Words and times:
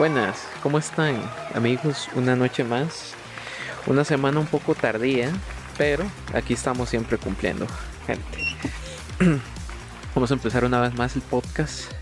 Buenas, 0.00 0.38
¿cómo 0.62 0.78
están 0.78 1.20
amigos? 1.54 2.08
Una 2.14 2.34
noche 2.34 2.64
más, 2.64 3.12
una 3.86 4.02
semana 4.02 4.40
un 4.40 4.46
poco 4.46 4.74
tardía, 4.74 5.30
pero 5.76 6.10
aquí 6.32 6.54
estamos 6.54 6.88
siempre 6.88 7.18
cumpliendo, 7.18 7.66
gente. 8.06 8.38
Vamos 10.14 10.30
a 10.30 10.34
empezar 10.34 10.64
una 10.64 10.80
vez 10.80 10.94
más 10.94 11.16
el 11.16 11.20
podcast 11.20 11.92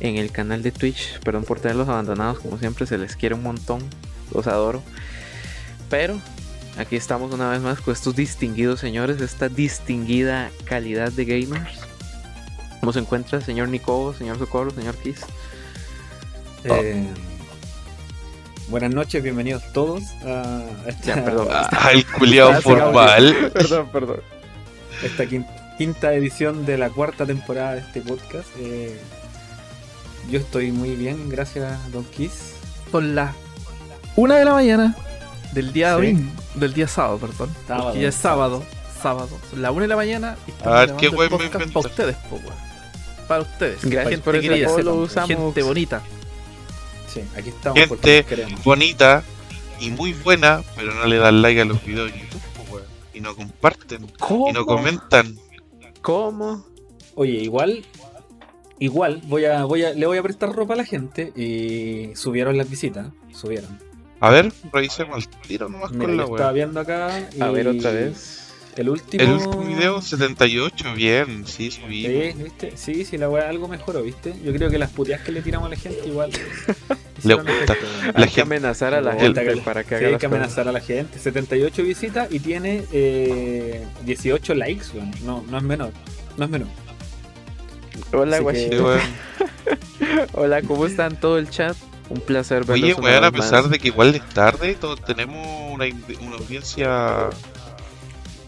en 0.00 0.16
el 0.16 0.32
canal 0.32 0.62
de 0.62 0.72
Twitch. 0.72 1.20
Perdón 1.20 1.44
por 1.44 1.60
tenerlos 1.60 1.86
abandonados, 1.86 2.38
como 2.38 2.56
siempre 2.56 2.86
se 2.86 2.96
les 2.96 3.14
quiere 3.14 3.34
un 3.34 3.42
montón, 3.42 3.80
los 4.32 4.46
adoro. 4.46 4.82
Pero 5.90 6.18
aquí 6.78 6.96
estamos 6.96 7.30
una 7.34 7.50
vez 7.50 7.60
más 7.60 7.78
con 7.82 7.92
estos 7.92 8.16
distinguidos 8.16 8.80
señores, 8.80 9.20
esta 9.20 9.50
distinguida 9.50 10.50
calidad 10.64 11.12
de 11.12 11.26
gamers. 11.26 11.78
¿Cómo 12.80 12.94
se 12.94 13.00
encuentra 13.00 13.42
señor 13.42 13.68
Nico, 13.68 14.14
señor 14.14 14.38
Socorro, 14.38 14.70
señor 14.70 14.96
Kiss? 14.96 15.20
Eh, 16.64 17.06
buenas 18.68 18.92
noches, 18.94 19.22
bienvenidos 19.22 19.62
todos 19.72 20.02
a 20.24 20.62
esta, 20.86 21.16
Ya, 21.16 21.24
perdón. 21.24 21.48
Al 21.50 22.06
culiao 22.06 22.60
formal. 22.62 23.50
perdón, 23.54 23.88
perdón. 23.92 24.20
esta 25.02 25.24
quin- 25.24 25.46
quinta 25.78 26.12
edición 26.14 26.64
de 26.66 26.78
la 26.78 26.90
cuarta 26.90 27.26
temporada 27.26 27.74
de 27.74 27.80
este 27.80 28.00
podcast. 28.00 28.48
Eh, 28.58 28.98
yo 30.30 30.38
estoy 30.38 30.72
muy 30.72 30.96
bien, 30.96 31.28
gracias 31.28 31.78
Don 31.92 32.04
Kiss. 32.04 32.54
Son 32.90 33.14
las 33.14 33.34
una 34.16 34.36
de 34.36 34.44
la 34.44 34.52
mañana 34.52 34.96
del 35.52 35.72
día 35.72 35.88
Sí. 35.88 35.92
domingo, 35.94 36.30
del 36.54 36.72
día 36.74 36.88
sábado, 36.88 37.18
perdón. 37.18 37.50
Sábado. 37.66 37.84
Porque 37.86 38.00
ya 38.02 38.08
es 38.08 38.14
sábado, 38.14 38.62
sábado. 39.02 39.28
Son 39.50 39.60
las 39.62 39.70
una 39.72 39.82
de 39.82 39.88
la 39.88 39.96
mañana 39.96 40.36
y 40.46 40.50
estamos 40.52 40.74
A 40.74 40.86
ver, 40.86 40.96
¿qué 40.96 41.06
el 41.06 41.12
podcast 41.12 41.72
para 41.72 41.86
ustedes, 41.88 42.16
po. 42.30 42.40
Para 43.28 43.42
ustedes. 43.42 43.84
Gracias 43.84 44.22
gente 44.22 44.40
querida, 44.40 44.68
lo 44.82 44.94
usamos. 44.96 45.28
gente 45.28 45.62
bonita. 45.62 46.02
Sí, 47.14 47.20
aquí 47.36 47.50
estamos 47.50 47.78
Gente 47.78 48.24
bonita 48.64 49.22
y 49.78 49.90
muy 49.90 50.12
buena, 50.14 50.64
pero 50.74 50.92
no 50.94 51.06
le 51.06 51.18
dan 51.18 51.42
like 51.42 51.60
a 51.60 51.64
los 51.64 51.84
videos 51.86 52.12
en 52.12 52.22
YouTube, 52.22 52.42
weón. 52.72 52.84
Y 53.12 53.20
no 53.20 53.36
comparten, 53.36 54.08
¿Cómo? 54.18 54.50
y 54.50 54.52
no 54.52 54.66
comentan. 54.66 55.38
¿Cómo? 56.02 56.66
Oye, 57.14 57.34
igual, 57.34 57.84
igual 58.80 59.22
voy 59.26 59.44
a, 59.44 59.64
voy 59.64 59.84
a, 59.84 59.92
le 59.92 60.06
voy 60.06 60.18
a 60.18 60.22
prestar 60.24 60.52
ropa 60.52 60.74
a 60.74 60.76
la 60.76 60.84
gente 60.84 61.32
y 61.36 62.16
subieron 62.16 62.58
las 62.58 62.68
visitas, 62.68 63.06
subieron. 63.32 63.78
A 64.18 64.30
ver, 64.30 64.52
revisemos 64.72 65.18
el 65.18 65.28
tiro 65.46 65.68
nomás 65.68 65.92
Mira, 65.92 66.06
con 66.06 66.16
la 66.16 66.24
estaba 66.24 66.52
viendo 66.52 66.80
acá. 66.80 67.28
A 67.40 67.48
ver 67.50 67.68
otra 67.68 67.92
vez. 67.92 68.43
El 68.76 68.88
último. 68.88 69.22
El 69.22 69.30
último 69.30 69.62
video, 69.62 70.02
78, 70.02 70.94
bien, 70.94 71.46
sí, 71.46 71.70
subí. 71.70 72.02
Sí, 72.06 72.42
¿viste? 72.42 72.72
Sí, 72.76 73.04
sí, 73.04 73.16
la 73.18 73.28
weá 73.30 73.48
algo 73.48 73.68
mejoró, 73.68 74.02
¿viste? 74.02 74.34
Yo 74.44 74.52
creo 74.52 74.68
que 74.68 74.78
las 74.78 74.90
puteas 74.90 75.20
que 75.20 75.30
le 75.30 75.42
tiramos 75.42 75.66
a 75.66 75.70
la 75.70 75.76
gente 75.76 76.00
igual. 76.08 76.30
Le 77.22 77.34
gusta. 77.34 77.52
efecto. 77.52 77.86
La 78.02 78.06
Hay 78.08 78.12
que 78.14 78.20
gente- 78.26 78.40
amenazar 78.42 78.92
a 78.94 79.00
la 79.00 79.12
El- 79.16 79.34
gente 79.34 79.56
para 79.62 79.82
que 79.84 79.90
Sí, 79.90 79.94
haga 79.94 80.06
hay 80.08 80.12
que 80.12 80.26
cosas. 80.26 80.32
amenazar 80.32 80.68
a 80.68 80.72
la 80.72 80.80
gente. 80.80 81.18
78 81.18 81.82
visitas 81.84 82.30
y 82.30 82.40
tiene 82.40 82.84
eh, 82.92 83.86
18 84.04 84.54
likes, 84.54 84.86
weón. 84.94 85.10
No, 85.24 85.42
no 85.48 85.56
es 85.56 85.62
menor. 85.62 85.92
No 86.36 86.44
es 86.44 86.50
menor. 86.50 86.68
Hola, 88.12 88.40
que-. 88.40 88.98
Hola, 90.34 90.62
¿cómo 90.62 90.86
están 90.86 91.18
todo 91.18 91.38
el 91.38 91.48
chat? 91.48 91.76
Un 92.10 92.20
placer 92.20 92.64
verlos. 92.64 92.82
Oye, 92.84 92.94
weón, 92.94 93.24
a 93.24 93.30
pesar 93.30 93.62
más. 93.62 93.70
de 93.70 93.78
que 93.78 93.88
igual 93.88 94.14
es 94.14 94.28
tarde, 94.30 94.74
todos 94.78 95.02
tenemos 95.04 95.46
una, 95.72 95.86
una 96.20 96.36
audiencia 96.36 97.30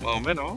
más 0.02 0.16
o 0.16 0.20
menos. 0.20 0.52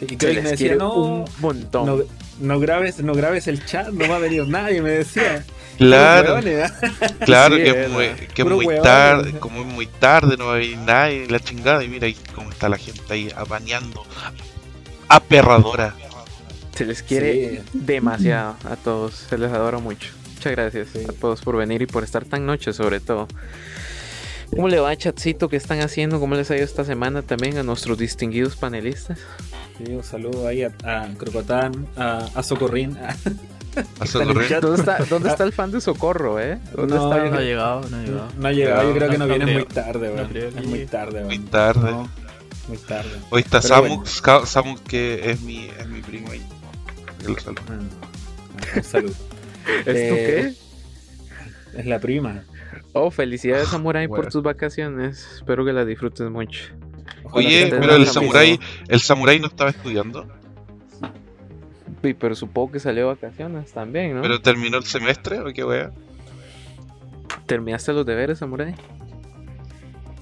Y 0.00 0.06
Se 0.08 0.16
Craig 0.16 0.34
les 0.34 0.44
me 0.44 0.50
decía, 0.50 0.66
quiere 0.68 0.76
no, 0.78 0.92
un 0.94 1.24
montón. 1.40 1.86
no, 1.86 1.98
no 2.40 2.58
grabes, 2.60 2.98
no 3.00 3.14
grabes 3.14 3.46
el 3.46 3.64
chat, 3.64 3.88
no 3.90 4.08
va 4.08 4.16
a 4.16 4.18
venir 4.18 4.46
nadie, 4.48 4.80
me 4.82 4.90
decía. 4.90 5.44
Claro, 5.76 6.38
¿eh? 6.38 6.70
claro 7.24 7.56
Sí, 7.56 7.62
que, 7.64 7.70
es 7.84 7.90
muy, 7.90 8.06
que 8.32 8.42
es 8.42 8.82
tarde, 8.82 9.32
como 9.40 9.62
es 9.62 9.66
muy 9.66 9.88
tarde, 9.88 10.36
no 10.36 10.46
va 10.46 10.52
a 10.54 10.58
venir 10.58 10.78
nadie, 10.78 11.26
la 11.28 11.40
chingada, 11.40 11.82
y 11.82 11.88
mira 11.88 12.06
ahí 12.06 12.16
cómo 12.32 12.50
está 12.52 12.68
la 12.68 12.76
gente 12.78 13.02
ahí 13.12 13.28
apañando, 13.36 14.04
aperradora. 15.08 15.94
Se 16.76 16.84
les 16.84 17.02
quiere 17.02 17.62
Sí. 17.64 17.70
demasiado 17.72 18.56
a 18.70 18.76
todos. 18.76 19.14
Se 19.28 19.36
les 19.36 19.50
adora 19.52 19.78
mucho. 19.78 20.10
Muchas 20.34 20.52
gracias 20.52 20.88
Sí. 20.92 21.00
a 21.08 21.12
todos 21.12 21.40
por 21.40 21.56
venir 21.56 21.82
y 21.82 21.86
por 21.86 22.04
estar 22.04 22.24
tan 22.24 22.46
noche, 22.46 22.72
sobre 22.72 23.00
todo. 23.00 23.26
¿Cómo 24.50 24.68
le 24.68 24.78
va, 24.78 24.94
chatcito? 24.96 25.48
¿Qué 25.48 25.56
están 25.56 25.80
haciendo? 25.80 26.20
¿Cómo 26.20 26.34
les 26.34 26.50
ha 26.50 26.56
ido 26.56 26.64
esta 26.64 26.84
semana 26.84 27.22
también 27.22 27.58
a 27.58 27.62
nuestros 27.62 27.98
distinguidos 27.98 28.56
panelistas? 28.56 29.18
Sí, 29.78 29.92
un 29.92 30.02
saludo 30.04 30.46
ahí 30.46 30.62
a, 30.62 30.72
a 30.84 31.08
Crocotán, 31.16 31.86
a, 31.96 32.28
a 32.34 32.42
Socorrín. 32.42 32.96
a-. 32.98 33.16
¿Dónde 34.12 34.46
está, 34.46 34.98
dónde 35.10 35.28
está 35.30 35.42
el 35.44 35.52
fan 35.52 35.72
de 35.72 35.80
Socorro, 35.80 36.38
eh? 36.38 36.58
¿Dónde 36.76 36.94
No, 36.94 37.10
está? 37.12 37.24
yo 37.24 37.30
No 37.32 37.36
ha 37.38 37.40
llegado, 37.40 37.80
no 37.90 37.96
ha 37.96 38.02
llegado. 38.02 38.28
No 38.38 38.48
ha 38.48 38.52
llegado, 38.52 38.88
yo 38.88 38.94
creo 38.94 39.10
que 39.10 39.18
no 39.18 39.26
No 39.26 39.34
viene 39.34 39.44
creo. 39.46 39.58
muy 39.58 39.66
tarde, 39.66 40.28
que 40.32 40.48
es 40.60 40.66
muy 40.66 40.86
tarde. 40.86 41.24
Muy 41.24 41.38
tarde. 41.40 41.90
No, 41.90 42.08
muy 42.68 42.78
tarde. 42.78 43.10
Hoy 43.30 43.40
está 43.42 43.60
Pero 43.60 43.74
Samus, 43.74 43.88
bueno. 43.88 44.10
Ca- 44.22 44.46
Samus 44.46 44.80
que 44.82 45.30
es 45.30 45.40
mi, 45.40 45.66
es 45.76 45.88
mi 45.88 46.00
primo 46.02 46.30
ahí. 46.30 46.42
Que 47.18 47.28
lo 47.32 47.40
saludo. 47.40 47.62
Ah, 47.68 48.76
un 48.76 48.84
saludo. 48.84 49.12
¿Es 49.78 49.84
tú 49.84 49.90
Eh, 49.90 50.54
qué? 51.74 51.80
Es 51.80 51.86
la 51.86 51.98
prima. 51.98 52.44
Oh, 52.94 53.10
felicidades, 53.10 53.68
Samurai, 53.68 54.08
por 54.08 54.28
tus 54.28 54.42
vacaciones. 54.42 55.28
Espero 55.36 55.64
que 55.64 55.72
las 55.72 55.86
disfrutes 55.86 56.30
mucho. 56.30 56.72
Ojalá 57.24 57.46
Oye, 57.46 57.66
pero 57.68 57.96
el 57.96 58.06
samurai, 58.06 58.58
el 58.88 59.00
samurai 59.00 59.38
no 59.38 59.48
estaba 59.48 59.70
estudiando, 59.70 60.26
Sí, 62.02 62.14
pero 62.14 62.34
supongo 62.34 62.72
que 62.72 62.80
salió 62.80 63.08
de 63.08 63.14
vacaciones 63.14 63.72
también, 63.72 64.14
¿no? 64.14 64.22
pero 64.22 64.40
terminó 64.40 64.76
el 64.76 64.84
semestre 64.84 65.40
o 65.40 65.46
qué 65.54 65.64
wea. 65.64 65.90
¿Terminaste 67.46 67.94
los 67.94 68.04
deberes, 68.04 68.38
Samurai? 68.38 68.74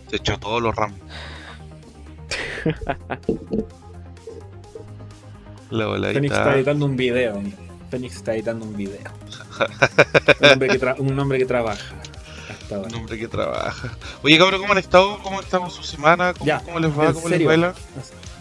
Se 0.09 0.17
echó 0.17 0.39
todos 0.39 0.63
los 0.63 0.75
ramos. 0.75 0.99
La 5.71 6.13
Fénix 6.13 6.35
está 6.35 6.55
editando 6.55 6.87
un 6.87 6.97
video. 6.97 7.43
Fénix 7.91 8.17
está 8.17 8.35
editando 8.35 8.65
un 8.65 8.77
video. 8.77 9.11
un, 10.41 10.51
hombre 10.51 10.69
que 10.69 10.95
un 10.99 11.19
hombre 11.19 11.39
que 11.39 11.47
trabaja. 11.47 12.02
Hasta 12.75 12.77
ahora. 12.85 12.89
Un 12.89 12.95
hombre 13.03 13.19
que 13.19 13.29
trabaja. 13.29 13.97
Oye, 14.23 14.39
cabrón, 14.39 14.61
¿cómo 14.61 14.73
han 14.73 14.79
estado? 14.79 15.19
¿Cómo 15.23 15.41
estamos 15.41 15.75
su 15.75 15.83
semana? 15.83 16.33
¿Cómo, 16.35 16.47
Ya, 16.47 16.61
cómo 16.61 16.79
les 16.81 16.91
va? 16.91 17.13
¿Cómo 17.13 17.29
les 17.29 17.45
baila? 17.45 17.75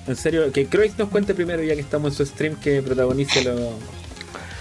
En 0.08 0.16
serio, 0.16 0.52
que 0.52 0.66
Croix 0.68 0.97
nos 0.97 1.09
cuente 1.09 1.34
primero, 1.36 1.62
ya 1.64 1.75
que 1.75 1.81
estamos 1.81 2.14
en 2.14 2.18
su 2.18 2.25
stream, 2.25 2.56
que 2.59 2.81
protagonice 2.81 3.44
lo, 3.44 3.53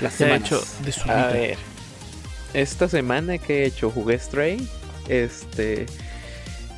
las 0.00 0.12
Se 0.12 0.19
semanas. 0.25 0.47
hecho 0.47 0.62
de 0.84 0.92
su 0.92 1.00
A 1.03 1.14
vida. 1.14 1.26
ver. 1.28 1.58
Esta 2.53 2.88
semana 2.88 3.38
que 3.38 3.62
he 3.62 3.66
hecho, 3.66 3.91
jugué 3.91 4.19
Stray. 4.19 4.69
Este. 5.08 5.87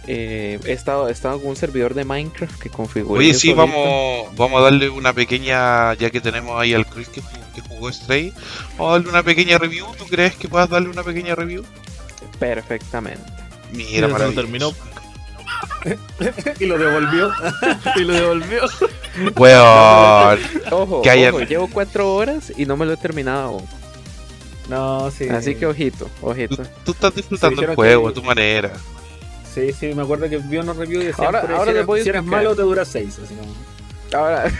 eh, 0.07 0.59
he, 0.65 0.73
estado, 0.73 1.09
he 1.09 1.13
estado 1.13 1.39
con 1.41 1.51
un 1.51 1.57
servidor 1.57 1.95
de 1.95 2.05
Minecraft 2.05 2.61
que 2.61 2.71
configuré. 2.71 3.21
Oye, 3.21 3.35
sí, 3.35 3.51
solito. 3.53 3.57
vamos, 3.57 4.37
vamos 4.37 4.61
a 4.61 4.65
darle 4.65 4.89
una 4.91 5.13
pequeña, 5.13 5.95
ya 5.95 6.11
que 6.11 6.21
tenemos 6.21 6.61
ahí 6.61 6.75
al 6.75 6.87
Chris 6.87 7.09
que, 7.09 7.21
que 7.55 7.61
jugó 7.69 7.91
Stray, 7.93 8.33
vamos 8.77 8.91
a 8.91 8.93
darle 8.95 9.09
una 9.11 9.23
pequeña 9.23 9.59
review. 9.59 9.87
¿Tú 9.99 10.05
crees 10.07 10.35
que 10.37 10.49
puedas 10.49 10.69
darle 10.69 10.89
una 10.89 11.03
pequeña 11.03 11.35
review? 11.35 11.65
Perfectamente. 12.47 13.23
Mira, 13.73 13.89
Ya 13.91 13.95
se 13.95 14.01
lo 14.03 14.09
maravilloso. 14.09 14.41
terminó 14.43 14.73
y 16.61 16.67
lo 16.67 16.79
devolvió. 16.79 17.31
y 17.97 18.01
lo 18.01 18.13
devolvió. 18.15 18.61
Weón. 19.37 20.39
Ojo, 20.73 21.03
Que 21.03 21.11
haya- 21.11 21.31
ojo, 21.31 21.41
llevo 21.41 21.69
cuatro 21.73 22.15
horas 22.15 22.53
y 22.57 22.67
no 22.67 22.77
me 22.77 22.85
lo 22.85 22.93
he 22.95 22.97
terminado 22.97 23.43
aún. 23.49 23.65
No, 24.69 25.11
sí. 25.11 25.29
Así 25.29 25.55
que 25.55 25.67
ojito, 25.67 26.09
ojito. 26.21 26.63
tú 26.85 26.93
estás 26.93 27.15
disfrutando 27.15 27.63
el 27.63 27.75
juego 27.75 28.05
que- 28.05 28.11
a 28.11 28.15
tu 28.15 28.23
manera. 28.23 28.73
Sí, 29.55 29.73
sí, 29.73 29.93
me 29.95 30.03
acuerdo 30.03 30.29
que 30.31 30.39
vi 30.39 30.57
unos 30.59 30.77
reviews 30.77 31.05
y 31.05 31.07
decían 31.09 31.27
Ahora- 31.27 31.41
ahora 31.57 31.73
si, 31.73 31.79
eres, 31.79 32.03
si 32.05 32.09
eres 32.09 32.25
malo 32.25 32.57
te 32.57 32.63
dura 32.63 32.85
6. 32.85 33.19
Así 33.25 33.35
como, 33.35 33.55
Ahora, 34.21 34.51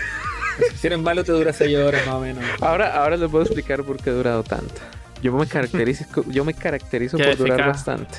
si 0.81 0.87
eres 0.87 0.99
malo 1.01 1.25
te 1.25 1.33
dura 1.33 1.53
6 1.53 1.77
horas 1.79 2.07
más 2.07 2.15
o 2.17 2.21
menos. 2.21 2.45
ahora, 2.61 2.95
ahora 3.03 3.17
les 3.17 3.31
voy 3.31 3.41
a 3.41 3.45
explicar 3.45 3.83
por 3.85 3.97
qué 4.03 4.11
he 4.11 4.13
durado 4.13 4.43
tanto. 4.45 4.75
Yo 5.23 5.33
me 5.33 5.47
caracterizo, 5.47 6.05
yo 6.29 6.45
me 6.45 6.53
caracterizo 6.55 7.17
¿Qué 7.17 7.25
por 7.25 7.37
durar 7.37 7.69
bastante. 7.69 8.19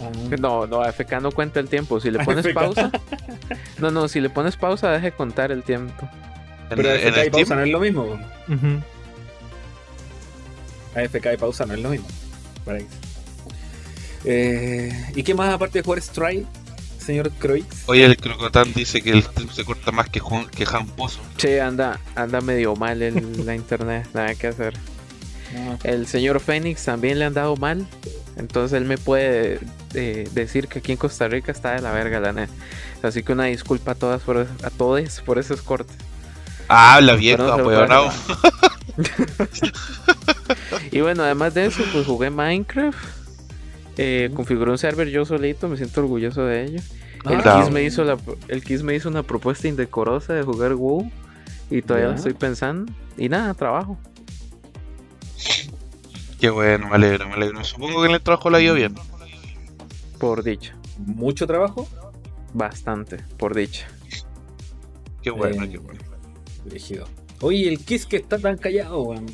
Ah, 0.00 0.10
No, 0.38 0.66
no, 0.66 0.80
AFK 0.82 1.20
no 1.20 1.32
cuenta 1.32 1.58
el 1.60 1.68
tiempo. 1.68 1.98
Si 2.00 2.10
le 2.10 2.18
pones 2.24 2.46
AFK. 2.46 2.54
pausa. 2.54 2.90
No, 3.78 3.90
no, 3.90 4.06
si 4.08 4.20
le 4.20 4.30
pones 4.30 4.56
pausa, 4.56 4.90
deje 4.92 5.10
contar 5.12 5.50
el 5.50 5.62
tiempo. 5.64 6.08
Pero 6.68 6.88
en 6.94 7.08
AFK 7.08 7.16
y 7.16 7.20
el 7.20 7.30
pausa 7.32 7.54
no 7.56 7.62
es 7.62 7.70
lo 7.70 7.80
mismo. 7.80 8.06
po. 8.06 8.54
Ujú. 8.54 8.80
AFK 10.94 11.26
y 11.34 11.36
pausa 11.36 11.66
no 11.66 11.74
es 11.74 11.80
lo 11.80 11.88
mismo. 11.90 12.06
Eh, 14.24 14.92
¿Y 15.14 15.22
qué 15.22 15.34
más 15.34 15.52
aparte 15.54 15.78
de 15.78 15.82
jugar 15.84 16.00
Strike, 16.00 16.46
señor 16.98 17.30
Croix? 17.38 17.64
oye, 17.86 18.04
el 18.04 18.16
Crocotán 18.16 18.72
dice 18.74 19.00
que 19.00 19.10
el 19.12 19.22
stream 19.22 19.48
se 19.50 19.64
corta 19.64 19.90
más 19.92 20.08
que, 20.10 20.20
Juan- 20.20 20.48
que 20.48 20.64
Han 20.70 20.86
Pozo. 20.88 21.20
Che, 21.36 21.60
anda, 21.60 21.98
anda 22.14 22.40
medio 22.40 22.74
mal 22.76 23.00
el- 23.02 23.46
la 23.46 23.54
internet, 23.54 24.08
nada 24.12 24.34
que 24.34 24.48
hacer. 24.48 24.74
El 25.82 26.06
señor 26.06 26.40
Fénix 26.40 26.84
también 26.84 27.18
le 27.18 27.24
han 27.24 27.34
dado 27.34 27.56
mal. 27.56 27.86
Entonces 28.36 28.76
él 28.76 28.84
me 28.84 28.98
puede 28.98 29.58
eh, 29.94 30.28
decir 30.32 30.68
que 30.68 30.78
aquí 30.78 30.92
en 30.92 30.98
Costa 30.98 31.26
Rica 31.28 31.50
está 31.50 31.72
de 31.74 31.82
la 31.82 31.92
verga 31.92 32.20
la 32.20 32.32
net. 32.32 32.48
Así 33.02 33.22
que 33.22 33.32
una 33.32 33.44
disculpa 33.44 33.92
a 33.92 33.94
todas 33.94 34.22
por, 34.22 34.38
a 34.38 34.70
todos 34.70 35.20
por 35.22 35.38
esos 35.38 35.62
cortes. 35.62 35.96
Habla 36.68 37.14
viejo, 37.14 37.42
no 37.42 37.50
se 37.50 37.56
lo 37.56 37.62
apoyonado. 37.62 38.10
Y 40.90 41.00
bueno, 41.00 41.22
además 41.22 41.54
de 41.54 41.66
eso, 41.66 41.82
pues 41.92 42.06
jugué 42.06 42.30
Minecraft. 42.30 42.98
Eh, 43.96 44.30
configuré 44.34 44.70
un 44.70 44.78
server 44.78 45.08
yo 45.08 45.24
solito, 45.24 45.68
me 45.68 45.76
siento 45.76 46.00
orgulloso 46.00 46.44
de 46.44 46.64
ello. 46.64 46.80
El 47.28 47.40
Ah. 47.44 47.60
Kiss 47.60 47.72
me 47.72 47.82
hizo 47.82 48.04
la, 48.04 48.16
el 48.46 48.62
Kiss 48.62 48.82
me 48.82 48.94
hizo 48.94 49.08
una 49.08 49.22
propuesta 49.22 49.66
indecorosa 49.68 50.34
de 50.34 50.42
jugar 50.42 50.74
WoW 50.74 51.10
y 51.70 51.82
todavía 51.82 52.10
la 52.10 52.14
estoy 52.14 52.32
pensando. 52.34 52.90
Y 53.16 53.28
nada, 53.28 53.54
trabajo. 53.54 53.98
Qué 56.38 56.50
bueno, 56.50 56.88
me 56.88 56.94
alegro, 56.96 57.28
me 57.28 57.34
alegro. 57.34 57.64
Supongo 57.64 58.00
que 58.02 58.08
en 58.08 58.14
el 58.14 58.20
trabajo 58.20 58.50
la 58.50 58.58
ha 58.58 58.60
ido 58.60 58.74
bien. 58.74 58.94
Por 60.18 60.42
dicha. 60.42 60.76
¿Mucho 60.98 61.46
trabajo? 61.46 61.88
Bastante, 62.54 63.18
por 63.36 63.54
dicha. 63.54 63.86
Qué 65.22 65.30
bueno, 65.30 65.64
Eh, 65.64 65.70
qué 65.70 65.78
bueno. 65.78 66.00
Rígido. 66.66 67.06
Oye, 67.40 67.68
el 67.68 67.78
Kiss 67.84 68.06
que 68.06 68.16
está 68.16 68.38
tan 68.38 68.56
callado, 68.56 69.00
weón. 69.02 69.26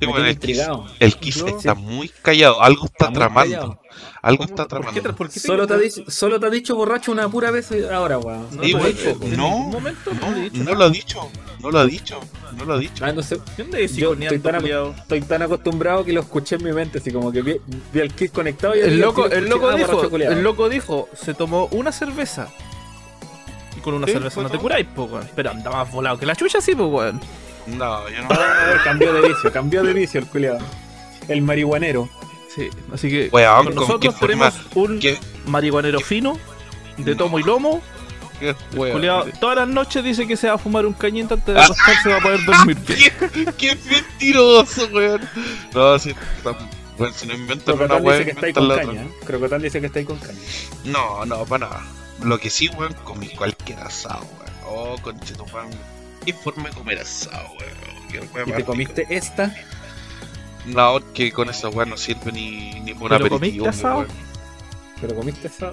Me 0.00 0.06
bueno, 0.06 0.26
el 0.26 0.38
Kiss, 0.38 0.50
intrigado. 0.58 0.86
el 1.00 1.16
Kiss 1.16 1.42
está 1.46 1.74
muy 1.74 2.08
callado. 2.08 2.62
Algo 2.62 2.86
está, 2.86 3.12
tramando. 3.12 3.80
Algo 4.22 4.44
está 4.44 4.66
¿Por 4.66 4.80
qué, 4.80 4.84
tramando. 5.00 5.02
tra- 5.02 5.14
por 5.14 5.28
qué 5.28 5.34
te 5.34 5.40
Solo 5.40 5.66
te, 5.66 5.74
ha 5.74 5.78
dicho, 5.78 6.02
solo 6.08 6.40
te 6.40 6.46
ha 6.46 6.50
dicho 6.50 6.74
borracho 6.74 7.12
una 7.12 7.28
pura 7.28 7.50
vez 7.50 7.70
ahora, 7.92 8.18
weón. 8.18 8.46
No, 8.52 8.62
Sí, 8.62 8.72
no, 9.36 9.70
no, 9.72 10.74
lo 10.74 10.84
ha 10.84 10.90
dicho. 10.90 11.30
No 11.60 11.70
lo 11.70 11.78
ha 11.78 11.86
dicho. 11.86 12.20
No 12.56 12.64
lo 12.64 12.74
ha 12.74 12.78
dicho. 12.78 13.04
Ah, 13.04 13.12
no 13.12 13.22
sé. 13.22 13.38
¿Qué 13.56 13.62
onda 13.62 13.78
ese 13.78 13.96
Yo 14.00 14.14
estoy 14.14 14.38
tan, 14.38 14.60
culiao? 14.60 14.90
estoy 14.96 15.20
tan 15.22 15.42
acostumbrado 15.42 16.04
que 16.04 16.12
lo 16.12 16.20
escuché 16.20 16.56
en 16.56 16.64
mi 16.64 16.72
mente, 16.72 16.98
así 16.98 17.10
como 17.12 17.30
que 17.32 17.42
vi, 17.42 17.56
vi 17.92 18.00
al 18.00 18.12
Kiss 18.14 18.30
conectado 18.30 18.74
y 18.76 18.80
El 18.80 18.90
al 18.94 18.98
loco, 19.00 19.24
tiro 19.24 19.36
el 19.36 19.48
loco 19.48 19.68
ah, 19.68 19.74
dijo, 19.76 20.16
el 20.16 20.42
loco 20.42 20.68
dijo, 20.68 21.08
se 21.14 21.34
tomó 21.34 21.66
una 21.72 21.92
cerveza. 21.92 22.48
Y 23.76 23.80
con 23.80 23.94
una 23.94 24.06
Sí, 24.06 24.12
cerveza 24.14 24.40
no 24.42 24.50
te 24.50 24.58
curáis, 24.58 24.86
po, 24.86 25.04
weón. 25.04 25.28
Pero 25.36 25.50
anda 25.50 25.70
más 25.70 25.90
volado 25.92 26.18
que 26.18 26.26
la 26.26 26.34
chucha, 26.36 26.60
sí, 26.60 26.74
po, 26.74 26.86
weón. 26.86 27.20
No, 27.66 28.08
yo 28.08 28.22
no. 28.22 28.28
Ah, 28.30 28.80
cambió 28.84 29.12
de 29.12 29.28
vicio, 29.28 29.52
cambió 29.52 29.82
de 29.82 29.92
vicio 29.92 30.20
el 30.20 30.26
culiado. 30.26 30.58
El 31.28 31.42
marihuanero. 31.42 32.08
Sí, 32.58 32.70
así 32.92 33.08
que 33.08 33.28
Weón, 33.30 33.56
con 33.56 33.64
¿con 33.66 33.74
nosotros 33.76 34.00
qué 34.14 34.18
forma- 34.18 34.50
tenemos 34.50 34.54
un 34.74 34.98
¿Qué? 34.98 35.18
marihuanero 35.46 36.00
fino, 36.00 36.36
de 36.96 37.14
tomo 37.14 37.38
y 37.38 37.44
lomo. 37.44 37.80
qué 38.40 38.54
todas 39.40 39.56
las 39.56 39.68
noches 39.68 40.02
dice 40.02 40.26
que 40.26 40.36
se 40.36 40.48
va 40.48 40.54
a 40.54 40.58
fumar 40.58 40.84
un 40.86 40.92
cañito 40.92 41.34
antes 41.34 41.54
Ah. 41.56 41.60
de 41.60 41.64
acostarse 41.64 42.08
va 42.08 42.16
a 42.16 42.20
poder 42.20 42.44
dormir. 42.44 42.76
¿Qué, 42.86 43.46
qué 43.56 43.76
mentiroso, 43.90 44.88
weón. 44.92 45.20
No, 45.72 45.98
si, 46.00 46.14
weón, 46.98 47.14
si 47.14 47.26
no 47.28 47.34
inventan 47.34 47.80
una 47.80 47.96
weón, 47.96 48.18
dice 48.18 48.24
que 48.24 48.30
está 48.30 48.46
ahí 48.46 48.50
inventan 48.50 48.54
con 48.54 48.68
la 48.68 48.76
caña. 48.76 48.90
otra. 49.02 49.02
¿eh? 49.22 49.24
Crocotán 49.26 49.62
dice 49.62 49.80
que 49.80 49.86
está 49.86 49.98
ahí 50.00 50.04
con 50.04 50.18
caña. 50.18 50.38
No, 50.84 51.24
no, 51.26 51.44
para 51.46 51.66
nada. 51.68 51.86
Lo 52.24 52.38
que 52.40 52.50
sí, 52.50 52.68
weón, 52.76 52.94
comí 53.04 53.28
cualquier 53.28 53.78
asado, 53.80 54.26
weón. 54.40 54.54
Oh, 54.66 54.96
conchetupan. 55.02 55.68
¿Qué 56.24 56.32
forma 56.32 56.68
de 56.68 56.74
comer 56.74 56.98
asado, 56.98 57.46
weón? 57.60 58.08
Qué 58.10 58.20
weón 58.34 58.48
¿Y 58.48 58.52
te 58.52 58.64
comiste 58.64 59.06
esta? 59.10 59.54
No, 60.68 61.00
que 61.12 61.32
con 61.32 61.48
esa 61.48 61.68
weón 61.68 61.90
no 61.90 61.96
sirve 61.96 62.32
ni, 62.32 62.80
ni 62.80 62.94
por 62.94 63.10
¿Pero 63.10 63.26
aperitivo. 63.26 63.64
comiste 63.64 63.68
asado? 63.68 64.06
¿Pero 65.00 65.14
comiste 65.14 65.48
esa? 65.48 65.70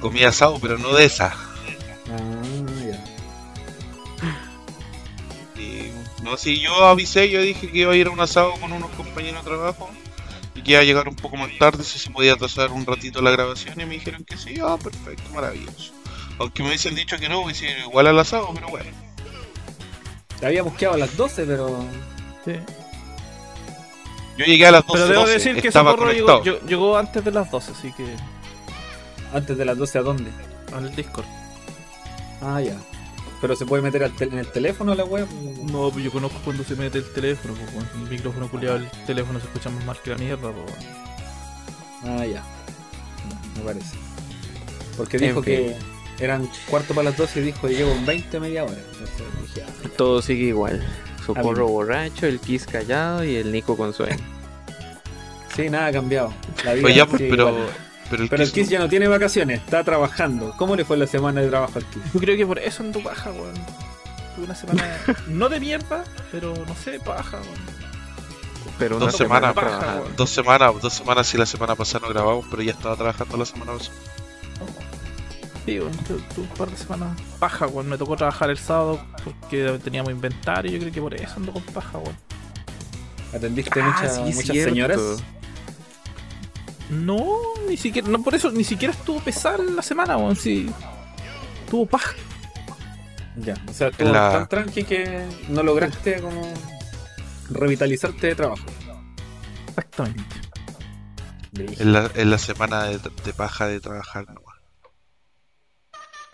Comí 0.00 0.22
asado, 0.22 0.58
pero 0.60 0.78
no 0.78 0.92
de 0.94 1.04
esa. 1.06 1.34
Ah, 2.10 2.42
ya. 2.86 3.04
Y, 5.60 5.90
no, 6.22 6.36
si 6.36 6.60
yo 6.60 6.84
avisé, 6.84 7.30
yo 7.30 7.40
dije 7.40 7.70
que 7.70 7.78
iba 7.78 7.92
a 7.92 7.96
ir 7.96 8.08
a 8.08 8.10
un 8.10 8.20
asado 8.20 8.52
con 8.60 8.72
unos 8.72 8.90
compañeros 8.92 9.44
de 9.44 9.50
trabajo 9.50 9.90
y 10.54 10.62
que 10.62 10.72
iba 10.72 10.80
a 10.80 10.84
llegar 10.84 11.08
un 11.08 11.16
poco 11.16 11.36
más 11.36 11.50
tarde, 11.58 11.82
si 11.84 11.98
se 11.98 12.10
podía 12.10 12.34
atrasar 12.34 12.70
un 12.70 12.84
ratito 12.84 13.22
la 13.22 13.30
grabación 13.30 13.80
y 13.80 13.84
me 13.86 13.94
dijeron 13.94 14.24
que 14.24 14.36
sí, 14.36 14.56
ah, 14.62 14.76
perfecto, 14.82 15.22
maravilloso. 15.32 15.92
Aunque 16.38 16.62
me 16.62 16.68
hubiesen 16.68 16.94
dicho 16.94 17.16
que 17.18 17.28
no, 17.28 17.40
hubiese 17.40 17.70
ido 17.70 17.80
igual 17.80 18.06
al 18.08 18.18
asado, 18.18 18.50
pero 18.54 18.68
bueno. 18.68 18.90
Te 20.38 20.46
habíamos 20.46 20.74
quedado 20.74 20.96
a 20.96 20.98
las 20.98 21.16
12, 21.16 21.44
pero. 21.46 21.84
Sí. 22.44 22.52
Yo 24.36 24.44
llegué 24.44 24.66
a 24.66 24.72
las 24.72 24.86
12, 24.86 24.92
Pero 24.94 25.08
debo 25.08 25.20
12, 25.22 25.32
decir 25.34 25.60
que 25.62 25.68
estaba 25.68 25.90
Socorro 25.92 26.08
conectado. 26.10 26.42
llegó, 26.42 26.58
llegó- 26.66 26.96
antes 26.96 27.24
de 27.24 27.30
las 27.30 27.50
12, 27.50 27.72
así 27.72 27.92
que 27.92 28.04
Antes 29.32 29.56
de 29.58 29.64
las 29.64 29.76
12, 29.78 29.98
¿a 29.98 30.02
dónde? 30.02 30.30
al 30.72 30.94
Discord. 30.94 31.24
Ah, 32.40 32.60
ya. 32.60 32.76
Pero 33.40 33.54
se 33.56 33.66
puede 33.66 33.82
meter 33.82 34.02
al 34.04 34.12
en 34.20 34.38
el 34.38 34.46
teléfono 34.50 34.94
la 34.94 35.04
web. 35.04 35.26
No, 35.70 35.90
pues 35.90 36.04
yo 36.04 36.10
conozco 36.10 36.38
cuando 36.44 36.64
se 36.64 36.74
mete 36.76 36.98
el 36.98 37.12
teléfono, 37.12 37.54
pues, 37.54 37.86
el 37.94 38.08
micrófono 38.10 38.48
culiado 38.48 38.78
del 38.78 38.90
teléfono 39.06 39.38
se 39.40 39.46
escucha 39.46 39.70
más 39.70 39.84
mal 39.84 39.96
que 40.02 40.10
la 40.10 40.16
mierda, 40.16 40.50
pues. 40.50 40.86
Ah, 42.04 42.24
ya. 42.26 42.42
No, 43.28 43.60
me 43.60 43.64
parece. 43.66 43.96
Porque 44.96 45.16
En 45.18 45.22
dijo 45.24 45.42
fin. 45.42 45.54
que 45.54 45.76
eran 46.24 46.48
cuarto 46.68 46.94
para 46.94 47.10
las 47.10 47.16
12 47.18 47.40
y 47.40 47.42
dijo 47.44 47.68
llevo 47.68 47.90
en 47.92 48.06
20 48.06 48.38
media 48.40 48.64
hora. 48.64 48.74
Entonces 48.92 49.10
dije, 49.54 49.66
ah, 49.68 49.88
Todo 49.96 50.22
sigue 50.22 50.44
igual. 50.46 50.82
Socorro 51.26 51.66
borracho, 51.68 52.26
el 52.26 52.38
Kiss 52.40 52.66
callado 52.66 53.24
y 53.24 53.36
el 53.36 53.50
Nico 53.52 53.76
con 53.76 53.92
sueño. 53.94 54.16
sí, 55.54 55.68
nada 55.70 55.86
ha 55.86 55.92
cambiado. 55.92 56.32
La 56.64 56.72
vida 56.74 56.82
Pues 56.82 56.94
ya, 56.94 57.06
pues, 57.06 57.18
sigue 57.18 57.30
pero, 57.30 57.48
igual. 57.50 57.66
pero 58.10 58.22
el 58.22 58.28
Pero 58.28 58.42
el 58.42 58.48
Kiss 58.52 58.62
Kiss 58.62 58.70
ya 58.70 58.78
no 58.78 58.88
tiene 58.88 59.08
vacaciones, 59.08 59.60
está 59.60 59.82
trabajando. 59.84 60.54
¿Cómo 60.56 60.76
le 60.76 60.84
fue 60.84 60.96
la 60.96 61.06
semana 61.06 61.40
de 61.40 61.48
trabajo 61.48 61.72
al 61.78 61.84
Kiss? 61.86 62.02
Yo 62.12 62.20
creo 62.20 62.36
que 62.36 62.46
por 62.46 62.58
eso 62.58 62.82
ando 62.82 63.00
baja, 63.02 63.30
weón. 63.30 63.54
Tuve 64.36 64.44
una 64.46 64.54
semana, 64.54 64.82
no 65.28 65.48
de 65.48 65.60
mierda, 65.60 66.04
pero 66.32 66.54
no 66.66 66.74
sé, 66.74 66.98
baja, 66.98 67.36
weón. 67.38 67.84
Pero 68.78 68.96
una 68.96 69.06
Dos 69.06 69.16
semana 69.16 69.52
semanas, 69.52 69.96
weón. 70.00 70.16
dos 70.16 70.30
semanas, 70.30 70.72
dos 70.82 70.92
semanas 70.92 71.26
si 71.28 71.38
la 71.38 71.46
semana 71.46 71.76
pasada 71.76 72.06
no 72.06 72.12
grabamos, 72.12 72.44
pero 72.50 72.62
ya 72.62 72.72
estaba 72.72 72.96
trabajando 72.96 73.36
la 73.36 73.46
semana 73.46 73.72
pasada. 73.72 73.96
Sí, 75.64 75.78
tuve 76.06 76.20
un 76.42 76.46
par 76.58 76.70
de 76.70 76.76
semanas 76.76 77.18
paja, 77.38 77.66
weón. 77.66 77.88
Me 77.88 77.96
tocó 77.96 78.16
trabajar 78.16 78.50
el 78.50 78.58
sábado 78.58 79.00
porque 79.24 79.78
teníamos 79.82 80.10
inventario. 80.12 80.72
Yo 80.72 80.78
creo 80.80 80.92
que 80.92 81.00
por 81.00 81.14
eso 81.14 81.34
ando 81.36 81.52
con 81.52 81.62
paja, 81.62 81.98
weón. 81.98 82.16
¿Atendiste 83.34 83.80
Ah, 83.80 83.84
muchas, 83.86 84.14
sí, 84.16 84.20
muchas 84.22 84.44
cierto. 84.44 84.70
señoras? 84.74 85.00
No, 86.90 87.26
ni 87.68 87.76
siquiera, 87.76 88.08
no 88.08 88.22
por 88.22 88.34
eso, 88.34 88.50
ni 88.50 88.62
siquiera 88.62 88.92
estuvo 88.92 89.18
pesada 89.20 89.58
la 89.58 89.82
semana, 89.82 90.16
weón. 90.18 90.36
Sí, 90.36 90.70
tuvo 91.70 91.86
paja. 91.86 92.12
Ya, 93.36 93.54
o 93.68 93.72
sea, 93.72 93.88
estuvo 93.88 94.10
La- 94.12 94.30
tan 94.32 94.48
tranqui 94.48 94.84
que 94.84 95.26
no 95.48 95.62
lograste 95.62 96.20
como 96.20 96.52
revitalizarte 97.50 98.28
de 98.28 98.34
trabajo. 98.34 98.64
Exactamente. 99.68 100.22
En 101.56 101.92
la, 101.92 102.10
en 102.14 102.30
la 102.30 102.38
semana 102.38 102.84
de, 102.84 102.98
de 103.24 103.32
paja 103.32 103.66
de 103.66 103.80
trabajar 103.80 104.26
nomás. 104.26 104.53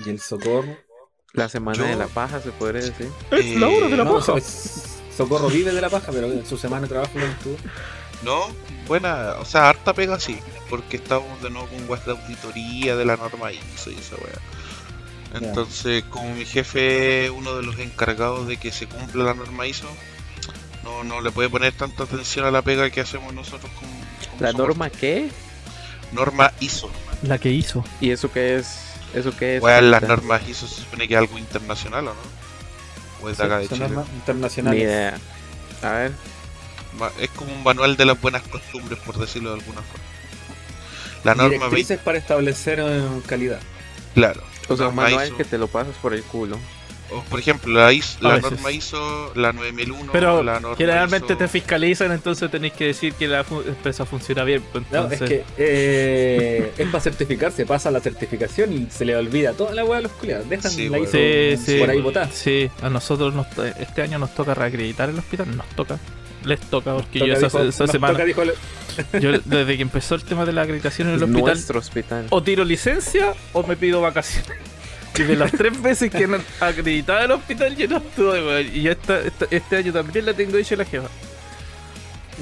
Y 0.05 0.11
el 0.11 0.21
socorro. 0.21 0.77
La 1.33 1.49
semana 1.49 1.79
Yo- 1.79 1.85
de 1.85 1.97
la 1.97 2.07
paja, 2.09 2.41
se 2.41 2.51
podría 2.51 2.83
decir. 2.83 3.09
Eh, 3.31 3.55
la 3.59 3.69
hora 3.69 3.89
de 3.89 3.97
la 3.97 4.05
No, 4.05 4.15
paja. 4.15 4.41
so- 4.41 4.81
socorro 5.17 5.49
vive 5.49 5.73
de 5.73 5.81
la 5.81 5.89
paja, 5.91 6.11
pero 6.13 6.27
en 6.27 6.45
su 6.47 6.57
semana 6.59 6.83
de 6.83 6.89
trabajo 6.89 7.13
no 7.19 7.25
estuvo. 7.27 7.57
No, 8.23 8.49
buena, 8.87 9.35
o 9.39 9.45
sea, 9.45 9.69
harta 9.69 9.95
pega 9.95 10.19
sí, 10.19 10.39
porque 10.69 10.97
estamos 10.97 11.41
de 11.43 11.51
nuevo 11.51 11.69
con 11.69 11.89
web 11.89 12.05
de 12.05 12.11
auditoría 12.13 12.97
de 12.97 13.05
la 13.05 13.17
norma 13.17 13.53
ISO 13.53 13.91
y 13.91 13.95
esa 13.95 14.17
weá. 14.17 15.41
Entonces, 15.41 16.03
como 16.11 16.35
mi 16.35 16.45
jefe 16.45 17.27
es 17.27 17.31
uno 17.31 17.55
de 17.57 17.63
los 17.63 17.79
encargados 17.79 18.49
de 18.49 18.57
que 18.57 18.73
se 18.73 18.87
cumpla 18.89 19.25
la 19.25 19.35
norma 19.35 19.67
ISO, 19.67 19.87
no, 20.83 21.05
no 21.05 21.21
le 21.21 21.31
puede 21.31 21.49
poner 21.49 21.73
tanta 21.73 22.03
atención 22.03 22.45
a 22.45 22.51
la 22.51 22.63
pega 22.63 22.91
que 22.91 23.01
hacemos 23.01 23.33
nosotros 23.33 23.71
con, 23.79 23.89
con 23.89 24.41
¿La 24.41 24.51
soporte. 24.51 24.57
norma 24.59 24.91
qué? 24.91 25.31
Norma 26.13 26.53
ISO. 26.61 26.91
La 27.23 27.39
que 27.39 27.51
hizo. 27.51 27.85
¿Y 28.01 28.11
eso 28.11 28.33
qué 28.33 28.57
es? 28.57 28.81
¿Eso 29.15 29.33
qué 29.37 29.57
es? 29.57 29.63
Weá, 29.63 29.81
las 29.81 30.03
normas 30.03 30.47
ISO 30.49 30.67
se 30.69 30.83
supone 30.83 31.09
que 31.09 31.15
es 31.15 31.19
algo 31.19 31.39
internacional 31.39 32.09
o 32.09 32.15
no? 32.15 32.21
O 33.23 33.29
es 33.29 33.37
de 33.39 33.45
acá 33.45 33.59
de 33.59 33.67
Son 33.69 33.77
Chile. 33.79 33.89
normas 33.89 34.09
Ni 34.11 34.17
internacionales. 34.17 34.83
idea. 34.83 35.19
A 35.83 35.91
ver. 35.93 36.13
Es 37.21 37.31
como 37.31 37.53
un 37.53 37.63
manual 37.63 37.97
de 37.97 38.05
las 38.05 38.21
buenas 38.21 38.43
costumbres, 38.43 38.99
por 39.01 39.19
decirlo 39.19 39.51
de 39.55 39.61
alguna 39.61 39.83
forma. 39.83 40.05
La 41.25 41.35
norma 41.35 41.49
20, 41.51 41.67
Directrices 41.67 41.99
para 42.01 42.19
establecer 42.19 42.81
eh, 42.81 43.03
calidad. 43.27 43.61
claro. 44.15 44.43
O 44.69 44.77
sea, 44.77 44.89
un 44.89 44.95
manual 44.95 45.27
ISO. 45.27 45.37
que 45.37 45.45
te 45.45 45.59
lo 45.59 45.67
pasas 45.67 45.97
por 45.97 46.15
el 46.15 46.23
culo. 46.23 46.57
O, 47.13 47.23
por 47.25 47.41
ejemplo, 47.41 47.73
la, 47.73 47.93
ISO, 47.93 48.19
la 48.21 48.39
norma 48.39 48.71
ISO, 48.71 49.33
la 49.35 49.53
9001, 49.53 50.13
Pero 50.13 50.43
la 50.43 50.61
norma 50.61 50.77
generalmente 50.77 51.35
ISO- 51.35 51.39
te 51.39 51.49
fiscalizan, 51.49 52.13
entonces 52.13 52.51
tenéis 52.51 52.73
que 52.75 52.87
decir 52.87 53.15
que 53.15 53.27
la 53.27 53.43
fu- 53.43 53.63
empresa 53.63 54.07
funciona 54.07 54.45
bien. 54.45 54.63
pues, 54.73 54.85
No, 54.93 55.11
es 55.11 55.21
que 55.21 55.45
eh, 55.59 56.73
es 56.79 56.87
para 56.89 57.01
certificarse, 57.03 57.67
pasa 57.67 57.91
la 57.91 58.01
certificación 58.01 58.73
y 58.73 58.87
se 58.91 59.05
le 59.05 59.17
olvida 59.17 59.53
toda 59.55 59.75
la 59.75 59.85
weá 59.85 59.99
a 59.99 60.03
los 60.03 60.13
culiados. 60.13 60.49
Dejan 60.49 60.71
Sí, 60.71 60.89
la. 60.89 60.99
ISO 61.01 61.13
Sí, 61.13 61.57
sí. 61.65 61.79
por 61.81 61.91
ahí 61.91 62.01
botada. 62.01 62.29
Sí, 62.33 62.71
a 62.83 62.89
nosotros 62.91 63.35
nos 63.35 63.51
to- 63.51 63.65
este 63.65 64.03
año 64.03 64.19
nos 64.19 64.35
toca 64.35 64.55
reacreditar 64.55 65.09
el 65.11 65.19
hospital, 65.19 65.57
nos 65.57 65.67
toca. 65.71 65.99
Les 66.45 66.59
toca, 66.61 66.95
porque 66.95 67.19
yo 67.19 67.35
Toca, 67.35 67.47
esa, 67.47 67.59
dijo- 67.59 67.69
esa 67.69 67.85
nos 67.85 67.91
semana, 67.93 68.13
toca, 68.15 68.25
dijo 68.25 68.43
el- 68.43 68.55
yo 69.21 69.33
desde 69.45 69.77
que 69.77 69.83
empezó 69.83 70.15
el 70.15 70.25
tema 70.25 70.47
de 70.47 70.53
la 70.53 70.63
acreditación 70.63 71.09
en 71.09 71.15
el 71.15 71.23
hospital. 71.77 72.27
o 72.31 72.43
tiro 72.43 72.65
licencia 72.65 73.35
o 73.53 73.63
me 73.63 73.77
pido 73.77 74.01
vacaciones. 74.01 74.51
Y 75.21 75.25
de 75.25 75.37
las 75.37 75.53
tres 75.53 75.81
veces 75.83 76.11
que 76.11 76.25
han 76.25 76.43
acreditado 76.61 77.25
el 77.25 77.31
hospital, 77.33 77.77
yo 77.77 77.89
no 77.89 77.97
estuve, 77.99 78.45
weón. 78.47 78.67
Y 78.75 78.89
esta, 78.89 79.21
esta- 79.21 79.47
este 79.51 79.77
año 79.77 79.93
también 79.93 80.25
la 80.27 80.35
tengo 80.35 80.57
hecha 80.57 80.77
la 80.77 80.85
jefa. 80.85 81.09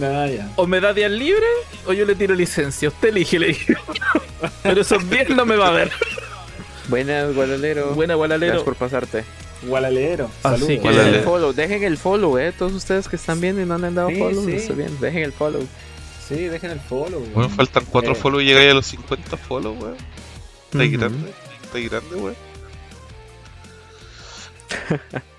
Ah, 0.01 0.27
ya. 0.29 0.49
O 0.57 0.67
me 0.67 0.81
da 0.81 0.93
días 0.95 1.11
libres 1.11 1.49
o 1.87 1.93
yo 1.93 2.05
le 2.05 2.15
tiro 2.15 2.35
licencia. 2.35 2.89
Usted 2.89 3.09
elige, 3.09 3.39
le 3.39 3.49
dije. 3.49 3.75
Pero 4.63 4.81
esos 4.83 5.09
días 5.11 5.29
no 5.31 5.45
me 5.45 5.57
va 5.57 5.69
a 5.69 5.73
ver. 5.73 5.91
Buenas, 6.89 7.35
gualalero. 7.35 7.87
Buena, 7.95 8.15
Gracias 8.15 8.17
gualalero. 8.17 8.65
por 8.65 8.75
pasarte. 8.77 9.25
Gualalero. 9.63 10.31
Así 10.45 10.79
que- 10.79 10.89
Dejen 10.89 11.15
el 11.15 11.21
follow, 11.23 11.53
dejen 11.53 11.83
el 11.83 11.97
follow, 11.99 12.39
eh. 12.39 12.53
Todos 12.57 12.73
ustedes 12.75 13.09
que 13.09 13.17
están 13.17 13.41
viendo 13.41 13.61
y 13.61 13.67
no 13.67 13.75
han 13.75 13.93
dado 13.95 14.09
Sí, 14.11 14.17
follow, 14.17 14.45
sí. 14.45 14.53
está 14.53 14.73
bien. 14.75 14.97
Dejen 15.01 15.23
el 15.25 15.33
follow. 15.33 15.67
Sí, 16.29 16.37
dejen 16.45 16.71
el 16.71 16.81
follow. 16.81 17.21
Bueno, 17.35 17.49
faltan 17.51 17.85
4 17.91 18.13
Eh. 18.13 18.15
follows 18.15 18.43
y 18.43 18.47
llegáis 18.47 18.71
a 18.71 18.75
los 18.75 18.87
50 18.87 19.37
follows, 19.37 19.77
weón. 19.83 19.97
Está 20.71 20.83
ahí 20.83 20.89
Ujú. 20.91 20.99
grande, 20.99 21.33
está 21.65 21.79
grande, 21.81 22.15
weón. 22.17 22.37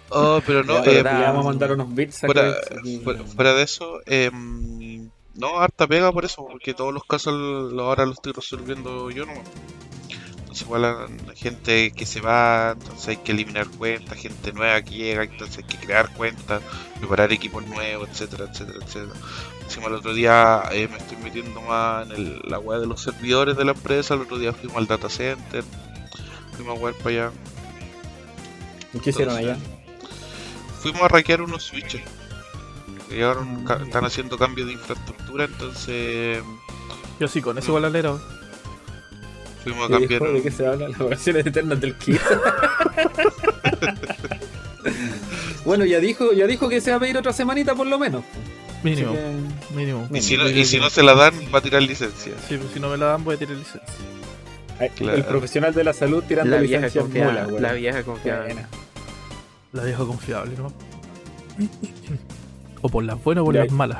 Oh, 0.10 0.42
pero 0.46 0.64
no, 0.64 0.84
Ya, 0.84 0.92
eh, 0.92 1.04
vamos 1.04 1.46
a 1.46 1.50
mandar 1.50 1.72
unos 1.72 1.94
bits 1.94 2.20
fuera, 2.22 2.50
aquí. 2.78 3.00
fuera, 3.04 3.24
fuera 3.24 3.54
de 3.54 3.64
eso, 3.64 4.00
em, 4.08 5.10
no, 5.36 5.60
harta 5.60 5.86
pega 5.88 6.12
por 6.12 6.26
eso, 6.26 6.48
porque 6.50 6.74
todos 6.74 6.94
los 6.94 7.04
casos 7.04 7.72
ahora 7.78 8.06
los 8.06 8.16
estoy 8.16 8.34
resolviendo 8.34 9.12
yo 9.12 9.26
nomás. 9.28 9.46
Entonces 10.40 10.62
igual 10.66 10.86
hay 11.30 11.36
gente 11.36 11.92
que 11.92 12.08
se 12.08 12.22
va, 12.22 12.72
entonces 12.72 13.10
hay 13.10 13.18
que 13.18 13.34
eliminar 13.34 13.68
cuentas, 13.68 14.18
gente 14.18 14.52
nueva 14.52 14.82
que 14.82 14.96
llega, 14.96 15.24
entonces 15.24 15.60
hay 15.60 15.64
que 15.66 15.78
crear 15.78 16.12
cuentas, 16.16 16.64
preparar 16.98 17.32
equipos 17.32 17.64
nuevos, 17.68 18.10
etcétera, 18.10 18.46
etcétera, 18.52 18.80
etcétera. 18.84 19.14
Encima 19.64 19.88
el 19.90 19.94
otro 19.94 20.12
día 20.16 20.64
eh, 20.72 20.88
me 20.92 20.98
estoy 20.98 21.18
metiendo 21.18 21.62
más 21.62 22.08
en 22.08 22.16
el- 22.16 22.42
la 22.46 22.58
web 22.58 22.80
de 22.82 22.88
los 22.88 23.00
servidores 23.00 23.56
de 23.58 23.64
la 23.66 23.74
empresa, 23.74 24.16
el 24.16 24.22
otro 24.22 24.40
día 24.40 24.54
fuimos 24.54 24.78
al 24.78 24.88
data 24.88 25.08
center, 25.08 25.64
fuimos 26.58 26.80
a 26.80 26.82
web 26.82 26.96
para 26.96 27.10
allá. 27.10 27.32
¿Y 28.93 29.00
qué 29.00 29.10
hicieron 29.12 29.36
allá? 29.36 29.58
Fuimos 30.81 31.01
a 31.03 31.10
hackear 31.10 31.41
unos 31.41 31.63
switches. 31.63 32.01
Llegaron, 33.10 33.65
ca- 33.65 33.81
están 33.84 34.05
haciendo 34.05 34.38
cambios 34.38 34.67
de 34.67 34.74
infraestructura, 34.74 35.46
entonces 35.46 36.41
Yo 37.19 37.27
sí, 37.27 37.41
con 37.41 37.58
eso 37.58 37.67
igual 37.69 37.86
alero. 37.86 38.22
fuimos 39.63 39.91
a 39.91 39.98
¿Qué 39.98 40.08
cambiar. 40.08 40.34
¿De 40.34 40.41
qué 40.43 40.51
se 40.51 40.67
habla? 40.67 40.89
Las 40.89 41.00
versiones 41.00 41.46
eternas 41.46 41.81
del 41.81 41.96
kit. 41.96 42.22
bueno, 45.65 45.86
ya 45.86 46.00
dijo, 46.00 46.31
ya 46.34 46.48
dijo 46.48 46.69
que 46.69 46.81
se 46.81 46.91
va 46.91 46.98
a 46.98 47.00
pedir 47.00 47.17
otra 47.17 47.34
semanita 47.34 47.75
por 47.75 47.88
lo 47.88 48.00
menos. 48.00 48.24
Mínimo, 48.84 49.13
que- 49.13 49.75
mínimo. 49.75 50.08
Y 50.13 50.22
si, 50.22 50.38
no, 50.38 50.48
y 50.50 50.65
si 50.65 50.79
no 50.79 50.89
se 50.89 51.03
la 51.03 51.13
dan, 51.15 51.34
va 51.53 51.60
a 51.60 51.62
tirar 51.62 51.81
licencia. 51.81 52.34
Sí, 52.48 52.58
pues 52.58 52.72
si 52.74 52.79
no 52.79 52.89
me 52.89 52.98
la 52.98 53.08
dan 53.08 53.24
voy 53.24 53.36
a 53.36 53.39
tirar 53.39 53.55
licencia. 53.58 53.81
Claro. 54.96 55.18
El 55.18 55.26
profesional 55.26 55.74
de 55.74 55.84
la 55.84 55.94
salud 55.94 56.24
tirando 56.28 56.56
La 56.56 56.62
vieja 56.62 56.88
nulas, 57.04 57.48
weón. 57.48 57.62
la 57.62 57.74
vieja 57.74 58.04
confiada. 58.04 58.46
Buena. 58.46 58.68
La 59.74 59.84
vieja 59.84 60.06
confiable, 60.06 60.56
¿no? 60.58 60.74
o 62.82 62.90
por 62.90 63.04
las 63.04 63.22
buenas 63.24 63.42
o 63.42 63.46
por 63.46 63.56
Ya. 63.56 63.64
las 63.66 63.72
malas. 63.74 64.00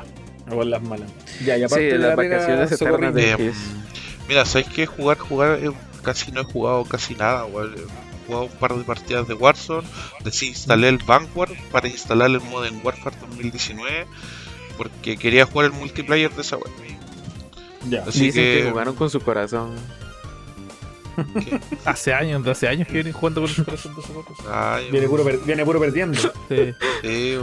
O 0.50 0.54
por 0.54 0.66
las 0.66 0.82
malas. 0.82 1.10
Ya, 1.44 1.56
y 1.58 1.62
aparte 1.64 1.84
Sí, 1.86 1.92
de 1.92 1.98
las 1.98 2.08
la 2.10 2.16
vacaciones 2.16 2.72
eternas 2.72 3.14
de- 3.14 3.30
Eh, 3.32 3.52
mira, 4.28 4.44
¿sabes 4.46 4.68
qué? 4.68 4.86
Jugar, 4.86 5.18
jugar, 5.18 5.58
eh, 5.62 5.70
casi 6.02 6.32
no 6.32 6.40
he 6.40 6.44
jugado 6.44 6.84
casi 6.84 7.14
nada, 7.14 7.44
weón. 7.44 7.74
He 7.74 8.26
jugado 8.26 8.44
un 8.46 8.52
par 8.58 8.74
de 8.74 8.84
partidas 8.84 9.28
de 9.28 9.34
Warzone, 9.34 9.86
desinstalé 10.24 10.88
el 10.88 10.98
Vanguard 10.98 11.52
para 11.70 11.88
instalar 11.88 12.30
el 12.30 12.40
Modern 12.40 12.80
Warfare 12.82 13.16
2019, 13.20 14.06
porque 14.76 15.16
quería 15.16 15.44
jugar 15.46 15.66
el 15.66 15.72
multiplayer 15.72 16.30
de 16.30 16.40
esa 16.42 16.56
web. 16.56 16.70
Ya. 17.88 18.02
Así 18.06 18.26
Dicen 18.26 18.32
que... 18.42 18.62
que- 18.64 18.70
jugaron 18.70 18.94
con 18.94 19.10
su 19.10 19.20
corazón. 19.20 19.74
Hace 21.84 22.12
años, 22.14 22.46
hace 22.46 22.68
años 22.68 22.86
que 22.86 22.94
vienen 22.94 23.12
jugando 23.12 23.42
con 23.42 23.50
el 23.50 23.64
corazón 23.64 23.94
de 23.96 24.02
socorro. 24.02 24.34
Ay, 24.52 24.88
Viene 24.90 25.08
puro, 25.08 25.24
per- 25.24 25.38
viene 25.40 25.64
puro 25.64 25.80
perdiendo. 25.80 26.18
Sí. 26.48 26.74
Sí. 27.02 27.36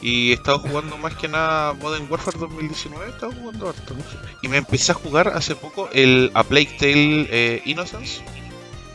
Y 0.00 0.30
he 0.30 0.34
estado 0.34 0.60
jugando 0.60 0.96
más 0.98 1.14
que 1.16 1.26
nada 1.26 1.72
Modern 1.74 2.06
Warfare 2.10 2.38
2019, 2.38 3.06
he 3.06 3.08
estado 3.10 3.32
jugando 3.32 3.68
harto. 3.68 3.94
Y 4.42 4.48
me 4.48 4.58
empecé 4.58 4.92
a 4.92 4.94
jugar 4.94 5.28
hace 5.28 5.56
poco 5.56 5.88
el 5.92 6.30
A 6.34 6.44
Plague 6.44 6.76
Tale 6.78 7.26
eh, 7.30 7.62
Innocence. 7.64 8.22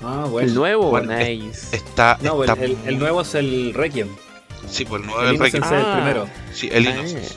Ah, 0.01 0.25
bueno. 0.29 0.47
el 0.47 0.53
nuevo, 0.55 0.89
bueno, 0.89 1.13
nice. 1.17 1.75
Está, 1.75 2.17
No, 2.21 2.41
el, 2.43 2.49
está 2.49 2.63
el- 2.63 2.77
el 2.85 2.99
nuevo 2.99 3.21
es 3.21 3.35
el 3.35 3.73
Requiem. 3.73 4.07
Sí, 4.69 4.85
pues 4.85 5.01
el 5.01 5.07
nuevo 5.07 5.21
El 5.23 5.27
del 5.27 5.35
Innocence 5.35 5.59
Requiem. 5.59 5.79
es 5.81 5.85
el 5.85 5.91
Ah. 5.91 5.95
primero. 5.95 6.29
Sí, 6.53 6.69
el 6.71 6.87
Ah. 6.87 6.91
Innocence. 6.91 7.35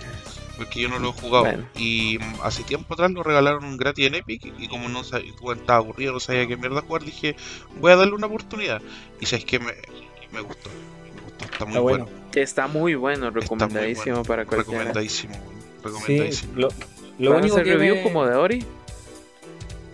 Porque 0.57 0.81
yo 0.81 0.89
no 0.89 0.99
lo 0.99 1.11
he 1.11 1.13
jugado. 1.13 1.45
Bueno. 1.45 1.69
Y 1.77 2.19
mm, 2.19 2.35
hace 2.43 2.63
tiempo 2.63 2.95
atrás 2.95 3.11
lo 3.11 3.23
regalaron 3.23 3.77
gratis 3.77 4.07
en 4.07 4.15
Epic. 4.17 4.53
Y 4.59 4.69
como 4.69 4.89
no 4.89 5.05
sabía, 5.05 5.33
estaba 5.55 5.79
aburrido, 5.79 6.13
no 6.15 6.21
sabía 6.21 6.47
qué 6.47 6.57
mierda 6.57 6.81
jugar, 6.83 7.05
dije, 7.05 7.37
voy 7.81 7.93
a 7.93 7.97
darle 7.97 8.15
una 8.15 8.27
oportunidad. 8.27 8.81
Y 9.21 9.27
sabes 9.27 9.45
que 9.45 9.59
me, 9.59 9.73
me 10.33 10.41
gustó. 10.41 10.71
Me 11.15 11.21
gustó, 11.23 11.45
está 11.45 11.65
muy 11.65 11.73
Está 11.75 11.81
bueno. 11.81 12.05
bueno. 12.07 12.27
Está 12.35 12.67
muy 12.69 12.95
bueno, 12.95 13.31
muy 13.31 13.41
recomendadísimo 13.41 14.17
bueno. 14.17 14.23
para 14.25 14.45
cualquiera. 14.47 14.79
Recomendadísimo, 14.81 15.35
weón, 15.35 15.57
Sí, 15.57 15.83
recomendadísimo. 15.85 16.53
lo, 16.57 16.69
lo 17.19 17.31
¿Van 17.31 17.39
a 17.39 17.41
único 17.43 17.55
hacer 17.57 17.65
que 17.67 17.75
review 17.77 17.95
me- 17.97 18.03
como 18.03 18.27
de 18.27 18.35
Ori? 18.35 18.65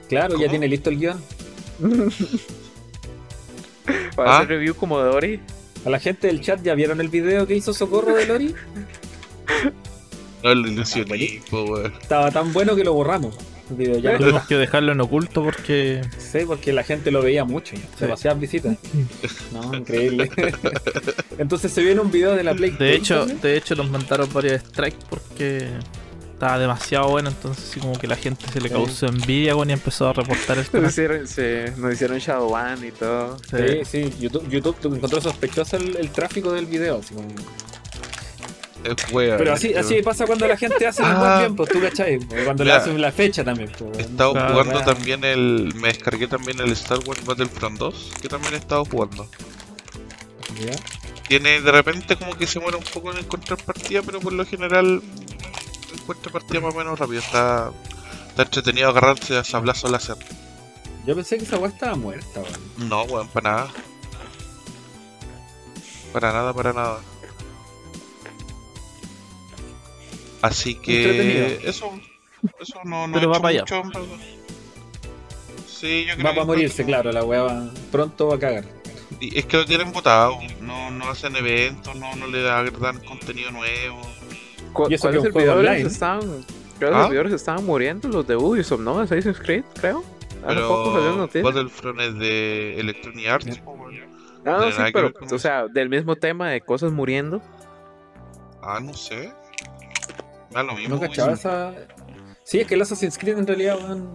Claro, 0.08 0.38
ya 0.38 0.48
tiene 0.48 0.68
listo 0.68 0.90
el 0.90 0.98
guion. 0.98 1.20
¿Van 4.16 4.28
a 4.28 4.30
¿Ah? 4.30 4.36
hacer 4.38 4.48
review 4.48 4.74
como 4.74 5.00
de 5.02 5.08
Ori? 5.10 5.40
A 5.84 5.90
la 5.90 5.98
gente 5.98 6.26
del 6.28 6.40
chat 6.40 6.62
ya 6.62 6.74
vieron 6.74 7.00
el 7.00 7.08
video 7.08 7.46
que 7.46 7.56
hizo 7.56 7.72
Socorro 7.74 8.14
de 8.14 8.26
Lori. 8.26 8.54
No 10.42 11.64
weón. 11.64 11.92
Estaba 12.00 12.30
tan 12.30 12.52
bueno 12.52 12.74
que 12.76 12.84
lo 12.84 12.92
borramos. 12.92 13.36
El 13.70 13.76
video 13.76 13.98
ya 13.98 14.12
no 14.12 14.18
Tuvimos 14.18 14.46
que 14.46 14.56
dejarlo 14.56 14.92
en 14.92 15.00
oculto 15.00 15.42
porque 15.42 16.02
sé 16.18 16.44
porque 16.46 16.72
la 16.72 16.82
gente 16.82 17.10
lo 17.10 17.22
veía 17.22 17.44
mucho. 17.44 17.74
Demasiadas 17.98 18.40
visitas. 18.40 18.76
No, 19.52 19.74
increíble. 19.76 20.30
Entonces 21.38 21.72
se 21.72 21.82
viene 21.82 22.00
un 22.00 22.10
video 22.10 22.34
de 22.34 22.44
la 22.44 22.54
Play. 22.54 22.70
de 22.72 22.94
hecho, 22.94 23.24
de 23.26 23.56
hecho 23.56 23.74
nos 23.74 23.88
mandaron 23.90 24.28
varios 24.32 24.60
strikes 24.62 24.98
porque 25.08 25.68
estaba 26.34 26.58
demasiado 26.58 27.08
bueno, 27.08 27.28
entonces 27.30 27.70
así 27.70 27.78
como 27.80 27.92
que 27.98 28.08
la 28.08 28.16
gente 28.16 28.44
se 28.52 28.60
le 28.60 28.68
Sí. 28.68 28.74
causó 28.74 29.06
envidia 29.06 29.54
bueno, 29.54 29.70
y 29.70 29.74
empezó 29.74 30.08
a 30.08 30.12
reportar 30.12 30.58
el 30.58 30.66
Nos 30.82 30.90
hicieron, 30.92 31.28
se- 31.28 31.72
nos 31.76 31.92
hicieron 31.94 32.18
Shadowban 32.18 32.84
y 32.84 32.90
todo. 32.90 33.36
Sí, 33.48 33.84
sí, 33.84 34.12
YouTube, 34.20 34.48
YouTube 34.50 34.96
encontró 34.96 35.20
sospechoso 35.20 35.76
el, 35.76 35.96
el 35.96 36.10
tráfico 36.10 36.52
del 36.52 36.66
video. 36.66 36.98
así 36.98 37.14
como- 37.14 37.28
Es 38.84 39.12
wea, 39.12 39.36
Pero 39.36 39.52
así, 39.52 39.68
weón. 39.68 39.84
así 39.84 40.02
pasa 40.02 40.26
cuando 40.26 40.46
la 40.48 40.56
gente 40.56 40.86
hace 40.86 41.02
un 41.02 41.08
Ah. 41.08 41.18
buen 41.18 41.38
tiempo, 41.38 41.66
tú 41.66 41.80
cachai. 41.80 42.18
Cuando 42.44 42.64
le 42.64 42.72
hacen 42.72 43.00
la 43.00 43.12
fecha 43.12 43.44
también. 43.44 43.70
pues, 43.78 43.98
He 43.98 44.02
estado 44.02 44.32
Claro, 44.32 44.52
jugando 44.54 44.80
también 44.82 45.24
el. 45.24 45.72
Me 45.76 45.88
descargué 45.88 46.26
también 46.26 46.58
el 46.60 46.72
Star 46.72 46.98
Wars 47.06 47.24
Battlefront 47.24 47.78
2, 47.78 48.10
que 48.20 48.28
también 48.28 48.54
he 48.54 48.56
estado 48.56 48.84
jugando. 48.84 49.28
¿Ya? 50.60 50.72
Tiene 51.28 51.60
de 51.60 51.70
repente 51.72 52.16
como 52.16 52.36
que 52.36 52.46
se 52.46 52.58
muere 52.60 52.76
un 52.76 52.84
poco 52.84 53.12
en 53.12 53.18
encontrar 53.18 53.62
partida, 53.64 54.02
pero 54.04 54.20
por 54.20 54.32
lo 54.32 54.44
general 54.44 55.00
encuentra 55.94 56.32
partida 56.32 56.60
más 56.60 56.74
o 56.74 56.78
menos 56.78 56.98
rápido. 56.98 57.20
Está, 57.20 57.70
está 58.28 58.42
entretenido 58.42 58.88
agarrarse 58.88 59.36
a 59.38 59.44
sablazo 59.44 59.88
láser. 59.88 60.16
Yo 61.06 61.14
pensé 61.14 61.38
que 61.38 61.44
esa 61.44 61.58
weá 61.58 61.70
estaba 61.70 61.94
muerta, 61.96 62.40
weón. 62.40 62.88
No, 62.88 63.02
weón, 63.04 63.28
para 63.28 63.50
nada. 63.52 63.70
Para 66.12 66.32
nada, 66.32 66.52
para 66.52 66.72
nada. 66.72 66.98
Así 70.42 70.74
que 70.74 71.60
eso, 71.64 71.92
eso 72.60 72.80
no, 72.84 73.06
no 73.06 73.14
Pero 73.14 73.26
he 73.26 73.26
va 73.28 73.34
hecho 73.36 73.42
para 73.42 73.48
allá. 73.48 73.82
mucho. 73.84 74.06
Sí, 75.66 76.04
yo 76.06 76.14
creo 76.14 76.26
Va 76.26 76.34
para 76.34 76.44
morirse, 76.46 76.84
claro, 76.84 77.10
la 77.12 77.24
weá 77.24 77.42
va- 77.42 77.70
pronto 77.90 78.28
va 78.28 78.36
a 78.36 78.38
cagar. 78.38 78.64
Y 79.20 79.38
es 79.38 79.46
que 79.46 79.56
lo 79.56 79.64
tienen 79.64 79.92
votado, 79.92 80.38
no, 80.60 80.90
no 80.90 81.08
hacen 81.10 81.36
eventos, 81.36 81.94
no, 81.96 82.14
no 82.16 82.26
le 82.26 82.42
dan 82.42 82.70
contenido 83.06 83.50
nuevo. 83.50 84.00
¿Cu- 84.72 84.86
Y 84.90 84.94
eso 84.94 85.02
¿Cuáles 85.02 85.22
servidores 85.22 85.86
estaban? 85.86 86.44
¿Cuáles 86.78 86.96
¿Ah? 86.98 87.02
servidores 87.04 87.32
estaban 87.34 87.64
muriendo? 87.66 88.08
Los 88.08 88.26
de 88.26 88.36
Ubisoft, 88.36 88.80
¿no? 88.80 88.98
Assassin's 88.98 89.38
Creed, 89.38 89.64
creo. 89.80 90.02
Hace 90.46 90.60
poco 90.60 90.92
salió. 91.28 91.42
Battlefront 91.44 92.00
es 92.00 92.18
de 92.18 92.80
Electronic 92.80 93.26
Arts. 93.28 93.46
weón. 93.64 93.82
Ah, 94.44 94.50
no, 94.58 94.58
tiene 94.70 94.86
sí, 94.86 94.92
pero, 94.92 95.12
o 95.30 95.38
sea, 95.38 95.66
del 95.68 95.88
mismo 95.88 96.16
tema 96.16 96.50
de 96.50 96.60
cosas 96.62 96.90
muriendo. 96.90 97.40
Ah, 98.60 98.80
no 98.80 98.92
sé. 98.94 99.32
Da 100.52 100.62
lo 100.62 100.74
mismo. 100.74 100.94
No 100.94 101.00
weón. 101.00 101.10
cachaba 101.10 101.32
esa. 101.32 101.74
Sí, 102.44 102.60
es 102.60 102.66
que 102.66 102.74
el 102.74 102.82
Assassin's 102.82 103.18
Creed 103.18 103.38
en 103.38 103.46
realidad, 103.46 103.76
weón. 103.82 104.10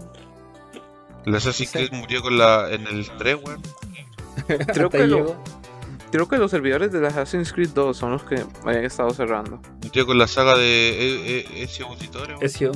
El 1.26 1.36
Assassin's. 1.36 1.72
Creed 1.72 1.92
murió 1.92 2.22
con 2.22 2.38
la, 2.38 2.72
en 2.72 2.86
el 2.88 3.10
3, 3.18 3.38
weón. 3.44 3.62
Creo 4.74 4.90
que, 4.90 4.98
ahí 4.98 5.08
lo- 5.08 5.18
llegó. 5.18 5.44
creo 6.12 6.28
que 6.30 6.38
los 6.38 6.52
servidores 6.52 6.92
de 6.92 7.06
Assassin's 7.06 7.52
Creed 7.52 7.70
2 7.74 7.98
son 7.98 8.12
los 8.12 8.24
que 8.24 8.44
habían 8.64 8.86
estado 8.86 9.10
cerrando. 9.12 9.60
Murió 9.84 10.06
con 10.06 10.18
la 10.18 10.28
saga 10.28 10.56
de 10.58 10.90
e, 10.90 11.40
e, 11.40 11.64
Ezio 11.64 11.88
Auditore, 11.88 12.34
weón. 12.34 12.46
Es 12.46 12.60
yo. 12.60 12.72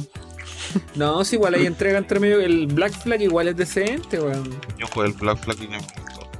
No, 0.95 1.21
es 1.21 1.31
igual, 1.33 1.53
ahí 1.55 1.65
entrega 1.65 1.97
entre 1.97 2.19
medio. 2.19 2.39
El 2.39 2.67
Black 2.67 2.93
Flag 2.93 3.21
igual 3.21 3.47
es 3.49 3.57
decente, 3.57 4.19
weón. 4.19 4.49
Yo 4.77 4.87
jugué 4.87 5.07
el 5.07 5.13
Black 5.13 5.37
Flag 5.43 5.57
y 5.61 5.65
no 5.67 5.71
me 5.71 5.77
gustó. 5.79 6.30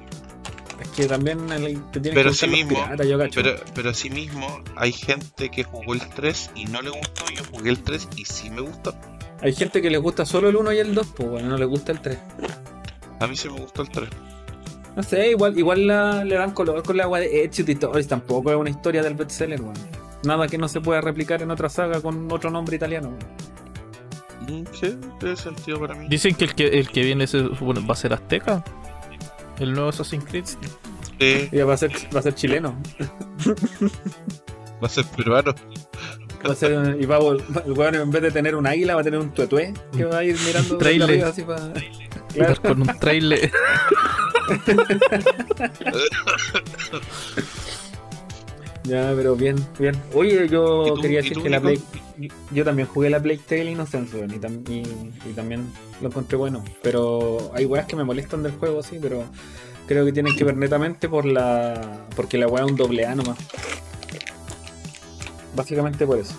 Que 0.96 1.06
también 1.08 1.50
el- 1.52 1.82
te 1.92 2.00
tienen 2.00 2.14
Pero 2.16 2.32
que 2.32 2.36
sí 2.36 2.48
mismo, 2.48 2.70
piratas, 2.84 3.08
yo 3.08 3.18
cacho. 3.18 3.42
Pero, 3.42 3.56
pero 3.74 3.90
asimismo, 3.92 4.62
hay 4.76 4.92
gente 4.92 5.50
que 5.50 5.64
jugó 5.64 5.94
el 5.94 6.02
3 6.10 6.52
y 6.56 6.66
no 6.66 6.82
le 6.82 6.90
gustó. 6.90 7.24
Yo 7.34 7.44
jugué 7.52 7.70
el 7.70 7.82
3 7.82 8.08
y 8.18 8.26
sí 8.26 8.50
me 8.50 8.62
gustó. 8.62 8.94
Hay 9.42 9.54
gente 9.54 9.82
que 9.82 9.90
les 9.90 10.02
gusta 10.02 10.26
solo 10.26 10.50
el 10.50 10.56
1 10.58 10.72
y 10.74 10.80
el 10.80 10.94
2, 10.94 11.08
pues 11.16 11.30
bueno, 11.30 11.50
no 11.50 11.58
les 11.58 11.68
gusta 11.68 11.92
el 11.94 12.02
3. 12.02 12.18
A 13.20 13.28
mí 13.28 13.36
sí 13.38 13.50
me 13.50 13.60
gustó 13.60 13.84
el 13.84 13.90
3. 13.90 14.10
No 14.96 15.04
sé, 15.04 15.30
igual, 15.32 15.58
igual 15.58 15.88
la- 15.88 16.26
le 16.26 16.36
dan 16.36 16.52
color 16.52 16.84
con 16.84 16.98
la 16.98 17.04
agua 17.04 17.20
de 17.20 17.46
Ezio 17.46 17.64
Titoris, 17.64 18.08
tampoco 18.08 18.52
es 18.52 18.58
una 18.58 18.70
historia 18.70 19.02
del 19.02 19.14
bestseller, 19.16 19.62
weón. 19.62 19.74
Nada 20.24 20.48
que 20.48 20.58
no 20.58 20.68
se 20.68 20.82
pueda 20.82 21.00
replicar 21.02 21.42
en 21.42 21.50
otra 21.50 21.70
saga 21.70 22.02
con 22.02 22.30
otro 22.32 22.50
nombre 22.52 22.76
italiano, 22.76 23.08
weón. 23.08 24.64
Mm, 24.64 24.66
Sí, 24.74 24.98
tiene 25.20 25.36
sentido 25.36 25.80
para 25.80 25.96
mí. 25.96 26.08
Dicen 26.10 26.36
que 26.36 26.44
el 26.46 26.56
que, 26.56 26.68
el 26.68 26.90
que 26.90 27.04
viene 27.04 27.26
se 27.28 27.40
supone- 27.56 27.80
va 27.88 27.94
a 27.94 27.96
ser 27.96 28.12
Azteca. 28.14 28.64
El 29.62 29.74
nuevo 29.74 29.90
Assassin's 29.90 30.26
Creed. 30.26 30.46
Sí, 31.20 31.50
Y 31.52 31.58
va 31.62 31.74
a 31.76 31.78
ser, 31.78 31.92
va 32.14 32.20
a 32.20 32.24
ser 32.24 32.34
chileno. 32.36 32.76
va 34.82 34.88
a 34.88 34.90
ser 34.90 35.06
peruano. 35.06 35.54
Va 36.46 36.54
a 36.54 36.56
ser 36.56 36.76
un- 36.78 37.00
y 37.02 37.06
va 37.06 37.18
el 37.20 37.72
weón 37.74 37.94
en 37.96 38.10
vez 38.10 38.24
de 38.24 38.32
tener 38.32 38.56
un 38.56 38.66
águila 38.66 38.96
va 38.96 39.02
a 39.02 39.04
tener 39.04 39.20
un 39.20 39.30
tuetué 39.32 39.74
que 39.96 40.06
va 40.06 40.18
a 40.20 40.24
ir 40.24 40.36
mirando 40.46 40.78
Trailer. 40.80 41.24
así 41.26 41.44
para. 41.44 41.72
Claro. 42.34 42.62
Con 42.62 42.82
un 42.82 42.88
trailer. 43.00 43.52
Ya, 48.84 49.14
pero 49.16 49.36
bien, 49.36 49.56
bien. 49.78 49.96
Oye, 50.14 50.46
¿Y 50.46 50.50
yo 50.50 50.86
tú- 50.96 51.02
quería 51.02 51.18
decir 51.20 51.34
tú, 51.34 51.44
que 51.44 51.50
la 51.50 51.62
Play. 51.62 51.80
Yo 52.52 52.64
también 52.66 52.88
jugué 52.88 53.10
la 53.10 53.20
Plague 53.22 53.40
Tale 53.48 53.72
Innocence, 53.72 54.18
y, 54.18 54.40
tam- 54.40 54.68
y, 54.70 55.30
y 55.30 55.34
también 55.34 55.66
lo 56.02 56.08
encontré 56.08 56.36
bueno. 56.38 56.64
Pero 56.82 57.52
hay 57.54 57.66
weas 57.66 57.86
que 57.86 57.96
me 57.96 58.04
molestan 58.04 58.42
del 58.44 58.54
juego, 58.54 58.82
sí, 58.82 58.98
pero 59.02 59.24
creo 59.88 60.04
que 60.06 60.12
tienen 60.12 60.36
que 60.36 60.44
ver 60.44 60.58
netamente 60.58 61.08
por 61.10 61.26
la. 61.26 62.06
porque 62.16 62.38
la 62.40 62.48
wea 62.48 62.64
es 62.66 62.72
un 62.72 62.78
doble 62.78 63.06
A 63.06 63.14
nomás. 63.16 63.38
Básicamente 65.56 66.06
por 66.06 66.18
eso. 66.20 66.34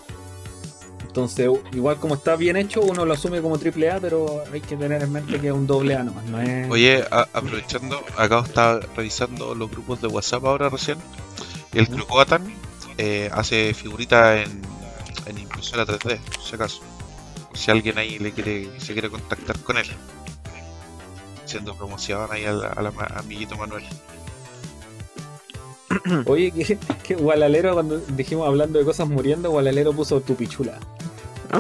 Entonces, 1.07 1.51
igual 1.73 1.99
como 1.99 2.15
está 2.15 2.37
bien 2.37 2.57
hecho, 2.57 2.81
uno 2.81 3.05
lo 3.05 3.13
asume 3.13 3.43
como 3.43 3.59
triple 3.59 3.91
A, 3.91 4.01
pero 4.01 4.43
hay 4.51 4.63
que 4.63 4.77
tener 4.77 5.03
en 5.03 5.13
mente 5.13 5.39
que 5.39 5.49
es 5.49 5.53
un 5.53 5.67
doble 5.67 5.95
A 5.95 6.03
nomás. 6.03 6.25
No 6.25 6.41
es... 6.41 6.71
Oye, 6.71 7.05
a- 7.11 7.29
aprovechando, 7.35 8.01
acá 8.17 8.41
estaba 8.41 8.81
revisando 8.97 9.55
los 9.55 9.71
grupos 9.71 10.01
de 10.01 10.09
WhatsApp 10.09 10.45
ahora 10.47 10.71
recién. 10.71 10.97
El 11.73 11.89
Crocoatan 11.89 12.53
eh, 12.99 13.31
hace 13.33 13.73
figuritas 13.75 14.47
en, 14.47 14.63
en 15.27 15.39
impresora 15.39 15.85
3D, 15.87 16.19
por 16.21 16.43
si 16.43 16.55
acaso. 16.55 16.83
Por 17.49 17.59
si 17.59 17.71
alguien 17.71 17.99
ahí 17.99 18.19
le 18.19 18.33
quiere, 18.33 18.81
se 18.81 18.93
quiere 18.93 19.09
contactar 19.11 19.59
con 19.61 19.79
él. 19.79 19.87
Haciendo 21.45 21.75
promoción 21.75 22.29
ahí 22.31 22.45
al, 22.45 22.93
amiguito 23.17 23.57
Manuel. 23.57 23.85
Oye, 26.27 26.51
que, 26.53 26.79
que 27.03 27.15
Gualalero, 27.15 27.75
cuando 27.75 27.99
dijimos 27.99 28.47
hablando 28.47 28.79
de 28.79 28.85
cosas 28.85 29.09
muriendo, 29.09 29.51
Gualalero 29.51 29.93
puso 29.93 30.21
tu 30.21 30.35
pichula. 30.35 30.79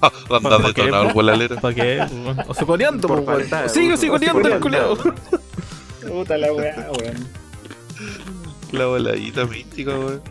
Anda 0.00 0.58
¿Por 0.58 0.74
qué, 0.74 0.82
detonado 0.82 1.02
el 1.04 1.08
po? 1.08 1.14
volalero. 1.14 1.56
¿Para 1.56 1.74
qué? 1.74 2.06
O 2.46 2.54
siconeando, 2.54 3.08
Por 3.08 3.44
Sigue 3.68 3.94
uso. 3.94 4.02
siconeando 4.02 4.48
el 4.48 4.60
culeo. 4.60 4.96
Puta 6.08 6.38
la 6.38 6.52
weá, 6.52 6.90
weón. 6.92 7.28
La 8.72 8.86
voladita 8.86 9.44
mística, 9.46 9.98
weón. 9.98 10.22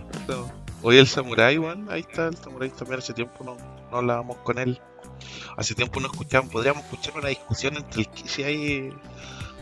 Oye, 0.83 0.99
el 0.99 1.07
Samurai, 1.07 1.57
weón. 1.57 1.87
Ahí 1.89 2.01
está, 2.01 2.27
el 2.27 2.37
Samurai 2.37 2.69
también. 2.69 2.99
Hace 2.99 3.13
tiempo 3.13 3.43
no, 3.43 3.57
no 3.91 3.97
hablábamos 3.97 4.37
con 4.37 4.59
él. 4.59 4.79
Hace 5.57 5.73
tiempo 5.73 5.99
no 5.99 6.07
escuchamos. 6.07 6.51
Podríamos 6.51 6.83
escuchar 6.83 7.17
una 7.17 7.29
discusión 7.29 7.75
entre 7.77 8.01
el 8.01 8.07
Kiss 8.09 8.39
y 8.39 8.43
hay 8.43 8.93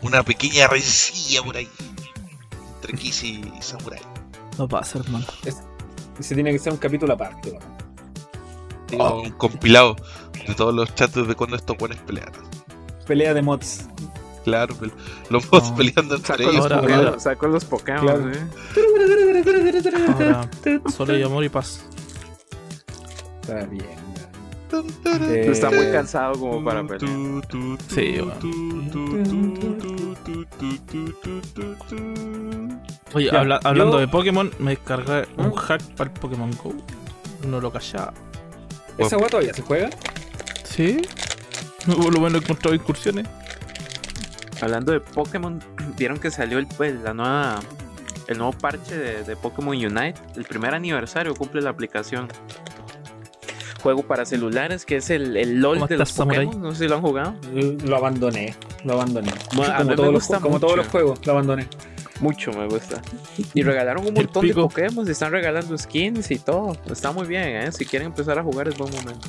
una 0.02 0.22
pequeña 0.22 0.68
rencilla 0.68 1.42
por 1.42 1.56
ahí. 1.56 1.68
Entre 2.76 2.98
Kiss 2.98 3.24
y 3.24 3.42
Samurai. 3.60 4.00
No 4.58 4.68
pasa, 4.68 4.98
hermano. 4.98 5.26
Ese 6.18 6.34
tiene 6.34 6.52
que 6.52 6.58
ser 6.58 6.72
un 6.72 6.78
capítulo 6.78 7.14
aparte, 7.14 7.50
weón. 7.50 7.76
Digo, 8.88 9.20
Un 9.22 9.30
compilado 9.32 9.96
de 10.46 10.54
todos 10.54 10.74
los 10.74 10.94
chats 10.94 11.14
de 11.14 11.34
cuando 11.34 11.56
estos 11.56 11.76
buenos 11.76 11.98
pelean. 11.98 12.30
Pelea 13.06 13.34
de 13.34 13.42
mods. 13.42 13.88
Claro, 14.46 14.76
los 15.28 15.52
No. 15.52 15.74
peleando 15.74 16.14
entre 16.14 16.28
Saco 16.36 16.42
ellos. 16.42 16.54
los, 16.54 16.64
ahora- 16.66 16.80
Pokémon, 16.80 17.06
ahora- 17.06 17.18
saco 17.20 17.48
los 17.48 17.64
Pokémon, 17.64 18.00
Claro. 18.06 18.30
eh. 18.30 18.46
Ahora, 20.14 20.48
solo 20.96 21.18
y 21.18 21.22
amor 21.24 21.42
y 21.42 21.48
paz. 21.48 21.84
Está 23.42 23.64
bien, 23.66 23.84
Eh, 24.72 25.48
Está 25.50 25.70
muy 25.70 25.90
cansado 25.90 26.34
como 26.38 26.64
para 26.64 26.86
pelear. 26.86 27.10
Sí, 27.88 28.18
Oye, 33.14 33.30
Ya, 33.32 33.40
habla- 33.40 33.60
hablando 33.64 33.94
yo- 33.94 33.98
de 34.00 34.08
Pokémon, 34.08 34.50
me 34.58 34.70
descargué 34.72 35.26
un 35.38 35.52
hack 35.54 35.82
para 35.96 36.10
el 36.12 36.20
Pokémon 36.20 36.50
Go. 36.62 36.74
No 37.48 37.60
lo 37.60 37.72
callaba. 37.72 38.12
¿Esa 38.98 39.16
weá 39.18 39.28
todavía 39.28 39.54
se 39.54 39.62
juega? 39.62 39.90
¿Sí? 40.64 40.98
Por 41.86 42.12
lo 42.14 42.20
menos 42.20 42.34
he 42.40 42.44
encontrado 42.44 42.74
incursiones. 42.74 43.26
Hablando 44.60 44.92
de 44.92 45.00
Pokémon, 45.00 45.62
vieron 45.98 46.18
que 46.18 46.30
salió 46.30 46.58
el, 46.58 46.66
pues, 46.66 47.00
la 47.02 47.14
nueva, 47.14 47.60
el 48.28 48.38
nuevo 48.38 48.52
parche 48.52 48.96
de, 48.96 49.24
de 49.24 49.36
Pokémon 49.36 49.76
Unite. 49.76 50.14
El 50.36 50.44
primer 50.44 50.74
aniversario 50.74 51.34
cumple 51.34 51.62
la 51.62 51.70
aplicación. 51.70 52.28
Juego 53.82 54.02
para 54.02 54.24
celulares 54.24 54.84
que 54.84 54.96
es 54.96 55.10
el, 55.10 55.36
el 55.36 55.60
LOL 55.60 55.76
¿Cómo 55.76 55.86
de 55.86 55.96
los 55.98 56.08
estás, 56.08 56.16
Samurai? 56.16 56.46
Pokémon. 56.46 56.62
No 56.62 56.72
sé 56.72 56.84
si 56.84 56.88
lo 56.88 56.96
han 56.96 57.02
jugado. 57.02 57.34
Lo 57.84 57.96
abandoné. 57.96 58.54
Lo 58.84 58.94
abandoné. 58.94 59.32
Bueno, 59.54 59.74
como 59.76 59.94
todos, 59.94 60.12
los, 60.12 60.26
como 60.40 60.60
todos 60.60 60.72
mucho. 60.72 60.76
los 60.76 60.88
juegos, 60.88 61.26
lo 61.26 61.32
abandoné. 61.32 61.68
Mucho 62.20 62.50
me 62.52 62.66
gusta. 62.66 63.02
Y 63.52 63.62
regalaron 63.62 64.06
un 64.06 64.14
montón 64.14 64.46
de. 64.46 64.54
Pokémon. 64.54 65.08
Están 65.08 65.32
regalando 65.32 65.76
skins 65.76 66.30
y 66.30 66.38
todo. 66.38 66.76
Está 66.90 67.12
muy 67.12 67.26
bien, 67.26 67.44
¿eh? 67.48 67.72
Si 67.72 67.84
quieren 67.84 68.06
empezar 68.06 68.38
a 68.38 68.42
jugar 68.42 68.68
es 68.68 68.76
buen 68.76 68.90
momento. 68.90 69.28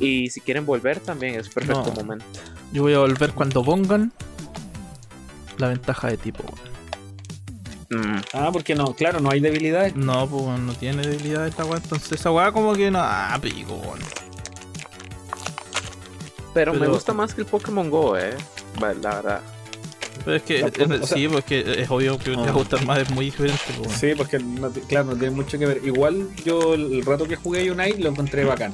Y 0.00 0.28
si 0.30 0.40
quieren 0.40 0.66
volver 0.66 1.00
también 1.00 1.34
es 1.36 1.48
perfecto 1.48 1.84
No. 1.86 1.92
momento. 1.92 2.24
Yo 2.72 2.82
voy 2.82 2.92
a 2.94 2.98
volver 2.98 3.32
cuando 3.32 3.64
pongan 3.64 4.12
la 5.58 5.68
ventaja 5.68 6.08
de 6.08 6.16
tipo. 6.18 6.44
Mm. 7.88 8.16
Ah, 8.34 8.50
porque 8.52 8.74
no, 8.74 8.94
claro, 8.94 9.20
no 9.20 9.30
hay 9.30 9.40
debilidades. 9.40 9.94
No, 9.96 10.26
pues 10.28 10.58
no 10.60 10.74
tiene 10.74 11.02
debilidad 11.06 11.46
esta 11.46 11.64
weá. 11.64 11.78
Entonces 11.78 12.12
esa 12.12 12.30
weá 12.32 12.50
como 12.52 12.74
que 12.74 12.90
no. 12.90 12.98
Ah, 13.00 13.38
pico, 13.40 13.74
weón. 13.74 14.00
Pero, 16.52 16.72
me 16.72 16.80
Pero- 16.80 16.92
gusta 16.92 17.12
más 17.12 17.34
que 17.34 17.42
el 17.42 17.46
Pokémon 17.46 17.90
Go, 17.90 18.16
¿eh? 18.16 18.34
La 18.80 18.88
verdad. 18.88 19.40
Pero 20.24 20.36
es 20.36 20.42
que, 20.42 20.60
eh, 20.60 20.64
o 20.64 21.06
sea- 21.06 21.16
sí, 21.16 21.28
pues 21.28 21.44
que 21.44 21.82
es 21.82 21.90
obvio 21.90 22.18
que 22.18 22.30
te 22.30 22.36
va 22.36 22.48
a 22.48 22.52
gustar 22.52 22.84
más, 22.84 22.98
es 22.98 23.10
muy 23.10 23.26
diferente. 23.26 23.60
pues, 23.68 23.78
weón. 23.88 23.98
Sí, 23.98 24.12
porque 24.16 24.38
no 24.38 24.70
claro, 24.70 25.06
no 25.06 25.16
tiene 25.16 25.30
mucho 25.34 25.58
que 25.58 25.66
ver. 25.66 25.80
Igual 25.84 26.28
yo 26.44 26.74
el 26.74 27.04
rato 27.04 27.28
que 27.28 27.36
jugué 27.36 27.70
Unite 27.70 27.98
lo 27.98 28.08
encontré 28.10 28.44
bacán. 28.44 28.72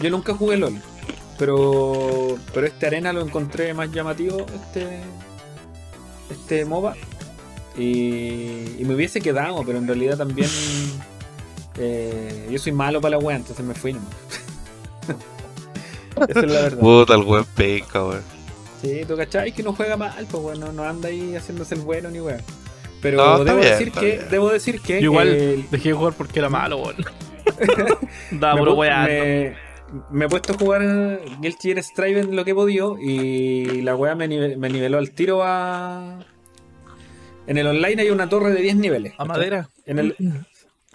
Yo 0.00 0.10
nunca 0.10 0.34
jugué 0.34 0.56
LOL, 0.56 0.76
pero 1.38 2.36
pero 2.54 2.66
este 2.66 2.86
arena 2.86 3.12
lo 3.12 3.20
encontré 3.22 3.72
más 3.74 3.90
llamativo, 3.92 4.46
este 4.54 5.00
este 6.30 6.64
MOBA. 6.64 6.94
Y, 7.78 8.76
y 8.78 8.84
me 8.84 8.94
hubiese 8.94 9.20
quedado, 9.20 9.62
pero 9.64 9.78
en 9.78 9.86
realidad 9.86 10.18
también 10.18 10.48
eh, 11.78 12.48
yo 12.50 12.58
soy 12.58 12.72
malo 12.72 13.00
para 13.00 13.16
la 13.16 13.18
wea, 13.18 13.36
entonces 13.36 13.64
me 13.64 13.74
fui 13.74 13.92
nomás. 13.92 14.08
Esa 16.28 16.40
es 16.40 16.46
la 16.52 16.60
verdad. 16.62 16.78
Puta, 16.80 17.14
el 17.14 17.22
weón 17.22 17.46
penca, 17.54 18.04
weón. 18.04 18.22
Sí, 18.82 19.02
tú 19.06 19.16
cachai 19.16 19.52
que 19.52 19.62
no 19.62 19.72
juega 19.74 19.96
mal, 19.96 20.26
pues 20.30 20.42
bueno, 20.42 20.72
no 20.72 20.82
anda 20.84 21.08
ahí 21.08 21.34
haciéndose 21.36 21.74
el 21.74 21.82
bueno 21.82 22.10
ni 22.10 22.20
weón. 22.20 22.42
Pero 23.00 23.16
No, 23.18 23.44
debo 23.44 23.58
bien, 23.60 23.70
decir 23.70 23.92
que, 23.92 24.18
debo 24.30 24.50
decir 24.50 24.80
que 24.80 24.94
Yo 25.00 25.04
igual 25.10 25.28
el- 25.28 25.70
dejé 25.70 25.90
de 25.90 25.94
jugar 25.94 26.12
porque 26.14 26.38
era 26.40 26.48
malo, 26.50 26.78
weón. 26.78 26.96
Daba 28.32 28.54
me, 28.54 28.58
puro 28.60 28.74
pu- 28.74 28.78
weá. 28.78 29.54
Me, 30.10 30.24
he 30.26 30.28
puesto 30.28 30.52
a 30.52 30.56
jugar 30.58 30.82
Guilty 31.40 31.68
Gear 31.72 31.82
Strive 31.82 32.20
en 32.20 32.36
lo 32.36 32.44
que 32.44 32.52
he 32.52 32.54
podido 32.54 32.96
y 32.98 33.82
la 33.82 33.94
weá 33.96 34.14
me, 34.14 34.28
nive- 34.28 34.56
me 34.56 34.68
niveló 34.68 34.98
al 34.98 35.10
tiro 35.10 35.42
a... 35.44 36.18
En 37.46 37.58
el 37.58 37.66
online 37.66 38.02
hay 38.02 38.10
una 38.10 38.28
torre 38.28 38.52
de 38.52 38.60
10 38.62 38.76
niveles. 38.76 39.14
A 39.18 39.24
madera. 39.24 39.70
En 39.86 39.98
el, 39.98 40.16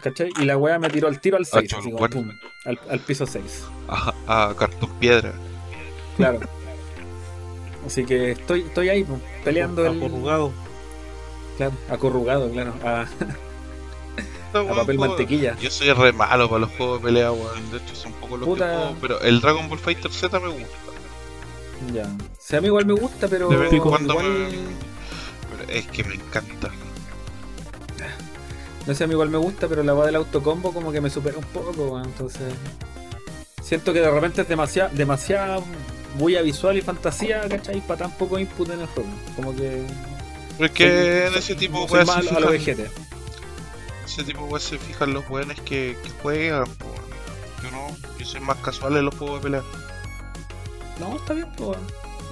¿cachai? 0.02 0.30
Y 0.40 0.46
la 0.46 0.58
weá 0.58 0.80
me 0.80 0.90
tiró 0.90 1.08
al 1.08 1.20
tiro 1.20 1.36
al 1.38 1.46
6, 1.46 1.70
cholo, 1.70 1.82
así 1.82 1.92
como, 1.92 2.00
bueno. 2.00 2.16
pum, 2.16 2.32
al, 2.66 2.80
al 2.90 3.00
piso 3.00 3.26
6. 3.26 3.66
A, 3.90 4.14
a 4.50 4.56
cartón 4.56 4.90
piedra. 5.00 5.34
Claro. 6.16 6.40
Así 7.86 8.06
que 8.06 8.32
estoy, 8.32 8.62
estoy 8.62 8.90
ahí 8.90 9.04
pues, 9.04 9.20
peleando 9.44 9.86
el... 9.86 9.98
Acurrugado. 9.98 10.52
Claro, 11.58 11.74
acurrugado, 11.90 12.50
claro. 12.52 12.74
A, 12.84 13.06
No, 14.63 14.70
a 14.70 14.74
weón, 14.74 14.78
papel 14.80 14.98
juego- 14.98 15.13
mantequilla. 15.15 15.56
Yo 15.60 15.70
soy 15.70 15.91
re 15.94 16.12
malo 16.13 16.48
para 16.50 16.60
los 16.62 16.72
juegos 16.72 17.00
de 17.02 17.06
pelea, 17.08 17.32
weón. 17.32 17.72
De 17.72 17.78
hecho, 17.78 17.96
son 17.96 18.12
poco 18.13 18.38
los 18.38 18.48
Puta. 18.48 18.70
que 18.70 18.76
juego. 18.78 18.96
Pero 19.02 19.22
el 19.22 19.41
Dragon 19.41 19.70
Ball 19.70 19.80
Fighter 19.80 20.12
Z 20.12 20.39
me 20.39 20.48
gusta. 20.50 20.68
Ya. 21.94 22.04
O 22.04 22.08
sea, 22.39 22.60
a 22.60 22.62
mí 22.62 22.68
igual 22.68 22.86
me 22.86 22.94
gusta, 22.94 23.28
pero... 23.28 23.50
De 23.50 23.58
vez 23.58 23.72
en 23.74 23.80
cuando 23.80 24.13
igual... 24.13 24.30
me- 24.30 24.48
Pero 25.58 25.72
es 25.72 25.88
que 25.88 26.04
me 26.04 26.15
encanta. 26.15 26.70
No 28.88 28.94
sé, 28.94 29.04
a 29.04 29.08
mí 29.08 29.13
igual 29.13 29.30
me 29.30 29.38
gusta, 29.39 29.68
pero 29.68 29.82
la 29.82 29.94
va 29.94 30.06
del 30.06 30.15
autocombo 30.15 30.72
como 30.72 30.91
que 30.91 31.02
me 31.02 31.10
supera 31.10 31.38
un 31.38 31.44
poco, 31.46 31.72
weón, 31.72 32.06
entonces... 32.06 32.54
Siento 33.63 33.94
que 33.94 34.00
de 34.00 34.12
repente 34.12 34.44
es 34.44 34.48
demasiado, 34.48 34.91
demasiada 34.94 35.60
bulla 36.20 36.44
visual 36.44 36.78
y 36.78 36.82
fantasía, 36.82 37.41
¿cachai? 37.50 37.82
Para 37.82 38.02
tan 38.02 38.12
poco 38.12 38.38
input 38.38 38.70
en 38.70 38.82
el 38.82 38.86
juego. 38.88 39.10
Como 39.36 39.56
que... 39.56 39.82
Pero 40.58 40.65
es 40.68 40.72
que 40.72 40.84
soy- 40.88 41.34
en 41.34 41.39
ese 41.39 41.56
tipo 41.56 41.88
de 41.88 42.06
ese 44.06 44.24
tipo 44.24 44.44
weas 44.46 44.63
se 44.63 44.78
fijan 44.78 45.13
los 45.13 45.28
weones 45.30 45.60
que, 45.62 45.98
que 46.04 46.10
juegan. 46.22 46.65
Yo 47.63 47.72
no, 47.72 47.88
yo 48.20 48.26
soy 48.26 48.41
más 48.41 48.58
casual 48.58 48.98
en 48.98 49.06
los 49.06 49.15
juegos 49.15 49.39
de 49.39 49.44
pelea. 49.44 49.63
No, 51.00 51.15
está 51.18 51.34
bien, 51.34 51.48
pues. 51.58 51.78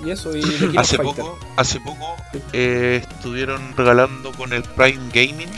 Y 0.05 0.11
eso, 0.11 0.35
y 0.35 0.41
Hace 0.77 0.97
Fighter. 0.97 1.15
poco, 1.23 1.39
hace 1.55 1.79
poco 1.79 2.15
eh, 2.51 3.05
estuvieron 3.09 3.75
regalando 3.77 4.31
con 4.33 4.51
el 4.53 4.63
Prime 4.63 5.09
Gaming 5.13 5.49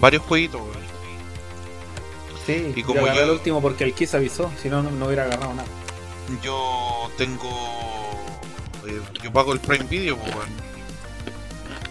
varios 0.00 0.22
jueguitos, 0.22 0.60
weón. 0.60 0.80
Sí, 2.46 2.72
y 2.74 2.82
como 2.82 3.00
yo- 3.06 3.12
el 3.22 3.30
último 3.30 3.60
porque 3.60 3.84
el 3.84 3.92
Kiss 3.94 4.14
avisó, 4.14 4.50
si 4.60 4.68
no, 4.68 4.82
no, 4.82 5.06
hubiera 5.06 5.24
agarrado 5.24 5.52
nada. 5.54 5.68
Yo 6.42 7.10
tengo. 7.18 7.50
eh, 8.86 9.00
yo 9.22 9.32
pago 9.32 9.52
el 9.52 9.60
Prime 9.60 9.84
Video, 9.84 10.16
weón. 10.16 10.69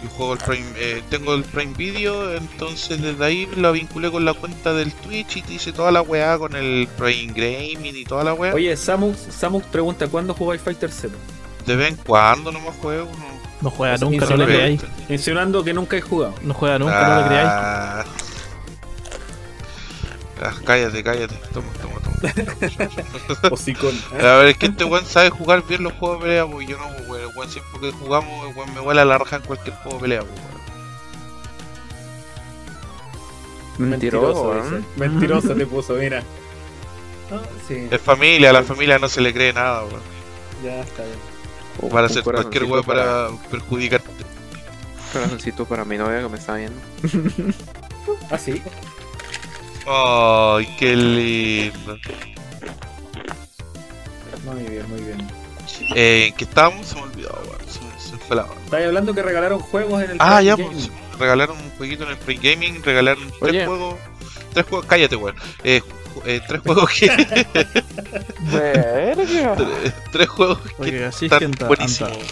Yo 0.02 0.10
juego 0.12 0.34
el 0.34 0.40
Prime, 0.40 0.66
eh, 0.78 1.04
tengo 1.10 1.34
el 1.34 1.44
Prime 1.44 1.74
Video, 1.74 2.34
entonces 2.34 3.02
desde 3.02 3.26
ahí 3.26 3.50
la 3.58 3.72
vinculé 3.72 4.10
con 4.10 4.24
la 4.24 4.34
cuenta 4.34 4.74
del 4.74 4.94
Twitch 4.94 5.38
y 5.38 5.42
te 5.42 5.54
hice 5.56 5.74
toda 5.74 5.92
la 5.92 6.02
weá 6.02 6.38
con 6.38 6.56
el 6.56 6.88
Prime 6.98 7.34
Gaming 7.34 7.96
y 7.98 8.06
toda 8.06 8.24
la 8.24 8.34
weá. 8.34 8.54
Oye, 8.54 8.76
Samus, 8.78 9.18
Samus 9.18 9.64
pregunta 9.64 10.08
¿cuándo 10.08 10.34
jugáis 10.34 10.62
Fighter 10.62 10.90
Z? 10.90 11.14
De 11.66 11.76
vez 11.76 11.90
en 11.90 11.96
cuando 11.98 12.52
no 12.52 12.62
me 12.62 12.72
juego. 12.72 13.06
No, 13.12 13.40
No 13.62 13.70
juega 13.72 13.96
Así 13.96 14.06
nunca, 14.06 14.26
no 14.26 14.38
le 14.38 14.46
ve. 14.46 14.54
creáis. 14.54 14.82
Insinuando 15.10 15.64
que 15.66 15.74
nunca 15.74 15.98
he 15.98 16.02
jugado. 16.02 16.34
No 16.44 16.54
juega 16.54 16.80
nunca, 16.80 17.08
no 17.10 17.22
le 17.22 17.28
creáis. 17.28 17.50
Ah. 17.52 18.06
Ah, 20.42 20.54
cállate, 20.64 21.04
cállate. 21.04 21.36
Toma, 21.54 21.68
toma, 21.82 21.96
toma. 22.02 22.09
Hocicón. 23.52 23.96
¿eh? 24.14 24.22
A 24.28 24.36
ver, 24.38 24.48
es 24.50 24.58
que 24.58 24.68
este 24.68 24.84
weón 24.84 25.06
sabe 25.06 25.30
jugar 25.30 25.64
bien 25.68 25.84
los 25.84 25.94
juegos 25.94 26.20
de 26.20 26.24
pelea, 26.26 26.46
pues 26.48 26.68
yo 26.68 26.78
no, 26.78 26.86
weón. 27.10 27.22
El 27.30 27.36
weón 27.38 27.50
siempre 27.50 27.80
que 27.82 27.92
jugamos, 27.92 28.50
el 28.50 28.56
weón 28.56 28.74
me 28.74 28.80
vuela 28.82 29.06
la 29.06 29.18
raja 29.18 29.38
en 29.38 29.42
cualquier 29.44 29.76
juego 29.78 29.98
de 29.98 30.02
pelea, 30.02 30.24
weón. 30.24 30.60
Mentiroso, 33.78 34.56
dice. 34.62 34.76
¿eh? 34.78 34.82
Mentiroso 34.98 35.56
te 35.56 35.66
puso, 35.66 35.94
mira. 35.94 36.22
Ah, 37.32 37.42
sí, 37.68 37.88
Es 37.90 38.02
familia, 38.02 38.50
a 38.50 38.54
la 38.54 38.64
familia 38.64 38.98
no 39.00 39.08
se 39.08 39.22
le 39.22 39.34
cree 39.34 39.54
nada, 39.54 39.84
weón. 39.86 40.02
ya 40.64 40.82
está 40.82 41.04
bien. 41.04 41.18
Oh, 41.82 41.88
Para 41.90 42.08
hacer 42.08 42.24
cualquier 42.24 42.66
weón 42.66 42.84
para 42.84 43.30
perjudicarte. 43.50 44.10
Corazoncito 45.14 45.66
para 45.66 45.86
mi 45.86 45.98
novia 45.98 46.22
que 46.22 46.30
me 46.30 46.38
está 46.38 46.56
viendo. 46.56 46.80
Ah, 48.32 48.40
sí. 48.40 48.60
Ay, 49.88 50.68
qué 50.78 50.96
lindo. 50.96 51.98
Muy 54.46 54.64
bien, 54.64 54.90
muy 54.90 55.02
bien. 55.02 55.28
Eh, 55.96 56.28
¿En 56.30 56.34
qué 56.36 56.44
estábamos? 56.44 56.88
Se 56.88 56.96
me 56.96 57.02
olvidó, 57.04 57.30
weón. 57.46 57.60
Se, 57.70 57.80
me- 57.82 58.00
se 58.00 58.18
fue 58.26 58.36
la 58.36 58.44
onda. 58.44 58.56
Estáis 58.66 58.86
hablando 58.88 59.14
que 59.14 59.22
regalaron 59.22 59.60
juegos 59.60 60.04
en 60.04 60.12
el 60.12 60.18
Ah, 60.20 60.42
ya, 60.42 60.56
pues, 60.58 60.90
regalaron 61.20 61.58
un 61.58 61.70
jueguito 61.78 62.04
en 62.04 62.10
el 62.12 62.18
Free 62.18 62.38
Gaming, 62.42 62.82
regalaron 62.84 63.24
tres 63.42 63.66
juegos. 63.68 63.96
Tres 64.54 64.66
juegos, 64.66 64.86
cállate, 64.88 65.16
weón. 65.16 65.36
Eh, 65.64 65.82
eh, 66.26 66.42
tres 66.48 66.62
juegos 66.62 66.90
que. 66.92 67.08
Tres, 68.50 69.94
tres 70.12 70.28
juegos 70.28 70.60
que 70.60 70.74
Oye, 70.82 71.06
así 71.06 71.26
están 71.26 71.52
buenísimos. 71.68 72.12
anda. 72.14 72.26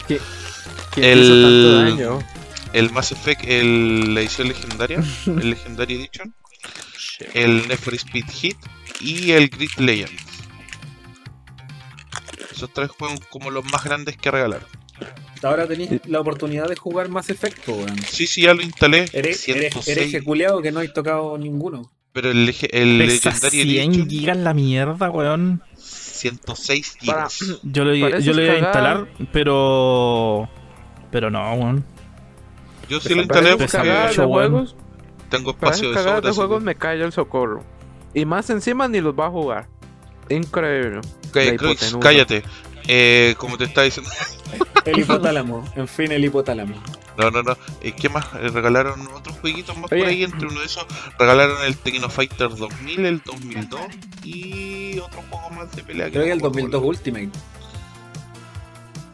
¿Quién 0.92 1.06
El- 1.06 1.20
hizo 1.24 1.34
tanto 1.42 2.16
daño? 2.16 2.28
El 2.74 2.92
Mass 2.92 3.12
Effect, 3.12 3.44
el, 3.46 4.14
la 4.14 4.22
edición 4.22 4.48
legendaria, 4.50 5.02
el 5.26 5.50
Legendary 5.52 5.96
Edition, 5.96 6.34
el 7.34 7.68
Need 7.68 7.78
for 7.78 7.94
Speed 7.96 8.26
Hit 8.30 8.58
y 9.02 9.32
el 9.32 9.50
Grid 9.50 9.70
Legends. 9.78 10.24
Esos 12.52 12.72
tres 12.74 12.90
juegos 12.92 13.20
como 13.30 13.52
los 13.52 13.64
más 13.72 13.84
grandes 13.84 14.18
que 14.18 14.32
regalaron. 14.32 14.68
Ahora 15.44 15.68
tenéis 15.68 16.02
la 16.08 16.20
oportunidad 16.20 16.68
de 16.68 16.76
jugar 16.76 17.10
más 17.10 17.30
efecto, 17.30 17.74
weón. 17.74 17.98
Sí, 18.04 18.26
sí, 18.26 18.42
ya 18.42 18.54
lo 18.56 18.64
instalé. 18.64 19.06
Eres, 19.14 19.48
eres, 19.48 19.74
106, 19.74 19.88
eres 20.14 20.24
culiao 20.24 20.62
que 20.62 20.72
no 20.72 20.80
hay 20.80 20.92
tocado 20.92 21.38
ninguno. 21.38 21.92
pero 22.14 22.32
el, 22.32 22.50
el 22.72 22.98
Pesa 22.98 23.30
Legendary 23.30 23.62
100 23.62 23.70
Edition, 23.92 24.10
gigas 24.10 24.38
la 24.38 24.54
mierda, 24.56 25.10
weón. 25.12 25.62
106 25.76 26.98
Para- 27.06 27.30
gigas. 27.30 27.60
Yo 27.62 27.84
lo, 27.84 27.94
yo 27.94 28.34
lo 28.34 28.44
iba 28.44 28.54
a 28.54 28.58
instalar, 28.58 29.08
pero. 29.32 30.50
Pero 31.12 31.30
no, 31.30 31.54
weón. 31.54 31.86
Yo 32.90 33.00
sí 33.00 33.14
lo 33.14 33.22
instalé 33.22 33.56
porque 33.58 33.78
juegos, 34.26 34.76
tengo 35.30 35.52
espacio 35.52 35.90
de 35.92 35.98
sobra. 35.98 36.22
de 36.22 36.32
juegos 36.32 36.64
me 36.64 36.76
cae 36.76 37.02
el 37.02 37.12
socorro. 37.12 37.64
Y 38.14 38.26
más 38.26 38.50
encima 38.50 38.88
ni 38.88 39.02
los 39.02 39.14
va 39.14 39.28
a 39.28 39.30
jugar. 39.30 39.68
Increíble. 40.30 41.02
Hipotenusa. 41.28 42.00
cállate. 42.00 42.44
Eh, 42.88 43.36
como 43.38 43.58
te 43.58 43.66
estaba 43.66 43.86
diciendo. 43.86 44.10
El 44.86 45.00
hipotálamo. 45.00 45.66
en 45.76 45.88
fin, 45.90 46.14
el 46.14 46.24
hipotálamo. 46.24 46.74
No, 47.18 47.30
no, 47.30 47.44
no. 47.44 47.58
Eh, 47.82 47.92
¿Qué 47.92 48.08
más? 48.08 48.26
Eh, 48.36 48.48
regalaron 48.54 49.06
otros 49.14 49.38
jueguitos 49.40 49.76
más 49.78 49.92
Oye. 49.92 50.00
por 50.02 50.10
ahí. 50.10 50.24
Entre 50.24 50.48
uno 50.48 50.60
de 50.62 50.66
esos, 50.66 50.86
regalaron 51.20 51.62
el 51.66 51.76
Techno 51.78 52.10
Fighter 52.10 52.48
2000, 52.56 53.06
el 53.06 53.22
2002 53.26 53.82
y 54.24 54.98
otro 55.00 55.22
juego 55.30 55.50
más 55.50 55.76
de 55.76 55.84
pelea. 55.84 56.10
Creo 56.10 56.24
que 56.24 56.32
el 56.32 56.38
me 56.42 56.48
acuerdo 56.48 56.80
2002 56.80 56.84
Ultimate. 56.86 57.30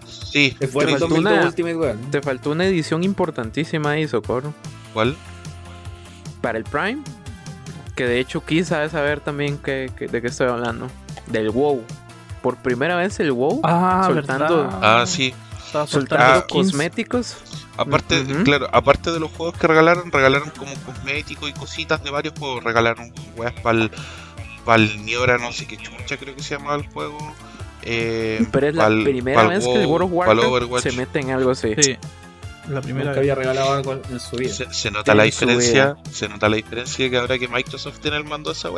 Sí, 0.05 0.55
Es 0.59 0.71
bueno 0.73 0.89
el 0.89 0.99
faltó 0.99 1.07
2002 1.15 1.33
una- 1.39 1.47
Ultimate, 1.47 1.75
weón. 1.75 2.11
Te 2.11 2.21
faltó 2.21 2.51
una 2.51 2.65
edición 2.65 3.03
importantísima 3.03 3.91
ahí, 3.91 4.07
socorro. 4.07 4.53
¿cuál? 4.93 5.15
Para 6.43 6.57
el 6.57 6.65
Prime. 6.65 7.01
Que 7.95 8.05
de 8.05 8.19
hecho 8.19 8.43
quizás 8.43 8.91
saber 8.91 9.21
también 9.21 9.57
que, 9.57 9.89
que- 9.97 10.07
de 10.07 10.21
qué 10.21 10.27
estoy 10.27 10.49
hablando. 10.49 10.87
Del 11.27 11.49
WoW. 11.51 11.81
Por 12.41 12.57
primera 12.57 12.97
vez 12.97 13.17
el 13.21 13.31
WoW. 13.31 13.61
Ah, 13.63 14.03
Soltando- 14.11 14.63
verdad. 14.63 14.79
Ah, 14.81 15.05
sí. 15.07 15.33
Soltando 15.87 16.25
Ah, 16.25 16.45
cosméticos. 16.49 17.37
Aparte, 17.77 18.23
claro, 18.43 18.67
aparte 18.73 19.11
de 19.11 19.19
los 19.19 19.31
juegos 19.31 19.57
que 19.57 19.65
regalaron, 19.65 20.11
regalaron 20.11 20.51
como 20.51 20.73
cosméticos 20.85 21.49
y 21.49 21.53
cositas 21.53 22.03
de 22.03 22.11
varios 22.11 22.33
juegos. 22.37 22.63
Regalaron 22.63 23.11
weas 23.37 23.53
para 23.61 23.79
el 24.75 25.05
Niora, 25.05 25.37
no 25.37 25.51
sé 25.53 25.65
qué 25.65 25.77
chucha, 25.77 26.17
creo 26.17 26.35
que 26.35 26.43
se 26.43 26.57
llamaba 26.57 26.75
el 26.75 26.87
juego. 26.89 27.17
Eh, 27.83 28.45
Pero 28.51 28.67
es 28.67 28.75
la 28.75 28.87
primera 28.87 29.47
vez 29.47 29.65
que 29.65 29.81
el 29.81 29.87
World 29.87 30.05
of 30.05 30.11
Warcraft 30.13 30.83
se 30.83 30.91
mete 30.91 31.19
en 31.19 31.31
algo 31.31 31.51
así. 31.51 31.73
Sí. 31.79 31.97
La 32.69 32.81
primera 32.81 33.05
Nunca 33.07 33.19
vez. 33.19 33.31
había 33.31 33.35
regalado 33.35 33.73
algo 33.73 33.93
en 34.09 34.19
su 34.19 34.37
vida. 34.37 34.53
Se, 34.53 34.73
se 34.73 34.91
nota 34.91 35.11
En 35.11 35.17
la 35.17 35.23
diferencia, 35.23 35.97
se 36.11 36.29
nota 36.29 36.47
la 36.49 36.55
diferencia 36.55 37.09
que 37.09 37.17
ahora 37.17 37.37
que 37.37 37.47
Microsoft 37.47 37.99
tiene 37.99 38.17
el 38.17 38.23
mando 38.23 38.51
de 38.51 38.57
esa 38.57 38.69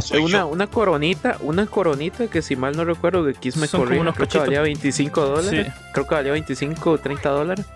soy 0.00 0.22
una, 0.22 0.44
una 0.44 0.66
coronita, 0.66 1.38
una 1.40 1.66
coronita 1.66 2.26
que 2.28 2.42
si 2.42 2.56
mal 2.56 2.76
no 2.76 2.84
recuerdo 2.84 3.24
que 3.24 3.34
Kiss 3.34 3.56
me 3.56 3.66
unos 3.72 4.14
creo 4.14 4.28
que 4.28 4.38
cachitos. 4.38 4.46
valía 4.46 4.60
25 4.62 5.20
dólares. 5.20 5.66
Sí. 5.66 5.72
Creo 5.92 6.06
que 6.06 6.14
valía 6.14 6.32
25 6.32 6.90
o 6.90 6.98
30 6.98 7.28
dólares. 7.30 7.66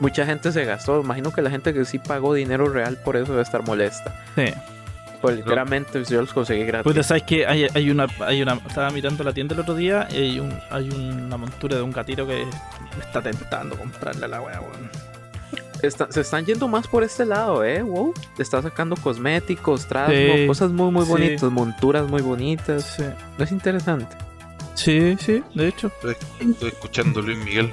Mucha 0.00 0.26
gente 0.26 0.50
se 0.52 0.64
gastó. 0.64 1.00
Imagino 1.00 1.32
que 1.32 1.42
la 1.42 1.50
gente 1.50 1.72
que 1.72 1.84
sí 1.84 1.98
pagó 1.98 2.34
dinero 2.34 2.68
real 2.68 2.98
por 3.04 3.16
eso 3.16 3.32
debe 3.32 3.42
estar 3.42 3.64
molesta. 3.64 4.20
Sí. 4.34 4.52
Pues 5.22 5.36
literalmente 5.36 6.04
yo 6.04 6.20
los 6.20 6.32
conseguí 6.32 6.64
gratis. 6.64 6.92
Pues 6.92 7.06
sabes 7.06 7.22
que 7.22 7.46
hay, 7.46 7.66
hay 7.74 7.90
una 7.90 8.06
hay 8.20 8.42
una 8.42 8.54
estaba 8.54 8.90
mirando 8.90 9.22
la 9.24 9.32
tienda 9.32 9.54
el 9.54 9.60
otro 9.60 9.74
día 9.74 10.06
y 10.10 10.16
hay 10.16 10.40
un 10.40 10.52
hay 10.70 10.90
una 10.90 11.36
montura 11.36 11.76
de 11.76 11.82
un 11.82 11.92
gatito 11.92 12.26
que 12.26 12.44
me 12.98 13.04
está 13.04 13.22
tentando 13.22 13.76
comprarle 13.76 14.24
a 14.24 14.28
la 14.28 14.40
wea, 14.42 14.60
weón. 14.60 14.90
Está- 15.80 16.10
se 16.12 16.20
están 16.20 16.44
yendo 16.44 16.68
más 16.68 16.86
por 16.86 17.02
este 17.02 17.24
lado, 17.24 17.64
¿eh? 17.64 17.82
Wow. 17.82 18.14
Está 18.38 18.62
sacando 18.62 18.94
cosméticos, 18.96 19.86
trasgos, 19.86 20.14
Sí, 20.16 20.46
cosas 20.46 20.70
muy, 20.70 20.90
muy 20.92 21.04
sí. 21.04 21.10
bonitas, 21.10 21.50
monturas 21.50 22.08
muy 22.08 22.22
bonitas. 22.22 22.84
Sí. 22.96 23.04
No 23.38 23.44
es 23.44 23.50
interesante. 23.52 24.16
Sí, 24.74 25.16
sí, 25.20 25.42
de 25.54 25.68
hecho. 25.68 25.90
Estoy, 26.40 26.68
escuchando 26.68 27.20
Luis 27.22 27.38
Miguel. 27.38 27.72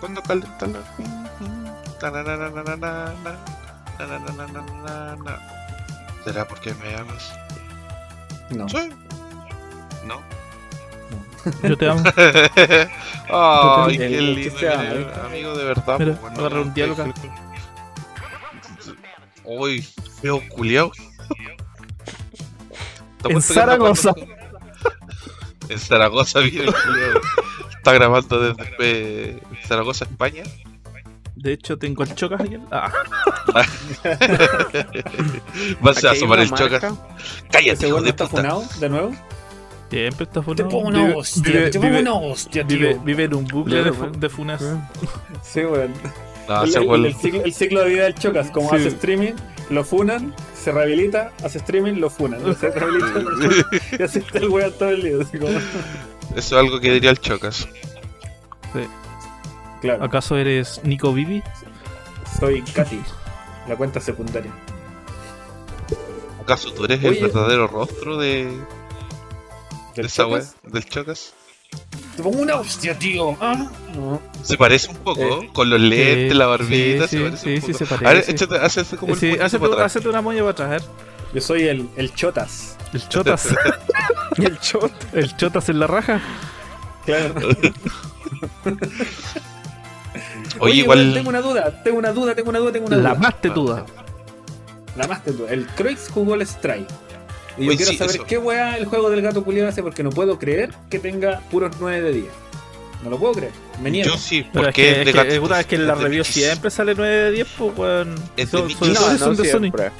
¿Cuándo 0.00 0.20
calenta 0.22 0.66
la. 0.66 0.80
¿Será 6.24 6.46
porque 6.48 6.74
me 6.74 6.94
amas? 6.96 7.32
No. 8.50 8.68
Sí. 8.68 8.90
¿No? 10.06 10.20
Yo 11.62 11.76
te 11.76 11.88
amo. 11.88 12.02
Ay, 13.28 13.96
El- 13.96 13.98
qué 13.98 14.20
lindo, 14.20 14.56
ah, 14.70 15.26
amigo 15.26 15.56
de 15.56 15.64
verdad. 15.64 15.98
Mira, 15.98 16.12
bueno, 16.20 16.40
agarra 16.40 16.60
un 16.62 16.74
diálogo. 16.74 17.12
Uy, 19.44 19.82
feo 20.22 20.40
culiao. 20.48 20.90
En 23.24 23.42
Zaragoza. 23.42 24.14
En 25.68 25.78
Zaragoza, 25.78 26.40
mira 26.40 26.64
el 26.64 26.74
culiao. 26.74 27.20
Está 27.76 27.92
grabando 27.92 28.40
desde 28.40 28.74
eh, 28.80 29.42
Zaragoza, 29.66 30.04
España. 30.04 30.42
De 31.44 31.52
hecho, 31.52 31.76
tengo 31.78 32.02
el 32.02 32.14
chocas 32.14 32.40
aquí. 32.40 32.56
Ah, 32.72 32.90
Vas 35.80 36.02
a 36.04 36.10
asomar 36.12 36.40
el 36.40 36.50
chocas. 36.50 36.82
Cállate, 37.50 37.72
¿Ese 37.72 37.88
hijo 37.88 38.00
de 38.00 38.10
está 38.10 38.26
puta. 38.26 38.42
funado 38.42 38.64
de 38.80 38.88
nuevo? 38.88 39.12
siempre 39.90 40.24
está 40.24 40.40
Te 40.40 40.44
funado. 40.44 40.68
pongo 40.70 40.88
una 40.88 41.02
Vive- 41.06 41.14
hostia, 41.16 41.42
vive- 41.52 41.70
te 41.70 41.78
pongo 41.78 41.90
vive- 41.92 42.00
una 42.00 42.14
hostia, 42.14 42.66
tío. 42.66 42.78
Vive, 42.78 43.00
vive 43.04 43.24
en 43.24 43.34
un 43.34 43.44
bucle 43.44 43.74
Claro, 43.76 43.84
de, 43.84 43.92
fu- 43.92 44.02
weón. 44.04 44.20
de 44.20 44.28
funas. 44.28 44.62
Sí, 45.42 45.60
weón. 45.60 45.92
No, 46.48 46.62
el, 46.64 46.72
ciclo, 47.14 47.44
el 47.44 47.54
ciclo 47.54 47.80
de 47.82 47.88
vida 47.90 48.02
del 48.04 48.14
Chocas, 48.16 48.50
como 48.50 48.70
Sí. 48.70 48.76
hace 48.76 48.88
streaming, 48.88 49.32
lo 49.70 49.84
funan, 49.84 50.34
se 50.60 50.72
rehabilita, 50.72 51.30
hace 51.44 51.58
streaming, 51.58 51.94
lo 52.00 52.10
funan. 52.10 52.40
Se 52.56 52.70
rehabilita, 52.70 53.06
lo 53.20 53.30
funan. 53.30 53.64
y 53.98 54.02
así 54.02 54.18
está 54.18 54.38
el 54.38 54.48
weón 54.48 54.72
todo 54.78 54.88
el 54.90 55.02
día. 55.02 55.16
Así 55.22 55.38
como, 55.38 55.52
Eso 55.52 55.60
es 56.36 56.52
algo 56.54 56.80
que 56.80 56.90
diría 56.92 57.10
el 57.10 57.20
chocas. 57.20 57.68
Claro, 59.84 60.02
¿Acaso 60.04 60.36
eres 60.38 60.80
Nico 60.84 61.12
Vivi? 61.12 61.42
soy 62.40 62.62
Katy, 62.62 63.00
la 63.68 63.76
cuenta 63.76 64.00
secundaria. 64.00 64.50
¿Acaso 66.42 66.72
tú 66.72 66.84
eres 66.86 67.00
Oye. 67.04 67.18
el 67.18 67.24
verdadero 67.26 67.66
rostro 67.66 68.16
de, 68.18 68.44
de 68.46 68.50
¿Del 69.96 70.06
esa 70.06 70.26
wea? 70.26 70.40
Chocas? 70.40 70.56
Del 70.72 70.84
chocas? 70.86 71.34
Te 72.16 72.22
pongo 72.22 72.38
una 72.42 72.56
hostia, 72.56 72.98
tío. 72.98 73.36
Ah, 73.40 73.70
no. 73.94 74.20
Se 74.42 74.56
parece 74.56 74.90
un 74.90 74.96
poco, 74.98 75.42
Eh, 75.42 75.50
con 75.52 75.68
los 75.70 75.80
lentes, 75.80 76.32
sí, 76.32 76.38
la 76.38 76.46
barbita, 76.46 77.08
sí, 77.08 77.16
se 77.18 77.24
parece 77.24 77.42
sí, 77.42 77.54
un 77.54 77.60
sí, 77.62 77.72
poco. 77.72 77.78
se 77.78 77.84
A 77.84 77.96
ver, 77.98 78.02
parece. 78.04 78.32
échate, 78.32 78.56
hace 78.56 78.96
como 78.96 79.12
el 79.14 79.18
Sí, 79.20 79.26
puñito 79.28 79.44
hazte, 79.44 79.58
para 79.58 79.72
atrás. 79.72 79.96
hazte 79.96 80.08
una 80.08 80.22
moña 80.22 80.38
para 80.40 80.50
atrás, 80.50 80.82
a. 80.82 80.86
Yo 81.34 81.40
soy 81.40 81.62
el, 81.68 81.88
el 81.96 82.14
Chotas. 82.14 82.76
El 82.92 83.08
chotas. 83.08 83.48
El 84.36 84.56
shot. 84.62 84.92
el 85.14 85.36
chotas 85.36 85.68
en 85.68 85.80
la 85.80 85.86
raja. 85.88 86.20
Claro. 87.04 87.34
Oye, 90.60 90.74
igual- 90.76 91.12
Tengo 91.14 91.28
una 91.28 91.40
duda, 91.40 91.82
tengo 91.82 91.98
una 91.98 92.12
duda, 92.12 92.34
tengo 92.34 92.50
una 92.50 92.58
duda, 92.58 92.72
tengo 92.72 92.86
una 92.86 92.96
La 92.96 93.10
duda. 93.10 93.20
más 93.20 93.40
tetuda. 93.40 93.86
La 94.96 95.06
más 95.08 95.24
tetuda. 95.24 95.50
El 95.50 95.66
Croix 95.66 96.08
jugó 96.12 96.34
el 96.34 96.42
Strike. 96.42 96.88
Y 97.56 97.62
yo 97.64 97.68
Oye, 97.68 97.76
quiero 97.76 97.92
sí, 97.92 97.98
saber 97.98 98.14
eso. 98.16 98.24
qué 98.26 98.38
weá 98.38 98.76
el 98.76 98.84
juego 98.86 99.10
del 99.10 99.22
gato 99.22 99.44
culiado 99.44 99.68
hace 99.68 99.82
porque 99.82 100.02
no 100.02 100.10
puedo 100.10 100.38
creer 100.38 100.72
que 100.90 100.98
tenga 100.98 101.40
puros 101.50 101.76
9 101.80 102.00
de 102.00 102.12
10. 102.12 102.26
No 103.02 103.10
lo 103.10 103.18
puedo 103.18 103.32
creer. 103.34 103.52
Me 103.82 103.90
niego. 103.90 104.10
Yo 104.10 104.16
sí, 104.18 104.46
Pero 104.52 104.68
es 104.68 104.74
porque 104.74 104.82
que, 105.04 105.10
es 105.10 105.14
que, 105.34 105.40
puta, 105.40 105.60
es 105.60 105.66
que 105.66 105.74
en 105.76 105.86
la 105.86 105.94
review 105.94 106.24
siempre 106.24 106.70
sale 106.70 106.94
9 106.94 107.14
de 107.14 107.30
10, 107.32 107.46
pues, 107.58 107.76
weón. 107.78 108.14
Es 108.36 108.50
de 108.50 108.58
Son- 108.58 108.66
Mickey. 108.66 108.94
son- 108.94 109.12
No, 109.12 109.18
son- 109.18 109.36
de 109.36 109.50
Sony. 109.50 109.60
siempre. 109.60 109.90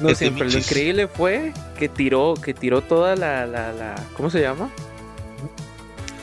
No 0.00 0.08
Es 0.08 0.18
siempre. 0.18 0.48
Lo 0.50 0.58
increíble 0.58 1.06
fue 1.08 1.52
que 1.78 1.88
tiró, 1.90 2.34
que 2.34 2.54
tiró 2.54 2.80
toda 2.80 3.14
la, 3.16 3.46
la, 3.46 3.72
la 3.72 3.94
¿cómo 4.16 4.30
se 4.30 4.40
llama? 4.40 4.70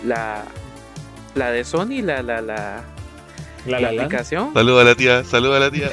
La, 0.05 0.43
la 1.35 1.51
de 1.51 1.63
Sony, 1.63 2.01
la, 2.01 2.21
la, 2.23 2.41
la, 2.41 2.83
La, 3.67 3.79
la, 3.79 3.87
la, 3.87 3.91
la, 3.93 4.03
aplicación. 4.03 4.53
Saluda 4.53 4.81
a 4.81 4.85
la 4.85 4.95
tía, 4.95 5.23
saluda 5.23 5.57
a 5.57 5.59
la 5.59 5.71
tía. 5.71 5.89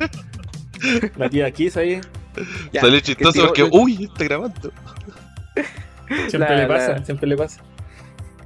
la 1.16 1.28
tía 1.28 1.50
Kiss 1.50 1.76
ahí. 1.76 2.00
Ya, 2.72 2.80
Salió 2.80 3.00
chistoso 3.00 3.46
porque, 3.46 3.64
uy, 3.70 4.04
está 4.04 4.24
grabando. 4.24 4.72
Siempre 6.28 6.38
La- 6.38 6.56
le 6.56 6.66
pasa, 6.66 6.88
la- 6.92 7.04
siempre 7.04 7.28
le 7.28 7.36
pasa. 7.36 7.60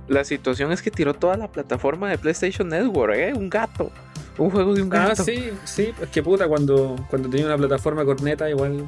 La 0.08 0.22
situación 0.24 0.70
es 0.72 0.82
que 0.82 0.90
tiró 0.90 1.14
toda 1.14 1.36
la 1.38 1.50
plataforma 1.50 2.10
de 2.10 2.18
PlayStation 2.18 2.68
Network, 2.68 3.14
¿eh? 3.16 3.32
Un 3.34 3.48
gato. 3.48 3.90
Un 4.36 4.50
juego 4.50 4.74
de 4.74 4.82
un 4.82 4.92
Ah, 4.94 5.08
gato. 5.08 5.24
sí, 5.24 5.50
sí, 5.64 5.92
es 6.02 6.08
que 6.10 6.22
puta, 6.22 6.46
cuando, 6.46 6.96
cuando 7.08 7.30
tenía 7.30 7.46
una 7.46 7.56
plataforma 7.56 8.04
corneta 8.04 8.50
igual. 8.50 8.86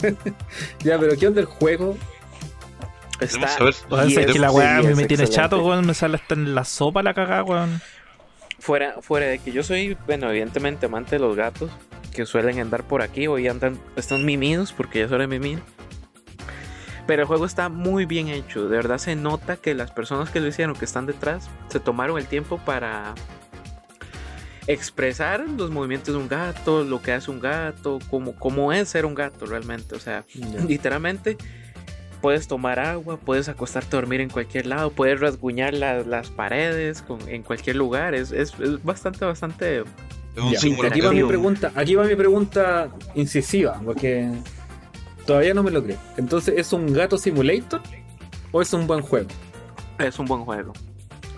ya, 0.82 0.98
pero 0.98 1.16
¿qué 1.18 1.26
onda 1.26 1.40
el 1.40 1.46
juego? 1.46 1.96
Está 3.24 4.32
que 4.32 4.38
la 4.38 4.50
weá 4.50 4.80
es 4.80 4.84
me 4.84 5.06
tiene 5.06 5.24
excelente. 5.24 5.34
chato, 5.34 5.64
weón. 5.64 5.86
Me 5.86 5.94
sale 5.94 6.16
hasta 6.16 6.34
en 6.34 6.54
la 6.54 6.64
sopa 6.64 7.02
la 7.02 7.14
cagada, 7.14 7.42
weón. 7.42 7.80
fuera, 8.58 8.96
fuera 9.00 9.26
de 9.26 9.38
que 9.38 9.52
yo 9.52 9.62
soy, 9.62 9.96
bueno, 10.06 10.30
evidentemente 10.30 10.86
amante 10.86 11.16
de 11.16 11.20
los 11.20 11.36
gatos, 11.36 11.70
que 12.14 12.26
suelen 12.26 12.60
andar 12.60 12.84
por 12.84 13.02
aquí, 13.02 13.26
hoy 13.26 13.48
andan, 13.48 13.78
están 13.96 14.24
mimidos, 14.24 14.72
porque 14.72 15.00
ya 15.00 15.08
suelen 15.08 15.28
mimir. 15.28 15.60
Pero 17.06 17.22
el 17.22 17.28
juego 17.28 17.44
está 17.44 17.68
muy 17.68 18.06
bien 18.06 18.28
hecho, 18.28 18.68
de 18.68 18.76
verdad 18.76 18.96
se 18.96 19.14
nota 19.14 19.56
que 19.56 19.74
las 19.74 19.90
personas 19.90 20.30
que 20.30 20.40
lo 20.40 20.46
hicieron, 20.46 20.74
que 20.74 20.86
están 20.86 21.04
detrás, 21.04 21.50
se 21.68 21.80
tomaron 21.80 22.16
el 22.16 22.26
tiempo 22.26 22.58
para 22.64 23.14
expresar 24.66 25.44
los 25.46 25.70
movimientos 25.70 26.14
de 26.14 26.20
un 26.20 26.28
gato, 26.28 26.84
lo 26.84 27.02
que 27.02 27.12
hace 27.12 27.30
un 27.30 27.40
gato, 27.40 27.98
cómo, 28.08 28.34
cómo 28.34 28.72
es 28.72 28.88
ser 28.88 29.04
un 29.04 29.14
gato 29.14 29.44
realmente, 29.44 29.94
o 29.94 30.00
sea, 30.00 30.24
literalmente 30.66 31.36
puedes 32.24 32.48
tomar 32.48 32.78
agua, 32.80 33.18
puedes 33.18 33.50
acostarte 33.50 33.94
a 33.94 34.00
dormir 34.00 34.22
en 34.22 34.30
cualquier 34.30 34.64
lado, 34.64 34.88
puedes 34.90 35.20
rasguñar 35.20 35.74
la- 35.74 36.00
las 36.04 36.30
paredes 36.30 37.02
con- 37.02 37.20
en 37.28 37.42
cualquier 37.42 37.76
lugar. 37.76 38.14
Es, 38.14 38.32
es- 38.32 38.58
es 38.60 38.82
bastante, 38.82 39.26
bastante. 39.26 39.84
Aquí 40.86 41.00
va 41.02 41.12
mi 41.12 41.22
pregunta, 41.22 41.70
aquí 41.74 41.94
va 41.96 42.04
mi 42.04 42.16
pregunta 42.16 42.88
incisiva, 43.14 43.78
porque 43.84 44.30
todavía 45.26 45.52
no 45.52 45.62
me 45.62 45.70
lo 45.70 45.84
creo. 45.84 45.98
Entonces, 46.16 46.54
¿es 46.56 46.72
un 46.72 46.94
gato 46.94 47.18
simulator 47.18 47.82
o 48.52 48.62
es 48.62 48.72
un 48.72 48.86
buen 48.86 49.02
juego? 49.02 49.28
Es 49.98 50.18
un 50.18 50.24
buen 50.24 50.46
juego. 50.46 50.72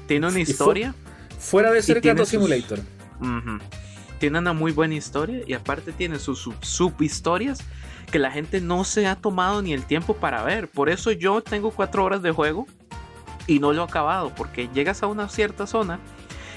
Tiene 0.07 0.27
una 0.29 0.35
fu- 0.35 0.39
historia. 0.39 0.95
Fuera 1.41 1.73
de 1.73 1.83
ser 1.83 2.01
gato 2.01 2.19
sus- 2.23 2.29
simulator. 2.29 2.79
ujú, 3.21 3.59
Tiene 4.21 4.39
una 4.39 4.53
muy 4.53 4.71
buena 4.71 4.95
historia 4.95 5.41
y 5.47 5.53
aparte 5.53 5.91
tiene 5.91 6.21
sus 6.21 6.39
sub- 6.39 6.65
subhistorias 6.65 7.59
que 8.11 8.19
la 8.19 8.31
gente 8.31 8.61
no 8.61 8.85
se 8.85 9.07
ha 9.07 9.17
tomado 9.17 9.63
ni 9.63 9.73
el 9.73 9.85
tiempo 9.85 10.15
para 10.15 10.43
ver. 10.43 10.69
Por 10.69 10.89
eso 10.89 11.13
yo 11.13 11.41
tengo 11.43 11.71
cuatro 11.71 12.05
horas 12.05 12.23
de 12.23 12.31
juego 12.31 12.67
y 13.47 13.59
no 13.59 13.73
lo 13.73 13.83
he 13.83 13.85
acabado, 13.85 14.33
porque 14.35 14.69
llegas 14.73 15.03
a 15.03 15.07
una 15.07 15.29
cierta 15.29 15.67
zona 15.67 16.01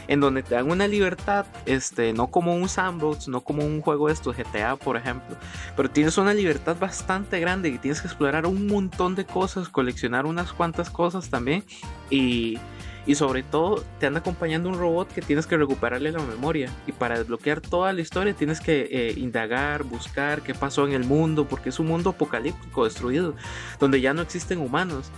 en 0.07 0.19
donde 0.19 0.41
te 0.41 0.55
dan 0.55 0.71
una 0.71 0.87
libertad, 0.87 1.45
este, 1.67 2.13
no 2.13 2.27
como 2.27 2.55
un 2.55 2.67
sandbox, 2.67 3.27
no 3.27 3.41
como 3.41 3.63
un 3.63 3.79
juego 3.79 4.07
de 4.07 4.13
estos 4.13 4.35
GTA, 4.35 4.75
por 4.75 4.97
ejemplo, 4.97 5.37
pero 5.77 5.87
tienes 5.87 6.17
una 6.17 6.33
libertad 6.33 6.75
bastante 6.79 7.39
grande 7.39 7.69
y 7.69 7.77
tienes 7.77 8.01
que 8.01 8.07
explorar 8.07 8.47
un 8.47 8.65
montón 8.65 9.13
de 9.13 9.25
cosas, 9.25 9.69
coleccionar 9.69 10.25
unas 10.25 10.51
cuantas 10.51 10.89
cosas 10.89 11.29
también 11.29 11.63
y, 12.09 12.57
y 13.05 13.15
sobre 13.15 13.43
todo 13.43 13.83
te 13.99 14.05
anda 14.05 14.19
acompañando 14.19 14.69
un 14.69 14.77
robot 14.77 15.11
que 15.11 15.21
tienes 15.21 15.47
que 15.47 15.57
recuperarle 15.57 16.11
la 16.11 16.19
memoria 16.19 16.71
y 16.87 16.91
para 16.91 17.17
desbloquear 17.17 17.61
toda 17.61 17.93
la 17.93 18.01
historia 18.01 18.33
tienes 18.33 18.59
que 18.59 18.87
eh, 18.91 19.13
indagar, 19.17 19.83
buscar 19.83 20.41
qué 20.41 20.53
pasó 20.53 20.87
en 20.87 20.93
el 20.93 21.05
mundo, 21.05 21.47
porque 21.47 21.69
es 21.69 21.79
un 21.79 21.87
mundo 21.87 22.11
apocalíptico, 22.11 22.85
destruido, 22.85 23.35
donde 23.79 24.01
ya 24.01 24.13
no 24.13 24.21
existen 24.21 24.59
humanos. 24.59 25.11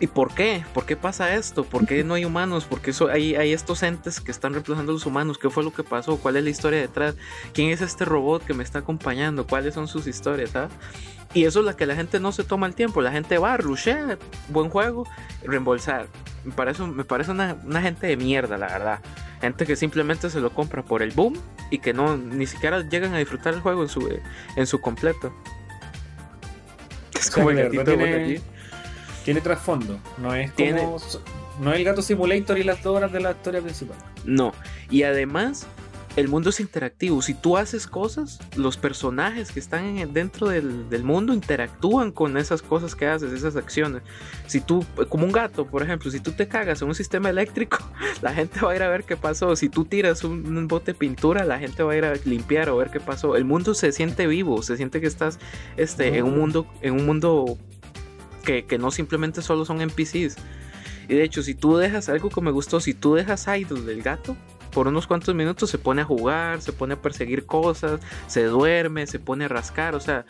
¿Y 0.00 0.08
por 0.08 0.34
qué? 0.34 0.64
¿Por 0.74 0.86
qué 0.86 0.96
pasa 0.96 1.34
esto? 1.34 1.64
¿Por 1.64 1.86
qué 1.86 2.02
no 2.02 2.14
hay 2.14 2.24
humanos? 2.24 2.64
¿Por 2.64 2.80
qué 2.80 2.92
so- 2.92 3.08
hay, 3.08 3.36
hay 3.36 3.52
estos 3.52 3.82
entes 3.84 4.20
que 4.20 4.32
están 4.32 4.52
reemplazando 4.52 4.90
a 4.90 4.94
los 4.94 5.06
humanos? 5.06 5.38
¿Qué 5.38 5.50
fue 5.50 5.62
lo 5.62 5.72
que 5.72 5.84
pasó? 5.84 6.16
¿Cuál 6.16 6.36
es 6.36 6.44
la 6.44 6.50
historia 6.50 6.80
detrás? 6.80 7.14
¿Quién 7.52 7.70
es 7.70 7.80
este 7.80 8.04
robot 8.04 8.44
que 8.44 8.54
me 8.54 8.64
está 8.64 8.80
acompañando? 8.80 9.46
¿Cuáles 9.46 9.74
son 9.74 9.86
sus 9.86 10.06
historias? 10.06 10.50
¿sabes? 10.50 10.72
Y 11.32 11.44
eso 11.44 11.60
es 11.60 11.66
la 11.66 11.76
que 11.76 11.86
la 11.86 11.94
gente 11.94 12.18
no 12.18 12.32
se 12.32 12.42
toma 12.44 12.66
el 12.66 12.74
tiempo. 12.74 13.02
La 13.02 13.12
gente 13.12 13.38
va, 13.38 13.56
rushea, 13.56 14.18
buen 14.48 14.68
juego, 14.68 15.06
reembolsar. 15.44 16.08
Me 16.44 16.52
parece, 16.52 16.82
me 16.82 17.04
parece 17.04 17.30
una, 17.30 17.56
una 17.64 17.80
gente 17.80 18.06
de 18.08 18.16
mierda, 18.16 18.58
la 18.58 18.66
verdad. 18.66 19.00
Gente 19.40 19.64
que 19.64 19.76
simplemente 19.76 20.28
se 20.28 20.40
lo 20.40 20.50
compra 20.50 20.82
por 20.84 21.02
el 21.02 21.12
boom 21.12 21.34
y 21.70 21.78
que 21.78 21.92
no 21.92 22.16
ni 22.16 22.46
siquiera 22.46 22.80
llegan 22.88 23.14
a 23.14 23.18
disfrutar 23.18 23.54
el 23.54 23.60
juego 23.60 23.82
en 23.82 23.88
su, 23.88 24.20
en 24.56 24.66
su 24.66 24.80
completo. 24.80 25.32
Es 27.14 27.28
O 27.28 27.32
sea, 27.32 27.32
como 27.32 27.50
el 27.50 27.56
gatito 27.56 27.84
de 27.84 28.42
tiene- 29.24 29.40
trasfondo. 29.40 29.98
No 30.18 30.34
es 30.34 30.54
Tiene- 30.54 30.82
como. 30.82 30.98
No 31.60 31.72
es 31.72 31.78
el 31.78 31.84
gato 31.84 32.02
simulator 32.02 32.58
y 32.58 32.64
las 32.64 32.82
dos 32.82 32.96
horas 32.96 33.12
de 33.12 33.20
la 33.20 33.30
historia 33.32 33.60
principal. 33.60 33.96
No. 34.24 34.52
Y 34.90 35.04
además, 35.04 35.66
el 36.16 36.26
mundo 36.28 36.50
es 36.50 36.58
interactivo. 36.60 37.22
Si 37.22 37.32
tú 37.34 37.56
haces 37.56 37.86
cosas, 37.86 38.40
los 38.56 38.76
personajes 38.76 39.52
que 39.52 39.60
están 39.60 39.84
en- 39.98 40.12
dentro 40.12 40.48
del, 40.48 40.88
del 40.90 41.04
mundo 41.04 41.32
interactúan 41.32 42.10
con 42.10 42.36
esas 42.36 42.60
cosas 42.62 42.94
que 42.96 43.06
haces, 43.06 43.32
esas 43.32 43.54
acciones. 43.56 44.02
Si 44.48 44.60
tú, 44.60 44.84
como 45.08 45.26
un 45.26 45.32
gato, 45.32 45.64
por 45.66 45.82
ejemplo, 45.84 46.10
si 46.10 46.18
tú 46.18 46.32
te 46.32 46.48
cagas 46.48 46.82
en 46.82 46.88
un 46.88 46.94
sistema 46.96 47.30
eléctrico, 47.30 47.78
la 48.22 48.34
gente 48.34 48.60
va 48.60 48.72
a 48.72 48.76
ir 48.76 48.82
a 48.82 48.88
ver 48.88 49.04
qué 49.04 49.16
pasó. 49.16 49.54
Si 49.54 49.68
tú 49.68 49.84
tiras 49.84 50.24
un, 50.24 50.56
un 50.56 50.66
bote 50.68 50.92
de 50.92 50.98
pintura, 50.98 51.44
la 51.44 51.58
gente 51.60 51.82
va 51.84 51.92
a 51.92 51.96
ir 51.96 52.04
a 52.04 52.14
limpiar 52.24 52.68
o 52.68 52.76
ver 52.76 52.90
qué 52.90 52.98
pasó. 53.00 53.36
El 53.36 53.44
mundo 53.44 53.74
se 53.74 53.92
siente 53.92 54.26
vivo, 54.26 54.60
se 54.62 54.76
siente 54.76 55.00
que 55.00 55.06
estás 55.06 55.38
este, 55.76 56.18
en 56.18 56.24
un 56.24 56.36
mundo, 56.36 56.66
en 56.80 56.94
un 56.94 57.06
mundo 57.06 57.58
que, 58.44 58.64
que 58.64 58.78
no 58.78 58.90
simplemente 58.90 59.42
solo 59.42 59.64
son 59.64 59.80
NPCs. 59.80 60.36
Y 61.08 61.14
de 61.14 61.24
hecho, 61.24 61.42
si 61.42 61.54
tú 61.54 61.76
dejas 61.76 62.08
algo 62.08 62.30
que 62.30 62.40
me 62.40 62.50
gustó, 62.50 62.80
si 62.80 62.94
tú 62.94 63.14
dejas 63.14 63.46
Idol 63.48 63.84
del 63.86 64.02
gato, 64.02 64.36
por 64.74 64.88
unos 64.88 65.06
cuantos 65.06 65.34
minutos 65.34 65.70
se 65.70 65.78
pone 65.78 66.02
a 66.02 66.04
jugar, 66.04 66.60
se 66.60 66.72
pone 66.72 66.94
a 66.94 67.02
perseguir 67.02 67.46
cosas, 67.46 68.00
se 68.26 68.44
duerme, 68.44 69.06
se 69.06 69.18
pone 69.18 69.44
a 69.44 69.48
rascar, 69.48 69.94
o 69.94 70.00
sea, 70.00 70.26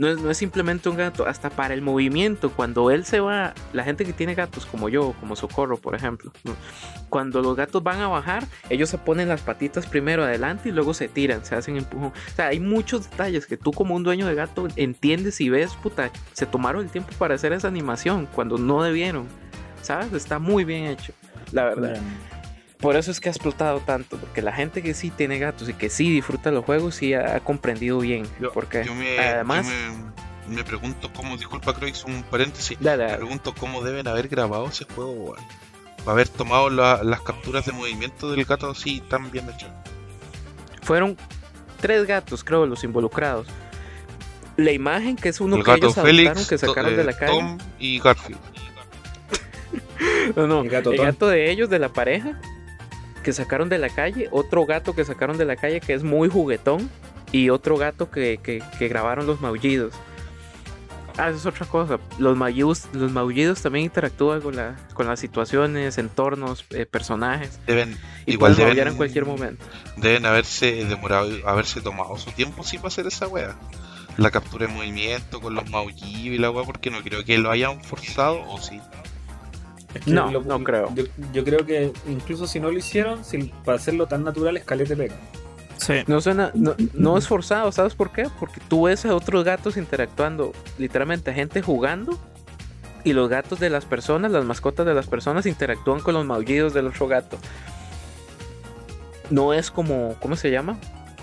no 0.00 0.08
es, 0.08 0.18
no 0.18 0.30
es 0.30 0.38
simplemente 0.38 0.88
un 0.88 0.96
gato, 0.96 1.26
hasta 1.26 1.50
para 1.50 1.74
el 1.74 1.82
movimiento, 1.82 2.50
cuando 2.50 2.90
él 2.90 3.04
se 3.04 3.20
va, 3.20 3.52
la 3.74 3.84
gente 3.84 4.06
que 4.06 4.14
tiene 4.14 4.34
gatos 4.34 4.64
como 4.64 4.88
yo, 4.88 5.14
como 5.20 5.36
Socorro, 5.36 5.76
por 5.76 5.94
ejemplo, 5.94 6.32
cuando 7.10 7.42
los 7.42 7.54
gatos 7.54 7.82
van 7.82 8.00
a 8.00 8.08
bajar, 8.08 8.46
ellos 8.70 8.88
se 8.88 8.96
ponen 8.96 9.28
las 9.28 9.42
patitas 9.42 9.86
primero 9.86 10.24
adelante 10.24 10.70
y 10.70 10.72
luego 10.72 10.94
se 10.94 11.08
tiran, 11.08 11.44
se 11.44 11.54
hacen 11.54 11.76
empujón. 11.76 12.12
O 12.12 12.34
sea, 12.34 12.46
hay 12.46 12.60
muchos 12.60 13.10
detalles 13.10 13.44
que 13.44 13.58
tú 13.58 13.72
como 13.72 13.94
un 13.94 14.02
dueño 14.02 14.26
de 14.26 14.34
gato 14.34 14.68
entiendes 14.76 15.38
y 15.42 15.50
ves, 15.50 15.74
puta, 15.74 16.10
se 16.32 16.46
tomaron 16.46 16.84
el 16.84 16.90
tiempo 16.90 17.10
para 17.18 17.34
hacer 17.34 17.52
esa 17.52 17.68
animación 17.68 18.26
cuando 18.34 18.56
no 18.56 18.82
debieron. 18.82 19.26
¿Sabes? 19.82 20.14
Está 20.14 20.38
muy 20.38 20.64
bien 20.64 20.86
hecho, 20.86 21.12
la 21.52 21.64
verdad. 21.64 22.00
Por 22.80 22.96
eso 22.96 23.10
es 23.10 23.20
que 23.20 23.28
ha 23.28 23.32
explotado 23.32 23.80
tanto, 23.80 24.16
porque 24.16 24.40
la 24.40 24.52
gente 24.52 24.82
que 24.82 24.94
sí 24.94 25.10
tiene 25.10 25.38
gatos 25.38 25.68
y 25.68 25.74
que 25.74 25.90
sí 25.90 26.10
disfruta 26.10 26.50
los 26.50 26.64
juegos 26.64 26.94
sí 26.94 27.12
ha, 27.14 27.36
ha 27.36 27.40
comprendido 27.40 27.98
bien. 27.98 28.26
Yo- 28.40 28.52
porque 28.52 28.84
Yo 28.84 28.94
me, 28.94 29.18
además, 29.18 29.66
yo 29.68 29.72
me, 30.48 30.56
me 30.56 30.64
pregunto 30.64 31.10
cómo, 31.14 31.36
disculpa 31.36 31.74
creo 31.74 31.86
que 31.92 31.98
hice 31.98 32.06
un 32.06 32.22
paréntesis, 32.22 32.78
Dale, 32.80 33.06
me 33.08 33.16
pregunto 33.18 33.54
cómo 33.58 33.82
deben 33.82 34.08
haber 34.08 34.28
grabado 34.28 34.66
ese 34.68 34.86
juego. 34.86 35.34
Para 35.98 36.12
haber 36.12 36.28
tomado 36.28 36.70
la- 36.70 37.02
las 37.04 37.20
capturas 37.20 37.66
de 37.66 37.72
movimiento 37.72 38.30
del 38.30 38.44
gato 38.46 38.70
así 38.70 39.00
tan 39.08 39.30
bien 39.30 39.48
hechas. 39.50 39.70
fueron 40.82 41.16
tres 41.80 42.06
gatos, 42.06 42.42
creo, 42.42 42.64
los 42.66 42.82
involucrados. 42.84 43.46
La 44.56 44.72
imagen 44.72 45.16
que 45.16 45.28
es 45.28 45.40
uno 45.40 45.56
El 45.56 45.62
que 45.64 45.70
gato 45.70 45.86
ellos 45.86 45.98
adoptaron, 45.98 46.46
que 46.46 46.58
sacaron 46.58 46.90
to- 46.92 46.96
de 46.96 47.02
eh, 47.02 47.04
la 47.04 47.12
calle. 47.16 47.32
Tom 47.32 47.58
y 47.78 47.98
Garfield. 48.00 48.40
No, 50.36 50.46
no, 50.46 50.60
El 50.62 50.66
el 50.66 50.96
gato 50.98 51.28
de 51.28 51.50
ellos, 51.50 51.68
de 51.70 51.78
la 51.78 51.90
pareja, 51.90 52.40
que 53.22 53.32
sacaron 53.32 53.68
de 53.68 53.78
la 53.78 53.88
calle, 53.90 54.28
otro 54.32 54.64
gato 54.66 54.94
que 54.94 55.04
sacaron 55.04 55.36
de 55.38 55.44
la 55.44 55.56
calle 55.56 55.80
que 55.80 55.92
es 55.94 56.02
muy 56.02 56.28
juguetón, 56.28 56.90
y 57.32 57.50
otro 57.50 57.76
gato 57.76 58.10
que, 58.10 58.40
que- 58.42 58.62
que 58.78 58.88
grabaron 58.88 59.26
los 59.26 59.40
maullidos. 59.40 59.94
Ah, 61.16 61.28
eso 61.28 61.38
es 61.38 61.46
otra 61.46 61.66
cosa. 61.66 61.98
Los 62.18 62.36
maullidos, 62.36 62.88
los 62.92 63.12
maullidos 63.12 63.60
también 63.60 63.84
interactúan 63.84 64.40
con, 64.40 64.56
la, 64.56 64.76
con 64.94 65.06
las 65.06 65.20
situaciones, 65.20 65.98
entornos, 65.98 66.64
eh, 66.70 66.86
personajes. 66.86 67.60
Deben, 67.66 67.96
Y 68.26 68.32
Igual 68.34 68.54
pueden 68.54 68.76
deben- 68.76 68.88
en 68.88 68.96
cualquier 68.96 69.26
momento. 69.26 69.64
deben 69.96 70.24
haberse 70.24 70.84
demorado, 70.86 71.28
haberse 71.46 71.80
tomado 71.82 72.16
su 72.16 72.30
tiempo 72.30 72.64
sí 72.64 72.78
para 72.78 72.88
hacer 72.88 73.06
esa 73.06 73.28
wea. 73.28 73.54
La 74.16 74.30
captura 74.30 74.66
de 74.66 74.72
movimiento 74.72 75.40
con 75.40 75.54
los 75.54 75.68
maullidos 75.70 76.14
y 76.34 76.38
la 76.38 76.50
wea, 76.50 76.64
porque 76.64 76.90
no 76.90 77.02
creo 77.02 77.24
que 77.24 77.38
lo 77.38 77.50
hayan 77.50 77.82
forzado, 77.82 78.40
o 78.48 78.58
sí. 78.60 78.80
Es 79.94 80.04
que 80.04 80.10
No, 80.10 80.30
no 80.30 80.62
creo. 80.62 80.92
Yo, 80.94 81.04
yo 81.32 81.44
creo 81.44 81.66
que 81.66 81.92
incluso 82.08 82.46
si 82.46 82.60
no 82.60 82.70
lo 82.70 82.78
hicieron, 82.78 83.24
si, 83.24 83.52
para 83.64 83.76
hacerlo 83.76 84.06
tan 84.06 84.24
natural, 84.24 84.56
es 84.56 84.64
calete 84.64 84.96
pega. 84.96 85.16
Sí. 85.78 85.94
No 86.06 86.20
suena, 86.20 86.50
no, 86.54 86.74
no 86.92 87.16
es 87.16 87.26
forzado, 87.26 87.72
¿sabes 87.72 87.94
por 87.94 88.12
qué? 88.12 88.28
Porque 88.38 88.60
tú 88.68 88.82
ves 88.84 89.06
a 89.06 89.14
otros 89.14 89.44
gatos 89.44 89.76
interactuando, 89.78 90.52
literalmente 90.78 91.32
gente 91.32 91.62
jugando, 91.62 92.18
y 93.02 93.12
los 93.14 93.28
gatos 93.28 93.58
de 93.60 93.70
las 93.70 93.86
personas, 93.86 94.30
las 94.30 94.44
mascotas 94.44 94.84
de 94.84 94.94
las 94.94 95.06
personas 95.06 95.46
interactúan 95.46 96.00
con 96.00 96.14
los 96.14 96.26
maullidos 96.26 96.74
del 96.74 96.88
otro 96.88 97.08
gato. 97.08 97.38
No 99.30 99.54
es 99.54 99.70
como, 99.70 100.16
¿cómo 100.20 100.36
se 100.36 100.50
llama? 100.50 100.78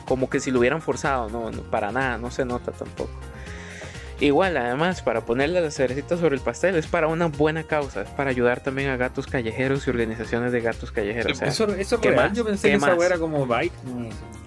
Como 0.07 0.29
que 0.29 0.39
si 0.39 0.49
lo 0.49 0.59
hubieran 0.59 0.81
forzado, 0.81 1.29
no, 1.29 1.51
no, 1.51 1.61
para 1.63 1.91
nada, 1.91 2.17
no 2.17 2.31
se 2.31 2.45
nota 2.45 2.71
tampoco. 2.71 3.11
Igual, 4.19 4.57
además, 4.57 5.03
para 5.03 5.21
ponerle 5.25 5.61
la 5.61 5.69
cerecita 5.69 6.17
sobre 6.17 6.35
el 6.35 6.41
pastel, 6.41 6.75
es 6.75 6.87
para 6.87 7.07
una 7.07 7.27
buena 7.27 7.63
causa, 7.63 8.01
es 8.01 8.09
para 8.09 8.31
ayudar 8.31 8.61
también 8.61 8.89
a 8.89 8.97
gatos 8.97 9.27
callejeros 9.27 9.85
y 9.85 9.91
organizaciones 9.91 10.51
de 10.51 10.61
gatos 10.61 10.91
callejeros. 10.91 11.33
o 11.33 11.35
sea, 11.35 11.47
Eso, 11.49 11.65
eso 11.75 11.95
es 11.95 12.01
¿qué 12.01 12.09
real. 12.11 12.29
más? 12.29 12.37
Yo 12.37 12.43
pensé 12.43 12.63
¿Qué 12.67 12.71
que 12.71 12.77
esa 12.77 12.87
más? 12.87 12.97
weá 12.97 13.07
era 13.09 13.19
como 13.19 13.45
bike. 13.45 13.73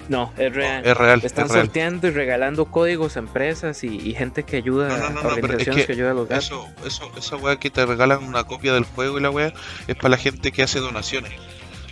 no, 0.09 0.33
es 0.37 0.53
real. 0.53 0.85
Es 0.85 0.97
real, 0.97 1.21
Están 1.23 1.47
es 1.47 1.53
real. 1.53 1.67
sorteando 1.67 2.09
y 2.09 2.11
regalando 2.11 2.65
códigos 2.65 3.15
a 3.17 3.21
empresas 3.21 3.85
y, 3.85 3.97
y 3.97 4.13
gente 4.15 4.43
que 4.43 4.57
ayuda 4.57 4.89
No, 4.89 5.11
no, 5.11 5.23
no, 5.23 5.29
a 5.31 5.33
es 5.35 5.39
organizaciones 5.39 5.83
que 5.83 5.87
que, 5.87 5.93
ayudan 5.93 6.11
a 6.11 6.15
los 6.15 6.29
gatos. 6.29 6.45
Eso, 6.47 6.69
eso, 6.85 7.13
esa 7.17 7.37
weá 7.37 7.57
que 7.61 7.71
te 7.71 7.87
regalan 7.87 8.25
una 8.25 8.43
copia 8.45 8.73
del 8.75 8.83
juego 8.85 9.19
y 9.19 9.23
la 9.23 9.31
weá 9.31 9.53
es 9.87 9.95
para 9.95 10.09
la 10.09 10.17
gente 10.17 10.51
que 10.51 10.65
hace 10.65 10.81
donaciones. 10.81 11.33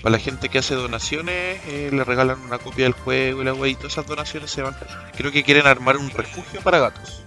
Para 0.03 0.12
la 0.12 0.19
gente 0.19 0.49
que 0.49 0.59
hace 0.59 0.75
donaciones 0.75 1.61
eh, 1.69 1.91
le 1.93 2.03
regalan 2.03 2.41
una 2.41 2.59
copia 2.59 2.85
del 2.87 2.93
juego 2.93 3.43
y 3.43 3.45
la 3.45 3.55
weá 3.55 3.71
y 3.71 3.77
todas 3.77 3.93
esas 3.93 4.07
donaciones 4.07 4.51
se 4.51 4.62
van. 4.62 4.75
Creo 5.17 5.31
que 5.31 5.45
quieren 5.45 5.69
armar 5.69 5.97
un 5.97 6.11
refugio 6.11 6.61
para 6.61 6.81
gatos. 6.81 7.25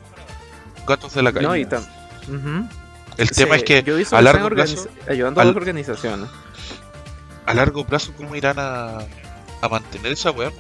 Gatos 0.88 1.14
de 1.14 1.22
la 1.24 1.32
calle. 1.32 1.48
No, 1.48 1.56
y 1.56 1.66
tam- 1.66 1.86
Ujú. 2.28 2.68
El 3.18 3.30
tema 3.32 3.56
es 3.58 3.64
que 3.64 3.84
a 4.12 4.22
largo 4.22 4.50
plazo, 4.50 4.88
ayudando 5.08 5.42
a 5.42 5.46
las 5.46 5.56
organizaciones. 5.56 6.30
a 7.46 7.54
largo 7.54 7.86
plazo, 7.86 8.14
¿cómo 8.16 8.36
irán 8.36 8.58
a, 8.60 9.00
a 9.62 9.70
mantener 9.70 10.14
esa 10.14 10.32
weá? 10.32 10.52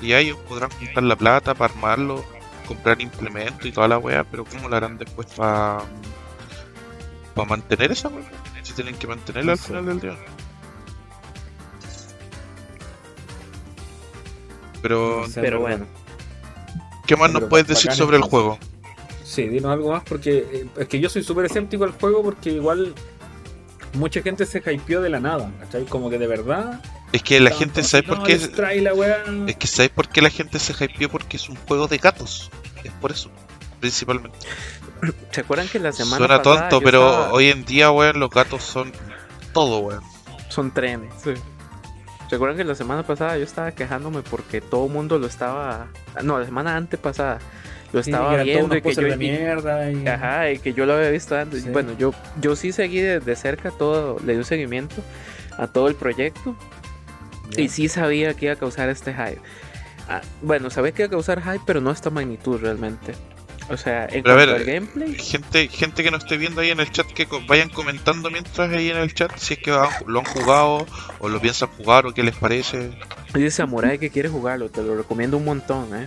Y 0.00 0.14
ellos 0.14 0.38
podrán 0.48 0.70
juntar 0.70 1.02
la 1.04 1.14
plata 1.16 1.54
para 1.54 1.72
armarlo, 1.72 2.24
comprar 2.66 3.00
implementos 3.00 3.66
y 3.66 3.72
toda 3.72 3.86
la 3.88 3.98
weá, 3.98 4.24
pero 4.24 4.44
¿cómo 4.44 4.68
lo 4.68 4.76
harán 4.76 4.98
después 4.98 5.28
para 5.36 5.78
para 7.34 7.48
mantener 7.48 7.92
esa 7.92 8.08
weá? 8.08 8.24
Si 8.62 8.72
tienen 8.72 8.94
que 8.96 9.06
mantenerla 9.06 9.52
al 9.52 9.58
final 9.58 9.86
del 9.86 10.00
día. 10.00 10.16
Pero, 14.80 15.24
Pero 15.34 15.60
bueno, 15.60 15.86
¿qué 17.06 17.16
más 17.16 17.30
nos 17.30 17.40
pero 17.42 17.48
puedes 17.50 17.66
decir 17.68 17.92
sobre 17.92 18.16
el 18.16 18.22
juego? 18.24 18.58
Sí, 19.32 19.48
dinos 19.48 19.72
algo 19.72 19.92
más 19.92 20.02
porque 20.04 20.46
eh, 20.52 20.66
es 20.76 20.88
que 20.88 21.00
yo 21.00 21.08
soy 21.08 21.22
súper 21.22 21.46
escéptico 21.46 21.84
al 21.84 21.92
juego 21.92 22.22
porque 22.22 22.50
igual 22.50 22.94
mucha 23.94 24.20
gente 24.20 24.44
se 24.44 24.58
hypeó 24.58 25.00
de 25.00 25.08
la 25.08 25.20
nada, 25.20 25.50
¿cachai? 25.58 25.86
Como 25.86 26.10
que 26.10 26.18
de 26.18 26.26
verdad. 26.26 26.82
Es 27.12 27.22
que 27.22 27.40
la 27.40 27.50
gente, 27.50 27.80
como, 27.80 27.88
¿sabes 27.88 28.06
"No, 28.08 28.14
por 28.16 28.26
qué? 28.26 28.32
les 28.34 28.52
trae 28.52 28.82
la 28.82 28.92
weá". 28.92 29.24
Es 29.46 29.56
que 29.56 29.66
¿sabes 29.66 29.90
por 29.90 30.08
qué 30.10 30.20
la 30.20 30.28
gente 30.28 30.58
se 30.58 30.74
hypeó? 30.74 31.08
Porque 31.08 31.38
es 31.38 31.48
un 31.48 31.56
juego 31.56 31.88
de 31.88 31.96
gatos. 31.96 32.50
Es 32.84 32.92
por 32.92 33.10
eso, 33.10 33.30
principalmente. 33.80 34.36
¿se 35.30 35.40
acuerdan 35.40 35.66
que 35.68 35.78
la 35.78 35.92
semana 35.92 36.18
Suena 36.18 36.42
pasada 36.42 36.68
tonto, 36.68 36.84
pero 36.84 37.08
estaba- 37.08 37.32
hoy 37.32 37.48
en 37.48 37.64
día, 37.64 37.90
weón, 37.90 38.20
los 38.20 38.28
gatos 38.28 38.62
son 38.62 38.92
todo, 39.54 39.78
weón. 39.78 40.02
son 40.50 40.72
trenes? 40.74 41.10
¿Se 42.28 42.36
acuerdan 42.36 42.58
que 42.58 42.64
la 42.64 42.74
semana 42.74 43.02
pasada 43.02 43.38
yo 43.38 43.44
estaba 43.44 43.72
quejándome 43.72 44.20
porque 44.22 44.60
todo 44.60 44.86
el 44.86 44.92
mundo 44.92 45.18
lo 45.18 45.26
estaba... 45.26 45.88
No, 46.22 46.38
la 46.38 46.44
semana 46.44 46.76
antepasada 46.76 47.38
lo 47.92 48.02
Sí, 48.02 48.10
estaba 48.10 48.32
todos 48.32 48.44
viendo 48.44 48.76
y 48.76 48.82
que 48.82 48.94
yo... 48.94 49.02
de 49.02 49.16
mierda 49.16 49.90
y- 49.90 50.06
Ajá, 50.06 50.50
y 50.50 50.58
que 50.58 50.72
yo 50.72 50.86
lo 50.86 50.94
había 50.94 51.10
visto 51.10 51.36
antes. 51.36 51.62
Sí. 51.62 51.68
Bueno, 51.70 51.92
yo, 51.98 52.14
yo 52.40 52.56
sí 52.56 52.72
seguí 52.72 53.00
de, 53.00 53.20
de 53.20 53.36
cerca 53.36 53.70
todo, 53.70 54.18
le 54.24 54.32
di 54.32 54.38
un 54.38 54.44
seguimiento 54.44 54.96
a 55.58 55.66
todo 55.66 55.88
el 55.88 55.94
proyecto 55.94 56.56
y 57.56 57.68
sí 57.68 57.88
sabía 57.88 58.32
que 58.34 58.46
iba 58.46 58.54
a 58.54 58.58
causar 58.58 58.88
este 58.88 59.12
hype. 59.12 59.40
Ah, 60.08 60.22
bueno, 60.40 60.70
sabía 60.70 60.92
que 60.92 61.02
iba 61.02 61.06
a 61.08 61.10
causar 61.10 61.42
hype, 61.42 61.60
pero 61.66 61.80
no 61.80 61.90
a 61.90 61.92
esta 61.92 62.08
magnitud 62.10 62.58
realmente. 62.60 63.12
O 63.68 63.76
sea, 63.76 64.06
en 64.06 64.22
Pero 64.24 64.34
a 64.34 64.36
cuanto 64.38 64.52
ver, 64.52 64.60
al 64.60 64.64
gameplay, 64.64 65.14
Gente, 65.18 65.68
gente 65.68 66.02
que 66.02 66.10
no 66.10 66.16
esté 66.16 66.36
viendo 66.36 66.60
ahí 66.62 66.70
en 66.70 66.80
el 66.80 66.90
chat, 66.90 67.06
que 67.06 67.26
co- 67.26 67.40
vayan 67.46 67.68
comentando 67.68 68.28
mientras 68.30 68.70
ahí 68.70 68.90
en 68.90 68.96
el 68.96 69.14
chat 69.14 69.36
si 69.36 69.54
es 69.54 69.60
que 69.60 69.70
han- 69.70 69.88
lo 70.06 70.18
han 70.18 70.24
jugado 70.26 70.86
o 71.20 71.28
lo 71.28 71.40
piensan 71.40 71.68
jugar 71.78 72.04
o 72.06 72.12
qué 72.12 72.22
les 72.24 72.34
parece. 72.34 72.90
dice 73.34 73.50
Samurai 73.50 73.98
que 73.98 74.10
quiere 74.10 74.28
jugarlo, 74.28 74.68
te 74.68 74.82
lo 74.82 74.96
recomiendo 74.96 75.36
un 75.36 75.44
montón, 75.44 75.94
eh. 75.94 76.06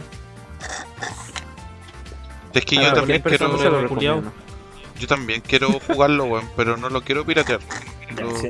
Es 2.56 2.66
que 2.66 2.76
yo 2.78 2.94
también 2.94 3.22
quiero, 3.22 4.30
yo 5.00 5.08
también 5.08 5.42
quiero 5.42 5.72
jugarlo, 5.80 6.26
weón, 6.26 6.50
pero 6.56 6.78
no 6.78 6.90
lo 6.90 7.02
quiero 7.02 7.26
piratear. 7.26 7.60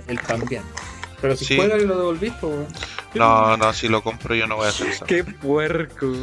Él 0.07 0.19
también. 0.21 0.61
Pero 1.21 1.35
si 1.35 1.45
Sí. 1.45 1.55
juegas 1.55 1.81
y 1.81 1.85
lo 1.85 1.97
devolvís, 1.97 2.33
pues 2.39 2.53
weón. 2.53 2.67
No, 3.15 3.57
no, 3.57 3.73
si 3.73 3.87
lo 3.87 4.03
compro 4.03 4.35
yo 4.35 4.45
no 4.45 4.57
voy 4.57 4.65
a 4.67 4.69
hacer 4.69 4.87
eso. 4.87 5.05
Qué 5.05 5.23
puerco. 5.23 6.13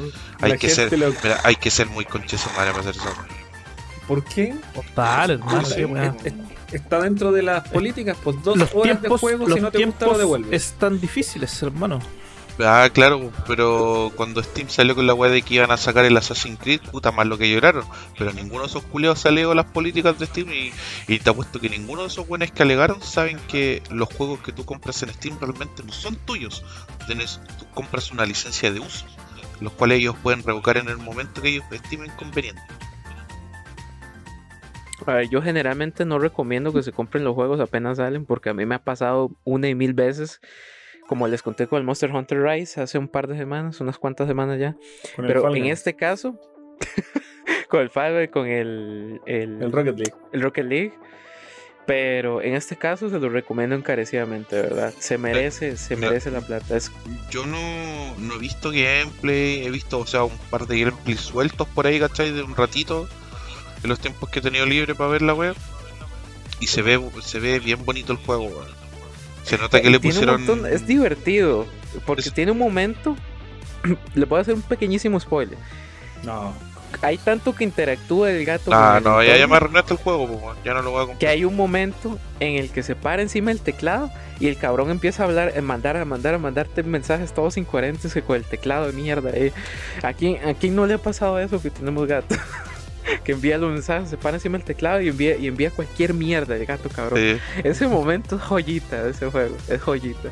Hay 0.40 0.59
que 0.59 0.68
ser, 0.68 0.97
lo- 0.99 1.09
mira, 1.25 1.40
hay 1.45 1.57
que 1.57 1.71
ser 1.71 1.88
muy 1.88 2.05
concheso 2.05 2.49
madre 2.57 2.71
para 2.71 2.81
hacer 2.88 2.95
eso. 2.97 3.05
weón. 3.05 3.42
¿Por 4.07 4.25
qué? 4.25 4.55
Hermano. 4.97 6.16
Está 6.71 7.01
dentro 7.01 7.33
de 7.33 7.42
las 7.42 7.68
políticas, 7.68 8.16
pues 8.23 8.42
dos 8.42 8.57
Los 8.57 8.71
horas 8.75 9.01
tiempos, 9.01 9.21
de 9.21 9.27
juego, 9.27 9.51
si 9.55 9.61
no 9.61 9.71
te 9.71 9.85
gusta 9.85 10.07
lo 10.07 10.18
devuelves. 10.18 10.62
están 10.64 11.01
difíciles, 11.01 11.62
hermano. 11.62 11.99
Ah, 12.59 12.88
claro, 12.93 13.33
pero 13.47 14.12
cuando 14.15 14.43
Steam 14.43 14.69
salió 14.69 14.95
con 14.95 15.07
la 15.07 15.15
weá 15.15 15.31
de 15.31 15.43
que 15.43 15.55
iban 15.55 15.71
a 15.71 15.77
sacar 15.77 16.05
el 16.05 16.17
Assassin's 16.17 16.59
Creed, 16.59 16.81
puta 16.91 17.11
más 17.11 17.27
lo 17.27 17.38
que 17.38 17.51
lloraron. 17.51 17.85
Pero 18.19 18.33
ninguno 18.33 18.62
de 18.62 18.69
esos 18.69 18.83
culiados 18.85 19.21
se 19.21 19.29
alegó 19.29 19.55
las 19.55 19.67
políticas 19.67 20.19
de 20.19 20.27
Steam 20.27 20.53
y, 20.53 20.73
y 21.09 21.19
te 21.19 21.31
apuesto 21.31 21.61
que 21.61 21.71
ninguno 21.71 22.03
de 22.03 22.09
esos 22.09 22.29
buenos 22.29 22.51
que 22.51 22.62
alegaron 22.62 23.03
saben 23.03 23.38
que 23.49 23.83
los 23.91 24.12
juegos 24.12 24.41
que 24.41 24.53
tú 24.53 24.65
compras 24.65 25.03
en 25.03 25.09
Steam 25.15 25.38
realmente 25.41 25.83
no 25.83 25.93
son 25.93 26.17
tuyos. 26.17 26.65
Tienes, 27.07 27.41
tú 27.59 27.67
compras 27.75 28.12
una 28.12 28.27
licencia 28.27 28.71
de 28.71 28.81
uso, 28.81 29.07
los 29.61 29.73
cuales 29.73 29.99
ellos 29.99 30.17
pueden 30.23 30.43
revocar 30.43 30.77
en 30.77 30.88
el 30.88 30.99
momento 30.99 31.41
que 31.41 31.49
ellos 31.49 31.65
estimen 31.71 32.11
conveniente. 32.17 32.62
A 35.07 35.15
ver, 35.15 35.29
yo 35.31 35.43
generalmente 35.43 36.05
no 36.05 36.19
recomiendo 36.19 36.73
que 36.73 36.83
se 36.83 36.93
compren 36.93 37.25
los 37.25 37.35
juegos 37.35 37.61
apenas 37.61 37.97
salen 37.97 38.25
porque 38.25 38.51
a 38.51 38.55
mí 38.55 38.67
me 38.67 38.77
ha 38.77 38.85
pasado 38.85 39.33
una 39.43 39.69
y 39.69 39.75
mil 39.75 39.95
veces. 39.95 40.41
Como 41.12 41.29
les 41.29 41.42
conté 41.42 41.66
con 41.66 41.79
el 41.79 41.85
Monster 41.85 42.11
Hunter 42.11 42.42
Rise 42.42 42.81
hace 42.81 42.96
un 42.96 43.07
par 43.07 43.27
de 43.27 43.37
semanas, 43.37 43.83
unas 43.83 43.98
cuantas 43.98 44.27
semanas 44.27 44.59
ya. 44.59 44.77
Con 45.14 45.27
Pero 45.27 45.55
en 45.55 45.66
este 45.66 45.94
caso, 45.94 46.40
con 47.68 47.83
el 47.83 47.90
Fall 47.90 48.14
Guys, 48.14 48.31
con 48.31 48.46
el, 48.46 49.20
el, 49.27 49.61
el 49.61 49.72
Rocket 49.72 49.98
League. 49.98 50.14
el 50.33 50.40
Rocket 50.40 50.64
League. 50.64 50.94
Pero 51.85 52.40
en 52.40 52.55
este 52.55 52.77
caso 52.77 53.11
se 53.11 53.18
lo 53.18 53.29
recomiendo 53.29 53.77
encarecidamente, 53.77 54.57
¿verdad? 54.57 54.94
Se 54.98 55.18
merece, 55.18 55.77
se 55.77 55.96
merece 55.96 56.31
la 56.31 56.40
plata. 56.40 56.79
Es, 56.79 56.90
Yo 57.29 57.44
no, 57.44 57.59
no 58.16 58.37
he 58.37 58.38
visto 58.38 58.70
gameplay, 58.70 59.66
he 59.66 59.70
visto, 59.70 59.98
o 59.98 60.07
sea, 60.07 60.25
un 60.25 60.38
par 60.48 60.66
de 60.66 60.81
gameplays 60.81 61.20
sueltos 61.20 61.68
por 61.68 61.87
ahí, 61.87 62.01
¿cachai? 62.01 62.33
De 62.33 62.42
un 62.42 62.57
ratito, 62.57 63.07
en 63.83 63.90
los 63.90 64.01
tiempos 64.01 64.31
que 64.31 64.38
he 64.38 64.42
tenido 64.42 64.64
libre 64.64 64.94
para 64.94 65.11
ver 65.11 65.20
la 65.20 65.35
web. 65.35 65.57
Y 66.59 66.68
se 66.68 66.81
ve, 66.81 66.98
se 67.20 67.38
ve 67.38 67.59
bien 67.59 67.85
bonito 67.85 68.12
el 68.12 68.18
juego, 68.18 68.44
weón. 68.44 68.82
Se 69.43 69.59
nota 69.59 69.81
que 69.81 69.91
le 69.91 69.99
tiene 69.99 70.19
un 70.19 70.25
pusieron. 70.27 70.47
montón- 70.47 70.73
es 70.73 70.87
divertido, 70.87 71.67
porque 72.07 72.23
Es- 72.29 72.33
tiene 72.35 72.53
un 72.53 72.59
momento. 72.59 73.17
le 74.15 74.27
puedo 74.27 74.41
hacer 74.43 74.55
un 74.55 74.63
pequeñísimo 74.63 75.19
spoiler. 75.21 75.59
No. 76.23 76.53
Hay 77.01 77.17
tanto 77.17 77.55
que 77.55 77.65
interactúa 77.65 78.31
el 78.31 78.45
gato. 78.45 78.71
Ah, 78.73 78.99
con 79.03 79.13
el 79.13 79.17
no, 79.19 79.23
ya, 79.23 79.37
ya 79.39 79.47
me 79.47 79.57
arruinaste 79.57 79.95
el 79.95 79.99
juego, 79.99 80.29
pues, 80.29 80.59
ya 80.63 80.75
no 80.75 80.83
lo 80.83 80.91
voy 80.91 81.01
a 81.01 81.05
que 81.05 81.09
comprar. 81.13 81.33
hay 81.33 81.45
un 81.47 81.57
momento 81.57 82.19
en 82.39 82.57
el 82.57 82.69
que 82.71 82.83
se 82.83 82.95
para 82.95 83.23
encima 83.23 83.51
del 83.51 83.61
teclado 83.61 84.11
y 84.39 84.49
el 84.49 84.59
cabrón 84.59 84.91
empieza 84.91 85.23
a 85.23 85.27
hablar, 85.27 85.55
a 85.57 85.63
mandar, 85.63 85.97
a 85.97 86.05
mandar, 86.05 86.35
a 86.35 86.39
mandarte 86.39 86.83
mensajes 86.83 87.33
todos 87.33 87.57
incoherentes 87.57 88.13
que 88.13 88.21
con 88.21 88.37
el 88.37 88.45
teclado 88.45 88.87
de 88.89 88.93
mierda. 88.93 89.31
eh. 89.33 89.53
¿A, 90.03 90.13
quién, 90.13 90.47
¿A 90.47 90.53
quién 90.53 90.77
no 90.77 90.87
le 90.87 90.95
ha 90.95 90.99
pasado 90.99 91.39
eso 91.41 91.63
que 91.63 91.71
tenemos 91.71 92.07
gato? 92.07 92.37
que 93.25 93.33
envía 93.33 93.59
los 93.59 93.73
mensajes, 93.73 94.11
se 94.11 94.17
para 94.17 94.37
encima 94.37 94.59
del 94.59 94.65
teclado 94.65 95.01
y 95.01 95.09
envía, 95.09 95.37
y 95.37 95.47
envía 95.47 95.71
cualquier 95.71 96.15
mierda 96.15 96.57
el 96.57 96.67
gato, 96.67 96.88
cabrón. 96.88 97.19
Sí. 97.19 97.38
Ese 97.65 97.88
momento 97.88 98.37
es 98.37 98.43
joyita 98.43 99.05
de 99.05 99.11
ese 99.11 99.31
juego, 99.31 99.57
es 99.69 99.81
joyita. 99.81 100.31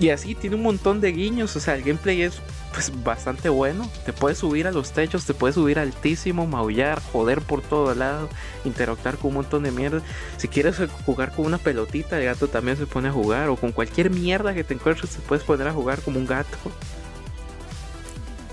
Y 0.00 0.10
así 0.10 0.34
tiene 0.34 0.56
un 0.56 0.62
montón 0.62 1.00
de 1.00 1.12
guiños, 1.12 1.54
o 1.56 1.60
sea, 1.60 1.76
el 1.76 1.82
gameplay 1.82 2.22
es 2.22 2.40
pues 2.72 2.92
bastante 3.04 3.48
bueno. 3.48 3.88
Te 4.04 4.12
puedes 4.12 4.38
subir 4.38 4.66
a 4.66 4.72
los 4.72 4.92
techos, 4.92 5.24
te 5.24 5.32
puedes 5.32 5.54
subir 5.54 5.78
altísimo, 5.78 6.46
maullar, 6.46 7.00
joder 7.12 7.40
por 7.40 7.62
todo 7.62 7.94
lado, 7.94 8.28
interactuar 8.64 9.16
con 9.16 9.28
un 9.28 9.34
montón 9.34 9.62
de 9.62 9.70
mierda. 9.70 10.02
Si 10.36 10.48
quieres 10.48 10.76
jugar 11.06 11.32
con 11.32 11.46
una 11.46 11.58
pelotita, 11.58 12.18
el 12.18 12.24
gato 12.24 12.48
también 12.48 12.76
se 12.76 12.86
pone 12.86 13.08
a 13.08 13.12
jugar, 13.12 13.48
o 13.48 13.56
con 13.56 13.70
cualquier 13.70 14.10
mierda 14.10 14.52
que 14.54 14.64
te 14.64 14.74
encuentres, 14.74 15.10
te 15.10 15.20
puedes 15.20 15.44
poner 15.44 15.68
a 15.68 15.72
jugar 15.72 16.00
como 16.00 16.18
un 16.18 16.26
gato. 16.26 16.58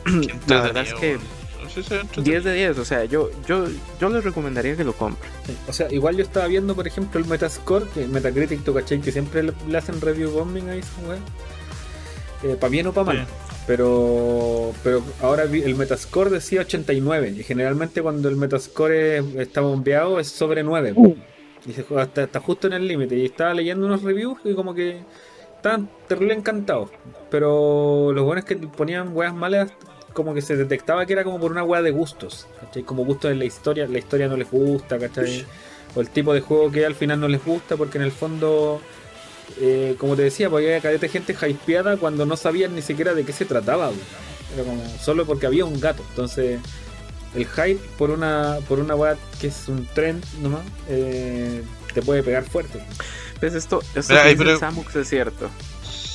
La 0.47 0.61
verdad 0.61 0.83
es 0.83 0.93
que 0.93 1.17
ve 1.75 1.81
10 1.81 2.01
entretenido. 2.01 2.41
de 2.43 2.53
10, 2.53 2.77
o 2.77 2.85
sea, 2.85 3.05
yo, 3.05 3.29
yo, 3.47 3.65
yo 3.99 4.09
les 4.09 4.23
recomendaría 4.23 4.75
que 4.75 4.83
lo 4.83 4.93
compren. 4.93 5.31
Sí, 5.45 5.55
O 5.67 5.73
sea, 5.73 5.91
igual 5.91 6.17
yo 6.17 6.23
estaba 6.23 6.47
viendo, 6.47 6.75
por 6.75 6.87
ejemplo, 6.87 7.19
el 7.19 7.25
Metascore, 7.27 7.85
que 7.93 8.07
Metacritic, 8.07 8.63
tú 8.63 8.73
cachai, 8.73 8.99
que 9.01 9.11
siempre 9.11 9.43
le, 9.43 9.77
hacen 9.77 9.99
review 10.01 10.31
bombing 10.31 10.69
a 10.69 10.75
esa 10.75 10.89
weá. 11.07 11.17
Eh, 12.43 12.55
para 12.59 12.69
bien 12.71 12.87
o 12.87 12.93
para 12.93 13.05
mal. 13.05 13.17
Sí. 13.27 13.33
Pero, 13.67 14.73
pero 14.83 15.03
ahora 15.21 15.45
vi- 15.45 15.61
el 15.61 15.75
Metascore 15.75 16.29
decía 16.31 16.61
89. 16.61 17.35
Y 17.37 17.43
generalmente 17.43 18.01
cuando 18.01 18.27
el 18.29 18.35
Metascore 18.35 19.17
es- 19.19 19.35
está 19.35 19.61
bombeado 19.61 20.19
es 20.19 20.27
sobre 20.27 20.63
9. 20.63 20.93
Y 21.67 21.73
se 21.73 21.83
juega 21.83 22.03
hasta, 22.03 22.23
hasta 22.23 22.39
justo 22.39 22.65
en 22.67 22.73
el 22.73 22.87
límite. 22.87 23.15
Y 23.15 23.25
estaba 23.25 23.53
leyendo 23.53 23.85
unos 23.85 24.01
reviews 24.01 24.39
y 24.43 24.55
como 24.55 24.73
que 24.73 25.01
estaban 25.55 25.89
terrible 26.07 26.33
encantados. 26.33 26.89
Pero 27.29 28.11
los 28.13 28.25
buenos 28.25 28.43
que 28.45 28.55
ponían 28.55 29.15
weas 29.15 29.33
malas, 29.35 29.71
como 30.13 30.33
que 30.33 30.41
se 30.41 30.55
detectaba 30.55 31.05
que 31.05 31.13
era 31.13 31.23
como 31.23 31.39
por 31.39 31.51
una 31.51 31.63
wea 31.63 31.81
de 31.81 31.91
gustos. 31.91 32.47
¿cachai? 32.59 32.83
Como 32.83 33.05
gustos 33.05 33.31
en 33.31 33.39
la 33.39 33.45
historia, 33.45 33.87
la 33.87 33.99
historia 33.99 34.27
no 34.27 34.37
les 34.37 34.49
gusta, 34.49 34.97
¿cachai? 34.99 35.45
O 35.95 36.01
el 36.01 36.09
tipo 36.09 36.33
de 36.33 36.41
juego 36.41 36.71
que 36.71 36.85
al 36.85 36.95
final 36.95 37.19
no 37.19 37.27
les 37.27 37.43
gusta, 37.43 37.75
porque 37.77 37.97
en 37.97 38.03
el 38.05 38.11
fondo, 38.11 38.79
eh, 39.59 39.95
como 39.97 40.15
te 40.15 40.21
decía, 40.23 40.49
porque 40.49 40.67
había 40.67 40.81
cadete 40.81 41.09
gente 41.09 41.35
hypeada 41.47 41.97
cuando 41.97 42.25
no 42.25 42.37
sabían 42.37 42.75
ni 42.75 42.81
siquiera 42.81 43.13
de 43.13 43.25
qué 43.25 43.33
se 43.33 43.45
trataba. 43.45 43.87
weón. 43.89 43.99
Era 44.53 44.63
como 44.63 44.83
solo 44.99 45.25
porque 45.25 45.45
había 45.47 45.65
un 45.65 45.79
gato. 45.79 46.03
Entonces, 46.09 46.59
el 47.35 47.45
hype 47.45 47.79
por 47.97 48.09
una 48.09 48.57
por 48.67 48.79
una 48.79 48.95
wea 48.95 49.15
que 49.39 49.47
es 49.47 49.67
un 49.69 49.85
trend 49.93 50.23
nomás, 50.41 50.61
eh, 50.89 51.63
te 51.93 52.01
puede 52.01 52.23
pegar 52.23 52.43
fuerte. 52.43 52.79
¿Ves 53.41 53.53
esto? 53.55 53.81
Esto 53.95 54.13
que 54.13 54.29
dice 54.29 54.35
pero- 54.37 54.59
Samux 54.59 54.95
es 54.95 55.09
cierto. 55.09 55.49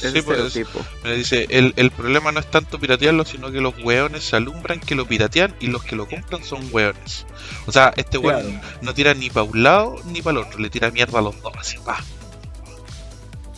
Es 0.02 0.12
Sí, 0.12 0.22
pues. 0.22 0.84
Me 1.04 1.14
dice, 1.14 1.46
el, 1.50 1.72
el 1.76 1.90
problema 1.90 2.30
no 2.32 2.40
es 2.40 2.50
tanto 2.50 2.78
piratearlo, 2.78 3.24
sino 3.24 3.50
que 3.50 3.60
los 3.60 3.74
weones 3.82 4.24
se 4.24 4.36
alumbran 4.36 4.80
que 4.80 4.94
lo 4.94 5.06
piratean 5.06 5.54
y 5.60 5.68
los 5.68 5.82
que 5.84 5.96
lo 5.96 6.06
compran 6.06 6.44
son 6.44 6.68
weones. 6.72 7.26
O 7.66 7.72
sea, 7.72 7.92
este 7.96 8.18
weón 8.18 8.42
Claro. 8.42 8.60
no 8.82 8.94
tira 8.94 9.14
ni 9.14 9.30
para 9.30 9.44
un 9.44 9.62
lado 9.62 9.96
ni 10.06 10.20
para 10.22 10.38
el 10.40 10.46
otro, 10.46 10.58
le 10.58 10.68
tira 10.70 10.90
mierda 10.90 11.18
a 11.18 11.22
los 11.22 11.40
dos, 11.40 11.52
así, 11.58 11.78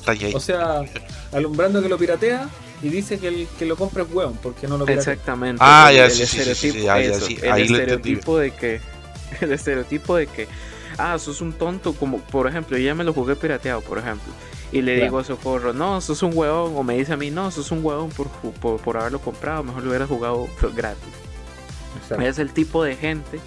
ahí. 0.06 0.32
O 0.34 0.40
sea, 0.40 0.82
alumbrando 1.32 1.82
que 1.82 1.88
lo 1.88 1.98
piratea 1.98 2.48
y 2.82 2.88
dice 2.88 3.18
que 3.18 3.28
el 3.28 3.48
que 3.58 3.66
lo 3.66 3.76
compra 3.76 4.04
es 4.04 4.08
hueón, 4.12 4.38
porque 4.42 4.66
no 4.68 4.78
lo 4.78 4.86
piratea. 4.86 5.12
Exactamente. 5.12 5.62
Ah, 5.64 5.90
ya, 5.92 6.06
el 6.06 6.10
sí, 6.10 6.26
sí, 6.26 6.38
sí, 6.38 6.54
sí, 6.54 6.68
estereotipo, 6.68 6.78
sí, 6.78 6.82
ya, 6.84 7.00
ya, 7.00 7.10
eso, 7.10 7.26
sí, 7.26 7.38
el 7.42 7.62
estereotipo 7.62 8.38
de 8.38 8.50
que, 8.52 8.80
el 9.40 9.52
estereotipo 9.52 10.16
de 10.16 10.26
que, 10.28 10.48
ah, 10.96 11.18
sos 11.18 11.40
un 11.40 11.52
tonto, 11.52 11.92
como 11.94 12.20
por 12.20 12.46
ejemplo, 12.46 12.78
yo 12.78 12.84
ya 12.84 12.94
me 12.94 13.04
lo 13.04 13.12
jugué 13.12 13.36
pirateado, 13.36 13.80
por 13.82 13.98
ejemplo, 13.98 14.32
y 14.72 14.82
le 14.82 14.94
Claro. 14.94 15.04
digo 15.06 15.18
a 15.18 15.24
Socorro, 15.24 15.72
no, 15.72 16.00
sos 16.00 16.22
un 16.22 16.32
huevón, 16.36 16.74
o 16.76 16.82
me 16.82 16.96
dice 16.96 17.12
a 17.12 17.16
mí, 17.16 17.30
no, 17.30 17.50
sos 17.50 17.70
un 17.70 17.84
huevón 17.84 18.10
por, 18.10 18.28
por, 18.28 18.80
por 18.80 18.96
haberlo 18.96 19.20
comprado, 19.20 19.62
mejor 19.64 19.82
lo 19.82 19.88
hubieras 19.90 20.08
jugado 20.08 20.46
gratis. 20.74 21.02
Exacto. 22.02 22.24
Es 22.24 22.38
el 22.38 22.52
tipo 22.52 22.84
de 22.84 22.96
gente 22.96 23.40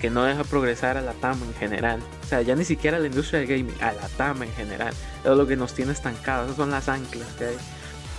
que 0.00 0.10
no 0.10 0.24
deja 0.24 0.44
progresar 0.44 0.96
a 0.96 1.00
la 1.00 1.12
TAM 1.14 1.40
en 1.44 1.54
general. 1.54 2.00
O 2.22 2.26
sea, 2.26 2.42
ya 2.42 2.54
ni 2.56 2.64
siquiera 2.64 2.96
a 2.98 3.00
la 3.00 3.06
industria 3.06 3.40
del 3.40 3.48
gaming, 3.48 3.74
a 3.80 3.92
la 3.92 4.08
TAM 4.16 4.42
en 4.42 4.52
general. 4.52 4.92
Es 5.24 5.30
lo 5.30 5.46
que 5.46 5.56
nos 5.56 5.72
tiene 5.72 5.92
estancados. 5.92 6.46
Esas 6.46 6.56
son 6.56 6.70
las 6.70 6.88
anclas 6.88 7.28
que 7.38 7.44
hay 7.46 7.56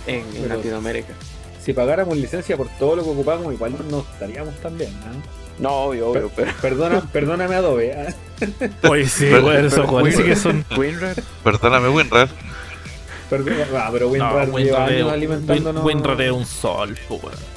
en, 0.06 0.24
en 0.36 0.48
Latinoamérica. 0.48 1.12
Si 1.62 1.72
pagáramos 1.72 2.16
licencia 2.16 2.56
por 2.56 2.68
todo 2.78 2.96
lo 2.96 3.04
que 3.04 3.10
ocupamos, 3.10 3.52
igual 3.52 3.74
no 3.90 4.00
estaríamos 4.00 4.54
tan 4.60 4.76
bien. 4.78 4.90
¿ah? 5.04 5.12
No, 5.58 5.70
obvio, 5.70 6.10
obvio, 6.10 6.30
pero. 6.36 6.52
Perdona, 6.60 7.00
perdóname 7.12 7.54
Adobe. 7.54 7.94
¿ah? 7.94 8.14
Oye, 8.88 9.06
sí, 9.08 9.26
Pero- 9.30 9.46
weón, 9.46 9.64
esos 9.64 9.90
weones 9.90 10.16
sí 10.16 10.22
que 10.22 10.36
son. 10.36 10.64
Winrar, 10.76 11.16
Perdóname, 11.42 11.88
WinRAR. 11.88 12.28
Perdona, 13.30 13.66
ah, 13.74 13.88
pero 13.90 14.08
WinRAR 14.08 14.48
No, 14.48 14.58
lleva 14.58 14.84
WinRAR 14.86 15.14
alimentándonos. 15.14 15.82
Win- 15.84 15.96
WinRAR 15.96 16.20
es 16.22 16.30
un 16.32 16.46
sol, 16.46 16.96
weón. 17.08 17.56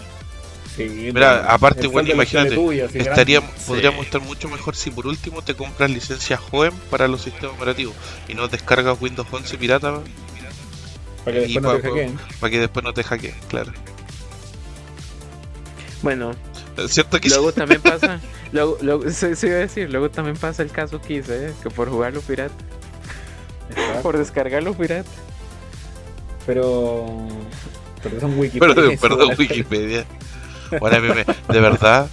Sí, 0.77 1.11
Mira, 1.13 1.43
aparte, 1.51 1.87
bueno, 1.87 2.09
imagínate, 2.09 2.51
Sí. 2.55 2.99
Podríamos 3.67 4.05
estar 4.05 4.21
mucho 4.21 4.47
mejor 4.47 4.77
si 4.77 4.89
por 4.91 5.07
último 5.07 5.41
te 5.41 5.53
compras 5.53 5.89
licencias 5.91 6.39
joven 6.39 6.71
para 6.89 7.07
los 7.09 7.21
sistemas 7.21 7.57
operativos 7.57 7.93
y 8.29 8.33
no 8.33 8.47
descargas 8.47 8.95
Windows 9.01 9.27
11 9.29 9.57
pirata 9.57 9.99
Para 11.25 11.35
que 11.35 11.41
después 11.47 11.61
no 11.63 11.73
te 11.73 11.79
pa- 11.81 11.87
hackeen. 11.89 12.19
para 12.39 12.51
que 12.51 12.59
después 12.59 12.83
no 12.85 12.93
te 12.93 13.03
hackeen, 13.03 13.35
claro. 13.49 13.73
Bueno, 16.01 16.31
cierto 16.87 17.19
que 17.19 17.29
sí? 17.29 17.35
luego 17.35 17.51
también 17.51 17.81
pasa. 17.83 18.19
Luego, 18.51 18.77
luego, 18.81 19.09
se, 19.11 19.35
se 19.35 19.47
iba 19.47 19.57
a 19.57 19.59
decir, 19.59 19.89
luego 19.89 20.09
también 20.09 20.37
pasa 20.37 20.63
el 20.63 20.71
caso 20.71 21.01
que 21.01 21.15
hice, 21.15 21.47
¿eh? 21.49 21.53
que 21.61 21.69
por 21.69 21.89
jugarlo 21.89 22.21
pirata, 22.21 22.53
Exacto. 23.69 24.01
por 24.01 24.17
descargarlo 24.17 24.73
pirata. 24.73 25.09
Pero. 26.45 27.05
Pero 28.01 28.19
son 28.19 28.37
Wikipedia. 28.39 28.75
Perdón, 28.75 28.91
eso, 28.93 29.01
perdón, 29.07 29.29
Wikipedia. 29.37 30.05
Bueno, 30.79 30.97
de 31.49 31.59
verdad, 31.59 32.07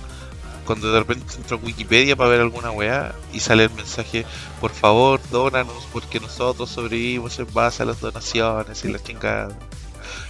cuando 0.65 0.91
de 0.93 0.99
repente 0.99 1.27
entro 1.37 1.59
a 1.59 1.61
Wikipedia 1.61 2.17
para 2.17 2.31
ver 2.31 2.41
alguna 2.41 2.71
weá 2.71 3.15
y 3.33 3.41
sale 3.41 3.65
el 3.65 3.71
mensaje, 3.71 4.25
por 4.61 4.73
favor, 4.73 5.21
dónanos 5.31 5.87
porque 5.93 6.19
nosotros 6.21 6.71
sobrevivimos 6.71 7.39
en 7.39 7.47
base 7.53 7.83
a 7.83 7.87
las 7.87 8.01
donaciones 8.01 8.85
y 8.85 8.89
la 8.91 8.99
chingada. 8.99 9.57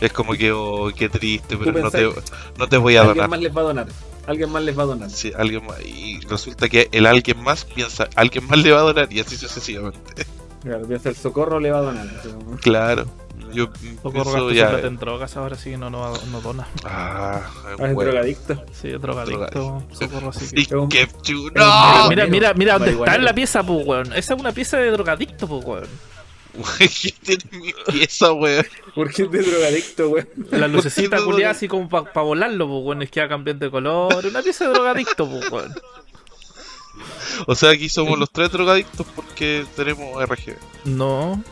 Es 0.00 0.12
como 0.12 0.34
que, 0.34 0.52
oh, 0.52 0.90
qué 0.94 1.08
triste, 1.08 1.56
pero 1.56 1.72
no 1.72 1.90
te, 1.90 2.08
no 2.58 2.68
te 2.68 2.76
voy 2.76 2.96
a 2.96 3.00
Alguien 3.00 3.16
donar. 3.16 3.30
más 3.30 3.40
les 3.40 3.56
va 3.56 3.60
a 3.60 3.64
donar. 3.64 3.86
Alguien 4.26 4.50
más 4.50 4.62
les 4.62 4.78
va 4.78 4.82
a 4.82 4.86
donar. 4.86 5.10
Sí, 5.10 5.32
alguien 5.36 5.64
más, 5.66 5.80
y 5.84 6.20
resulta 6.20 6.68
que 6.68 6.88
el 6.92 7.06
alguien 7.06 7.42
más 7.42 7.64
piensa, 7.64 8.08
alguien 8.16 8.46
más 8.46 8.58
le 8.58 8.72
va 8.72 8.78
a 8.80 8.82
donar 8.82 9.12
y 9.12 9.20
así 9.20 9.36
sucesivamente. 9.36 10.26
Claro, 10.62 10.86
piensa 10.86 11.08
el 11.10 11.16
socorro 11.16 11.60
le 11.60 11.70
va 11.70 11.78
a 11.78 11.82
donar. 11.82 12.06
Claro, 12.60 13.06
yo 13.52 13.68
Socorro 14.02 14.50
ya. 14.50 14.70
plata 14.70 14.86
en 14.88 14.96
drogas, 14.96 15.36
ahora 15.36 15.56
sí 15.56 15.70
que 15.70 15.78
no, 15.78 15.90
no, 15.90 16.12
no 16.32 16.40
dona. 16.40 16.66
Ah, 16.84 17.40
Ah, 17.64 17.70
es 17.86 17.94
bueno. 17.94 18.10
drogadicto. 18.10 18.64
Sí, 18.72 18.88
es 18.88 19.00
drogadicto, 19.00 19.84
socorro, 19.92 20.30
así 20.30 20.50
que. 20.54 20.62
Es 20.62 20.70
¡No! 21.54 22.08
Mira, 22.08 22.26
mira, 22.26 22.52
mira 22.54 22.72
dónde 22.74 22.90
está 22.90 23.00
marihuanero. 23.00 23.22
la 23.22 23.34
pieza, 23.34 23.62
pues, 23.62 23.86
weón. 23.86 24.12
Esa 24.14 24.34
es 24.34 24.40
una 24.40 24.50
pieza 24.52 24.76
de 24.78 24.90
drogadicto, 24.90 25.46
pues, 25.46 25.64
weón. 25.64 25.86
¿Qué 26.78 27.12
tiene 27.22 27.44
mi 27.52 27.72
pieza, 27.92 28.32
weón? 28.32 28.66
¿Por 28.94 29.12
qué 29.12 29.22
es 29.22 29.30
de 29.30 29.42
drogadicto, 29.42 30.08
güey? 30.08 30.24
La 30.50 30.68
lucecita 30.68 31.16
no 31.16 31.24
culiada 31.24 31.52
así 31.52 31.68
como 31.68 31.88
para 31.88 32.20
volarlo, 32.22 32.66
pues, 32.68 32.84
weón. 32.84 33.02
Es 33.02 33.10
que 33.10 33.20
va 33.20 33.28
cambiando 33.28 33.66
de 33.66 33.70
color. 33.70 34.26
Una 34.26 34.42
pieza 34.42 34.66
de 34.66 34.72
drogadicto, 34.72 35.28
pues, 35.28 35.50
weón. 35.50 35.74
O 37.46 37.54
sea, 37.54 37.70
aquí 37.70 37.88
somos 37.88 38.18
los 38.18 38.30
tres 38.30 38.50
drogadictos 38.50 39.06
porque 39.14 39.66
tenemos 39.76 40.22
RGB. 40.24 40.56
No. 40.84 41.42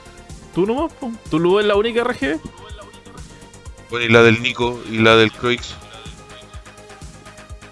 Tú 0.54 0.66
nomás, 0.66 0.92
pues. 0.98 1.12
¿Tú 1.30 1.38
Lu 1.38 1.58
es 1.60 1.66
la 1.66 1.76
única 1.76 2.04
RGB? 2.04 2.40
Bueno, 3.90 4.06
y 4.06 4.08
la 4.08 4.22
del 4.22 4.42
Nico 4.42 4.80
y 4.90 4.98
la 4.98 5.16
del 5.16 5.30
Croix. 5.30 5.74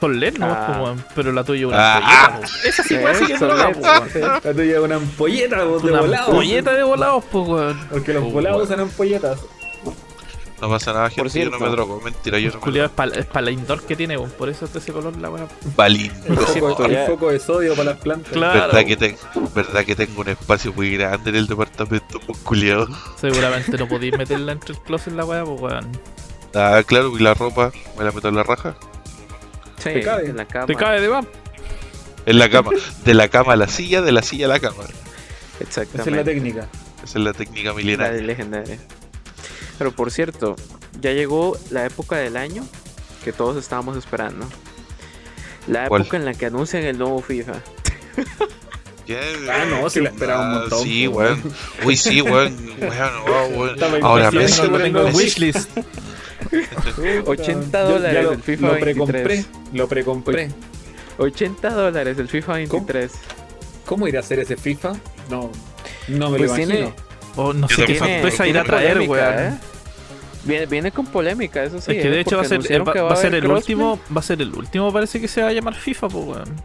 Son 0.03 0.18
LED 0.18 0.34
Ah. 0.40 0.64
pues, 0.66 0.78
weón. 0.80 1.05
Pero 1.14 1.30
la 1.32 1.44
tuya 1.44 1.61
es 1.61 1.66
una 1.66 1.76
Ah. 1.78 1.96
ampolleta, 1.96 2.38
pues. 2.40 2.64
Esa 2.64 2.82
sí 2.82 2.96
parece 2.96 3.26
que 3.26 3.32
es 3.34 3.40
droga, 3.40 3.68
weón. 3.68 4.40
La 4.42 4.53
tuya 4.53 4.72
es 4.72 4.78
una 4.80 4.96
ampolleta 4.96 5.64
vos, 5.64 5.82
de 5.84 5.90
volados. 5.92 6.28
ampolleta 6.28 6.72
de 6.72 6.82
volados, 6.82 7.24
pues, 7.30 7.48
weón. 7.48 7.80
Porque 7.88 8.12
los 8.14 8.24
Oh, 8.24 8.30
volados 8.30 8.62
usan 8.64 8.80
ampolletas. 8.80 9.38
No 10.61 10.68
pasa 10.68 10.92
nada, 10.92 11.09
gente. 11.09 11.18
yo 11.18 11.24
no 11.24 11.30
cierto. 11.30 11.59
me 11.61 11.68
drogo. 11.70 12.00
Mentira, 12.00 12.38
yo 12.40 12.50
no 12.50 12.61
me 12.64 12.72
drogo. 12.72 12.84
es 13.14 13.26
para 13.26 13.42
la 13.44 13.50
indoor 13.53 13.82
que 13.82 13.94
tiene, 13.96 14.16
weón. 14.16 14.30
Por 14.30 14.48
eso 14.48 14.64
está 14.64 14.78
ese 14.80 14.92
color 14.92 15.16
la 15.18 15.30
weón. 15.30 15.48
Balín. 15.76 16.11
El 16.28 16.34
Por 16.34 16.46
cierto, 16.46 16.84
el 16.86 17.07
foco 17.07 17.30
de 17.30 17.38
sodio 17.38 17.74
para 17.76 17.90
las 17.90 17.98
plantas. 18.00 18.32
Claro. 18.32 18.61
¿Verdad 18.72 18.84
que, 18.84 18.96
te- 18.96 19.16
¿Verdad 19.55 19.84
que 19.84 19.94
tengo 19.94 20.20
un 20.20 20.28
espacio 20.30 20.72
muy 20.72 20.96
grande 20.96 21.30
en 21.30 21.36
el 21.36 21.46
departamento, 21.46 22.18
pues, 22.26 22.38
culiado? 22.40 22.88
Seguramente 23.20 23.78
no 23.78 23.86
podéis 23.86 24.18
meterla 24.18 24.50
entre 24.53 24.74
el 24.74 24.80
closet 24.80 25.14
la 25.14 25.24
weá, 25.24 25.44
pues, 25.44 25.61
weón. 25.61 25.86
Ah, 26.57 26.82
claro, 26.84 27.16
y 27.16 27.22
la 27.22 27.34
ropa, 27.34 27.70
me 27.96 28.05
la 28.05 28.11
meto 28.12 28.28
en 28.28 28.34
la 28.36 28.42
raja. 28.42 28.74
Sí, 29.83 29.91
Te 29.91 30.01
cabe. 30.03 30.26
en 30.28 30.37
la 30.37 30.45
cama. 30.47 30.66
Te 30.66 30.74
cae 30.74 31.01
de 31.01 31.09
va. 31.09 31.24
En 32.26 32.39
la 32.39 32.49
cama. 32.51 32.70
De 33.05 33.14
la 33.14 33.28
cama 33.28 33.55
a 33.55 33.57
la 33.57 33.66
silla, 33.68 34.01
de 34.03 34.12
la 34.12 34.22
silla 34.22 34.47
a 34.47 34.49
la 34.51 34.61
cama. 34.61 34.85
Esa 34.85 34.89
es 34.89 35.61
la 35.61 35.83
Exactamente. 35.83 36.24
técnica. 36.24 36.68
Esa 37.03 37.18
es 37.18 37.24
la 37.24 37.33
técnica 37.33 37.72
milenaria. 37.74 38.20
legendaria. 38.22 38.78
Pero 39.78 39.91
por 39.93 40.11
cierto, 40.12 40.55
ya 41.01 41.12
llegó 41.12 41.57
la 41.70 41.85
época 41.87 42.16
del 42.16 42.37
año 42.37 42.64
que 43.24 43.33
todos 43.33 43.57
estábamos 43.57 43.97
esperando. 43.97 44.47
La 45.66 45.89
¿Cuál? 45.89 46.03
época 46.03 46.16
en 46.16 46.24
la 46.24 46.35
que 46.35 46.47
anuncian 46.47 46.85
el 46.85 46.99
nuevo 46.99 47.20
FIFA. 47.22 47.55
Ah, 49.51 49.64
no, 49.68 49.91
sí 49.91 50.01
la 50.01 50.09
esperaba 50.11 50.43
un 50.47 50.55
Ah, 50.55 50.59
montón, 50.61 50.83
Sí, 50.85 51.09
pues, 51.09 51.30
weón. 51.30 51.55
Uy, 51.85 51.97
sí, 51.97 52.22
weón. 52.22 52.57
Ahora 54.03 54.30
impaciente 54.33 54.68
Messi. 54.70 54.83
tengo 54.85 55.05
wishlist. 55.09 55.70
80 57.26 57.55
Yo- 57.55 57.70
ya 57.72 57.82
dólares 57.84 58.24
lo, 58.24 58.32
el 58.32 58.43
FIFA 58.43 58.66
lo 58.66 58.72
23. 58.74 58.84
precompré. 58.84 59.45
Lo 59.72 59.88
precompré. 59.88 60.49
80 61.18 61.70
dólares 61.70 62.18
el 62.18 62.28
FIFA 62.28 62.53
23. 62.55 63.12
¿Cómo 63.86 64.09
irá 64.09 64.20
a 64.20 64.22
ser 64.22 64.38
ese 64.40 64.57
FIFA? 64.57 64.93
No, 65.30 65.51
no 66.09 66.30
me 66.30 66.38
Pues 66.38 66.51
lo 66.51 66.57
tiene- 66.57 66.78
imagino. 66.80 66.97
Oh, 67.36 67.53
no 67.53 67.66
Yo 67.68 67.76
sé 67.76 67.84
qué 67.86 67.99
sorpresa 67.99 68.47
irá 68.47 68.61
a 68.61 68.64
tiene 68.64 68.78
traer, 68.95 69.09
weón. 69.09 69.34
¿eh? 69.38 69.59
Viene, 70.45 70.66
viene 70.66 70.90
con 70.93 71.07
polémica, 71.07 71.62
eso 71.64 71.80
sí. 71.80 71.93
es 71.93 72.03
que 72.03 72.11
de 72.11 72.16
¿eh? 72.16 72.20
hecho 72.20 72.36
va 72.36 72.43
a 72.43 72.45
ser, 72.45 72.57
anunciaron 72.57 72.86
va, 72.88 72.93
que 72.93 73.01
va 73.01 73.12
a 73.12 73.16
ser 73.16 73.34
el 73.34 73.43
crossplay. 73.45 73.74
último, 73.76 74.01
va 74.14 74.18
a 74.20 74.22
ser 74.22 74.43
el 74.43 74.53
último, 74.55 74.93
parece 74.93 75.20
que 75.20 75.28
se 75.28 75.40
va 75.40 75.49
a 75.49 75.53
llamar 75.53 75.74
FIFA, 75.74 76.09
pues 76.09 76.24
weón. 76.26 76.57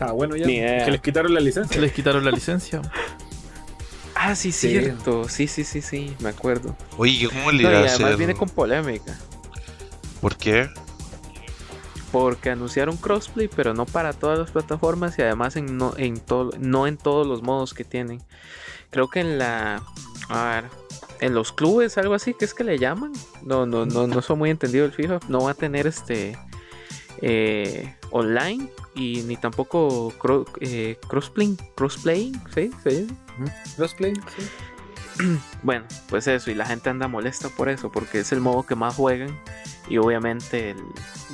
Ah, 0.00 0.12
bueno, 0.12 0.36
ya. 0.36 0.44
Que 0.46 0.90
les 0.90 1.00
quitaron 1.00 1.32
la 1.32 1.40
licencia. 1.40 1.80
les 1.80 1.92
quitaron 1.92 2.24
la 2.24 2.30
licencia. 2.30 2.82
Ah, 4.26 4.34
sí, 4.34 4.52
Sí. 4.52 4.70
cierto. 4.70 5.28
Sí, 5.28 5.46
sí, 5.46 5.64
sí, 5.64 5.82
sí, 5.82 6.16
me 6.20 6.30
acuerdo. 6.30 6.74
Oye, 6.96 7.28
¿cómo 7.28 7.52
le 7.52 7.62
No, 7.64 7.70
y 7.72 7.74
además 7.74 7.94
hacer? 8.00 8.16
viene 8.16 8.34
con 8.34 8.48
polémica. 8.48 9.18
¿Por 10.20 10.36
qué? 10.36 10.70
Porque 12.10 12.50
anunciaron 12.50 12.96
crossplay, 12.96 13.48
pero 13.48 13.74
no 13.74 13.84
para 13.86 14.12
todas 14.12 14.38
las 14.38 14.50
plataformas 14.50 15.18
y 15.18 15.22
además 15.22 15.56
en 15.56 15.76
no, 15.76 15.92
en 15.96 16.18
todo, 16.20 16.52
no 16.58 16.86
en 16.86 16.96
todos 16.96 17.26
los 17.26 17.42
modos 17.42 17.74
que 17.74 17.84
tienen. 17.84 18.22
Creo 18.90 19.08
que 19.08 19.20
en 19.20 19.38
la. 19.38 19.82
A 20.28 20.44
ver. 20.54 20.64
En 21.20 21.34
los 21.34 21.52
clubes, 21.52 21.96
algo 21.98 22.14
así, 22.14 22.34
que 22.34 22.44
es 22.44 22.54
que 22.54 22.64
le 22.64 22.78
llaman. 22.78 23.12
No, 23.42 23.66
no, 23.66 23.84
no, 23.86 24.06
no 24.06 24.20
soy 24.22 24.36
muy 24.36 24.50
entendido 24.50 24.84
el 24.84 24.92
FIFA. 24.92 25.20
No 25.28 25.40
va 25.44 25.50
a 25.52 25.54
tener 25.54 25.86
este. 25.86 26.38
eh, 27.20 27.94
online. 28.10 28.68
y 28.96 29.22
ni 29.22 29.36
tampoco 29.36 30.12
cro- 30.20 30.46
eh, 30.60 30.98
crossplay, 31.08 31.56
crossplaying, 31.74 32.40
¿sí? 32.54 32.70
¿Sí? 32.88 33.06
Crossplay, 33.76 34.14
sí. 34.14 34.48
Bueno, 35.62 35.84
pues 36.08 36.26
eso, 36.26 36.50
y 36.50 36.54
la 36.54 36.66
gente 36.66 36.90
anda 36.90 37.08
molesta 37.08 37.48
por 37.48 37.68
eso, 37.68 37.90
porque 37.90 38.20
es 38.20 38.32
el 38.32 38.40
modo 38.40 38.64
que 38.64 38.74
más 38.74 38.94
juegan 38.96 39.38
y 39.88 39.98
obviamente 39.98 40.70
el... 40.70 40.78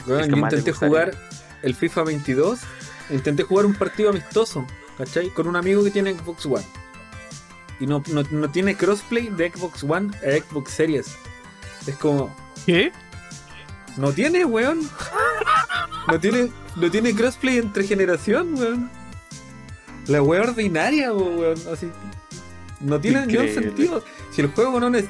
Weón, 0.07 0.20
Es 0.20 0.26
que 0.26 0.30
yo 0.32 0.36
más 0.36 0.53
intenté 0.53 0.72
jugar 0.72 1.16
el 1.62 1.74
FIFA 1.74 2.05
22. 2.05 2.61
Intenté 3.11 3.42
jugar 3.42 3.66
un 3.66 3.74
partido 3.74 4.11
amistoso, 4.11 4.66
¿cachai? 4.98 5.30
Con 5.30 5.48
un 5.48 5.57
amigo 5.57 5.82
que 5.82 5.90
tiene 5.90 6.14
Xbox 6.14 6.46
One. 6.46 6.64
Y 7.80 7.86
no, 7.86 8.03
no, 8.09 8.22
no 8.30 8.51
tiene 8.51 8.76
crossplay 8.76 9.28
de 9.28 9.51
Xbox 9.51 9.82
One 9.82 10.11
a 10.18 10.44
Xbox 10.44 10.70
Series. 10.72 11.16
Es 11.86 11.96
como, 11.96 12.34
¿Qué? 12.66 12.92
no 13.96 14.12
tiene, 14.12 14.44
weón. 14.44 14.88
No 16.09 16.20
tiene, 16.20 16.51
no 16.76 16.90
tiene 16.90 17.14
crossplay 17.14 17.59
entre 17.59 17.84
generación, 17.84 18.55
weón. 18.55 18.90
La 20.11 20.22
weá 20.22 20.42
ordinaria, 20.42 21.12
weón. 21.12 21.58
Así. 21.72 21.88
No 22.80 23.00
tiene 23.00 23.26
ningún 23.26 23.48
sentido. 23.48 24.02
Si 24.32 24.40
el 24.40 24.48
juego 24.48 24.80
no 24.80 24.94
es. 24.96 25.04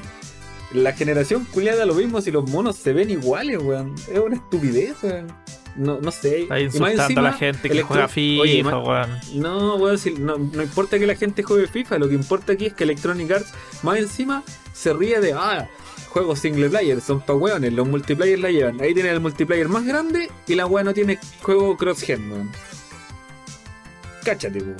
La 0.73 0.93
generación 0.93 1.45
culiada 1.51 1.85
lo 1.85 1.93
mismo 1.95 2.21
si 2.21 2.31
los 2.31 2.49
monos 2.49 2.77
se 2.77 2.93
ven 2.93 3.09
iguales, 3.09 3.57
weón. 3.61 3.93
Es 4.11 4.19
una 4.19 4.35
estupidez, 4.35 4.95
weón. 5.03 5.27
No, 5.75 5.99
no 6.01 6.11
sé. 6.11 6.43
Está 6.43 6.59
insultando 6.59 7.01
a 7.01 7.05
encima, 7.05 7.21
la 7.21 7.33
gente 7.33 7.69
que 7.69 7.81
juega 7.81 8.07
FIFA, 8.07 8.41
Oye, 8.41 8.63
weón. 8.63 9.09
no, 9.35 9.75
weón, 9.77 9.97
si- 9.97 10.11
no, 10.13 10.37
no 10.37 10.61
importa 10.61 10.99
que 10.99 11.07
la 11.07 11.15
gente 11.15 11.43
juegue 11.43 11.67
FIFA, 11.67 11.97
lo 11.97 12.09
que 12.09 12.15
importa 12.15 12.53
aquí 12.53 12.65
es 12.67 12.73
que 12.73 12.83
Electronic 12.83 13.31
Arts, 13.31 13.53
más 13.83 13.97
encima, 13.97 14.43
se 14.73 14.93
ríe 14.93 15.19
de, 15.21 15.31
ah, 15.33 15.69
juegos 16.09 16.39
single 16.39 16.69
player, 16.69 16.99
son 16.99 17.21
pa' 17.21 17.33
weones, 17.33 17.71
los 17.71 17.87
multiplayer 17.87 18.39
la 18.39 18.51
llevan. 18.51 18.81
Ahí 18.81 18.93
tienen 18.93 19.13
el 19.13 19.21
multiplayer 19.21 19.69
más 19.69 19.85
grande 19.85 20.29
y 20.45 20.55
la 20.55 20.65
weá 20.65 20.83
no 20.83 20.93
tiene 20.93 21.19
juego 21.41 21.77
cross-gen, 21.77 22.29
weón. 22.31 22.49
Cáchate, 24.23 24.59
weón. 24.59 24.77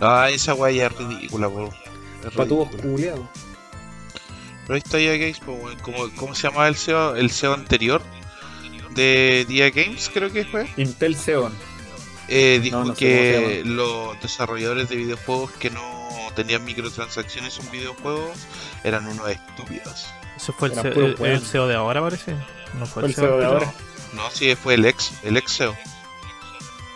Ah, 0.00 0.28
esa 0.30 0.54
weá 0.54 0.72
ya 0.72 0.86
es 0.86 0.92
ridícula, 0.96 1.48
weón. 1.48 1.70
Patubos 2.34 2.74
culiados. 2.76 3.26
Pero 4.62 4.74
ahí 4.74 4.82
está 4.82 4.98
EA 4.98 5.16
Games, 5.16 5.40
pues, 5.44 5.62
weón. 5.62 5.78
¿Cómo, 5.80 6.10
¿Cómo 6.16 6.34
se 6.34 6.48
llamaba 6.48 6.68
el 6.68 6.76
SEO? 6.76 7.16
El 7.16 7.30
SEO 7.30 7.54
anterior 7.54 8.02
de 8.94 9.46
EA 9.48 9.70
Games, 9.70 10.10
creo 10.12 10.32
que 10.32 10.44
fue. 10.44 10.68
Intel 10.76 11.16
Xeon. 11.16 11.52
Eh, 12.28 12.60
dijo 12.62 12.78
No, 12.78 12.84
no 12.86 12.94
sé 12.94 12.98
que 12.98 13.62
los 13.64 14.20
desarrolladores 14.22 14.88
de 14.88 14.96
videojuegos 14.96 15.50
que 15.52 15.70
no 15.70 16.30
tenían 16.34 16.64
microtransacciones 16.64 17.58
en 17.58 17.70
videojuegos 17.70 18.38
eran 18.82 19.06
unos 19.06 19.28
estúpidos. 19.28 20.06
Eso 20.36 20.52
fue 20.52 20.68
el, 20.68 21.40
CEO 21.40 21.68
de 21.68 21.74
ahora, 21.74 22.00
parece. 22.00 22.34
No 22.78 22.86
fue 22.86 23.02
Fue 23.02 23.08
el 23.08 23.14
CEO 23.14 23.38
de 23.38 23.44
anterior. 23.44 23.64
ahora. 23.64 23.74
No, 24.14 24.30
sí, 24.30 24.54
fue 24.54 24.74
el 24.74 24.86
ex, 24.86 25.12
el 25.22 25.36
ex 25.36 25.52
SEO. 25.52 25.76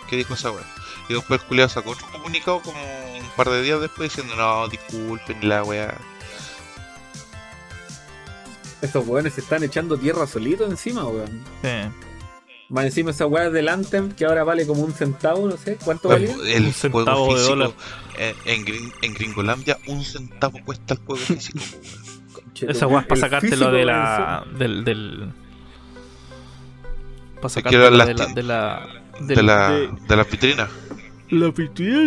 ¿Qué 0.08 0.16
dijo 0.16 0.34
esa 0.34 0.50
weá? 0.50 0.64
Y 1.08 1.14
después 1.14 1.40
el 1.40 1.46
culiado 1.46 1.68
sacó 1.70 1.90
otro 1.90 2.06
comunicado 2.12 2.60
como 2.60 2.78
un 3.18 3.26
par 3.36 3.48
de 3.50 3.62
días 3.62 3.80
después 3.80 4.10
diciendo, 4.14 4.36
no, 4.36 4.68
disculpen 4.68 5.48
la 5.48 5.62
weá. 5.64 5.94
Estos 8.80 9.06
weones 9.06 9.34
se 9.34 9.40
están 9.40 9.62
echando 9.64 9.96
tierra 9.98 10.26
solitos 10.26 10.70
encima, 10.70 11.04
weón. 11.04 11.42
Sí. 11.62 11.68
Más 12.68 12.84
encima 12.84 13.10
esa 13.10 13.26
weá 13.26 13.48
del 13.50 13.68
Anthem 13.68 14.12
que 14.12 14.24
ahora 14.26 14.44
vale 14.44 14.66
como 14.66 14.82
un 14.82 14.92
centavo, 14.92 15.48
no 15.48 15.56
sé. 15.56 15.78
¿Cuánto 15.82 16.08
Bueno, 16.08 16.32
valía? 16.36 16.54
el 16.56 16.64
Un 16.66 16.72
juego 16.72 16.98
centavo 17.00 17.26
de 17.26 17.34
físico 17.34 17.48
dólar. 17.56 17.70
eh, 18.18 18.34
en, 18.44 18.64
Gring- 18.66 18.92
en 19.02 19.14
Gringolandia, 19.14 19.78
un 19.86 20.04
centavo 20.04 20.58
cuesta 20.64 20.94
el 20.94 21.00
juego 21.00 21.16
físico. 21.24 21.58
Esa 22.60 22.86
weá 22.86 23.00
es 23.00 23.06
para 23.06 23.14
El 23.16 23.20
sacártelo 23.20 23.70
de 23.72 23.78
de 23.78 23.84
la. 23.86 24.44
del. 24.58 24.84
del 24.84 25.32
para 27.36 27.48
sacártelo 27.48 27.84
de 27.84 28.14
la. 28.14 28.26
de 28.26 28.42
la. 28.42 29.02
De, 29.20 29.42
la, 29.42 29.70
de- 29.70 29.88
de 30.08 30.16
la 30.16 30.24
vitrina. 30.24 30.68
La 31.30 31.50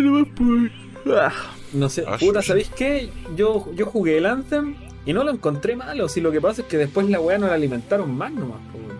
nomás, 0.02 0.26
pues. 0.34 0.72
Ah. 1.16 1.32
No 1.72 1.88
sé, 1.88 2.04
Ah, 2.06 2.16
puta. 2.18 2.42
¿sabéis 2.42 2.68
qué? 2.70 3.08
Yo, 3.36 3.72
yo 3.74 3.86
jugué 3.86 4.18
el 4.18 4.26
Anthem 4.26 4.74
y 5.06 5.12
no 5.12 5.24
lo 5.24 5.30
encontré 5.30 5.74
malo. 5.74 6.08
Si 6.08 6.20
lo 6.20 6.30
que 6.30 6.40
pasa 6.40 6.62
es 6.62 6.68
que 6.68 6.76
después 6.76 7.08
la 7.08 7.18
weá 7.20 7.38
no 7.38 7.46
la 7.46 7.54
alimentaron 7.54 8.14
más 8.16 8.30
nomás, 8.32 8.58
po, 8.70 8.78
weón. 8.78 8.98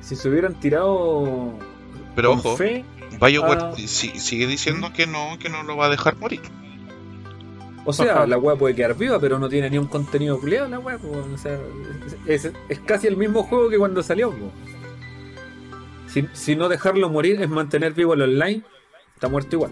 Si 0.00 0.16
se 0.16 0.28
hubieran 0.28 0.54
tirado 0.60 1.52
Pero 2.16 2.30
con 2.30 2.38
ojo, 2.38 2.56
fe, 2.56 2.84
BioWare 3.20 3.60
ah. 3.62 3.72
si- 3.76 4.18
sigue 4.18 4.46
diciendo 4.46 4.92
que 4.94 5.06
no, 5.06 5.38
que 5.38 5.48
no 5.48 5.62
lo 5.62 5.76
va 5.76 5.86
a 5.86 5.90
dejar 5.90 6.16
morir. 6.16 6.40
o 7.84 7.92
sea, 7.92 8.12
Ajá. 8.12 8.26
la 8.26 8.38
weá 8.38 8.56
puede 8.56 8.74
quedar 8.74 8.96
viva, 8.96 9.18
pero 9.20 9.38
no 9.38 9.48
tiene 9.48 9.68
ni 9.70 9.76
un 9.78 9.86
contenido 9.86 10.40
culiado 10.40 10.68
la 10.68 10.78
weá, 10.78 10.96
weón. 11.02 11.34
O 11.34 11.38
sea, 11.38 11.58
es, 12.26 12.44
es- 12.46 12.52
es 12.68 12.78
casi 12.80 13.06
el 13.08 13.16
mismo 13.16 13.42
juego 13.42 13.68
que 13.68 13.78
cuando 13.78 14.02
salió, 14.02 14.30
po. 14.30 14.50
Si, 16.12 16.26
si 16.32 16.56
no 16.56 16.68
dejarlo 16.68 17.08
morir 17.08 17.40
es 17.40 17.48
mantener 17.48 17.92
vivo 17.94 18.14
el 18.14 18.22
online, 18.22 18.62
está 19.14 19.28
muerto 19.28 19.56
igual. 19.56 19.70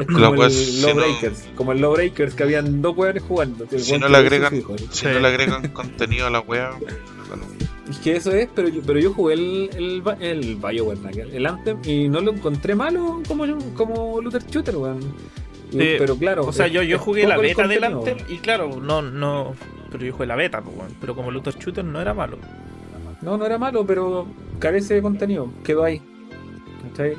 Es 0.00 0.06
como 0.06 0.44
el 0.44 0.50
si 0.50 0.82
no- 0.86 0.92
como 1.56 1.72
el 1.72 1.80
Lawbreakers 1.80 2.34
que 2.34 2.42
habían 2.42 2.82
dos 2.82 2.96
weones 2.96 3.22
jugando. 3.22 3.66
el 3.70 3.80
Si 3.80 3.98
no 3.98 4.08
le 4.08 4.18
agregan, 4.18 4.52
si 4.54 4.62
Sí. 4.90 5.06
no 5.06 5.18
le 5.18 5.28
agregan 5.28 5.68
contenido 5.70 6.26
a 6.26 6.30
la 6.30 6.40
wea, 6.40 6.72
bueno, 7.28 7.44
Es 7.90 7.98
que 7.98 8.16
eso 8.16 8.30
es, 8.32 8.48
pero 8.54 8.68
yo, 8.68 8.82
pero 8.86 8.98
yo 9.00 9.14
jugué 9.14 9.32
el, 9.34 9.70
el, 9.74 10.02
el 10.20 10.56
BioWare, 10.56 10.98
¿no? 11.00 11.08
el 11.08 11.46
Anthem, 11.46 11.78
y 11.84 12.08
no 12.10 12.20
lo 12.20 12.32
encontré 12.34 12.74
malo 12.74 13.22
como, 13.26 13.46
como 13.74 14.20
looter 14.20 14.44
shooter, 14.46 14.76
weón. 14.76 15.00
Sí, 15.70 15.78
pero 15.98 16.14
claro. 16.16 16.44
O 16.46 16.52
sea, 16.52 16.66
es- 16.66 16.72
yo, 16.72 16.82
yo 16.82 16.98
jugué 16.98 17.26
la 17.26 17.36
el 17.36 17.40
beta 17.40 17.66
del. 17.66 17.82
Anthem 17.84 18.18
y 18.28 18.36
claro, 18.38 18.78
no, 18.80 19.00
no. 19.00 19.54
Pero 19.90 20.04
yo 20.04 20.12
jugué 20.12 20.26
la 20.26 20.36
beta, 20.36 20.60
pues, 20.60 20.76
weón. 20.76 20.94
Pero 21.00 21.14
como 21.14 21.30
looter 21.30 21.56
shooter 21.58 21.82
no 21.84 21.98
era 22.00 22.12
malo. 22.12 22.36
No, 23.20 23.36
no 23.36 23.46
era 23.46 23.58
malo, 23.58 23.84
pero 23.86 24.26
carece 24.58 24.94
de 24.94 25.02
contenido. 25.02 25.50
Quedó 25.64 25.84
ahí. 25.84 26.00
¿Cachai? 26.82 27.16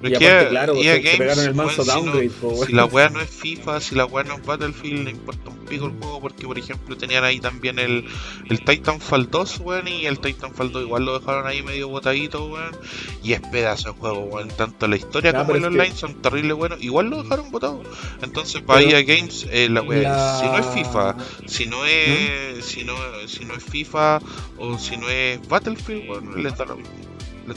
Pero 0.00 0.12
Y 0.20 0.24
aparte, 0.26 0.48
claro, 0.50 0.74
se 0.76 1.00
Games, 1.00 1.18
pegaron 1.18 1.44
el 1.44 1.54
manso 1.54 1.82
si 1.82 1.88
no- 1.88 1.94
downgrade, 1.96 2.30
po, 2.30 2.48
weón. 2.48 2.66
Si 2.66 2.72
la 2.72 2.84
wea 2.84 3.08
no 3.08 3.20
es 3.20 3.30
FIFA, 3.30 3.80
si 3.80 3.94
la 3.96 4.04
wea 4.06 4.24
no 4.24 4.34
es 4.34 4.46
Battlefield, 4.46 5.04
le 5.04 5.10
importa 5.10 5.50
un 5.50 5.58
pico 5.66 5.86
el 5.86 5.92
juego 5.98 6.20
porque, 6.20 6.46
por 6.46 6.58
ejemplo, 6.58 6.96
tenían 6.96 7.24
ahí 7.24 7.40
también 7.40 7.78
el, 7.80 8.04
el 8.48 8.64
Titanfall 8.64 9.28
2, 9.28 9.58
weón, 9.60 9.88
y 9.88 10.06
el 10.06 10.20
Titanfall 10.20 10.70
2 10.70 10.82
igual 10.84 11.04
lo 11.04 11.18
dejaron 11.18 11.46
ahí 11.46 11.62
medio 11.62 11.88
botadito, 11.88 12.46
weón, 12.46 12.76
y 13.24 13.32
es 13.32 13.40
pedazo 13.40 13.92
de 13.92 13.98
juego, 13.98 14.20
weón, 14.20 14.48
tanto 14.48 14.86
la 14.86 14.96
historia 14.96 15.32
como 15.32 15.52
el 15.52 15.56
es 15.56 15.62
que- 15.62 15.68
online 15.80 15.96
son 15.96 16.14
terribles 16.22 16.56
buenos, 16.56 16.80
igual 16.82 17.10
lo 17.10 17.22
dejaron 17.22 17.50
botado. 17.50 17.82
Entonces, 18.22 18.62
para 18.62 18.82
EA 18.82 19.02
Games, 19.02 19.46
eh, 19.50 19.68
la 19.68 19.80
es, 19.80 20.40
si 20.40 20.46
no 20.46 20.58
es 20.58 20.66
FIFA, 20.74 21.16
si 21.46 21.66
no 21.66 21.84
es, 21.84 22.64
si 22.64 22.84
no, 22.84 22.94
si 23.26 23.44
no 23.44 23.54
es 23.54 23.64
FIFA 23.64 24.20
o 24.58 24.78
si 24.78 24.96
no 24.96 25.08
es 25.08 25.46
Battlefield, 25.48 26.08
weón, 26.08 26.42
les 26.42 26.56
da 26.56 26.64
lo 26.66 26.76
mismo. 26.76 26.94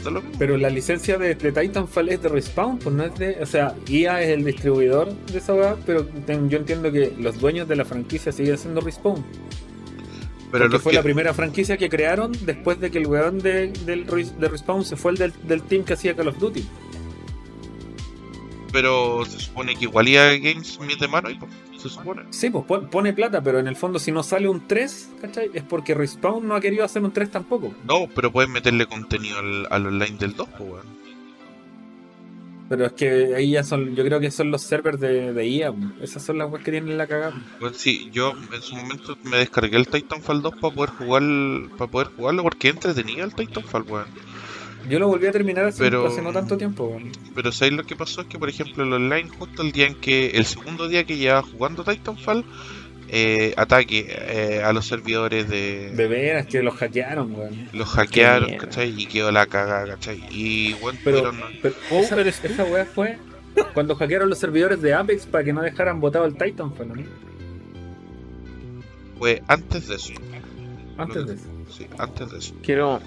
Lo 0.06 0.22
mismo. 0.22 0.36
Pero 0.40 0.58
la 0.58 0.70
licencia 0.70 1.18
de, 1.18 1.36
de 1.36 1.52
Titanfall 1.52 2.10
es 2.10 2.22
de 2.22 2.30
Respawn, 2.30 2.80
pues 2.80 2.96
no 2.96 3.04
es 3.04 3.16
de. 3.18 3.38
O 3.42 3.46
sea, 3.46 3.76
EA 3.90 4.22
es 4.22 4.30
el 4.30 4.44
distribuidor 4.44 5.14
de 5.14 5.38
esa 5.38 5.54
weá, 5.54 5.76
pero 5.86 6.06
ten- 6.06 6.50
yo 6.50 6.58
entiendo 6.58 6.92
que 6.92 7.14
los 7.20 7.40
dueños 7.40 7.68
de 7.68 7.76
la 7.76 7.86
franquicia 7.86 8.32
siguen 8.32 8.58
siendo 8.58 8.82
Respawn. 8.82 9.24
Pero 10.52 10.66
porque 10.66 10.80
fue 10.80 10.92
que- 10.92 10.98
la 10.98 11.04
primera 11.04 11.34
franquicia 11.34 11.78
que 11.78 11.88
crearon 11.90 12.32
después 12.46 12.80
de 12.80 12.92
que 12.92 12.98
el 12.98 13.08
weón 13.08 13.40
de, 13.40 13.72
del, 13.86 14.06
Res- 14.08 14.38
de 14.40 14.48
Respawn 14.50 14.84
se 14.84 14.96
fue 14.98 15.12
el 15.14 15.18
del, 15.18 15.34
del 15.48 15.62
team 15.64 15.84
que 15.86 15.94
hacía 15.94 16.16
Call 16.16 16.28
of 16.28 16.38
Duty. 16.40 16.66
Pero 18.72 19.26
se 19.26 19.40
supone 19.40 19.76
que 19.76 19.84
igual 19.86 20.08
EA 20.08 20.38
Games 20.38 20.80
mete 20.80 21.08
mano 21.08 21.30
y 21.30 21.36
pues, 21.36 21.52
se 21.82 21.90
supone. 21.90 22.24
Sí, 22.30 22.50
pues 22.50 22.66
pon- 22.66 22.88
pone 22.90 23.14
plata, 23.14 23.42
pero 23.42 23.60
en 23.60 23.68
el 23.68 23.76
fondo 23.76 24.00
si 24.00 24.12
no 24.12 24.24
sale 24.24 24.48
un 24.48 24.68
3, 24.68 25.10
¿cachai? 25.22 25.50
Es 25.54 25.64
porque 25.64 25.94
Respawn 25.94 26.48
no 26.48 26.56
ha 26.56 26.62
querido 26.62 26.84
hacer 26.86 27.04
un 27.04 27.12
3 27.12 27.30
tampoco. 27.32 27.74
No, 27.88 28.08
pero 28.14 28.32
pueden 28.32 28.52
meterle 28.52 28.86
contenido 28.86 29.38
al, 29.40 29.68
al 29.70 29.88
online 29.88 30.18
del 30.18 30.36
2, 30.36 30.48
pues. 30.58 30.84
Pero 32.70 32.86
es 32.86 32.94
que 32.94 33.36
ahí 33.36 33.52
ya 33.52 33.64
son, 33.66 33.96
yo 33.98 34.04
creo 34.06 34.22
que 34.22 34.32
son 34.32 34.50
los 34.50 34.62
servers 34.62 34.98
de, 34.98 35.34
de 35.34 35.44
EA. 35.46 35.74
pues. 35.74 35.90
Esas 36.10 36.24
son 36.24 36.38
las 36.38 36.50
weas 36.50 36.64
que 36.64 36.72
tienen 36.72 36.98
la 36.98 37.06
cagada. 37.06 37.34
Bueno, 37.60 37.76
sí, 37.78 38.10
yo 38.14 38.34
en 38.54 38.62
su 38.62 38.76
momento 38.78 39.18
me 39.24 39.38
descargué 39.38 39.76
el 39.76 39.88
Titanfall 39.88 40.42
2 40.42 40.54
para 40.56 40.74
poder 40.74 40.90
jugar 40.92 41.22
para 41.78 41.92
poder 41.92 42.08
jugarlo 42.16 42.44
porque 42.44 42.70
entretenía 42.70 43.26
el 43.26 43.36
Titanfall, 43.36 43.84
weón. 43.84 44.06
Yo 44.90 45.00
lo 45.00 45.08
volví 45.08 45.28
a 45.28 45.32
terminar 45.32 45.66
hace, 45.66 45.84
Pero- 45.84 46.08
hace 46.08 46.22
no 46.22 46.32
tanto 46.34 46.58
tiempo, 46.58 46.86
weón. 46.86 47.12
Pero 47.36 47.52
¿sabéis 47.52 47.78
lo 47.78 47.84
que 47.84 47.96
pasó? 47.96 48.22
Es 48.22 48.28
que, 48.28 48.38
por 48.40 48.50
ejemplo, 48.50 48.84
el 48.84 48.92
online, 48.94 49.30
justo 49.30 49.62
el 49.62 49.72
día 49.72 49.88
en 49.88 49.96
que, 49.96 50.32
el 50.32 50.46
segundo 50.46 50.88
día 50.88 51.04
que 51.06 51.18
llevaba 51.18 51.44
jugando 51.44 51.84
Titanfall, 51.84 52.44
eh, 53.14 53.54
ataque 53.58 54.06
eh, 54.10 54.62
a 54.64 54.72
los 54.74 54.86
servidores 54.88 55.50
de... 55.50 55.92
De 55.92 56.08
veras 56.08 56.46
que 56.48 56.64
los 56.64 56.76
hackearon, 56.76 57.34
weón. 57.36 57.68
Los 57.74 57.90
hackearon. 57.90 58.56
¿cachai? 58.58 58.94
Y 59.02 59.06
quedó 59.06 59.32
la 59.32 59.46
cagada, 59.48 59.86
¿cachai? 59.96 60.24
Y, 60.32 60.74
bueno, 60.76 60.98
Pero, 61.04 61.32
pero 61.62 61.76
Oh, 61.92 62.00
esa, 62.00 62.16
pero 62.16 62.30
es- 62.30 62.44
esa 62.44 62.64
wea 62.64 62.86
fue 62.86 63.18
cuando 63.74 63.96
hackearon 63.96 64.30
los 64.30 64.40
servidores 64.40 64.82
de 64.82 64.94
Apex 64.94 65.26
para 65.26 65.44
que 65.44 65.52
no 65.52 65.62
dejaran 65.62 66.00
botado 66.00 66.26
el 66.26 66.36
Titanfall, 66.38 66.88
¿no? 66.88 67.04
fue 69.20 69.42
antes 69.48 69.88
de 69.88 69.96
eso. 69.96 70.14
Antes 70.98 71.28
de 71.28 71.34
eso. 71.36 71.44
Sí, 71.70 71.86
antes 71.98 72.32
de 72.32 72.38
eso. 72.40 72.56
Quiero. 72.64 73.02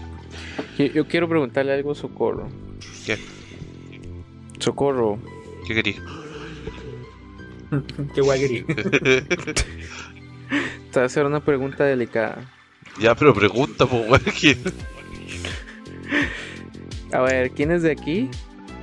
Yo, 0.78 0.86
yo 0.86 1.06
quiero 1.08 1.28
preguntarle 1.28 1.72
algo 1.72 1.92
a 1.92 1.94
Socorro. 1.94 2.48
¿Qué? 3.06 3.18
Socorro, 4.58 5.18
¿Qué 5.66 5.74
querías? 5.74 6.00
Qué 8.14 8.22
querí. 8.22 8.62
te 8.64 9.24
voy 10.94 11.02
a 11.02 11.04
hacer 11.04 11.24
una 11.26 11.40
pregunta 11.44 11.84
delicada. 11.84 12.50
ya, 13.00 13.14
pero 13.14 13.34
pregunta, 13.34 13.86
pues, 13.86 14.22
que- 14.40 14.56
A 17.12 17.20
ver, 17.20 17.50
¿quiénes 17.50 17.82
de 17.82 17.92
aquí 17.92 18.28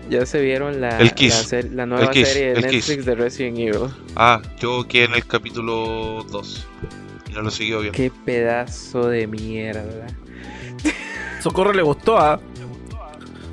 ya 0.09 0.25
se 0.25 0.41
vieron 0.41 0.81
la, 0.81 0.97
El 0.99 1.07
la, 1.07 1.15
Kiss. 1.15 1.33
ser- 1.33 1.71
la 1.71 1.85
nueva 1.85 2.05
El 2.05 2.09
Kiss, 2.11 2.27
serie 2.29 2.47
de 2.53 2.59
el 2.59 2.65
Kiss. 2.67 2.87
Netflix 2.89 3.05
de 3.05 3.15
Resident 3.15 3.57
Evil? 3.59 3.89
Ah, 4.15 4.41
yo 4.59 4.85
quedé 4.87 5.05
en 5.05 5.13
el 5.15 5.25
capítulo 5.25 6.25
2. 6.29 6.67
Y 7.29 7.33
no 7.33 7.41
lo 7.43 7.51
seguí 7.51 7.69
viendo. 7.71 7.91
Qué 7.93 8.11
pedazo 8.25 9.07
de 9.07 9.27
mierda. 9.27 10.07
Socorro 11.41 11.73
le 11.73 11.81
gustó 11.81 12.17
¿ah? 12.17 12.39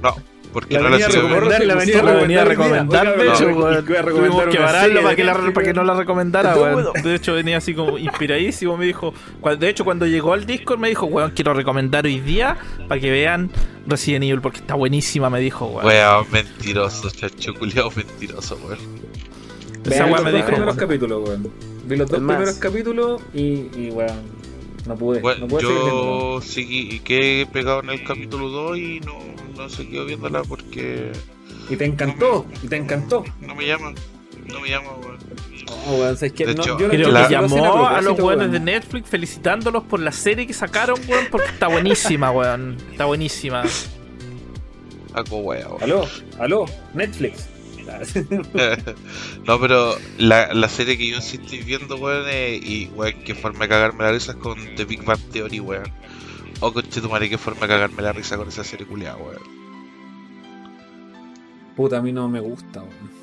No, 0.02 0.14
porque 0.52 0.74
La 0.74 0.82
no 0.82 0.88
la 0.90 0.96
venía 0.96 1.06
a 1.06 1.10
recomendar, 1.10 1.64
la 1.66 1.74
venía 1.74 2.00
a 2.00 2.02
La 2.02 2.12
venía 2.14 2.40
a 2.42 2.44
recomendar. 2.44 3.16
de 3.18 3.28
hecho, 3.28 3.46
weón. 3.48 3.74
a 3.76 3.82
Tuvimos 3.82 4.44
que 4.44 4.52
serie 4.68 5.02
para 5.02 5.16
que, 5.16 5.24
la, 5.24 5.34
para 5.34 5.66
que 5.66 5.74
no 5.74 5.84
la 5.84 5.94
recomendara, 5.94 6.56
weón. 6.56 6.86
De 7.02 7.14
hecho, 7.14 7.34
venía 7.34 7.58
así 7.58 7.74
como 7.74 7.98
inspiradísimo. 7.98 8.76
Me 8.76 8.86
dijo, 8.86 9.12
de 9.58 9.68
hecho, 9.68 9.84
cuando 9.84 10.06
llegó 10.06 10.32
al 10.32 10.46
Discord, 10.46 10.78
me 10.78 10.88
dijo, 10.88 11.06
weón, 11.06 11.32
quiero 11.32 11.52
recomendar 11.54 12.04
hoy 12.06 12.20
día 12.20 12.56
para 12.88 13.00
que 13.00 13.10
vean 13.10 13.50
Resident 13.86 14.24
Evil 14.24 14.40
porque 14.40 14.58
está 14.60 14.74
buenísima, 14.74 15.28
me 15.30 15.40
dijo, 15.40 15.66
weón. 15.66 15.86
Weón, 15.86 16.26
mentiroso, 16.30 17.10
chacho 17.10 17.54
culiao 17.54 17.90
mentiroso, 17.94 18.58
weón. 18.64 18.78
Esa 19.84 20.06
los 20.06 20.22
me 20.24 20.30
dos 20.30 20.32
dijo. 20.34 20.46
primeros 20.46 20.66
weón. 20.76 20.76
capítulos, 20.78 21.28
weón. 21.28 21.52
Vi 21.86 21.96
los 21.96 22.08
dos 22.10 22.18
primeros 22.20 22.54
capítulos 22.56 23.22
y, 23.34 23.68
y 23.76 23.90
weón, 23.92 24.16
no 24.88 24.96
pude. 24.96 25.20
Bueno, 25.20 25.40
no 25.42 25.46
pude 25.48 25.62
yo 25.62 26.40
y 26.56 26.98
quedé 27.00 27.46
pegado 27.46 27.82
en 27.82 27.90
el 27.90 28.04
capítulo 28.04 28.48
2 28.48 28.78
y 28.78 29.00
no, 29.00 29.14
no 29.56 29.68
seguí 29.68 29.98
viéndola 30.04 30.42
porque 30.42 31.12
Y 31.70 31.76
te 31.76 31.84
encantó, 31.84 32.46
y 32.62 32.66
te 32.68 32.76
encantó. 32.76 33.24
no 33.40 33.54
me 33.54 33.66
llama. 33.66 33.92
No 34.46 34.60
me 34.60 34.68
llama, 34.70 34.88
weón. 35.00 35.18
No, 35.66 35.94
weón, 35.96 36.16
es 36.20 36.32
que 36.32 36.46
De 36.46 36.54
no, 36.54 36.62
hecho, 36.62 36.78
yo 36.78 36.86
no 36.86 36.92
Creo 36.94 37.08
La- 37.12 37.28
que 37.28 37.36
hacen 37.36 37.50
llamó 37.58 37.86
a 37.86 37.92
los 38.00 38.14
propósito, 38.14 38.26
weones 38.26 38.52
de 38.52 38.60
Netflix 38.60 39.08
felicitándolos 39.10 39.84
por 39.84 40.00
la 40.00 40.10
serie 40.12 40.46
que 40.46 40.54
sacaron, 40.54 40.98
weón, 41.06 41.26
porque 41.30 41.48
está 41.48 41.68
buenísima, 41.68 42.30
weón. 42.30 42.76
Está 42.90 43.04
buenísima. 43.04 43.62
Hago 45.14 45.38
wea, 45.38 45.68
weón. 45.68 45.82
Aló, 45.82 46.04
aló, 46.38 46.64
Netflix. 46.94 47.48
no, 49.46 49.60
pero 49.60 49.94
la, 50.18 50.52
la 50.54 50.68
serie 50.68 50.96
que 50.98 51.08
yo 51.08 51.20
sí 51.20 51.38
estoy 51.42 51.60
viendo, 51.62 51.96
weón, 51.96 52.24
eh, 52.28 52.58
y 52.62 52.86
weón, 52.94 53.14
qué 53.24 53.34
forma 53.34 53.60
de 53.60 53.68
cagarme 53.68 54.04
la 54.04 54.12
risa 54.12 54.32
es 54.32 54.38
con 54.38 54.58
The 54.76 54.84
Big 54.84 55.04
Bang 55.04 55.20
Theory, 55.32 55.60
weón. 55.60 55.90
Oh, 56.60 56.72
conchetumare, 56.72 57.28
qué 57.28 57.38
forma 57.38 57.62
de 57.62 57.68
cagarme 57.68 58.02
la 58.02 58.12
risa 58.12 58.36
con 58.36 58.48
esa 58.48 58.64
serie 58.64 58.86
culiada, 58.86 59.16
weón. 59.16 59.42
Puta, 61.76 61.98
a 61.98 62.02
mí 62.02 62.12
no 62.12 62.28
me 62.28 62.40
gusta, 62.40 62.80
weón. 62.82 63.18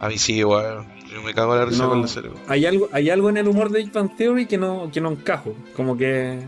A 0.00 0.08
mí 0.08 0.18
sí, 0.18 0.42
weón. 0.44 0.86
Yo 1.12 1.22
me 1.22 1.32
cago 1.32 1.54
la 1.54 1.64
risa 1.64 1.84
No. 1.84 1.90
con 1.90 2.02
la 2.02 2.08
serie, 2.08 2.30
weón. 2.30 2.42
Hay 2.48 2.66
algo, 2.66 2.88
hay 2.92 3.10
algo 3.10 3.30
en 3.30 3.36
el 3.36 3.48
humor 3.48 3.70
de 3.70 3.78
Big 3.80 3.92
Bang 3.92 4.16
Theory 4.16 4.46
que 4.46 4.58
no, 4.58 4.90
que 4.92 5.00
no 5.00 5.12
encajo. 5.12 5.54
Como 5.76 5.96
que. 5.96 6.40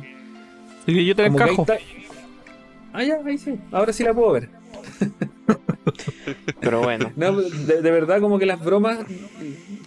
Y 0.86 1.04
yo 1.04 1.14
te 1.14 1.26
encajo. 1.26 1.66
Ah, 2.92 3.02
ya, 3.04 3.18
ahí 3.24 3.38
sí. 3.38 3.54
Ahora 3.72 3.92
sí 3.92 4.02
la 4.04 4.14
puedo 4.14 4.32
ver. 4.32 4.48
Pero 6.60 6.82
bueno, 6.82 7.12
No, 7.16 7.40
de, 7.40 7.82
de 7.82 7.90
verdad, 7.90 8.20
como 8.20 8.38
que 8.38 8.46
las 8.46 8.64
bromas, 8.64 8.98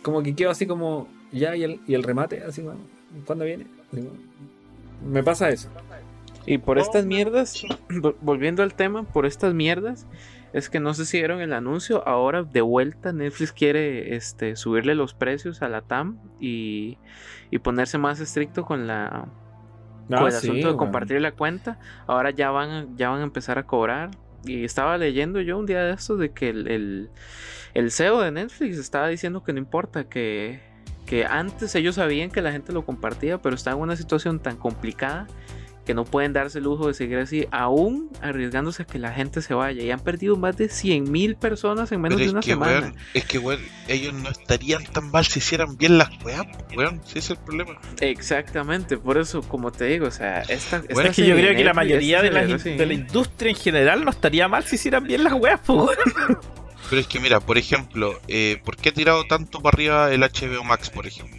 como 0.01 0.24
que 0.24 0.36
quedo 0.36 0.49
así 0.51 0.66
como, 0.66 1.07
ya, 1.32 1.55
y 1.55 1.64
el, 1.64 1.82
y 1.88 1.93
el 1.95 2.03
remate, 2.03 2.43
así 2.43 2.62
como, 2.62 2.76
¿cuándo 3.26 3.45
viene? 3.45 3.66
Me 5.05 5.24
pasa 5.24 5.49
eso. 5.49 5.70
y 6.45 6.57
por 6.57 6.78
estas 6.80 7.05
mierdas, 7.05 7.64
vol- 7.89 8.16
volviendo 8.22 8.64
al 8.64 8.74
tema, 8.74 9.03
por 9.03 9.26
estas 9.26 9.53
mierdas, 9.53 10.05
es 10.53 10.70
que 10.70 10.80
no 10.80 10.93
sé 10.93 11.05
si 11.05 11.18
vieron 11.18 11.41
el 11.41 11.53
anuncio, 11.53 12.07
ahora 12.07 12.43
de 12.43 12.62
vuelta 12.62 13.14
Netflix 13.14 13.51
quiere 13.51 14.16
este, 14.16 14.55
subirle 14.55 14.95
los 14.95 15.14
precios 15.14 15.62
a 15.62 15.70
la 15.70 15.82
TAM 15.82 16.18
y, 16.39 16.97
y 17.51 17.60
ponerse 17.60 17.97
más 17.97 18.20
estricto 18.20 18.64
con 18.66 18.88
la 18.88 19.28
con 20.07 20.28
el 20.28 20.34
asunto 20.38 20.68
de 20.68 20.74
compartir 20.78 21.22
la 21.22 21.32
cuenta. 21.34 21.78
Ahora 22.07 22.32
ya 22.32 22.49
van, 22.49 22.70
a- 22.72 22.88
ya 22.95 23.10
van 23.10 23.20
a 23.22 23.24
empezar 23.24 23.60
a 23.60 23.68
cobrar. 23.68 24.10
Y 24.46 24.64
estaba 24.64 24.98
leyendo 24.98 25.42
yo 25.42 25.58
un 25.58 25.66
día 25.66 25.84
de 25.84 25.94
estos 25.94 26.20
de 26.20 26.32
que 26.32 26.50
el, 26.50 26.68
el, 26.68 27.10
el 27.74 27.92
CEO 27.92 28.22
de 28.22 28.32
Netflix 28.32 28.78
estaba 28.78 29.08
diciendo 29.08 29.44
que 29.44 29.54
no 29.54 29.60
importa, 29.60 30.06
que, 30.06 30.62
que 31.06 31.26
antes 31.26 31.76
ellos 31.76 31.96
sabían 31.96 32.30
que 32.32 32.42
la 32.42 32.52
gente 32.52 32.72
lo 32.72 32.86
compartía, 32.86 33.42
pero 33.42 33.56
está 33.56 33.72
en 33.72 33.78
una 33.80 33.96
situación 33.96 34.40
tan 34.40 34.58
complicada 34.58 35.28
que 35.90 35.96
no 35.96 36.06
pueden 36.06 36.34
darse 36.34 36.60
el 36.60 36.66
lujo 36.66 36.86
de 36.86 36.94
seguir 36.94 37.18
así, 37.18 37.48
aún 37.50 38.12
arriesgándose 38.22 38.84
a 38.84 38.86
que 38.86 39.00
la 39.00 39.12
gente 39.12 39.42
se 39.42 39.56
vaya. 39.56 39.82
Y 39.82 39.90
han 39.90 40.00
perdido 40.00 40.36
más 40.38 40.56
de 40.56 40.70
100 40.70 41.12
mil 41.12 41.36
personas 41.36 41.92
en 41.92 42.00
menos 42.00 42.18
Pero 42.18 42.20
de 42.20 42.26
es 42.28 42.32
una 42.32 42.42
que, 42.42 42.52
semana. 42.52 42.80
weón, 42.80 42.96
es 43.16 43.26
que, 43.26 43.40
weón, 43.40 43.60
ellos 43.88 44.14
no 44.14 44.30
estarían 44.30 44.84
tan 44.84 45.10
mal 45.10 45.26
si 45.26 45.40
hicieran 45.40 45.78
bien 45.78 45.98
las 45.98 46.10
weas, 46.24 46.46
weón. 46.78 47.02
Si 47.06 47.18
ese 47.18 47.34
es 47.34 47.40
el 47.40 47.44
problema. 47.44 47.80
Exactamente, 48.02 48.98
por 49.00 49.18
eso, 49.18 49.42
como 49.42 49.72
te 49.72 49.86
digo, 49.86 50.06
o 50.06 50.12
sea, 50.12 50.42
esta, 50.42 50.78
esta 50.78 50.94
Bueno, 50.94 51.10
Es 51.10 51.16
que 51.16 51.26
yo 51.26 51.36
creo 51.36 51.56
que 51.56 51.64
la 51.64 51.74
mayoría 51.74 52.22
de 52.22 52.30
la, 52.30 52.46
de 52.46 52.86
la 52.86 52.94
industria 52.94 53.50
en 53.50 53.58
general 53.58 54.06
no 54.06 54.12
estaría 54.12 54.48
mal 54.48 54.64
si 54.66 54.76
hicieran 54.76 55.06
bien 55.06 55.24
las 55.24 55.34
weas, 55.34 55.60
weón. 55.68 55.90
Pero 56.88 57.02
es 57.02 57.08
que, 57.08 57.20
mira, 57.20 57.40
por 57.40 57.58
ejemplo, 57.58 58.20
eh, 58.28 58.62
¿por 58.64 58.78
qué 58.78 58.90
ha 58.90 58.94
tirado 58.94 59.24
tanto 59.26 59.60
para 59.60 59.74
arriba 59.76 60.14
el 60.14 60.22
HBO 60.22 60.64
Max, 60.64 60.92
por 60.92 61.08
ejemplo? 61.08 61.39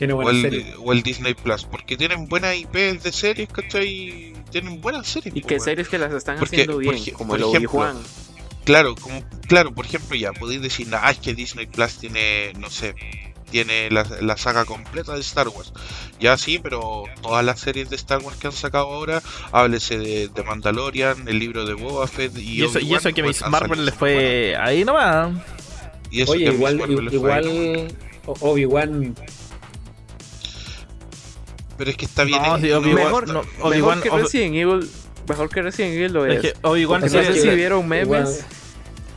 Tiene 0.00 0.14
O 0.14 0.16
buena 0.16 0.30
el, 0.30 0.40
serie. 0.42 0.74
o 0.78 0.92
el 0.94 1.02
Disney 1.02 1.34
Plus. 1.34 1.64
Porque 1.64 1.94
tienen 1.98 2.26
buenas 2.26 2.56
IPs 2.56 3.02
de 3.02 3.12
series, 3.12 3.50
¿cachai? 3.50 4.32
Tienen 4.50 4.80
buenas 4.80 5.06
series. 5.06 5.36
Y 5.36 5.42
po, 5.42 5.48
que 5.48 5.60
series 5.60 5.88
que 5.90 5.98
las 5.98 6.10
están 6.14 6.38
Porque, 6.38 6.56
haciendo 6.62 6.78
bien, 6.78 6.98
como 7.12 7.32
por 7.34 7.38
el 7.38 7.44
ejemplo, 7.48 7.70
Obi-Wan. 7.70 7.96
Claro, 8.64 8.94
como, 8.94 9.22
claro, 9.46 9.74
por 9.74 9.84
ejemplo, 9.84 10.16
ya 10.16 10.32
podéis 10.32 10.62
decir, 10.62 10.88
ah, 10.92 11.10
es 11.10 11.18
que 11.18 11.34
Disney 11.34 11.66
Plus 11.66 11.98
tiene, 11.98 12.54
no 12.58 12.70
sé, 12.70 12.94
tiene 13.50 13.90
la, 13.90 14.06
la 14.22 14.38
saga 14.38 14.64
completa 14.64 15.12
de 15.14 15.20
Star 15.20 15.48
Wars. 15.48 15.72
Ya 16.18 16.38
sí, 16.38 16.58
pero 16.62 17.04
todas 17.20 17.44
las 17.44 17.60
series 17.60 17.90
de 17.90 17.96
Star 17.96 18.20
Wars 18.22 18.38
que 18.38 18.46
han 18.46 18.52
sacado 18.54 18.86
ahora, 18.86 19.22
háblese 19.52 19.98
de, 19.98 20.28
de 20.28 20.42
Mandalorian, 20.44 21.28
el 21.28 21.38
libro 21.38 21.66
de 21.66 21.74
Boba 21.74 22.06
Fett 22.06 22.36
y, 22.38 22.60
Y 22.60 22.64
eso, 22.64 22.78
y 22.78 22.84
Obi-Wan, 22.84 23.00
eso 23.00 23.12
que 23.12 23.22
pues, 23.22 23.42
Miss 23.42 23.50
Marvel 23.50 23.84
le 23.84 23.92
fue 23.92 24.56
ahí 24.56 24.82
nomás. 24.84 25.26
buenas. 25.26 25.46
Y 26.10 26.22
eso 26.22 26.32
Oye, 26.32 26.44
que 26.46 26.52
igual, 26.54 26.76
Marvel 26.78 27.04
le 27.04 27.10
fue 27.18 27.32
ahí, 27.34 27.44
¿no? 27.44 27.50
igual 27.52 27.96
O- 28.26 28.36
Obi-Wan, 28.50 29.14
Pero 31.80 31.90
es 31.92 31.96
que 31.96 32.04
está 32.04 32.24
bien. 32.24 32.42
No, 32.42 32.58
sí, 32.58 32.70
Obi-Wan- 32.70 33.24
no, 33.26 33.42
Mejor 33.70 34.02
que 34.02 34.10
Obi- 34.10 34.20
Resident 34.22 34.54
Evil, 34.54 34.90
mejor 35.26 35.48
que 35.48 35.62
Resident 35.62 35.94
Evil 35.94 36.12
lo 36.12 36.26
Es 36.26 36.44
es. 36.44 36.52
que 36.52 36.58
Obi-Wan 36.60 37.02
O 37.02 37.06
No 37.06 37.10
sea, 37.10 37.24
sé 37.24 37.32
que- 37.32 37.40
si 37.40 37.48
vieron 37.48 37.88
memes. 37.88 38.44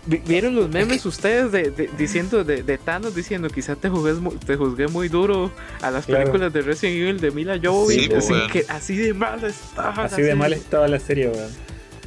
¿Vieron 0.05 0.55
los 0.55 0.69
memes 0.69 1.05
ustedes 1.05 1.51
de, 1.53 1.71
de- 1.71 1.89
diciendo 1.97 2.43
de, 2.43 2.61
de 2.63 2.77
Thanos 2.77 3.15
diciendo 3.15 3.49
quizá 3.49 3.75
te 3.77 3.87
juzgué, 3.89 4.13
mu- 4.13 4.33
te 4.35 4.57
juzgué 4.57 4.87
muy 4.89 5.07
duro 5.07 5.49
a 5.81 5.91
las 5.91 6.05
Claro. 6.05 6.23
películas 6.25 6.51
de 6.53 6.61
Resident 6.61 6.97
Evil 6.97 7.19
de 7.21 7.31
Mila 7.31 7.57
Jovovich? 7.61 8.01
Sí, 8.01 8.07
pues, 8.09 8.29
así, 8.29 8.47
que, 8.51 8.65
así 8.67 8.95
de 8.97 9.13
mal 9.13 9.41
estaba. 9.43 9.95
la 9.95 10.03
así 10.03 10.15
de 10.17 10.21
serie. 10.23 10.35
mal 10.35 10.53
estaba 10.53 10.87
la 10.89 10.99
serie, 10.99 11.27
weón. 11.29 11.51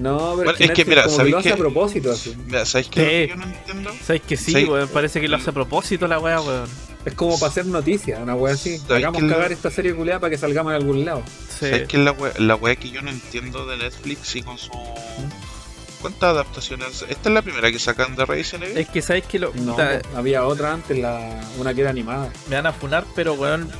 No, 0.00 0.18
pero 0.18 0.34
Bueno, 0.36 0.50
es 0.52 0.57
que, 0.59 0.72
que 0.74 0.84
mira, 0.84 1.02
como 1.04 1.12
que 1.12 1.16
¿sabéis 1.16 1.32
lo 1.32 1.38
hace 1.38 1.52
a 1.52 1.57
propósito 1.57 2.12
así. 2.12 2.36
Mira, 2.46 2.66
¿sabéis 2.66 2.88
lo 2.88 2.92
Sí. 2.92 3.00
que 3.00 3.28
yo 3.28 3.36
no 3.36 3.44
entiendo? 3.44 3.90
¿Sabes 4.04 4.22
que 4.22 4.36
sí, 4.36 4.64
weón? 4.66 4.88
Parece 4.88 5.20
que 5.22 5.28
lo 5.28 5.36
hace 5.36 5.48
a 5.50 5.52
propósito 5.54 6.07
la 6.07 6.18
wea, 6.18 6.40
weón. 6.42 6.68
Es 7.07 7.14
como 7.14 7.38
para 7.38 7.50
hacer 7.50 7.64
noticias, 7.66 8.20
una 8.20 8.34
wea 8.34 8.52
así. 8.54 8.76
¿Sabéis 8.78 9.07
Hagamos 9.07 9.22
que 9.22 9.28
cagar 9.28 9.52
esta 9.52 9.70
serie 9.70 9.94
culiada 9.94 10.20
para 10.20 10.30
que 10.30 10.36
salgamos 10.38 10.72
en 10.72 10.76
algún 10.76 11.04
lado. 11.04 11.22
Sí. 11.48 11.66
¿Sabes 11.70 11.88
qué 11.88 11.96
es 11.96 12.02
la 12.02 12.12
wea, 12.12 12.32
la 12.38 12.57
wea 12.57 12.74
que 12.76 12.90
yo 12.90 13.00
no 13.00 13.11
entiendo 13.11 13.64
de 13.66 13.76
Netflix 13.78 14.34
y 14.36 14.42
con 14.42 14.59
su. 14.59 14.70
¿Cuántas 16.02 16.24
adaptaciones? 16.30 17.04
Esta 17.09 17.28
es 17.28 17.34
la 17.34 17.42
primera 17.42 17.70
que 17.72 17.78
sacan 17.78 18.14
de 18.16 18.26
Resident 18.26 18.64
Evil. 18.64 18.78
Es 18.78 18.88
que 18.88 19.00
sabes 19.02 19.24
que 19.24 19.38
lo. 19.38 19.52
No, 19.54 19.76
había 20.16 20.44
otra 20.44 20.72
antes, 20.72 20.98
la, 20.98 21.40
una 21.59 21.72
que 21.74 21.80
era 21.82 21.90
animada. 21.90 22.28
me 22.48 22.57
van 22.57 22.66
a 22.66 22.72
funar, 22.72 23.04
pero 23.14 23.34
weón. 23.34 23.70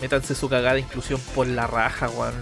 Métanse 0.00 0.34
su 0.34 0.48
cagada 0.48 0.74
de 0.74 0.80
inclusión 0.80 1.20
por 1.34 1.46
la 1.46 1.66
raja, 1.66 2.08
weón. 2.10 2.34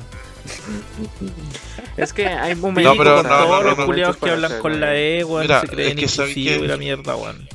Es 1.97 2.13
que 2.13 2.27
hay 2.27 2.55
momentos. 2.57 2.97
No, 2.97 3.03
pero 3.03 3.17
con 3.17 3.27
no, 3.27 3.29
todos 3.39 3.49
no, 3.49 3.63
los 3.63 3.77
no, 3.77 3.81
no. 3.83 3.87
culiados 3.87 4.17
que 4.17 4.31
hablan 4.31 4.59
con 4.61 4.81
la. 4.81 4.97
E, 4.97 5.23
weón, 5.25 5.47
se 5.61 5.67
creen 5.69 5.99
es 5.99 6.05
que 6.05 6.09
sabes 6.09 6.31
inclusivos 6.37 6.59
que- 6.61 6.65
y 6.65 6.69
la 6.69 6.77
mierda, 6.77 7.17
weón. 7.17 7.49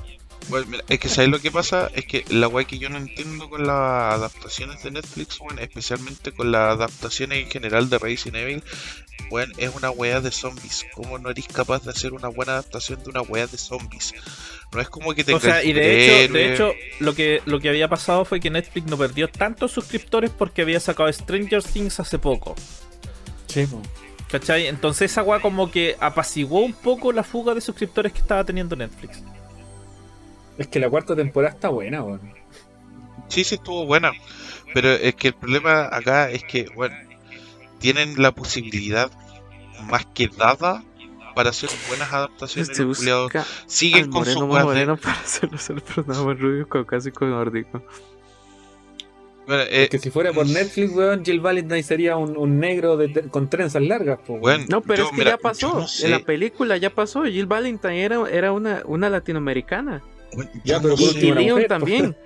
Bueno, 0.50 0.68
mira, 0.70 0.84
es 0.90 1.00
que 1.00 1.10
¿sabes 1.10 1.30
lo 1.30 1.40
que 1.40 1.52
pasa? 1.52 1.90
Es 1.94 2.06
que 2.06 2.26
la 2.30 2.48
weá 2.48 2.66
que 2.66 2.78
yo 2.78 2.90
no 2.90 2.98
entiendo 2.98 3.50
con 3.50 3.66
las 3.66 4.16
adaptaciones 4.16 4.84
de 4.84 4.92
Netflix, 4.92 5.40
weón, 5.40 5.60
especialmente 5.60 6.32
con 6.32 6.52
las 6.52 6.76
adaptaciones 6.76 7.44
en 7.44 7.50
general 7.50 7.90
de 7.90 8.00
Resident 8.00 8.38
Evil, 8.38 8.64
weón, 9.30 9.54
es 9.58 9.74
una 9.76 9.92
weá 9.92 10.20
de 10.20 10.32
zombies. 10.32 10.86
¿Cómo 10.94 11.18
no 11.20 11.30
eres 11.30 11.48
capaz 11.48 11.84
de 11.84 11.92
hacer 11.92 12.14
una 12.14 12.28
buena 12.28 12.54
adaptación 12.54 13.04
de 13.04 13.10
una 13.10 13.22
weá 13.22 13.48
de 13.48 13.58
zombies? 13.58 14.14
No 14.74 14.82
es 14.82 14.90
como 14.90 15.14
que 15.14 15.24
te 15.24 15.34
O 15.34 15.40
sea, 15.40 15.64
y 15.64 15.74
de 15.74 16.24
hecho, 16.24 16.34
de 16.34 16.54
hecho 16.54 16.74
lo, 17.00 17.14
que, 17.14 17.42
lo 17.46 17.60
que 17.60 17.70
había 17.70 17.88
pasado 17.88 18.26
fue 18.26 18.40
que 18.40 18.50
Netflix 18.50 18.88
no 18.88 18.98
perdió 18.98 19.28
tantos 19.30 19.72
suscriptores 19.72 20.32
porque 20.32 20.62
había 20.62 20.80
sacado 20.80 21.12
Stranger 21.12 21.64
Things 21.64 22.00
hace 22.00 22.20
poco. 22.20 22.56
Sí, 23.48 23.68
¿Cachai? 24.30 24.68
Entonces 24.68 25.12
esa 25.12 25.24
weá 25.24 25.42
como 25.42 25.70
que 25.70 25.98
apaciguó 26.00 26.62
un 26.62 26.72
poco 26.72 27.12
la 27.12 27.24
fuga 27.24 27.54
de 27.54 27.60
suscriptores 27.60 28.14
que 28.14 28.20
estaba 28.20 28.46
teniendo 28.46 28.78
Netflix. 28.78 29.22
Es 30.62 30.68
que 30.68 30.80
la 30.80 30.90
cuarta 30.90 31.16
temporada 31.16 31.54
está 31.54 31.70
buena, 31.70 32.04
weón. 32.04 32.22
Sí, 33.28 33.44
sí 33.44 33.56
estuvo 33.56 33.86
buena. 33.86 34.12
Pero 34.74 34.90
es 34.92 35.16
que 35.16 35.30
el 35.30 35.34
problema 35.34 35.90
acá 35.92 36.30
es 36.30 36.44
que, 36.44 36.68
bueno, 36.76 36.96
tienen 37.80 38.22
la 38.22 38.32
posibilidad 38.32 39.12
más 39.90 40.06
que 40.06 40.28
dada 40.30 40.84
para 41.36 41.50
hacer 41.50 41.70
buenas 41.88 42.12
adaptaciones. 42.14 42.70
Este 42.70 42.84
siguen 43.66 44.12
con 44.12 44.26
su 44.26 44.40
moreno 44.40 44.48
más 44.48 44.54
weá 44.54 44.60
de- 44.62 44.66
moreno 44.86 44.98
para 44.98 45.20
hacerlo 45.20 45.58
ser 45.58 45.78
el 45.78 45.82
personaje 45.82 46.34
rubio 46.36 46.68
caucásico 46.70 47.26
nórdico. 47.26 47.84
Bueno, 49.48 49.64
eh, 49.70 49.88
Que 49.90 49.98
si 50.00 50.12
fuera 50.12 50.32
por 50.32 50.46
Netflix, 50.48 50.92
weón, 50.94 51.26
Jill 51.26 51.40
Valentine 51.40 51.84
sería 51.84 52.16
un, 52.16 52.38
un 52.38 52.60
negro 52.60 52.96
de 52.96 53.28
con 53.30 53.50
trenzas 53.50 53.82
largas, 53.82 54.20
po, 54.20 54.34
weón. 54.34 54.42
bueno, 54.42 54.66
No, 54.70 54.82
pero 54.82 54.98
yo, 54.98 55.04
es 55.06 55.10
que 55.12 55.18
mira, 55.18 55.32
ya 55.32 55.38
pasó. 55.38 55.60
yo 55.74 55.80
no 55.80 55.88
sé, 55.88 56.06
En 56.06 56.12
la 56.12 56.20
película 56.20 56.78
ya 56.78 56.90
pasó. 56.92 57.24
Jill 57.24 57.48
Valentine 57.48 58.04
era, 58.04 58.30
era 58.30 58.52
una, 58.52 58.84
una 58.86 59.10
latinoamericana. 59.10 60.02
Ya, 60.64 60.80
pero 60.82 60.96
Y 60.96 61.32
Leon 61.32 61.44
mujer, 61.50 61.68
también. 61.68 62.16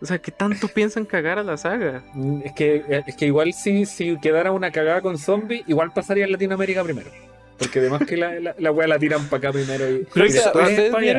O 0.00 0.06
sea, 0.06 0.16
¿qué 0.18 0.30
tanto 0.30 0.68
piensan 0.68 1.04
cagar 1.04 1.38
a 1.38 1.42
la 1.42 1.58
saga? 1.58 2.02
Mm, 2.14 2.40
Es 2.46 2.52
que, 2.54 2.82
es 3.06 3.14
que 3.14 3.26
igual 3.26 3.52
si, 3.52 3.84
si 3.84 4.16
quedara 4.20 4.50
una 4.50 4.70
cagada 4.70 5.02
con 5.02 5.18
zombies, 5.18 5.64
igual 5.66 5.92
pasaría 5.92 6.24
en 6.24 6.32
Latinoamérica 6.32 6.82
primero. 6.82 7.10
Porque 7.58 7.78
además 7.80 8.02
que 8.06 8.16
la, 8.16 8.40
la, 8.40 8.54
la 8.58 8.72
weá 8.72 8.88
la 8.88 8.98
tiran 8.98 9.26
para 9.26 9.36
acá 9.38 9.52
primero 9.52 9.90
y, 9.90 10.06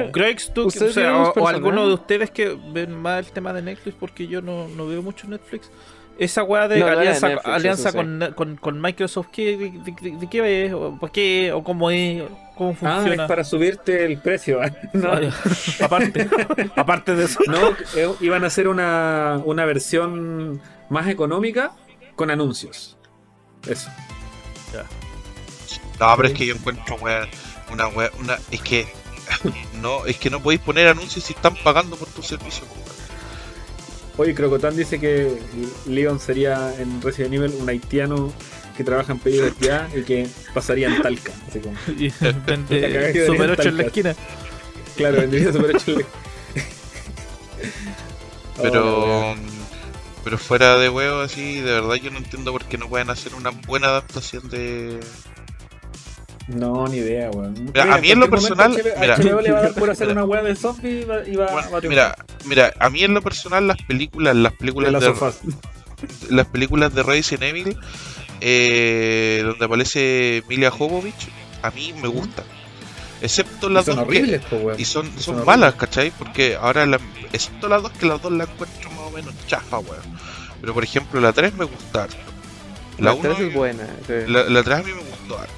y 0.08 0.12
Greg, 0.12 0.42
tú, 0.54 0.66
¿Ustedes 0.66 0.90
o, 0.90 0.94
sea, 0.94 1.18
o- 1.22 1.34
o 1.40 1.48
alguno 1.48 1.88
de 1.88 1.94
ustedes 1.94 2.32
que 2.32 2.58
ven 2.74 2.96
más 3.00 3.28
el 3.28 3.32
tema 3.32 3.54
de 3.54 3.62
Netflix, 3.62 3.96
porque 4.00 4.26
yo 4.28 4.42
no, 4.42 4.68
no 4.70 4.88
veo 4.88 5.04
mucho 5.04 5.28
Netflix. 5.28 5.70
Esa 6.24 6.44
weá 6.44 6.68
de 6.68 6.80
No, 6.80 6.86
no 6.92 7.00
alianza, 7.00 7.30
Netflix, 7.30 7.54
alianza 7.56 7.90
eso 7.90 7.98
con, 7.98 8.34
con, 8.36 8.56
con 8.58 8.82
Microsoft, 8.82 9.28
¿qué, 9.32 9.58
de, 9.58 9.72
de- 10.12 10.18
de 10.18 10.30
qué 10.30 10.66
es? 10.66 10.74
¿O 10.74 10.98
¿Por 11.00 11.12
qué? 11.12 11.52
¿O 11.52 11.64
cómo 11.64 11.90
es? 11.92 12.24
¿Cómo 12.56 12.72
Ah, 12.72 12.76
funciona? 13.02 13.24
es 13.24 13.28
para 13.28 13.44
subirte 13.44 14.06
el 14.06 14.20
precio. 14.20 14.60
no, 14.94 15.12
Ah, 15.12 15.20
ya. 15.22 15.86
aparte, 15.86 16.28
aparte 16.76 17.16
de 17.16 17.26
eso. 17.26 17.40
no, 17.48 17.70
eh, 17.96 18.10
iban 18.22 18.44
a 18.44 18.48
hacer 18.48 18.68
una, 18.68 19.42
una 19.46 19.66
versión 19.66 20.62
más 20.90 21.08
económica 21.08 21.72
con 22.16 22.30
anuncios. 22.32 22.98
Eso. 23.68 23.90
No, 26.00 26.14
pero 26.16 26.28
es 26.28 26.34
que 26.34 26.46
yo 26.46 26.56
encuentro 26.56 26.96
weá, 26.98 27.28
una 27.72 27.88
weá, 27.88 28.10
una, 28.20 28.38
es 28.52 28.62
que 28.62 28.88
no, 29.82 30.06
es 30.06 30.18
que 30.18 30.30
no 30.30 30.42
podéis 30.42 30.62
poner 30.62 30.88
anuncios 30.88 31.24
si 31.26 31.34
están 31.34 31.56
pagando 31.64 31.96
por 31.96 32.08
tu 32.10 32.22
servicio. 32.22 32.66
Oye, 34.18 34.36
Crocotán 34.36 34.76
dice 34.78 35.00
que 35.00 35.40
Leon 35.88 36.20
sería 36.20 36.74
en 36.80 37.02
Resident 37.02 37.34
Evil 37.34 37.54
un 37.60 37.68
haitiano 37.70 38.32
que 38.78 38.84
trabaja 38.84 39.12
en 39.14 39.20
pedidos 39.20 39.58
de 39.60 39.66
ya 39.68 39.90
y 39.96 40.04
que 40.04 40.28
pasaría 40.54 40.88
en 40.96 41.02
Talca. 41.02 41.32
Así 41.48 41.60
como, 41.60 41.76
Y 42.00 42.10
La 42.22 43.12
que 43.12 43.26
Super 43.26 43.48
darían 43.50 43.60
8 43.60 43.70
en 43.70 43.78
la 43.78 43.84
esquina. 43.84 44.16
claro, 44.96 45.18
vendría 45.22 45.52
super 45.52 45.76
hecho 45.76 45.92
el- 46.00 46.06
Pero, 48.62 49.32
Oh, 49.32 49.36
pero 50.24 50.38
fuera 50.38 50.78
de 50.78 50.90
huevo 50.90 51.22
así, 51.22 51.56
de 51.60 51.72
verdad 51.72 51.96
yo 51.96 52.12
no 52.12 52.20
entiendo 52.20 52.52
por 52.52 52.64
qué 52.66 52.78
no 52.78 52.88
pueden 52.88 53.10
hacer 53.10 53.34
una 53.36 53.50
buena 53.50 53.88
adaptación 53.88 54.48
de. 54.50 55.00
No, 56.48 56.88
ni 56.88 56.98
idea, 56.98 57.30
weón. 57.32 57.54
Mira, 57.74 57.96
a 57.96 57.98
mí 58.00 58.12
en 58.12 58.20
lo 58.20 58.28
momento 58.28 58.48
personal- 58.56 58.72
HBO, 58.74 59.00
mira. 59.00 59.16
HBO 59.18 59.42
le 59.42 59.52
va 59.52 59.60
a 59.60 59.62
dar 59.64 59.74
por 59.74 59.90
hacer 59.90 60.08
Mira. 60.08 60.24
una 60.24 60.26
weá 60.30 60.44
de 60.44 60.56
zombie 60.56 61.02
y 61.02 61.04
va, 61.06 61.28
y 61.28 61.36
va, 61.36 61.52
Bueno, 61.52 61.72
va 61.72 61.78
a 61.78 61.82
mira, 61.82 62.16
mira, 62.46 62.74
a 62.80 62.90
mí 62.90 63.04
en 63.04 63.14
lo 63.14 63.22
personal 63.22 63.68
las 63.68 63.78
películas, 63.84 64.36
las 64.36 64.52
de 64.52 64.58
películas 64.58 64.92
las 64.92 65.02
de, 65.02 65.08
sofás. 65.08 65.40
las 66.30 66.48
películas 66.48 66.94
de 66.94 67.04
Resident 67.04 67.44
Evil, 67.44 67.78
eh, 68.42 69.42
donde 69.46 69.66
aparece 69.66 70.44
Milia 70.50 70.70
Jovovich, 70.72 71.30
a 71.62 71.72
mí 71.72 71.94
me 72.02 72.08
gustan. 72.10 72.46
Excepto 73.22 73.70
las 73.70 73.86
son 73.86 73.96
dos 73.96 74.06
que, 74.10 74.18
horribles, 74.18 74.42
po, 74.46 74.58
weón. 74.58 74.80
y 74.80 74.84
son, 74.84 75.06
son 75.06 75.20
son 75.20 75.36
horribles. 75.36 75.46
malas, 75.48 75.76
¿cachai? 75.76 76.12
Porque 76.12 76.58
ahora, 76.60 76.86
la, 76.86 77.00
excepto 77.32 77.70
las 77.70 77.82
dos, 77.84 77.92
que 77.94 78.06
las 78.06 78.22
dos 78.22 78.34
las 78.34 78.50
encuentro 78.50 78.90
más 78.92 79.00
o 79.00 79.12
menos 79.12 79.34
chafa, 79.48 79.80
weón. 79.80 80.02
Pero 80.60 80.74
por 80.74 80.84
ejemplo, 80.84 81.22
la 81.22 81.32
3 81.32 81.54
me 81.56 81.64
gusta 81.66 82.04
harto. 82.04 82.18
La 82.98 83.06
La 83.12 83.14
1 83.14 83.22
3 83.36 83.48
es 83.48 83.54
buena. 83.54 83.88
sí. 84.08 84.14
la, 84.28 84.44
la 84.44 84.62
3 84.64 84.78
a 84.80 84.84
mí 84.84 84.92
me 84.92 85.02
gustó 85.10 85.40
harto. 85.40 85.54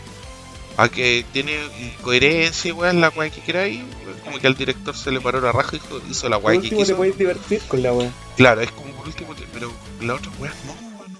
A 0.78 0.90
que 0.90 1.26
tiene 1.32 1.58
coherencia, 2.02 2.74
weón, 2.74 3.00
la 3.02 3.10
weá 3.10 3.30
que 3.30 3.42
queráis. 3.42 3.82
Como 4.26 4.40
que 4.40 4.48
al 4.48 4.56
director 4.56 4.96
se 4.96 5.12
le 5.12 5.22
paró 5.22 5.40
la 5.40 5.52
raja 5.52 5.78
y 5.78 6.12
hizo, 6.12 6.28
la 6.30 6.38
weá 6.38 6.60
que 6.62 6.70
te 6.70 6.76
quiso. 6.76 6.96
podéis 6.98 7.18
divertir 7.18 7.62
con 7.68 7.82
la 7.82 7.94
weá. 7.94 8.12
Claro, 8.36 8.62
es 8.62 8.72
como 8.72 8.92
por 8.94 9.08
último, 9.08 9.34
te- 9.36 9.46
pero 9.54 9.72
la 10.02 10.16
otra 10.16 10.32
weá 10.40 10.52
no, 10.66 10.74
weón, 11.00 11.14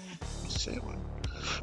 no 0.44 0.50
sé, 0.50 0.72
weón. 0.80 0.96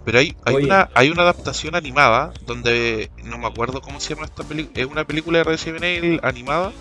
Pero 0.06 0.20
hay, 0.20 0.36
hay, 0.46 0.56
Oye. 0.56 0.66
una, 0.66 0.89
hay 0.96 1.10
una 1.12 1.22
adaptación 1.22 1.76
animada 1.76 2.34
donde 2.48 3.12
no 3.24 3.38
me 3.38 3.48
acuerdo 3.48 3.82
cómo 3.82 4.00
se 4.00 4.16
llama 4.16 4.26
esta 4.26 4.44
película. 4.44 4.82
Es 4.82 4.88
una 4.89 5.06
película 5.06 5.38
de 5.39 5.44
Resident 5.44 5.84
Evil 5.84 6.20
animada 6.24 6.72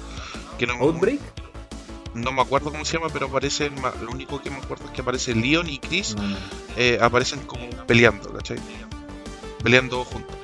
que 0.58 0.66
no, 0.66 0.74
Outbreak. 0.74 1.20
no 2.14 2.32
me 2.32 2.40
acuerdo 2.40 2.70
cómo 2.72 2.84
se 2.86 2.94
llama, 2.96 3.10
pero 3.12 3.26
aparecen. 3.26 3.78
ma- 3.82 3.92
Lo 4.02 4.10
único 4.12 4.40
que 4.40 4.48
me 4.50 4.56
acuerdo 4.56 4.86
es 4.86 4.90
que 4.92 5.02
aparece 5.02 5.34
Leon 5.34 5.68
y 5.68 5.78
Chris 5.78 6.14
No, 6.16 6.22
no, 6.26 6.36
eh, 6.76 6.98
aparecen 7.02 7.40
como 7.40 7.68
peleando, 7.86 8.32
¿cachai? 8.32 8.58
Peleando 9.62 10.04
juntos. 10.04 10.36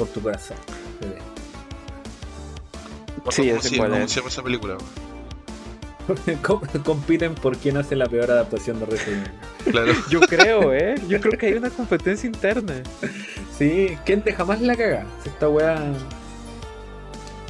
Por 0.00 0.08
tu 0.08 0.22
corazón. 0.22 0.56
bebé. 0.98 1.18
Sí, 3.30 3.50
¿Cómo, 3.50 3.60
se, 3.60 3.76
cuál 3.76 3.90
cómo 3.90 4.02
es. 4.02 4.10
se 4.10 4.16
llama 4.20 4.30
esa 4.30 4.42
película? 4.42 4.78
Compiten 6.84 7.34
por 7.34 7.58
quién 7.58 7.76
hace 7.76 7.94
la 7.96 8.06
peor 8.06 8.30
adaptación 8.30 8.80
de 8.80 8.86
Resident 8.86 9.26
Evil. 9.26 9.72
Claro. 9.72 9.92
Yo 10.10 10.20
creo, 10.20 10.72
¿eh? 10.72 10.94
Yo 11.06 11.20
creo 11.20 11.38
que 11.38 11.46
hay 11.48 11.52
una 11.52 11.68
competencia 11.68 12.26
interna. 12.26 12.82
Sí, 13.58 13.98
¿quién 14.06 14.22
te 14.22 14.32
jamás 14.32 14.62
la 14.62 14.74
caga? 14.74 15.04
Si 15.22 15.28
esta 15.28 15.50
weá. 15.50 15.92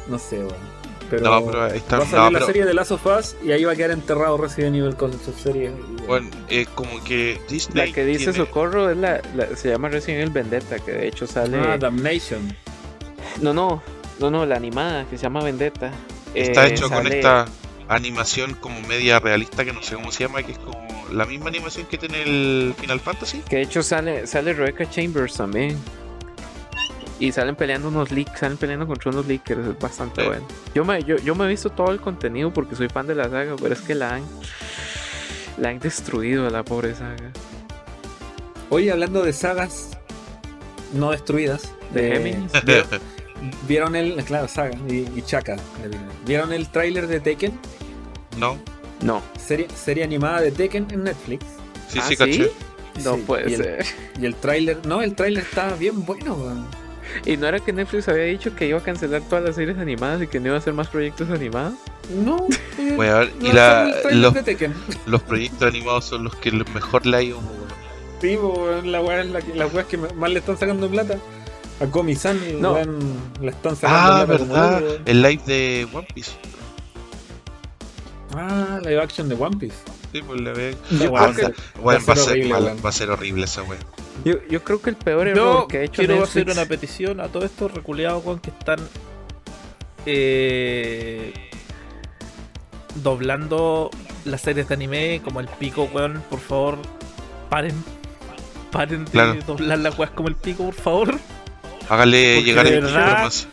No 0.09 0.19
sé, 0.19 0.39
weón. 0.41 0.70
Pero, 1.11 1.23
No, 1.25 1.45
pero 1.47 1.65
ahí 1.65 1.77
está- 1.79 1.99
va 1.99 2.05
a 2.05 2.07
salir 2.07 2.19
no, 2.25 2.31
la 2.31 2.39
pero- 2.39 2.47
serie 2.47 2.65
de 2.65 2.73
Last 2.75 2.93
of 2.93 3.05
Us 3.07 3.37
y 3.45 3.51
ahí 3.53 3.65
va 3.65 3.73
a 3.73 3.77
quedar 3.77 3.91
enterrado 3.91 4.37
Resident 4.37 4.77
Evil 4.77 4.95
con 4.97 5.13
sus 5.13 5.35
series. 5.35 5.73
y- 5.73 6.07
Bueno, 6.07 6.31
es 6.49 6.69
como 6.69 7.03
que 7.05 7.41
Disney. 7.49 7.89
La 7.89 7.93
que 7.93 8.05
dice 8.05 8.31
tiene- 8.33 8.39
Socorro 8.39 8.91
es 8.91 8.97
la, 8.97 9.21
la- 9.35 9.57
se 9.57 9.69
llama 9.71 9.89
Resident 9.89 10.21
Evil 10.23 10.33
Vendetta, 10.33 10.79
que 10.79 10.93
de 10.93 11.09
hecho 11.09 11.27
sale. 11.27 11.59
Ah, 11.59 11.77
Damnation. 11.77 12.57
No, 13.43 13.53
no, 13.53 13.83
no, 14.21 14.31
no, 14.31 14.47
la 14.47 14.57
animada 14.57 15.05
que 15.11 15.17
se 15.19 15.25
llama 15.25 15.43
Vendetta. 15.43 15.91
Está 16.35 16.67
eh, 16.67 16.71
hecho 16.71 16.89
con 16.89 17.07
esta 17.07 17.47
animación 17.89 18.55
como 18.55 18.81
media 18.83 19.19
realista 19.19 19.65
que 19.65 19.73
no 19.73 19.83
sé 19.83 19.97
cómo 19.97 20.13
se 20.13 20.25
llama, 20.25 20.43
que 20.45 20.53
es 20.53 20.59
como 20.59 21.07
la 21.13 21.25
misma 21.27 21.49
animación 21.49 21.87
que 21.87 21.99
tiene 21.99 22.23
el 22.23 22.75
Final 22.79 23.01
Fantasy. 23.01 23.43
Que 23.49 23.57
de 23.57 23.63
hecho 23.63 23.83
sale, 23.83 24.27
sale 24.29 24.53
Rebecca 24.53 24.89
Chambers 24.89 25.35
también. 25.35 25.77
Y 27.21 27.33
salen 27.33 27.55
peleando 27.55 27.89
unos 27.89 28.11
leaks, 28.11 28.41
salen 28.41 28.57
peleando 28.57 28.87
contra 28.87 29.11
unos 29.11 29.27
leakers, 29.27 29.67
es 29.67 29.79
bastante 29.79 30.23
Sí. 30.23 30.27
bueno. 30.27 30.47
Yo 30.75 30.85
me, 30.85 31.05
yo, 31.05 31.17
yo 31.19 31.35
me 31.35 31.45
he 31.45 31.49
visto 31.49 31.69
todo 31.71 31.93
el 31.93 32.01
contenido 32.01 32.51
porque 32.53 32.75
soy 32.75 32.89
fan 32.89 33.07
de 33.07 33.15
la 33.15 33.25
saga, 33.29 33.55
pero 33.61 33.75
es 33.75 33.81
que 33.83 33.95
la 33.95 34.15
han, 34.15 34.23
la 35.59 35.69
han 35.69 35.79
destruido 35.79 36.47
a 36.47 36.51
la 36.51 36.65
pobre 36.65 36.95
saga. 36.95 37.31
Hoy 38.71 38.89
hablando 38.89 39.23
de 39.23 39.33
sagas 39.33 39.91
no 40.95 41.11
destruidas. 41.11 41.73
De 41.93 42.11
Géminis. 42.13 42.53
¿vieron, 42.65 42.87
vieron 43.69 43.97
el. 43.97 44.25
Claro, 44.25 44.49
saga 44.49 44.77
y, 44.89 45.07
y 45.15 45.23
Chaka. 45.27 45.57
¿Vieron 46.27 46.53
el 46.53 46.69
tráiler 46.71 47.07
de 47.07 47.21
Tekken? 47.21 47.53
no, 48.39 48.57
No. 49.03 49.23
Serie, 49.39 49.67
serie 49.75 50.05
animada 50.05 50.41
de 50.41 50.53
Tekken 50.53 50.87
en 50.91 51.05
Netflix. 51.05 51.45
sí, 51.89 51.99
¿Ah, 52.01 52.07
sí, 52.09 52.17
caché. 52.17 52.51
No 53.05 53.15
Sí, 53.17 53.23
puede 53.27 53.51
y 53.51 53.55
el- 53.55 53.63
ser. 53.65 53.87
Y 54.21 54.25
el 54.27 54.35
tráiler, 54.37 54.87
no, 54.87 55.03
el 55.03 55.15
tráiler 55.15 55.43
está 55.43 55.75
bien 55.75 56.05
bueno, 56.05 56.35
weón. 56.35 56.67
¿Y 57.27 57.37
no 57.37 57.47
era 57.47 57.61
que 57.61 57.73
Netflix 57.73 58.09
había 58.09 58.25
dicho 58.25 58.55
que 58.55 58.67
iba 58.67 58.79
a 58.79 58.83
cancelar 58.83 59.23
todas 59.23 59.45
las 59.45 59.55
series 59.57 59.79
animadas 59.79 60.23
y 60.23 60.27
que 60.27 60.41
no 60.41 60.47
iba 60.47 60.57
a 60.57 60.59
hacer 60.59 60.73
más 60.75 60.89
proyectos 60.89 61.31
animados? 61.31 61.75
No, 62.25 62.47
eh, 62.79 62.97
ver, 62.99 63.33
no 63.41 63.49
y 63.49 63.53
la- 63.53 63.93
los, 65.07 65.23
proyectos 65.23 65.69
animados 65.69 66.05
son 66.07 66.25
los 66.25 66.35
que 66.37 66.51
mejor 66.53 67.07
la 67.07 67.19
ha 67.19 67.23
ido, 67.23 67.39
weón. 67.39 67.71
Sí, 68.21 68.37
weón, 68.37 68.91
la 68.93 69.01
weá 69.01 69.21
es 69.23 69.31
la 69.31 69.41
que- 69.41 69.55
las 69.55 69.73
weas 69.73 69.87
que 69.87 69.97
más 69.97 70.31
le 70.31 70.39
están 70.41 70.59
sacando 70.59 70.89
plata. 70.89 71.19
A 71.81 71.87
Komi-san 71.87 72.39
No. 72.61 72.73
weón, 72.75 72.99
le 73.41 73.51
están 73.51 73.75
sacando 73.77 74.13
Ah, 74.35 74.37
como 74.39 74.53
verdad, 74.55 74.83
el 75.07 75.23
live 75.23 75.43
de 75.47 75.89
One 75.93 76.07
Piece. 76.15 76.33
Ah, 78.35 78.79
live 78.83 79.01
action 79.01 79.29
de 79.29 79.35
One 79.35 79.57
Piece. 79.57 79.77
Sí, 80.13 80.23
pues 80.23 80.41
la 80.41 80.53
ve. 80.53 80.77
Weón, 81.01 81.15
va, 81.15 81.25
a 81.27 81.35
ser 82.17 82.29
horrible, 82.31 82.49
mal- 82.51 82.65
weón. 82.65 82.79
va 82.85 82.89
a 82.89 82.93
ser 82.93 83.11
horrible 83.11 83.45
esa 83.45 83.63
weón. 83.63 83.83
Yo, 84.25 84.35
yo 84.51 84.63
creo 84.63 84.83
que 84.83 84.91
el 84.91 84.97
peor 84.97 85.29
error 85.29 85.37
Yo 85.63 85.69
que 85.69 85.79
ha 85.79 85.83
hecho 85.83 85.95
quiero 86.03 86.15
Netflix... 86.17 86.31
hacer 86.31 86.51
una 86.51 86.67
petición 86.67 87.21
a 87.21 87.29
todos 87.29 87.47
estos 87.47 87.73
reculeados 87.73 88.41
que 88.41 88.51
están 88.51 88.79
eh, 90.07 91.33
doblando 92.97 93.91
las 94.25 94.41
series 94.43 94.69
de 94.69 94.75
anime 94.75 95.21
como 95.25 95.41
el 95.41 95.49
pico, 95.49 95.89
weón. 95.93 96.23
Por 96.29 96.41
favor, 96.41 96.79
paren. 97.49 97.75
Paren 98.71 99.05
de 99.05 99.11
Claro. 99.11 99.35
doblar 99.47 99.79
las 99.79 99.99
weas 99.99 100.11
como 100.13 100.29
el 100.29 100.37
pico, 100.37 100.65
por 100.65 100.75
favor. 100.75 101.15
Hágale 101.89 102.37
Porque 102.37 102.45
llegar 102.45 102.67
de 102.69 102.77
el 102.79 102.85
información. 102.85 103.51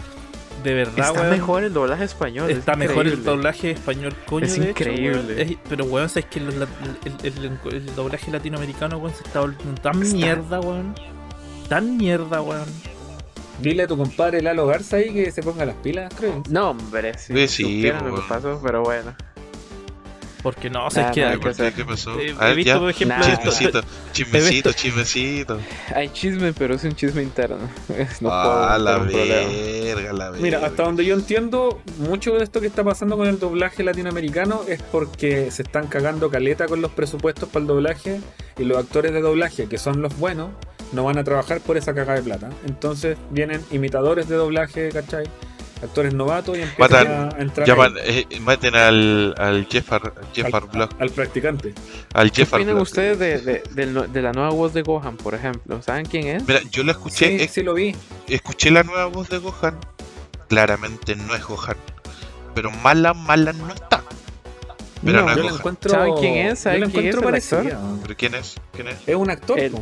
De 0.68 0.74
verdad, 0.74 0.99
Está 1.07 1.11
weón. 1.13 1.30
mejor 1.30 1.63
el 1.63 1.72
doblaje 1.74 2.03
español. 2.03 2.51
es 2.51 2.57
Está 2.57 2.76
mejor 2.76 3.07
el 3.07 3.24
doblaje 3.24 3.72
español, 3.72 4.13
coño. 4.26 4.45
Es 4.45 4.59
de 4.59 4.63
hecho, 4.63 4.70
increíble. 4.72 5.22
weón. 5.36 5.39
Es- 5.39 5.57
pero, 5.70 5.86
weón, 5.86 6.09
sabes 6.09 6.26
que 6.26 6.39
el, 6.39 6.47
el- 6.47 7.15
el- 7.24 7.74
el 7.74 7.95
doblaje 7.95 8.30
latinoamericano, 8.32 8.97
weón, 8.97 9.15
se 9.15 9.24
está 9.24 9.39
volviendo 9.39 9.82
tan 9.82 10.01
Está- 10.03 10.15
mierda, 10.18 10.59
weón. 10.59 10.93
Tan 11.70 11.95
mierda, 11.95 12.41
weón. 12.41 12.65
Dile 13.61 13.84
a 13.84 13.88
tu 13.88 13.97
compadre 13.97 14.41
Lalo 14.41 14.68
Garza 14.68 14.97
ahí 14.97 15.13
que 15.13 15.32
se 15.32 15.41
ponga 15.41 15.65
las 15.65 15.76
pilas, 15.78 16.13
creo. 16.20 16.43
No, 16.49 16.72
hombre, 16.72 17.18
si 17.18 17.34
Sí, 17.34 17.47
sí, 17.47 17.82
pero 18.61 18.84
bueno. 18.84 19.15
Porque 20.48 20.70
no, 20.70 20.86
o 20.88 20.89
sea, 20.89 21.04
Nah, 21.04 21.10
es 21.10 21.14
que. 21.16 21.22
nah, 21.24 21.30
Ay, 21.32 21.38
¿por 21.39 21.52
que 21.54 21.64
qué? 21.64 21.74
¿Qué 21.74 21.84
pasó? 21.84 22.18
eh, 22.18 22.30
he 22.30 22.34
ver, 22.45 22.56
visto, 22.56 22.72
ya. 22.74 22.80
por 22.80 22.89
ejemplo, 22.89 23.18
Nah. 23.18 23.36
Chismecito, 23.36 23.82
chismecito, 24.14 24.72
chismecito. 24.72 25.60
Hay 25.93 26.08
chisme, 26.08 26.54
pero 26.54 26.76
es 26.76 26.86
un 26.86 26.95
chisme 26.95 27.22
interno. 27.22 27.58
No 28.22 28.30
ah, 28.32 28.43
puedo 28.43 28.78
la 28.86 28.98
verga, 29.00 30.14
la 30.14 30.30
verga. 30.30 30.41
Mira, 30.41 30.66
hasta 30.66 30.84
donde 30.84 31.04
yo 31.04 31.16
entiendo, 31.16 31.82
mucho 32.00 32.32
de 32.36 32.45
esto 32.45 32.62
que 32.62 32.68
está 32.68 32.82
pasando 32.82 33.18
con 33.18 33.28
el 33.28 33.39
doblaje 33.39 33.84
latinoamericano 33.84 34.62
es 34.70 34.82
porque 34.82 35.52
se 35.52 35.64
están 35.64 35.88
cagando 35.88 36.30
caleta 36.30 36.66
con 36.66 36.82
los 36.82 36.91
presupuestos 36.91 37.50
para 37.50 37.64
el 37.64 37.68
doblaje 37.68 38.22
y 38.58 38.64
los 38.64 38.78
actores 38.78 39.12
de 39.12 39.20
doblaje, 39.20 39.68
que 39.68 39.78
son 39.78 40.02
los 40.02 40.18
buenos, 40.18 40.52
no 40.93 41.04
van 41.04 41.18
a 41.18 41.26
trabajar 41.26 41.60
por 41.60 41.76
esa 41.76 41.93
cagada 41.93 42.20
de 42.20 42.24
plata. 42.24 42.50
Entonces 42.66 43.18
vienen 43.32 43.62
imitadores 43.72 44.30
de 44.30 44.38
doblaje, 44.38 44.88
¿cachai? 44.93 45.26
Actores 45.82 46.14
novatos 46.14 46.58
y 46.58 46.62
empiezan 46.62 47.06
Matan- 47.08 47.36
a 47.38 47.42
entrar 47.42 47.68
Llaman, 47.68 47.94
eh, 48.04 48.26
maten 48.42 48.76
al, 48.76 49.36
al 49.38 49.68
Jeffar, 49.70 50.12
Jeffar 50.34 50.68
Block. 50.72 50.92
al 51.00 51.10
practicante. 51.12 51.74
Al 52.14 52.32
¿Qué 52.32 52.38
Jeffar 52.44 52.60
opinan 52.62 52.76
Block. 52.76 52.88
ustedes 52.88 53.20
de, 53.46 53.62
de, 53.76 54.08
de 54.08 54.22
la 54.24 54.32
nueva 54.32 54.50
voz 54.50 54.74
de 54.74 54.82
Gohan, 54.82 55.18
por 55.18 55.36
ejemplo? 55.36 55.80
¿Saben 55.84 56.06
quién 56.06 56.28
es? 56.28 56.48
Mira, 56.48 56.62
yo 56.72 56.84
lo 56.84 56.92
escuché, 56.92 57.38
Sí, 57.38 57.44
es- 57.44 57.52
sí 57.52 57.62
lo 57.62 57.76
vi. 57.76 57.96
escuché 58.28 58.72
la 58.72 58.82
nueva 58.84 59.06
voz 59.06 59.30
de 59.30 59.38
Gohan. 59.38 59.78
Claramente 60.48 61.16
no 61.16 61.36
es 61.36 61.44
Gohan. 61.46 61.78
Pero 62.56 62.72
mala, 62.72 63.14
mala 63.14 63.54
no 63.54 63.72
está. 63.72 64.02
Pero 65.06 65.22
no, 65.22 65.30
es 65.30 65.36
yo 65.36 65.42
lo 65.44 65.48
Gohan. 65.50 65.60
encuentro. 65.60 65.92
¿Saben 65.92 66.14
quién 66.16 66.48
es? 66.48 66.60
¿Saben 66.60 66.90
quién 66.90 67.06
es 67.08 67.16
el 67.16 67.36
actor? 67.36 67.78
¿Pero 68.02 68.16
quién 68.18 68.34
es? 68.36 68.56
¿Quién 68.74 68.88
es? 68.88 68.98
Es 69.06 69.16
un 69.16 69.30
actor, 69.30 69.60
El-. 69.60 69.74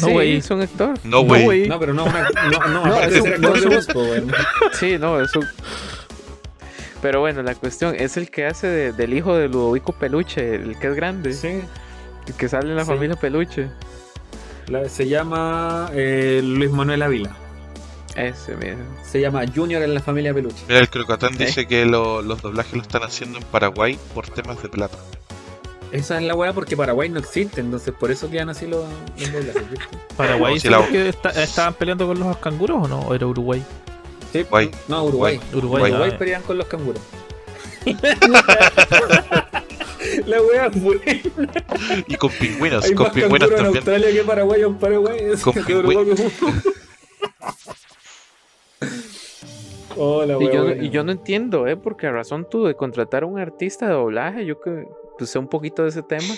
No, 0.00 0.06
sí, 0.06 0.12
güey. 0.12 0.36
es 0.36 0.50
un 0.50 0.62
actor. 0.62 0.94
No, 1.04 1.22
güey. 1.22 1.68
No, 1.68 1.78
pero 1.78 1.92
no, 1.92 2.06
no, 2.06 2.66
no, 2.68 2.86
No, 2.86 3.00
es 3.00 3.20
un- 3.20 3.28
actor 3.32 3.60
de 3.60 3.92
güey. 3.92 4.22
Sí, 4.72 4.96
no, 4.98 5.20
es 5.20 5.34
un... 5.36 5.46
Pero 7.02 7.20
bueno, 7.20 7.42
la 7.42 7.54
cuestión 7.54 7.94
es 7.96 8.16
el 8.16 8.30
que 8.30 8.46
hace 8.46 8.66
de- 8.68 8.92
del 8.92 9.12
hijo 9.12 9.34
de 9.36 9.48
Ludovico 9.48 9.92
Peluche, 9.92 10.54
el 10.54 10.78
que 10.78 10.86
es 10.88 10.94
grande, 10.94 11.32
Sí. 11.34 11.60
el 12.28 12.34
que 12.34 12.48
sale 12.48 12.70
en 12.70 12.76
la 12.76 12.84
Sí. 12.84 12.88
familia 12.92 13.16
Peluche. 13.16 13.68
La- 14.68 14.88
se 14.88 15.08
llama 15.08 15.90
eh, 15.94 16.40
Luis 16.44 16.70
Manuel 16.70 17.02
Ávila. 17.02 17.36
Ese, 18.14 18.54
mira. 18.56 18.76
Se 19.04 19.20
llama 19.20 19.42
Junior 19.52 19.82
en 19.82 19.94
la 19.94 20.00
familia 20.00 20.32
Peluche. 20.32 20.62
Mira, 20.68 20.80
el 20.80 20.88
Crocatán 20.88 21.36
dice 21.36 21.66
que 21.66 21.84
lo- 21.86 22.22
los 22.22 22.40
doblajes 22.40 22.74
lo 22.74 22.82
están 22.82 23.02
haciendo 23.02 23.38
en 23.38 23.44
Paraguay 23.44 23.98
por 24.14 24.28
temas 24.28 24.62
de 24.62 24.68
plata. 24.68 24.96
Esa 25.92 26.16
es 26.18 26.22
la 26.24 26.34
weá 26.34 26.52
porque 26.54 26.74
Paraguay 26.76 27.08
no 27.10 27.18
existe, 27.18 27.60
entonces 27.60 27.92
por 27.92 28.10
eso 28.10 28.28
quedan 28.30 28.48
así 28.48 28.66
los, 28.66 28.82
los. 29.18 29.44
Paraguay, 30.16 30.58
¿sí 30.58 30.68
la- 30.70 30.86
que 30.88 31.10
está- 31.10 31.30
estaban 31.30 31.74
peleando 31.74 32.06
con 32.06 32.18
los 32.18 32.36
canguros 32.38 32.84
o 32.84 32.88
no? 32.88 33.00
¿O 33.00 33.14
era 33.14 33.26
Uruguay? 33.26 33.62
Sí, 34.32 34.38
Uruguay. 34.40 34.70
No, 34.88 35.04
Uruguay. 35.04 35.38
Uruguay, 35.52 35.90
Uruguay 35.92 36.10
ah, 36.14 36.18
pelean 36.18 36.42
con 36.42 36.56
los 36.56 36.66
canguros. 36.66 37.02
la 40.26 40.40
weá 40.42 40.70
fue. 40.70 41.00
Y 42.06 42.14
con 42.16 42.30
pingüinos, 42.30 42.84
Hay 42.84 42.94
con 42.94 43.04
más 43.06 43.12
pingüinos 43.12 43.48
canguros 43.50 43.50
en 43.60 43.64
también. 43.64 43.76
Australia 43.76 44.12
que 44.12 44.22
Paraguay 44.26 44.64
o 44.64 44.68
en 44.68 44.74
Paraguay. 44.78 45.18
Es 45.20 45.42
Con 45.42 45.52
que 45.52 45.74
Uruguay 45.76 46.06
Oh, 49.96 50.24
Y 50.24 50.28
yo, 50.52 50.62
buena. 50.64 50.82
y 50.82 50.88
yo 50.88 51.04
no 51.04 51.12
entiendo, 51.12 51.66
¿eh? 51.68 51.76
Porque 51.76 52.06
a 52.06 52.12
razón 52.12 52.46
tú 52.50 52.64
de 52.64 52.74
contratar 52.74 53.24
a 53.24 53.26
un 53.26 53.38
artista 53.38 53.86
de 53.88 53.92
doblaje, 53.92 54.46
yo 54.46 54.58
que 54.58 54.86
pues, 55.18 55.30
sé 55.30 55.38
un 55.38 55.48
poquito 55.48 55.82
de 55.82 55.88
ese 55.90 56.02
tema, 56.02 56.34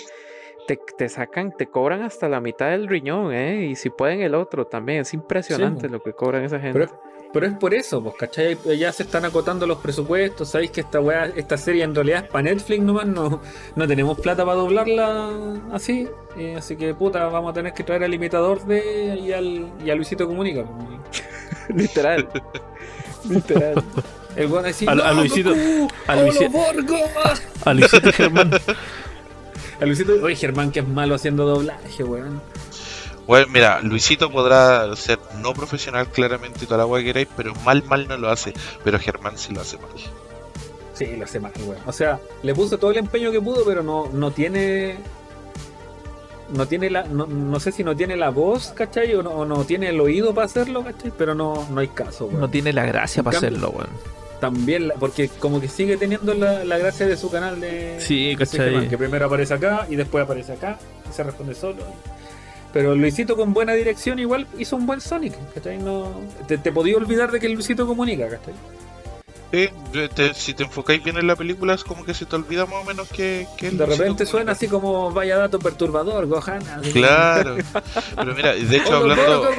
te, 0.67 0.79
te 0.97 1.09
sacan, 1.09 1.55
te 1.55 1.67
cobran 1.67 2.01
hasta 2.03 2.27
la 2.27 2.39
mitad 2.39 2.69
del 2.71 2.87
riñón, 2.87 3.33
¿eh? 3.33 3.65
Y 3.67 3.75
si 3.75 3.89
pueden 3.89 4.21
el 4.21 4.35
otro 4.35 4.65
también, 4.65 5.01
es 5.01 5.13
impresionante 5.13 5.87
Sí, 5.87 5.91
lo 5.91 6.01
que 6.01 6.13
cobran 6.13 6.43
esa 6.43 6.59
gente. 6.59 6.79
Pero, 6.79 7.01
pero 7.31 7.45
es 7.47 7.53
por 7.53 7.73
eso, 7.73 8.01
pues, 8.01 8.15
¿cachai? 8.15 8.57
Ya 8.77 8.91
se 8.91 9.03
están 9.03 9.25
acotando 9.25 9.67
los 9.67 9.77
presupuestos. 9.79 10.49
Sabéis 10.49 10.71
que 10.71 10.81
esta 10.81 10.99
weá, 11.01 11.25
esta 11.35 11.57
serie 11.57 11.83
en 11.83 11.93
realidad 11.93 12.23
es 12.25 12.31
para 12.31 12.43
Netflix 12.43 12.81
nomás, 12.81 13.05
no, 13.05 13.41
no 13.75 13.87
tenemos 13.87 14.19
plata 14.19 14.43
para 14.45 14.57
doblarla 14.57 15.29
así. 15.71 16.07
eh, 16.37 16.55
así 16.57 16.75
que 16.77 16.93
puta, 16.95 17.25
vamos 17.27 17.51
a 17.51 17.53
tener 17.53 17.73
que 17.73 17.83
traer 17.83 18.03
al 18.03 18.13
imitador 18.13 18.65
de 18.65 19.15
y 19.21 19.33
al, 19.33 19.71
y 19.83 19.89
a 19.91 19.95
Luisito 19.95 20.25
Comunica. 20.27 20.63
pues. 20.63 21.23
Literal. 21.69 22.27
Literal. 23.29 23.83
El 24.35 24.47
weón 24.51 24.65
así, 24.65 24.85
A- 24.87 24.91
a 24.91 24.95
"No, 24.95 25.13
Luisito- 25.23 25.55
Goku, 25.55 25.87
a 26.07 26.13
¡Hola, 26.13 26.21
Luisito- 26.23 26.51
Borgo!". 26.51 26.97
A 27.65 27.73
Luisito 27.73 28.11
Germán. 28.11 28.51
A 29.81 29.85
Luisito, 29.85 30.13
oye 30.21 30.35
Germán 30.35 30.71
que 30.71 30.79
es 30.79 30.87
malo 30.87 31.15
haciendo 31.15 31.45
doblaje, 31.45 32.03
weón. 32.03 32.41
Bueno, 33.27 33.47
mira, 33.51 33.79
Luisito 33.81 34.29
podrá 34.31 34.95
ser 34.95 35.17
no 35.41 35.53
profesional 35.53 36.07
claramente 36.09 36.59
y 36.63 36.65
toda 36.67 36.77
la 36.77 36.83
agua 36.83 36.99
que 36.99 37.05
queráis, 37.05 37.27
pero 37.35 37.55
mal, 37.65 37.83
mal 37.83 38.07
no 38.07 38.17
lo 38.17 38.29
hace. 38.29 38.53
Pero 38.83 38.99
Germán 38.99 39.37
sí 39.37 39.53
lo 39.53 39.61
hace 39.61 39.77
mal. 39.77 39.89
Sí, 40.93 41.07
lo 41.17 41.25
hace 41.25 41.39
mal, 41.39 41.51
weón. 41.65 41.81
O 41.87 41.91
sea, 41.91 42.19
le 42.43 42.53
puso 42.53 42.77
todo 42.77 42.91
el 42.91 42.97
empeño 42.97 43.31
que 43.31 43.41
pudo, 43.41 43.65
pero 43.65 43.81
no, 43.83 44.07
no 44.13 44.31
tiene. 44.31 44.97
No 46.53 46.67
tiene 46.67 46.91
la. 46.91 47.03
No, 47.05 47.25
no 47.25 47.59
sé 47.59 47.71
si 47.71 47.83
no 47.83 47.95
tiene 47.95 48.15
la 48.15 48.29
voz, 48.29 48.67
¿cachai? 48.75 49.13
O 49.15 49.23
no, 49.23 49.31
o 49.31 49.45
no 49.45 49.63
tiene 49.65 49.89
el 49.89 49.99
oído 49.99 50.33
para 50.35 50.45
hacerlo, 50.45 50.83
¿cachai? 50.83 51.11
Pero 51.17 51.33
no, 51.33 51.67
no 51.71 51.81
hay 51.81 51.87
caso, 51.87 52.25
weón. 52.27 52.39
No 52.39 52.49
tiene 52.49 52.71
la 52.71 52.85
gracia 52.85 53.21
En 53.21 53.23
para 53.25 53.39
cambio- 53.39 53.49
hacerlo, 53.57 53.69
weón. 53.71 53.89
También, 54.39 54.89
la- 54.89 54.95
porque 54.95 55.29
como 55.29 55.61
que 55.61 55.67
sigue 55.67 55.97
teniendo 55.97 56.33
la, 56.33 56.63
la 56.65 56.77
gracia 56.77 57.07
de 57.07 57.15
su 57.17 57.29
canal 57.31 57.59
de. 57.61 57.95
Sí, 58.45 58.57
que 58.89 58.97
primero 58.97 59.25
aparece 59.25 59.53
acá 59.53 59.87
y 59.89 59.95
después 59.95 60.23
aparece 60.23 60.53
acá 60.53 60.77
y 61.09 61.13
se 61.13 61.23
responde 61.23 61.53
solo. 61.55 61.83
Pero 62.73 62.93
Luisito 62.93 63.37
con 63.37 63.53
buena 63.53 63.71
dirección 63.73 64.19
igual 64.19 64.47
hizo 64.59 64.75
un 64.75 64.85
buen 64.85 64.99
Sonic, 64.99 65.33
¿cachai? 65.53 65.77
No, 65.77 66.11
te, 66.47 66.57
te 66.57 66.71
podía 66.73 66.97
olvidar 66.97 67.31
de 67.31 67.39
que 67.39 67.47
Luisito 67.47 67.87
comunica, 67.87 68.25
¿cachai? 68.27 68.53
Sí, 69.51 69.69
te- 70.13 70.33
si 70.33 70.53
te 70.53 70.63
enfocáis 70.63 71.01
bien 71.03 71.17
en 71.17 71.27
la 71.27 71.35
película, 71.35 71.73
es 71.73 71.83
como 71.83 72.03
que 72.03 72.13
se 72.13 72.25
te 72.25 72.35
olvida 72.35 72.65
más 72.65 72.81
o 72.81 72.83
menos 72.83 73.07
que, 73.07 73.47
que 73.57 73.71
De 73.71 73.85
repente 73.85 74.25
suena 74.25 74.51
así 74.51 74.67
como 74.67 75.11
vaya 75.11 75.37
dato 75.37 75.59
perturbador, 75.59 76.25
Gohan. 76.25 76.61
Claro. 76.91 77.55
Pero 78.15 78.35
mira, 78.35 78.53
de 78.53 78.75
hecho, 78.77 78.99
¡Hola, 78.99 79.13
hablando. 79.13 79.49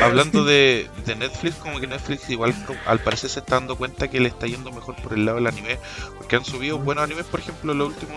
Hablando 0.00 0.44
de, 0.44 0.88
de 1.06 1.14
Netflix, 1.16 1.56
como 1.56 1.80
que 1.80 1.86
Netflix 1.88 2.30
igual 2.30 2.54
al 2.86 3.00
parecer 3.00 3.30
se 3.30 3.40
está 3.40 3.56
dando 3.56 3.76
cuenta 3.76 4.08
que 4.08 4.20
le 4.20 4.28
está 4.28 4.46
yendo 4.46 4.70
mejor 4.70 4.94
por 4.96 5.12
el 5.14 5.24
lado 5.24 5.38
del 5.38 5.46
anime, 5.48 5.78
porque 6.18 6.36
han 6.36 6.44
subido 6.44 6.78
buenos 6.78 7.02
animes, 7.04 7.24
por 7.26 7.40
ejemplo, 7.40 7.74
lo 7.74 7.86
último 7.86 8.14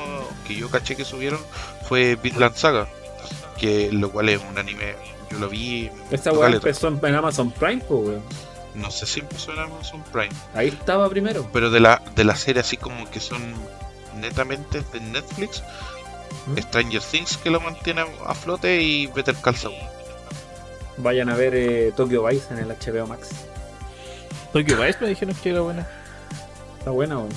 que 0.47 0.55
yo 0.55 0.69
caché 0.69 0.95
que 0.95 1.05
subieron 1.05 1.39
fue 1.87 2.17
Vinland 2.21 2.55
Saga, 2.55 2.87
que 3.57 3.91
lo 3.91 4.11
cual 4.11 4.29
es 4.29 4.41
un 4.47 4.57
anime, 4.57 4.95
yo 5.31 5.39
lo 5.39 5.49
vi, 5.49 5.89
Esta 6.11 6.31
weá 6.31 6.49
empezó 6.49 6.87
en, 6.89 6.99
en 7.03 7.15
Amazon 7.15 7.49
Prime, 7.51 7.81
pues, 7.87 8.07
weón. 8.09 8.21
No 8.75 8.91
sé 8.91 9.05
si 9.05 9.19
empezó 9.21 9.53
en 9.53 9.59
Amazon 9.59 10.03
Prime, 10.11 10.29
Ahí 10.53 10.67
estaba 10.69 11.09
primero. 11.09 11.47
pero 11.53 11.69
de 11.69 11.79
la 11.79 12.01
de 12.15 12.23
la 12.23 12.35
serie 12.35 12.61
así 12.61 12.77
como 12.77 13.09
que 13.09 13.19
son 13.19 13.41
netamente 14.19 14.81
de 14.93 14.99
Netflix, 14.99 15.63
¿Mm? 16.47 16.57
Stranger 16.59 17.01
Things 17.01 17.37
que 17.37 17.49
lo 17.49 17.59
mantiene 17.59 18.05
a 18.25 18.33
flote 18.35 18.81
y 18.81 19.07
Better 19.07 19.35
Call 19.35 19.55
Saul. 19.55 19.75
Vayan 20.97 21.29
a 21.29 21.35
ver 21.35 21.53
eh, 21.55 21.91
Tokyo 21.95 22.23
Vice 22.25 22.53
en 22.53 22.59
el 22.59 22.67
HBO 22.69 23.07
Max. 23.07 23.29
Tokyo 24.53 24.77
Vice 24.81 24.97
me 25.01 25.09
dijeron 25.09 25.35
que 25.41 25.49
era 25.49 25.59
buena. 25.61 25.87
Está 26.79 26.91
buena, 26.91 27.17
weón. 27.17 27.29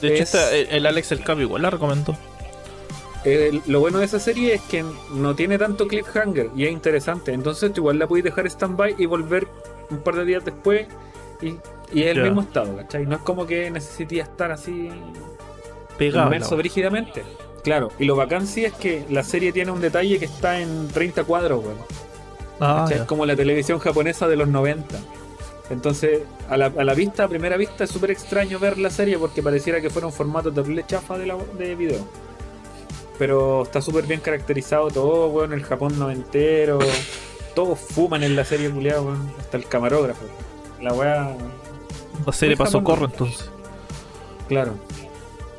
De 0.00 0.08
hecho, 0.14 0.22
Es- 0.22 0.34
esta- 0.34 0.52
el, 0.54 0.86
Alex 0.86 1.10
El 1.12 1.24
Capo 1.24 1.40
igual 1.40 1.62
la 1.62 1.70
recomendó. 1.70 2.16
Eh, 3.24 3.58
lo 3.66 3.80
bueno 3.80 3.98
de 4.00 4.04
esa 4.04 4.20
serie 4.20 4.54
es 4.54 4.60
que 4.62 4.84
no 5.12 5.34
tiene 5.34 5.56
tanto 5.58 5.88
cliffhanger 5.88 6.50
y 6.54 6.66
es 6.66 6.70
interesante. 6.72 7.32
Entonces 7.32 7.72
tú 7.72 7.80
igual 7.80 7.98
la 7.98 8.06
podéis 8.06 8.24
dejar 8.24 8.46
stand-by 8.46 8.96
y 8.98 9.06
volver 9.06 9.48
un 9.94 10.02
par 10.02 10.16
de 10.16 10.24
días 10.24 10.44
después 10.44 10.86
y, 11.40 11.56
y 11.92 12.02
es 12.02 12.16
el 12.16 12.22
mismo 12.22 12.42
estado, 12.42 12.76
¿cachai? 12.76 13.06
No 13.06 13.16
es 13.16 13.22
como 13.22 13.46
que 13.46 13.70
necesite 13.70 14.18
estar 14.20 14.50
así 14.52 14.90
Pegado. 15.98 16.26
inmerso 16.26 16.56
brígidamente. 16.56 17.22
Claro, 17.62 17.90
y 17.98 18.04
lo 18.04 18.14
bacán 18.16 18.46
sí 18.46 18.64
es 18.64 18.72
que 18.74 19.06
la 19.08 19.22
serie 19.22 19.52
tiene 19.52 19.70
un 19.70 19.80
detalle 19.80 20.18
que 20.18 20.26
está 20.26 20.60
en 20.60 20.88
30 20.88 21.24
cuadros, 21.24 21.64
weón. 21.64 21.78
Ah. 22.60 22.86
Es 22.90 23.02
como 23.02 23.24
la 23.26 23.34
televisión 23.34 23.78
japonesa 23.78 24.28
de 24.28 24.36
los 24.36 24.48
90. 24.48 24.96
Entonces, 25.70 26.20
a 26.50 26.58
la, 26.58 26.66
a 26.66 26.84
la 26.84 26.94
vista, 26.94 27.24
a 27.24 27.28
primera 27.28 27.56
vista, 27.56 27.84
es 27.84 27.90
súper 27.90 28.10
extraño 28.10 28.58
ver 28.58 28.76
la 28.76 28.90
serie 28.90 29.18
porque 29.18 29.42
pareciera 29.42 29.80
que 29.80 29.88
fuera 29.88 30.06
un 30.06 30.12
formato 30.12 30.52
terrible 30.52 30.84
chafa 30.86 31.16
de, 31.16 31.26
la, 31.26 31.36
de 31.58 31.74
video. 31.74 32.06
Pero 33.18 33.62
está 33.62 33.80
súper 33.80 34.04
bien 34.06 34.20
caracterizado 34.20 34.88
todo, 34.90 35.28
weón, 35.28 35.52
el 35.52 35.62
Japón 35.62 35.98
noventero. 35.98 36.78
Todos 37.54 37.78
fuman 37.78 38.22
en 38.24 38.34
la 38.36 38.44
serie, 38.44 38.70
culiado, 38.70 39.04
weón. 39.04 39.32
Hasta 39.38 39.56
el 39.56 39.66
camarógrafo. 39.66 40.24
La 40.80 40.92
weá, 40.92 41.36
La 42.26 42.32
serie 42.32 42.56
pasó 42.56 42.82
corro 42.82 43.06
entonces. 43.06 43.50
claro. 44.48 44.74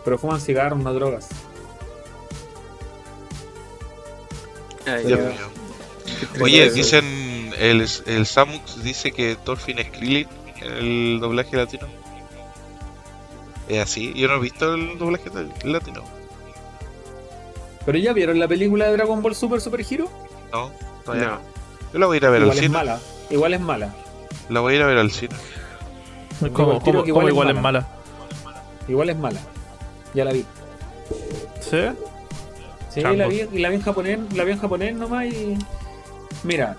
Pero 0.03 0.19
fuman 0.19 0.39
cigarros, 0.39 0.77
no 0.79 0.93
drogas. 0.93 1.29
Ay, 4.85 5.05
Dios 5.05 5.19
ya. 5.19 5.29
mío. 5.29 6.43
Oye, 6.43 6.69
dicen, 6.71 7.51
el, 7.57 7.87
el 8.05 8.25
Samux 8.27 8.83
dice 8.83 9.11
que 9.11 9.35
Thorfinn 9.43 9.79
es 9.79 9.89
Krillin 9.89 10.27
en 10.61 10.71
el 10.73 11.19
doblaje 11.19 11.57
latino. 11.57 11.87
¿Es 13.67 13.81
así? 13.81 14.13
Yo 14.13 14.27
no 14.27 14.35
he 14.35 14.39
visto 14.41 14.73
el 14.75 14.97
doblaje 14.99 15.31
latino. 15.63 16.03
¿Pero 17.83 17.97
ya 17.97 18.13
vieron 18.13 18.37
la 18.39 18.47
película 18.47 18.85
de 18.85 18.93
Dragon 18.93 19.21
Ball 19.23 19.35
Super 19.35 19.59
Super 19.59 19.83
Hero? 19.89 20.07
No, 20.51 20.71
todavía 21.03 21.27
no. 21.27 21.33
No. 21.35 21.54
Yo 21.95 21.99
la 21.99 22.07
voy 22.07 22.15
a 22.15 22.17
ir 22.17 22.25
a 22.25 22.29
ver 22.29 22.41
Igual 22.41 22.51
al 22.51 22.57
es 22.57 22.65
cine. 22.65 22.77
mala. 22.77 22.99
Igual 23.29 23.53
es 23.53 23.61
mala. 23.61 23.95
La 24.49 24.59
voy 24.59 24.73
a 24.73 24.75
ir 24.75 24.81
a 24.81 24.85
ver 24.87 24.97
al 24.97 25.11
cine. 25.11 25.33
Que 26.41 26.51
como 26.51 26.73
igual 26.85 27.27
es 27.27 27.31
igual 27.31 27.49
es 27.51 27.61
mala. 27.61 27.87
Igual 28.89 29.09
es 29.11 29.17
mala. 29.17 29.39
Ya 30.13 30.25
la 30.25 30.33
vi. 30.33 30.43
¿Sí? 31.61 31.77
Sí, 32.89 32.99
la 32.99 33.27
vi, 33.27 33.47
y 33.49 33.59
la 33.59 33.69
vi 33.69 33.75
en 33.75 33.81
japonés, 33.81 34.19
la 34.33 34.43
vi 34.43 34.51
en 34.51 34.59
japonés 34.59 34.93
nomás 34.93 35.27
y. 35.27 35.57
Mira, 36.43 36.75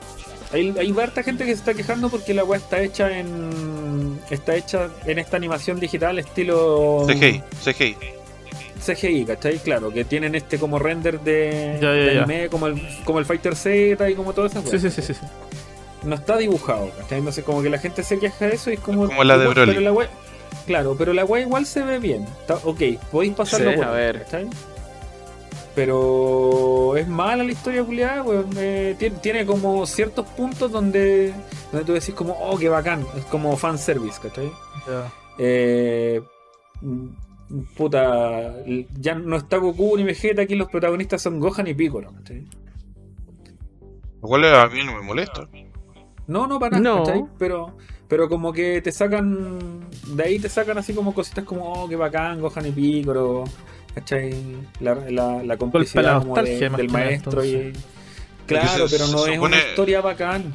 hay, 0.52 0.74
hay 0.78 0.94
harta 1.00 1.22
gente 1.22 1.46
que 1.46 1.52
se 1.52 1.60
está 1.60 1.72
quejando 1.72 2.10
porque 2.10 2.34
la 2.34 2.44
weá 2.44 2.58
está 2.58 2.82
hecha 2.82 3.18
en. 3.18 4.20
está 4.28 4.54
hecha 4.54 4.90
en 5.06 5.18
esta 5.18 5.38
animación 5.38 5.80
digital 5.80 6.18
estilo 6.18 7.06
CGI, 7.08 7.42
CGI. 7.64 7.96
CGI, 8.84 9.24
¿cachai? 9.24 9.58
Claro, 9.58 9.92
que 9.92 10.04
tienen 10.04 10.34
este 10.34 10.58
como 10.58 10.78
render 10.78 11.20
de, 11.20 11.78
Ya, 11.80 11.88
ya, 11.88 11.92
de 11.92 12.14
ya. 12.14 12.22
anime, 12.24 12.48
como 12.48 12.66
el, 12.66 12.80
como 13.04 13.18
el 13.18 13.24
Fighter 13.24 13.54
Z 13.56 14.08
y 14.10 14.14
como 14.14 14.32
todo 14.32 14.46
eso. 14.46 14.62
Sí, 14.62 14.78
sí, 14.78 14.90
sí, 14.90 15.02
sí. 15.02 15.14
sí. 15.14 15.20
No 16.04 16.14
está 16.14 16.36
dibujado, 16.36 16.90
¿cachai? 16.98 17.18
Entonces 17.18 17.44
como 17.44 17.62
que 17.62 17.70
la 17.70 17.78
gente 17.78 18.02
se 18.02 18.18
queja 18.18 18.46
de 18.46 18.54
eso 18.54 18.70
y 18.70 18.74
es 18.74 18.80
como. 18.80 19.06
Como 19.06 19.24
la 19.24 19.38
de 19.38 19.48
Broly. 19.48 19.72
pero 19.72 19.80
la 19.80 19.92
weá- 19.92 20.08
Claro, 20.66 20.94
pero 20.98 21.12
la 21.12 21.24
weá 21.24 21.42
igual 21.42 21.64
se 21.66 21.82
ve 21.82 21.98
bien. 21.98 22.24
Está- 22.40 22.56
ok, 22.64 22.80
podéis 23.10 23.34
pasarlo 23.34 23.70
Sí, 23.70 23.76
por 23.76 23.84
a 23.86 23.90
ver. 23.92 24.22
¿cachai? 24.24 24.48
Pero 25.74 26.96
es 26.96 27.06
mala 27.06 27.44
la 27.44 27.52
historia 27.52 27.84
culiada, 27.84 28.22
weón. 28.22 28.48
Eh, 28.56 28.94
tiene, 28.98 29.16
tiene 29.18 29.46
como 29.46 29.84
ciertos 29.86 30.26
puntos 30.28 30.72
donde, 30.72 31.34
donde 31.70 31.84
tú 31.86 31.92
decís 31.92 32.14
como, 32.14 32.32
oh, 32.32 32.56
qué 32.58 32.68
bacán. 32.68 33.04
Es 33.16 33.24
como 33.26 33.56
fanservice, 33.56 34.18
¿cachai? 34.22 34.50
Ya. 34.86 35.12
Eh, 35.38 36.22
puta, 37.76 38.54
ya 38.98 39.14
no 39.14 39.36
está 39.36 39.58
Goku 39.58 39.96
ni 39.96 40.02
Vegeta, 40.04 40.42
aquí 40.42 40.54
los 40.54 40.68
protagonistas 40.68 41.22
son 41.22 41.38
Gohan 41.40 41.66
y 41.68 41.74
Piccolo, 41.74 42.12
¿cachai? 42.12 42.44
Lo 44.22 44.28
cual 44.28 44.44
a 44.44 44.66
mí 44.68 44.80
no 44.84 44.94
me 44.96 45.02
molesta. 45.02 45.48
No, 46.26 46.46
no 46.46 46.58
para 46.58 46.78
nada, 46.80 46.96
No. 46.98 47.04
¿cachai? 47.04 47.24
Pero, 47.38 47.76
pero 48.08 48.28
como 48.28 48.52
que 48.52 48.80
te 48.82 48.90
sacan, 48.90 49.88
de 50.08 50.22
ahí 50.24 50.38
te 50.38 50.48
sacan 50.48 50.78
así 50.78 50.92
como 50.94 51.14
cositas 51.14 51.44
como, 51.44 51.72
oh, 51.72 51.88
qué 51.88 51.96
bacán, 51.96 52.40
Gohan 52.40 52.66
y 52.66 52.72
Piccolo, 52.72 53.44
¿cachai? 53.94 54.34
La, 54.80 54.94
la, 55.10 55.42
la 55.42 55.56
complicidad 55.56 56.02
la 56.02 56.18
como 56.20 56.34
de- 56.34 56.40
nostalgia, 56.42 56.70
más 56.70 56.78
del 56.78 56.90
maestro 56.90 57.44
y... 57.44 57.72
Claro, 58.46 58.88
se- 58.88 58.96
pero 58.96 59.10
no 59.10 59.26
es 59.26 59.34
supone- 59.34 59.40
una 59.40 59.56
historia 59.58 60.00
bacán. 60.00 60.54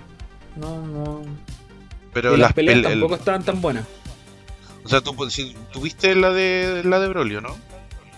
No, 0.58 0.86
no. 0.86 1.22
Pero 2.14 2.30
y 2.30 2.32
las 2.32 2.40
las 2.40 2.54
peleas 2.54 2.76
peleas. 2.78 2.92
tampoco 2.94 3.16
estaban 3.16 3.44
tan 3.44 3.62
buenas. 3.62 3.86
O 4.84 4.90
sea, 4.90 5.02
tú 5.02 5.30
si, 5.30 5.56
tuviste 5.72 6.16
la 6.16 6.32
de 6.32 6.82
la 6.84 7.00
de 7.00 7.08
Broly, 7.08 7.36
¿o 7.36 7.42
¿no? 7.42 7.58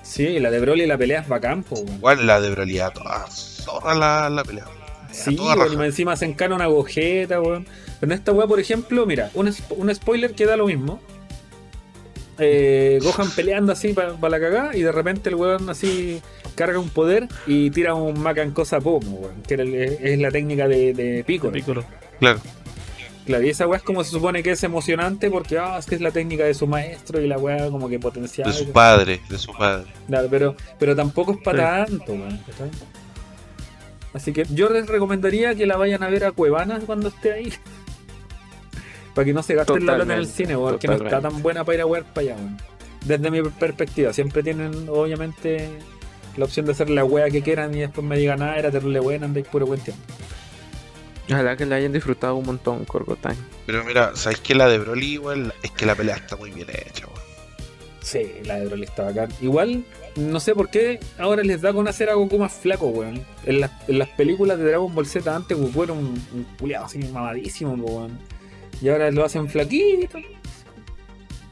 Sí, 0.02 0.40
la 0.40 0.52
de 0.52 0.60
Broly 0.60 0.86
la 0.86 0.98
pelea 0.98 1.22
es 1.22 1.28
bacán, 1.28 1.64
po, 1.64 1.76
weón. 1.76 1.96
Igual 1.98 2.28
la 2.28 2.42
de 2.42 2.52
Broly, 2.52 2.80
a 2.80 2.90
toda 2.92 3.26
zorra 3.30 3.94
la, 3.96 4.30
la 4.30 4.44
pelea. 4.44 4.66
Sí, 5.12 5.38
y 5.40 5.84
encima 5.84 6.16
se 6.16 6.26
encana 6.26 6.56
una 6.56 6.64
agujeta, 6.66 7.40
weón. 7.40 7.66
Pero 8.00 8.12
en 8.12 8.18
esta 8.20 8.32
weá, 8.32 8.48
por 8.48 8.60
ejemplo, 8.60 9.06
mira, 9.06 9.30
un, 9.34 9.48
spo- 9.48 9.76
un 9.78 9.94
spoiler 9.94 10.34
que 10.34 10.46
da 10.46 10.58
lo 10.58 10.66
mismo. 10.68 11.00
Eh, 12.40 13.00
Gohan 13.02 13.30
peleando 13.36 13.72
así 13.72 13.94
para 13.94 14.18
la 14.30 14.40
cagada 14.40 14.76
y 14.76 14.82
de 14.82 14.92
repente 14.92 15.30
el 15.30 15.36
weón 15.36 15.70
así 15.70 16.20
carga 16.56 16.80
un 16.80 16.90
poder 16.90 17.28
y 17.46 17.70
tira 17.70 17.94
un 17.94 18.20
Macan 18.20 18.52
cosa 18.52 18.80
pomo, 18.82 19.18
weón. 19.18 19.42
Que 19.44 19.54
era 19.56 19.64
el- 19.64 19.76
es, 19.76 19.98
es 20.02 20.20
la 20.20 20.32
técnica 20.32 20.68
de, 20.68 20.94
de 20.94 21.24
Piccolo. 21.24 21.54
Piccolo. 21.54 21.86
Claro. 22.20 22.40
Claro, 23.26 23.46
y 23.46 23.50
esa 23.50 23.68
weá 23.68 23.78
es 23.78 23.84
como 23.84 24.04
se 24.04 24.12
supone 24.12 24.44
que 24.44 24.52
es 24.52 24.64
emocionante 24.64 25.32
porque 25.32 25.58
ah, 25.58 25.78
es 25.78 25.86
que 25.86 25.96
es 25.96 26.02
la 26.02 26.12
técnica 26.12 26.44
de 26.44 26.54
su 26.54 26.68
maestro 26.68 27.22
y 27.22 27.28
la 27.28 27.38
weá 27.38 27.70
como 27.70 27.88
que 27.88 28.00
potencial. 28.00 28.52
De 28.52 28.58
su 28.58 28.72
padre, 28.72 29.22
de 29.30 29.38
su 29.38 29.54
padre. 29.54 29.88
Claro, 30.08 30.28
pero, 30.30 30.56
pero 30.78 30.96
tampoco 30.96 31.34
es 31.34 31.38
para 31.40 31.86
tanto, 31.86 32.14
weón. 32.14 32.38
¿cachai? 32.46 32.70
Así 34.14 34.34
que 34.34 34.46
yo 34.50 34.70
les 34.70 34.88
recomendaría 34.88 35.56
que 35.56 35.66
la 35.66 35.78
vayan 35.78 36.04
a 36.04 36.10
ver 36.10 36.26
a 36.26 36.32
Cuevanas 36.32 36.84
cuando 36.86 37.08
esté 37.08 37.32
ahí. 37.32 37.54
para 39.16 39.26
que 39.26 39.34
no 39.34 39.42
se 39.42 39.56
gasten 39.56 39.86
la 39.86 39.96
plata 39.96 40.14
en 40.14 40.20
el 40.20 40.28
cine, 40.28 40.58
weón, 40.58 40.78
que 40.78 40.88
no 40.88 40.96
está 40.96 41.22
tan 41.22 41.42
buena 41.42 41.64
para 41.64 41.76
ir 41.76 41.82
a 41.82 41.86
ver 41.86 42.04
para 42.04 42.28
allá, 42.28 42.36
weón. 42.36 42.58
Desde 43.06 43.32
mi 43.32 43.42
perspectiva, 43.42 44.14
siempre 44.14 44.44
tienen, 44.44 44.88
obviamente, 44.90 45.70
la 46.38 46.46
opción 46.46 46.66
de 46.66 46.72
hacer 46.74 46.90
la 46.90 47.04
wea 47.06 47.30
que 47.30 47.42
quieran 47.42 47.76
y 47.76 47.80
después 47.82 48.06
me 48.06 48.18
digan, 48.18 48.42
ah, 48.42 48.58
era 48.58 48.72
terrible 48.72 49.00
buena, 49.00 49.26
andáis 49.26 49.48
puro 49.48 49.68
cuestión. 49.68 49.96
Ojalá 51.30 51.56
que 51.56 51.66
la 51.66 51.76
hayan 51.76 51.94
disfrutado 51.94 52.36
un 52.36 52.46
montón, 52.46 52.84
Corgotán. 52.86 53.36
Pero 53.66 53.84
mira, 53.86 54.16
¿sabes 54.16 54.40
que 54.42 54.56
la 54.56 54.68
de 54.68 54.78
Broly 54.80 55.14
igual? 55.14 55.54
Es 55.64 55.72
que 55.72 55.86
la 55.86 55.96
pelea 55.96 56.18
está 56.18 56.36
muy 56.36 56.52
bien 56.52 56.68
hecha, 56.70 57.08
weón. 57.08 57.24
Sí, 58.02 58.30
la 58.44 58.60
de 58.60 58.66
Broly 58.68 58.84
está 58.84 59.04
bacán. 59.06 59.30
Igual, 59.42 59.86
no 60.18 60.40
sé 60.42 60.54
por 60.54 60.70
qué 60.70 61.00
ahora 61.18 61.42
les 61.44 61.62
da 61.62 61.72
con 61.72 61.88
hacer 61.88 62.10
a 62.10 62.16
Goku 62.16 62.38
más 62.38 62.52
flaco, 62.54 62.88
weón. 62.88 63.24
En 63.46 63.62
las, 63.62 63.72
en 63.88 64.00
las 64.00 64.10
películas 64.10 64.58
de 64.58 64.66
Dragon 64.66 64.94
Ball 64.94 65.06
Z 65.08 65.34
antes 65.34 65.58
Goku 65.58 65.84
era 65.84 65.94
un, 65.94 66.08
un 66.34 66.44
culiado 66.60 66.86
así 66.86 66.98
mamadísimo, 67.00 67.74
weón. 67.76 68.20
Y 68.82 68.90
ahora 68.90 69.10
lo 69.10 69.24
hacen 69.24 69.48
flaquito. 69.50 70.18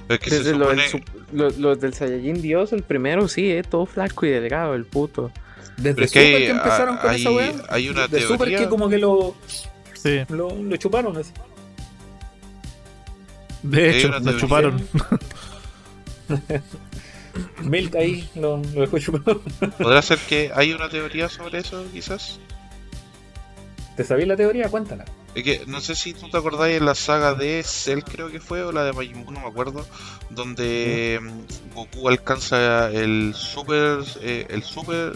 Es 0.09 0.19
que 0.19 0.29
se 0.29 0.37
Desde 0.39 0.51
lo 0.57 0.65
supone... 0.65 0.81
del, 0.81 0.91
sup- 0.91 1.05
lo- 1.31 1.49
lo 1.51 1.75
del 1.77 1.93
Saiyajin 1.93 2.41
Dios, 2.41 2.73
el 2.73 2.83
primero 2.83 3.29
sí, 3.29 3.49
eh, 3.49 3.63
todo 3.63 3.85
flaco 3.85 4.25
y 4.25 4.29
delgado, 4.29 4.75
el 4.75 4.83
puto. 4.85 5.31
Desde 5.77 5.93
Pero 5.95 6.05
es 6.05 6.11
que 6.11 6.19
Super 6.21 6.35
hay- 6.35 6.43
que 6.45 6.49
empezaron 6.51 6.97
con 6.97 7.09
hay- 7.09 7.21
esa 7.21 7.31
weá. 7.31 7.53
hay 7.69 7.89
una 7.89 8.07
de 8.07 8.21
Super 8.21 8.37
teoría- 8.37 8.57
que 8.59 8.69
como 8.69 8.89
que 8.89 8.97
lo, 8.97 9.35
Sí. 9.93 10.19
lo, 10.29 10.49
lo 10.55 10.75
chuparon 10.77 11.17
así. 11.17 11.31
De 13.63 13.97
hecho, 13.97 14.07
lo 14.09 14.21
teoría. 14.21 14.39
chuparon. 14.39 14.87
Milk 17.63 17.95
ahí 17.95 18.29
lo, 18.35 18.57
lo 18.73 18.81
dejó 18.81 18.99
chupado. 18.99 19.41
¿Podrá 19.77 20.01
ser 20.01 20.17
que 20.19 20.51
hay 20.53 20.73
una 20.73 20.89
teoría 20.89 21.29
sobre 21.29 21.59
eso, 21.59 21.85
quizás? 21.93 22.39
¿Te 23.95 24.03
sabías 24.03 24.27
la 24.27 24.35
teoría? 24.35 24.67
Cuéntala. 24.69 25.05
Es 25.33 25.43
que 25.43 25.63
no 25.65 25.79
sé 25.79 25.95
si 25.95 26.13
tú 26.13 26.29
te 26.29 26.37
acordáis 26.37 26.77
en 26.77 26.85
la 26.85 26.95
saga 26.95 27.33
de 27.35 27.63
Cell, 27.63 27.99
creo 28.03 28.29
que 28.29 28.41
fue, 28.41 28.63
o 28.63 28.71
la 28.73 28.83
de 28.83 28.91
Majin 28.91 29.23
Buu, 29.23 29.31
no 29.31 29.39
me 29.39 29.47
acuerdo, 29.47 29.87
donde 30.29 31.19
mm, 31.21 31.73
Goku 31.73 32.09
alcanza 32.09 32.89
el 32.91 33.33
super, 33.33 33.99
eh, 34.21 34.47
el 34.49 34.63
super, 34.63 35.13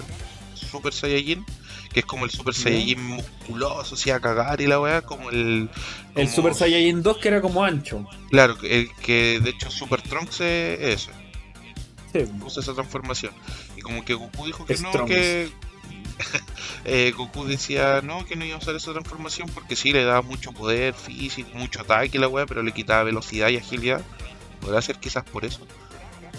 super 0.78 0.94
Saiyajin, 0.94 1.46
que 1.94 2.02
es 2.02 2.06
como 2.06 2.26
el 2.26 2.32
super 2.32 2.54
Ya. 2.54 2.64
Saiyajin 2.64 3.04
musculoso, 3.04 3.96
así 3.96 4.10
a 4.12 4.20
cagar 4.20 4.62
y 4.62 4.68
la 4.68 4.80
weá, 4.80 5.02
como 5.02 5.30
el... 5.30 5.70
El 6.16 6.30
Super 6.30 6.54
Saiyajin 6.54 7.02
2 7.04 7.18
que 7.18 7.28
era 7.28 7.42
como 7.42 7.64
ancho. 7.64 8.06
Claro, 8.30 8.58
el 8.64 8.90
que 8.96 9.40
de 9.42 9.50
hecho 9.52 9.70
Super 9.72 10.02
Trunks 10.02 10.42
es 10.42 10.80
ese, 10.82 11.12
Sí. 12.14 12.32
usa 12.46 12.62
esa 12.62 12.74
transformación. 12.74 13.34
Y 13.76 13.82
como 13.82 14.06
que 14.06 14.14
Goku 14.14 14.46
dijo 14.46 14.66
que 14.66 14.78
no, 14.78 15.06
que... 15.06 15.50
eh, 16.86 17.14
Goku 17.16 17.44
decía 17.46 18.00
no, 18.02 18.26
que 18.26 18.38
no 18.38 18.46
iba 18.46 18.56
a 18.56 18.60
usar 18.60 18.76
esa 18.76 18.94
transformación 18.94 19.50
porque 19.54 19.76
sí 19.76 19.92
le 19.92 20.06
daba 20.06 20.22
mucho 20.22 20.54
poder 20.54 20.94
físico, 20.94 21.50
mucho 21.56 21.82
ataque 21.82 22.12
y 22.18 22.20
la 22.22 22.30
weá, 22.30 22.46
pero 22.46 22.64
le 22.64 22.72
quitaba 22.72 23.04
velocidad 23.04 23.50
y 23.50 23.58
agilidad. 23.58 24.02
Podrá 24.62 24.82
ser 24.82 24.98
quizás 24.98 25.24
por 25.26 25.44
eso. 25.44 25.60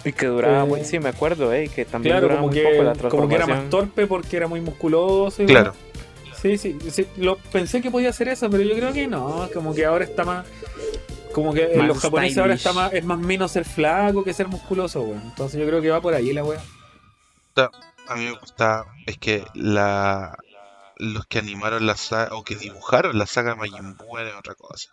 Y 0.06 0.12
que 0.12 0.26
duraba, 0.26 0.62
Eh, 0.62 0.66
muy- 0.66 0.84
sí, 0.84 0.98
me 1.00 1.08
acuerdo, 1.08 1.52
eh, 1.52 1.68
que 1.68 1.84
también 1.84 2.12
Claro, 2.14 2.28
duraba 2.28 2.40
como 2.42 2.52
muy 2.52 2.62
poco 2.62 2.82
la 2.84 2.92
que, 2.92 3.08
como 3.08 3.28
que 3.28 3.34
era 3.34 3.46
más 3.46 3.56
transformación. 3.58 3.70
torpe 3.70 4.06
porque 4.06 4.36
era 4.36 4.46
muy 4.46 4.60
musculoso. 4.60 5.42
y 5.42 5.46
Claro. 5.46 5.74
Sí, 6.40 6.56
sí, 6.58 6.78
sí, 6.90 7.06
lo 7.16 7.36
pensé 7.38 7.80
que 7.82 7.90
podía 7.90 8.10
hacer 8.10 8.28
eso, 8.28 8.48
pero 8.48 8.62
yo 8.62 8.74
creo 8.76 8.92
que 8.92 9.08
no, 9.08 9.48
como 9.52 9.74
que 9.74 9.84
ahora 9.84 10.04
está 10.04 10.24
más 10.24 10.46
como 11.32 11.52
que 11.52 11.72
en 11.72 11.78
Más 11.78 11.88
los 11.88 11.98
japoneses 11.98 12.38
ahora 12.38 12.54
está 12.54 12.72
más 12.72 12.92
es 12.94 13.04
más 13.04 13.18
menos 13.18 13.50
ser 13.52 13.64
flaco 13.64 14.22
que 14.24 14.32
ser 14.32 14.48
musculoso, 14.48 15.02
weón. 15.02 15.20
Entonces 15.24 15.60
yo 15.60 15.66
creo 15.66 15.82
que 15.82 15.90
va 15.90 16.00
por 16.00 16.14
ahí 16.14 16.32
la 16.32 16.44
wea. 16.44 16.60
A 18.08 18.14
mí 18.14 18.24
me 18.26 18.32
gusta, 18.38 18.84
es 19.06 19.18
que 19.18 19.44
la 19.54 20.36
los 20.98 21.26
que 21.26 21.40
animaron 21.40 21.84
la 21.84 21.96
saga, 21.96 22.34
o 22.36 22.42
que 22.44 22.54
dibujaron 22.54 23.18
la 23.18 23.26
saga 23.26 23.54
Majin 23.56 23.96
Buu 23.96 24.16
era 24.18 24.38
otra 24.38 24.54
cosa. 24.54 24.90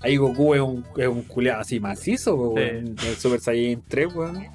Ahí 0.00 0.16
Goku 0.16 0.54
es 0.54 0.60
un, 0.60 0.84
es 0.96 1.08
un 1.08 1.22
culeado 1.22 1.60
así 1.62 1.80
macizo, 1.80 2.34
weón. 2.34 2.96
El 3.02 3.16
Super 3.16 3.40
Saiyan 3.40 3.82
3, 3.88 4.14
weón. 4.14 4.46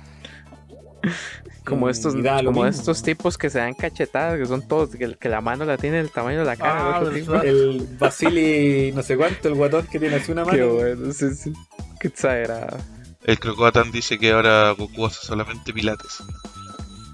Como 1.65 1.87
Y- 1.87 1.91
estos, 1.91 2.15
y 2.15 2.23
como 2.45 2.65
estos 2.65 3.03
tipos 3.03 3.37
que 3.37 3.49
se 3.49 3.59
dan 3.59 3.73
cachetadas, 3.75 4.39
que 4.39 4.45
son 4.45 4.67
todos, 4.67 4.89
que, 4.95 5.15
que 5.15 5.29
la 5.29 5.39
mano 5.39 5.65
la 5.65 5.77
tiene 5.77 5.99
el 5.99 6.09
tamaño 6.09 6.39
de 6.39 6.45
la 6.45 6.55
cara. 6.55 6.97
Ah, 6.97 7.03
el 7.43 7.87
Basili, 7.99 8.91
no 8.93 9.03
sé 9.03 9.15
cuánto, 9.15 9.47
el 9.49 9.53
guatón 9.53 9.85
que 9.87 9.99
tiene 9.99 10.15
así 10.15 10.31
una 10.31 10.43
Qué 10.45 10.51
mano. 10.63 10.73
bueno, 10.73 11.13
sí, 11.13 11.33
sí. 11.35 11.53
Qué 11.99 12.07
exagerado. 12.07 12.77
El 13.23 13.37
Crocodatan 13.39 13.91
dice 13.91 14.17
que 14.17 14.31
ahora 14.31 14.71
Goku 14.71 15.05
hace 15.05 15.25
solamente 15.25 15.71
pilates, 15.71 16.23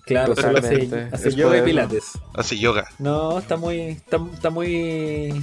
Claro, 0.06 0.36
solo 0.36 0.60
hace, 0.60 0.88
yoga 1.36 1.58
y 1.58 1.62
pilates. 1.64 2.12
hace 2.36 2.58
yoga. 2.58 2.88
No, 3.00 3.40
está 3.40 3.58
muy. 3.58 3.80
Está, 3.82 4.20
está 4.34 4.50
muy. 4.52 5.34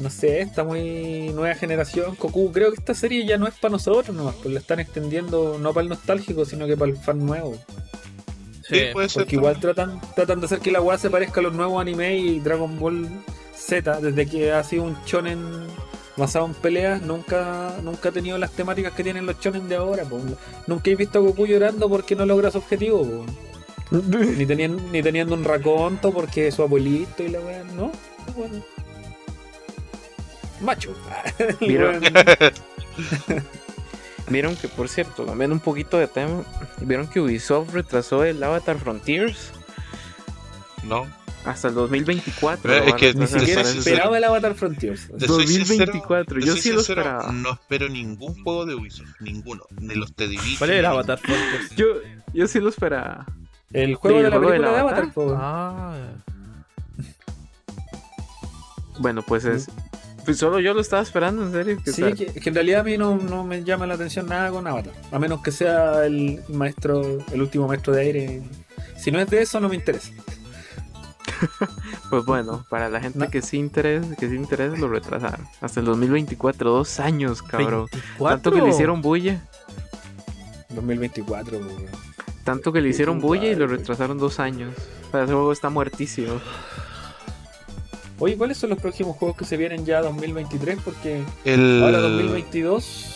No 0.00 0.10
sé, 0.10 0.40
está 0.42 0.62
muy 0.62 1.30
nueva 1.34 1.54
generación. 1.54 2.16
Goku, 2.18 2.52
creo 2.52 2.70
que 2.70 2.78
esta 2.78 2.94
serie 2.94 3.26
ya 3.26 3.36
no 3.36 3.46
es 3.46 3.54
para 3.54 3.72
nosotros 3.72 4.14
nomás, 4.16 4.36
pues 4.36 4.54
la 4.54 4.60
están 4.60 4.80
extendiendo 4.80 5.58
no 5.58 5.72
para 5.72 5.82
el 5.82 5.88
nostálgico, 5.88 6.44
sino 6.44 6.66
que 6.66 6.76
para 6.76 6.92
el 6.92 6.96
fan 6.96 7.24
nuevo. 7.24 7.56
Sí, 8.68 8.82
puede 8.92 9.08
ser. 9.08 9.22
Porque 9.22 9.36
igual 9.36 9.58
tratan, 9.58 10.00
tratan 10.14 10.40
de 10.40 10.46
hacer 10.46 10.60
que 10.60 10.70
la 10.70 10.80
weá 10.80 10.98
se 10.98 11.10
parezca 11.10 11.40
a 11.40 11.42
los 11.42 11.54
nuevos 11.54 11.80
anime 11.80 12.16
y 12.16 12.38
Dragon 12.38 12.78
Ball 12.78 13.08
Z, 13.54 14.00
desde 14.00 14.26
que 14.26 14.52
ha 14.52 14.62
sido 14.62 14.84
un 14.84 14.96
shonen 15.04 15.40
basado 16.16 16.46
en 16.46 16.54
peleas, 16.54 17.02
nunca, 17.02 17.76
nunca 17.82 18.10
ha 18.10 18.12
tenido 18.12 18.38
las 18.38 18.52
temáticas 18.52 18.92
que 18.92 19.02
tienen 19.02 19.26
los 19.26 19.40
shonen 19.40 19.68
de 19.68 19.76
ahora. 19.76 20.04
Nunca 20.66 20.90
he 20.90 20.96
visto 20.96 21.18
a 21.18 21.22
Goku 21.22 21.46
llorando 21.46 21.88
porque 21.88 22.14
no 22.14 22.26
logra 22.26 22.50
su 22.50 22.58
objetivo. 22.58 23.24
Ni 23.90 24.44
teniendo, 24.44 24.82
ni 24.92 25.02
teniendo 25.02 25.34
un 25.34 25.44
raconto 25.44 26.12
porque 26.12 26.48
es 26.48 26.54
su 26.54 26.62
abuelito 26.62 27.22
y 27.22 27.28
la 27.28 27.40
weá, 27.40 27.64
¿no? 27.64 27.90
Bueno. 28.36 28.62
Macho. 30.60 30.94
Vieron- 31.60 32.02
Vieron 34.30 34.56
que, 34.56 34.68
por 34.68 34.88
cierto, 34.90 35.24
cambiando 35.24 35.54
un 35.54 35.60
poquito 35.60 35.96
de 35.96 36.06
tema, 36.06 36.42
vieron 36.82 37.06
que 37.06 37.18
Ubisoft 37.20 37.72
retrasó 37.72 38.24
el 38.24 38.42
Avatar 38.42 38.76
Frontiers 38.78 39.52
No. 40.82 41.06
hasta 41.46 41.68
el 41.68 41.74
2024. 41.74 42.60
Pero 42.62 42.84
lo 42.84 42.90
es 42.90 42.94
que 42.96 43.14
Ni. 43.14 43.26
Te 43.26 43.38
siquiera 43.40 43.62
esperaba 43.62 44.18
el 44.18 44.24
Avatar 44.24 44.54
Frontiers. 44.54 45.08
Te 45.18 45.26
soy 45.26 45.46
sincero, 45.46 45.86
2024, 45.92 46.40
te 46.40 46.46
yo 46.46 46.56
sí 46.56 46.72
lo 46.72 46.80
sincero, 46.80 47.00
esperaba. 47.00 47.32
No 47.32 47.52
espero 47.52 47.88
ningún 47.88 48.34
juego 48.42 48.66
de 48.66 48.74
Ubisoft. 48.74 49.08
Ninguno. 49.20 49.62
Ni 49.80 49.94
los 49.94 50.12
The 50.14 50.28
Division. 50.28 50.58
¿Cuál 50.58 50.70
es 50.70 50.76
el 50.76 50.82
ni 50.82 50.88
Avatar 50.88 51.18
Frontiers? 51.20 51.70
Yo, 51.76 51.86
yo 52.34 52.46
sí 52.48 52.60
lo 52.60 52.68
esperaba. 52.68 53.24
El 53.72 53.94
juego 53.94 54.18
Sí, 54.18 54.24
de 54.24 54.30
la 54.30 54.36
juego 54.36 54.50
película 54.50 54.72
de 54.72 54.78
Avatar. 54.80 55.04
Avatar. 55.04 55.36
Ah, 55.40 55.96
Bueno, 58.98 59.22
pues 59.22 59.44
es. 59.46 59.68
Pues 60.28 60.40
solo 60.40 60.60
yo 60.60 60.74
lo 60.74 60.82
estaba 60.82 61.00
esperando, 61.00 61.42
en 61.42 61.52
serio. 61.52 61.78
que 61.82 61.90
Sí, 61.90 62.02
que, 62.12 62.26
que 62.26 62.48
en 62.50 62.54
realidad 62.54 62.80
a 62.80 62.84
mí 62.84 62.98
no, 62.98 63.16
no 63.16 63.44
me 63.44 63.64
llama 63.64 63.86
la 63.86 63.94
atención 63.94 64.26
nada 64.26 64.50
con 64.50 64.66
Avatar. 64.66 64.92
A 65.10 65.18
menos 65.18 65.40
que 65.42 65.50
sea 65.50 66.04
el 66.04 66.42
maestro, 66.50 67.16
el 67.32 67.40
último 67.40 67.66
maestro 67.66 67.94
de 67.94 68.02
aire. 68.02 68.42
Si 68.98 69.10
no 69.10 69.20
es 69.20 69.30
de 69.30 69.40
eso, 69.40 69.58
no 69.58 69.70
me 69.70 69.76
interesa. 69.76 70.12
Pues 72.10 72.26
bueno, 72.26 72.66
para 72.68 72.90
la 72.90 73.00
gente 73.00 73.18
No. 73.18 73.30
que 73.30 73.40
sí 73.40 73.56
interesa, 73.56 74.16
que 74.16 74.28
sí 74.28 74.34
interesa, 74.34 74.76
lo 74.76 74.88
retrasaron. 74.88 75.46
Hasta 75.62 75.80
el 75.80 75.86
2024, 75.86 76.70
dos 76.70 77.00
años, 77.00 77.42
cabrón. 77.42 77.86
24. 77.90 78.28
Tanto 78.28 78.52
que 78.52 78.60
le 78.60 78.68
hicieron 78.68 79.00
bulla. 79.00 79.40
2024, 80.70 81.58
po, 81.58 81.64
weón. 81.66 81.86
Tanto 82.44 82.70
que 82.72 82.82
le 82.82 82.90
hicieron 82.90 83.18
bulla 83.18 83.46
y 83.46 83.54
lo 83.54 83.66
retrasaron 83.66 84.18
dos 84.18 84.40
años. 84.40 84.74
O 85.08 85.10
sea, 85.10 85.22
ese 85.24 85.32
juego 85.32 85.52
está 85.52 85.70
muertísimo. 85.70 86.38
Oye, 88.20 88.36
¿cuáles 88.36 88.58
son 88.58 88.70
los 88.70 88.78
próximos 88.80 89.16
juegos 89.16 89.36
que 89.36 89.44
se 89.44 89.56
vienen 89.56 89.86
ya 89.86 90.00
2023? 90.02 90.78
Porque 90.84 91.22
El... 91.44 91.82
ahora 91.82 91.98
2022, 92.00 93.14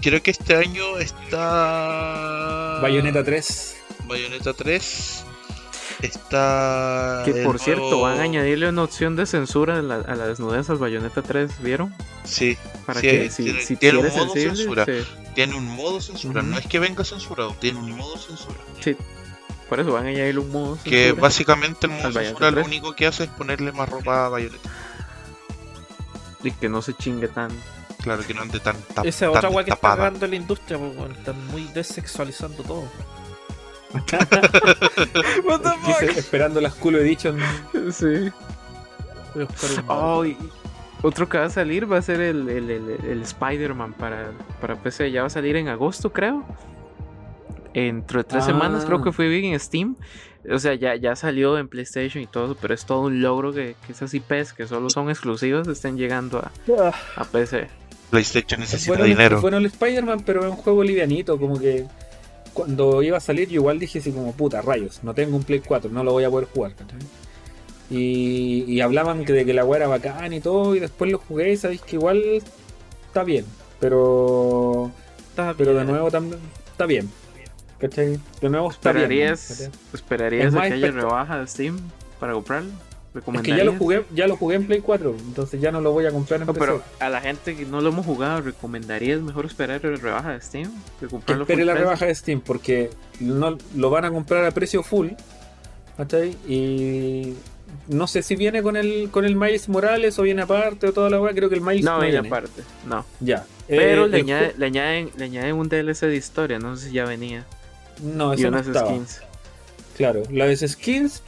Creo 0.00 0.22
que 0.22 0.30
este 0.30 0.56
año 0.56 0.96
está. 0.98 2.78
Bayonetta 2.80 3.22
3. 3.22 3.76
Bayonetta 4.06 4.54
3. 4.54 5.24
Está. 6.00 7.20
Que 7.26 7.32
por 7.44 7.58
cierto, 7.58 8.00
van 8.00 8.18
a 8.18 8.22
añadirle 8.22 8.70
una 8.70 8.84
opción 8.84 9.14
de 9.16 9.26
censura 9.26 9.78
a 9.78 9.82
la, 9.82 9.96
a 9.96 10.14
la 10.16 10.26
desnudez 10.26 10.70
al 10.70 10.78
Bayonetta 10.78 11.20
3, 11.20 11.62
¿vieron? 11.62 11.94
Sí, 12.24 12.56
Para 12.86 13.00
Sí, 13.02 13.06
que 13.08 13.30
si, 13.30 13.44
tiene- 13.44 13.60
si 13.60 13.76
tiene 13.76 13.98
un 13.98 14.06
modo 14.06 14.14
sensible, 14.32 14.56
censura. 14.56 14.84
sí, 14.86 14.92
tiene 15.34 15.54
un 15.56 15.66
modo 15.66 16.00
censura. 16.00 16.40
No 16.40 16.56
es 16.56 16.66
que 16.66 16.78
venga 16.78 17.04
censurado, 17.04 17.54
tiene 17.60 17.78
un 17.80 17.90
modo 17.92 18.16
censura. 18.16 18.56
sí. 18.80 18.96
Por 19.70 19.80
eso 19.80 19.92
van 19.92 20.04
a 20.04 20.08
añadirle 20.10 20.40
un 20.40 20.50
modo 20.52 20.78
Que 20.84 21.04
censura. 21.04 21.22
básicamente 21.22 21.86
el 21.86 21.92
modo 21.92 22.06
Al 22.08 22.12
Bayonetta 22.12 22.28
censura 22.28 22.50
lo 22.50 22.54
3. 22.56 22.66
único 22.66 22.92
que 22.94 23.06
hace 23.06 23.24
es 23.24 23.30
ponerle 23.30 23.72
más 23.72 23.88
ropa 23.88 24.26
a 24.26 24.28
Bayonetta. 24.28 24.68
Y 26.42 26.50
que 26.50 26.68
no 26.68 26.82
se 26.82 26.92
chingue 26.94 27.28
tan. 27.28 27.50
Claro 28.02 28.22
que 28.26 28.34
no 28.34 28.42
ande 28.42 28.60
tan 28.60 28.76
tap- 28.94 29.06
Esa 29.06 29.26
es 29.26 29.28
otra 29.30 29.42
tan 29.42 29.54
weá 29.54 29.64
que 29.64 29.70
está 29.72 29.90
cagando 29.96 30.26
la 30.26 30.34
industria, 30.36 30.78
pues, 30.78 30.96
weón. 30.96 31.12
Están 31.12 31.46
muy 31.48 31.64
desexualizando 31.72 32.62
todo. 32.64 32.84
What 35.44 35.60
Quise- 35.84 36.18
esperando 36.18 36.60
las 36.60 36.74
Cool 36.74 36.96
Edition. 36.96 37.38
Sí. 37.92 38.30
Voy 39.34 39.42
a 39.42 39.46
buscar 39.46 39.70
un- 39.78 39.84
Oh, 39.88 40.24
y 40.24 40.36
otro 41.02 41.28
que 41.28 41.38
va 41.38 41.44
a 41.44 41.50
salir 41.50 41.90
va 41.90 41.98
a 41.98 42.02
ser 42.02 42.20
el, 42.20 42.48
el, 42.48 42.70
el- 42.70 43.04
el 43.04 43.22
Spider-Man 43.22 43.92
para, 43.94 44.32
para 44.60 44.76
PC. 44.76 45.10
Ya 45.10 45.20
va 45.22 45.26
a 45.28 45.30
salir 45.30 45.56
en 45.56 45.68
agosto, 45.68 46.12
creo. 46.12 46.44
Entre 47.74 48.18
de 48.18 48.24
tres 48.24 48.42
Ah. 48.44 48.46
semanas, 48.46 48.84
creo 48.84 49.02
que 49.02 49.12
fue 49.12 49.28
bien 49.28 49.52
en 49.52 49.60
Steam. 49.60 49.96
O 50.50 50.58
sea, 50.58 50.74
ya, 50.74 50.96
ya 50.96 51.14
salió 51.16 51.58
en 51.58 51.68
PlayStation 51.68 52.22
y 52.22 52.26
todo, 52.26 52.56
pero 52.60 52.72
es 52.74 52.84
todo 52.86 53.02
un 53.02 53.20
logro 53.20 53.52
que, 53.52 53.76
que 53.86 53.92
esas 53.92 54.12
IPs 54.14 54.54
que 54.54 54.66
solo 54.66 54.88
son 54.88 55.10
exclusivas 55.10 55.68
estén 55.68 55.96
llegando 55.98 56.38
a, 56.38 56.50
a 57.16 57.24
PC. 57.24 57.68
PlayStation 58.10 58.60
Es 58.62 58.70
necesita 58.70 58.92
bueno, 58.92 59.04
dinero. 59.04 59.40
bueno 59.40 59.58
el 59.58 59.66
Spider-Man, 59.66 60.22
pero 60.24 60.40
es 60.40 60.46
un 60.50 60.56
juego 60.56 60.82
livianito. 60.82 61.38
Como 61.38 61.58
que 61.60 61.84
cuando 62.54 63.02
iba 63.02 63.18
a 63.18 63.20
salir, 63.20 63.48
yo 63.48 63.56
igual 63.60 63.78
dije 63.78 63.98
así 64.00 64.10
como 64.12 64.32
puta, 64.32 64.62
rayos, 64.62 65.00
no 65.04 65.14
tengo 65.14 65.36
un 65.36 65.44
Play 65.44 65.60
4, 65.60 65.90
no 65.90 66.02
lo 66.02 66.12
voy 66.12 66.24
a 66.24 66.30
poder 66.30 66.48
jugar. 66.52 66.72
Y, 67.90 68.64
y 68.68 68.80
hablaban 68.80 69.24
que 69.24 69.32
de 69.32 69.44
que 69.44 69.52
la 69.52 69.64
weá 69.64 69.78
era 69.80 69.88
bacán 69.88 70.32
y 70.32 70.40
todo, 70.40 70.74
y 70.74 70.80
después 70.80 71.10
lo 71.10 71.18
jugué 71.18 71.52
y 71.52 71.56
sabéis 71.56 71.82
que 71.82 71.96
igual 71.96 72.22
está 73.06 73.24
bien, 73.24 73.44
pero 73.80 74.90
Está 75.30 75.54
pero 75.56 75.74
de 75.74 75.84
nuevo 75.84 76.10
también 76.10 76.38
está 76.70 76.86
bien. 76.86 77.10
¿Cachai? 77.80 78.20
De 78.40 78.48
nuevo 78.48 78.70
está 78.70 78.92
bien. 78.92 79.04
¿Esperarías, 79.32 79.70
esperarías 79.94 80.46
Es 80.48 80.54
a 80.54 80.62
que 80.62 80.72
haya 80.74 80.90
rebaja 80.90 81.38
de 81.40 81.46
Steam 81.46 81.78
para 82.18 82.32
comprarlo? 82.34 82.70
Es 83.12 83.42
que 83.42 83.56
ya 83.56 83.64
lo 83.64 83.74
jugué, 83.76 84.04
ya 84.14 84.28
lo 84.28 84.36
jugué 84.36 84.54
en 84.54 84.66
Play 84.68 84.80
4, 84.80 85.16
entonces 85.26 85.60
ya 85.60 85.72
no 85.72 85.80
lo 85.80 85.90
voy 85.90 86.06
a 86.06 86.12
comprar 86.12 86.40
en 86.42 86.46
No, 86.46 86.52
PC. 86.52 86.64
pero 86.64 86.82
a 87.00 87.08
la 87.08 87.20
gente 87.20 87.56
que 87.56 87.64
no 87.66 87.80
lo 87.80 87.88
hemos 87.88 88.06
jugado, 88.06 88.40
¿recomendarías 88.40 89.20
mejor 89.20 89.46
esperar 89.46 89.82
la 89.82 89.96
rebaja 89.96 90.32
de 90.32 90.40
Steam? 90.40 90.70
Que 91.00 91.08
comprarlo 91.08 91.42
espere 91.42 91.64
la 91.64 91.74
rebaja 91.74 92.06
de 92.06 92.14
Steam 92.14 92.40
porque 92.40 92.90
no 93.18 93.58
lo 93.74 93.90
van 93.90 94.04
a 94.04 94.10
comprar 94.12 94.44
a 94.44 94.52
precio 94.52 94.84
full 94.84 95.08
¿cachai? 95.96 96.36
y 96.46 97.34
no 97.88 98.06
sé 98.06 98.22
si 98.22 98.36
viene 98.36 98.62
con 98.62 98.76
el 98.76 99.08
con 99.10 99.24
el 99.24 99.34
Miles 99.34 99.68
Morales 99.68 100.16
o 100.20 100.22
viene 100.22 100.42
aparte 100.42 100.86
o 100.86 100.92
toda 100.92 101.10
la 101.10 101.20
weá 101.20 101.34
creo 101.34 101.48
que 101.48 101.56
el 101.56 101.62
Miles 101.62 101.84
No, 101.84 101.96
no, 101.96 102.02
viene 102.02 102.18
aparte, 102.18 102.62
no. 102.86 103.04
ya 103.18 103.44
Pero 103.66 104.04
Eh, 104.04 104.08
le, 104.08 104.18
añade- 104.22 104.54
le, 104.56 104.66
añaden, 104.66 105.10
le 105.16 105.24
añaden 105.24 105.56
un 105.56 105.68
DLC 105.68 106.06
de 106.06 106.14
historia, 106.16 106.60
no 106.60 106.76
sé 106.76 106.86
si 106.88 106.92
ya 106.92 107.06
venía. 107.06 107.44
No 108.02 108.32
y 108.34 108.36
eso 108.38 108.50
no 108.50 108.56
unas 108.58 108.66
estaba 108.66 108.90
skins. 108.90 109.20
claro 109.96 110.22
las 110.30 110.60
skins 110.60 111.22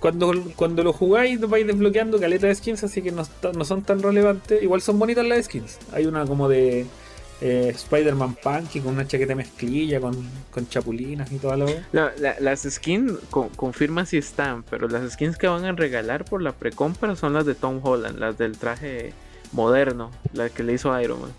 cuando, 0.00 0.32
cuando 0.56 0.82
lo 0.84 0.92
jugáis 0.92 1.40
vais 1.40 1.66
desbloqueando 1.66 2.20
caleta 2.20 2.46
de 2.46 2.54
skins 2.54 2.84
así 2.84 3.00
que 3.02 3.10
no, 3.12 3.26
no 3.54 3.64
son 3.64 3.82
tan 3.82 4.02
relevantes 4.02 4.62
igual 4.62 4.82
son 4.82 4.98
bonitas 4.98 5.24
las 5.26 5.46
skins 5.46 5.78
hay 5.92 6.06
una 6.06 6.26
como 6.26 6.48
de 6.48 6.86
eh, 7.40 7.72
Spider-Man 7.74 8.36
Punky 8.42 8.80
con 8.80 8.94
una 8.94 9.06
chaqueta 9.06 9.34
mezclilla 9.34 10.00
con, 10.00 10.16
con 10.50 10.68
chapulinas 10.68 11.30
y 11.32 11.38
la 11.42 11.56
weá 11.64 11.88
No, 11.92 12.08
la- 12.18 12.36
las 12.38 12.62
skins 12.62 13.12
co- 13.30 13.50
confirma 13.56 14.06
si 14.06 14.18
están, 14.18 14.62
pero 14.62 14.88
las 14.88 15.12
skins 15.12 15.36
que 15.36 15.48
van 15.48 15.64
a 15.64 15.72
regalar 15.72 16.24
por 16.24 16.40
la 16.42 16.52
precompra 16.52 17.16
son 17.16 17.32
las 17.34 17.44
de 17.44 17.54
Tom 17.56 17.80
Holland, 17.82 18.18
las 18.18 18.38
del 18.38 18.56
traje 18.56 19.12
moderno, 19.52 20.10
la 20.32 20.48
que 20.48 20.62
le 20.62 20.74
hizo 20.74 20.98
Iron 21.00 21.20
Man. 21.22 21.32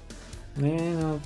Eh, 0.64 0.96
no. 1.00 1.20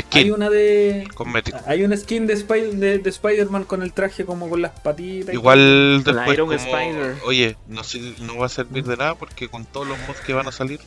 Skin. 0.00 0.22
Hay 0.24 0.30
una 0.30 0.50
de. 0.50 1.08
Cosmético. 1.14 1.58
Hay 1.66 1.84
una 1.84 1.96
skin 1.96 2.26
de, 2.26 2.34
Spy- 2.36 2.70
de, 2.72 2.98
de 2.98 3.10
Spider-Man 3.10 3.64
con 3.64 3.82
el 3.82 3.92
traje 3.92 4.24
como 4.24 4.48
con 4.50 4.62
las 4.62 4.72
patitas. 4.80 5.34
Igual 5.34 6.02
después 6.04 6.28
Iron 6.34 6.48
como, 6.48 6.58
Spider. 6.58 7.14
oye, 7.26 7.56
no, 7.68 7.84
sé- 7.84 8.14
no 8.20 8.38
va 8.38 8.46
a 8.46 8.48
servir 8.48 8.84
de 8.84 8.96
nada 8.96 9.14
porque 9.14 9.48
con 9.48 9.64
todos 9.64 9.86
los 9.86 9.98
mods 10.06 10.20
que 10.20 10.32
van 10.32 10.48
a 10.48 10.52
salir, 10.52 10.80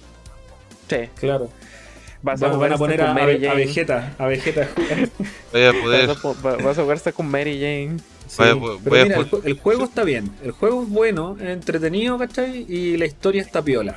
Sí. 0.89 0.97
Claro. 1.19 1.49
vas 2.21 2.41
a 2.43 2.47
Van, 2.49 2.63
hasta 2.63 2.77
poner 2.77 3.01
a, 3.01 3.13
Mary 3.13 3.45
a 3.45 3.49
Jane. 3.51 3.65
Vegeta. 3.65 4.13
A 4.17 4.25
Vegeta. 4.27 4.67
vaya 5.53 5.69
a 5.69 5.73
poder, 5.73 6.07
Vas 6.07 6.25
a, 6.25 6.55
vas 6.63 6.77
jugar 6.77 6.97
hasta 6.97 7.11
con 7.11 7.27
Mary 7.29 7.53
Jane. 7.59 7.97
Sí, 8.27 8.35
Vaya, 8.39 8.53
voy- 8.55 8.79
pero 8.83 8.89
voy 8.89 8.99
a 8.99 9.03
mira, 9.05 9.17
el, 9.19 9.29
el 9.45 9.59
juego 9.59 9.83
está 9.83 10.03
bien. 10.03 10.31
El 10.43 10.51
juego 10.51 10.81
es 10.83 10.89
bueno, 10.89 11.37
es 11.39 11.49
entretenido, 11.49 12.17
¿cachai? 12.17 12.65
Y 12.67 12.97
la 12.97 13.05
historia 13.05 13.41
está 13.41 13.61
piola. 13.61 13.95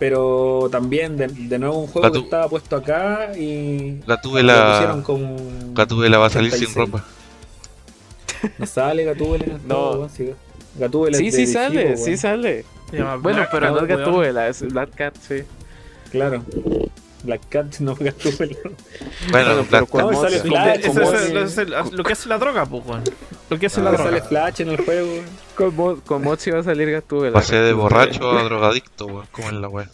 Pero 0.00 0.68
también, 0.72 1.16
de, 1.18 1.28
de 1.28 1.58
nuevo, 1.58 1.78
un 1.78 1.86
juego 1.86 2.08
La 2.08 2.12
que 2.12 2.18
estaba 2.18 2.48
puesto 2.48 2.74
acá 2.74 3.32
y. 3.36 4.00
Gatúbela, 4.06 4.64
lo 4.64 4.72
pusieron 4.72 5.02
con. 5.02 5.74
Gatúbela 5.74 6.18
va 6.18 6.26
a 6.26 6.30
salir 6.30 6.50
sin 6.50 6.72
36. 6.72 6.76
ropa. 6.76 7.04
No 8.58 8.66
sale 8.66 9.04
Gatúbela 9.04 9.44
No. 9.66 10.08
sí. 10.08 10.30
Gatúbela 10.76 11.18
Sí, 11.18 11.30
sí 11.30 11.46
sale, 11.46 11.96
sí 11.98 12.04
weón. 12.04 12.18
sale. 12.18 12.64
Bueno, 13.20 13.46
pero 13.52 13.70
no 13.72 13.80
es. 13.80 13.86
Gatúbela, 13.88 14.48
es 14.48 14.62
Black 14.72 14.94
Cat, 14.94 15.14
sí. 15.20 15.42
Claro. 16.10 16.42
Black 17.24 17.42
Cat 17.48 17.78
no 17.80 17.94
Gatúbela. 17.94 18.56
Bueno, 19.30 19.48
Bueno, 19.54 19.64
Black 19.70 19.88
con 19.88 20.00
No, 20.10 20.20
sale 20.20 20.38
Flash, 20.40 20.80
Eso 20.84 21.02
es, 21.02 21.22
eso 21.30 21.38
es 21.44 21.58
el- 21.58 21.74
lo 21.92 22.02
que 22.04 22.12
hace 22.14 22.28
la 22.28 22.38
droga, 22.38 22.66
pues, 22.66 22.84
weón. 22.86 23.02
Lo 23.50 23.58
que 23.58 23.66
hace 23.66 23.80
la 23.80 23.90
droga. 23.92 24.04
sale 24.10 24.22
Flash 24.22 24.60
en 24.62 24.68
el 24.70 24.76
juego. 24.84 25.10
Con, 25.54 25.76
mod- 25.76 26.02
con 26.02 26.22
mods 26.22 26.48
va 26.54 26.58
a 26.60 26.62
salir 26.62 26.90
Gatúbela. 26.90 27.32
pasé 27.34 27.56
de 27.56 27.72
borracho 27.72 28.30
a 28.30 28.42
drogadicto, 28.44 29.06
weón, 29.06 29.26
como 29.30 29.48
en 29.50 29.60
la 29.60 29.68
web. 29.68 29.88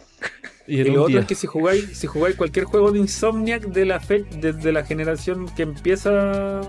Y 0.69 0.81
Y 0.81 0.85
lo 0.85 0.93
otro 1.03 1.07
día. 1.09 1.21
es 1.21 1.27
que 1.27 1.35
si 1.37 1.47
jugáis, 1.47 1.97
si 1.97 2.07
jugáis 2.07 2.35
cualquier 2.37 2.65
juego 2.65 2.91
de 2.91 2.99
Insomniac 2.99 3.63
de 3.67 3.85
la 3.87 4.01
fe, 4.01 4.25
desde 4.41 4.73
la 4.73 4.85
generación 4.85 5.47
que 5.55 5.63
empieza 5.63 6.61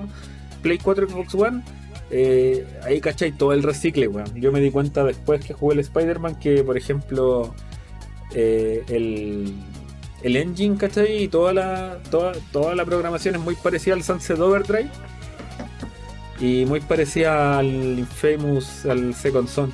Play 0.62 0.78
4 0.78 1.06
y 1.06 1.10
Xbox 1.10 1.34
One, 1.36 1.64
eh, 2.12 2.66
ahí 2.84 3.02
cachai 3.02 3.32
todo 3.32 3.54
el 3.54 3.64
recicle, 3.64 4.08
weón. 4.08 4.34
Yo 4.40 4.52
me 4.52 4.60
di 4.60 4.70
cuenta 4.72 5.04
después 5.04 5.44
que 5.44 5.54
jugué 5.54 5.74
el 5.76 5.80
Spider-Man 5.82 6.40
que, 6.40 6.64
por 6.64 6.78
ejemplo, 6.78 7.54
eh, 8.34 8.84
el, 8.90 9.54
el 10.24 10.36
engine, 10.36 10.78
¿cachai? 10.78 11.24
Y 11.24 11.28
toda 11.28 11.54
la, 11.54 11.98
toda, 12.10 12.34
toda 12.52 12.76
la 12.76 12.86
programación 12.86 13.36
es 13.36 13.42
muy 13.42 13.56
parecida 13.56 13.94
al 13.96 14.04
Sunset 14.04 14.40
Overdrive. 14.40 14.90
Y 16.40 16.66
muy 16.66 16.80
parecida 16.82 17.58
al 17.58 17.66
Infamous, 18.00 18.86
al 18.86 19.16
Second 19.16 19.48
Son. 19.48 19.74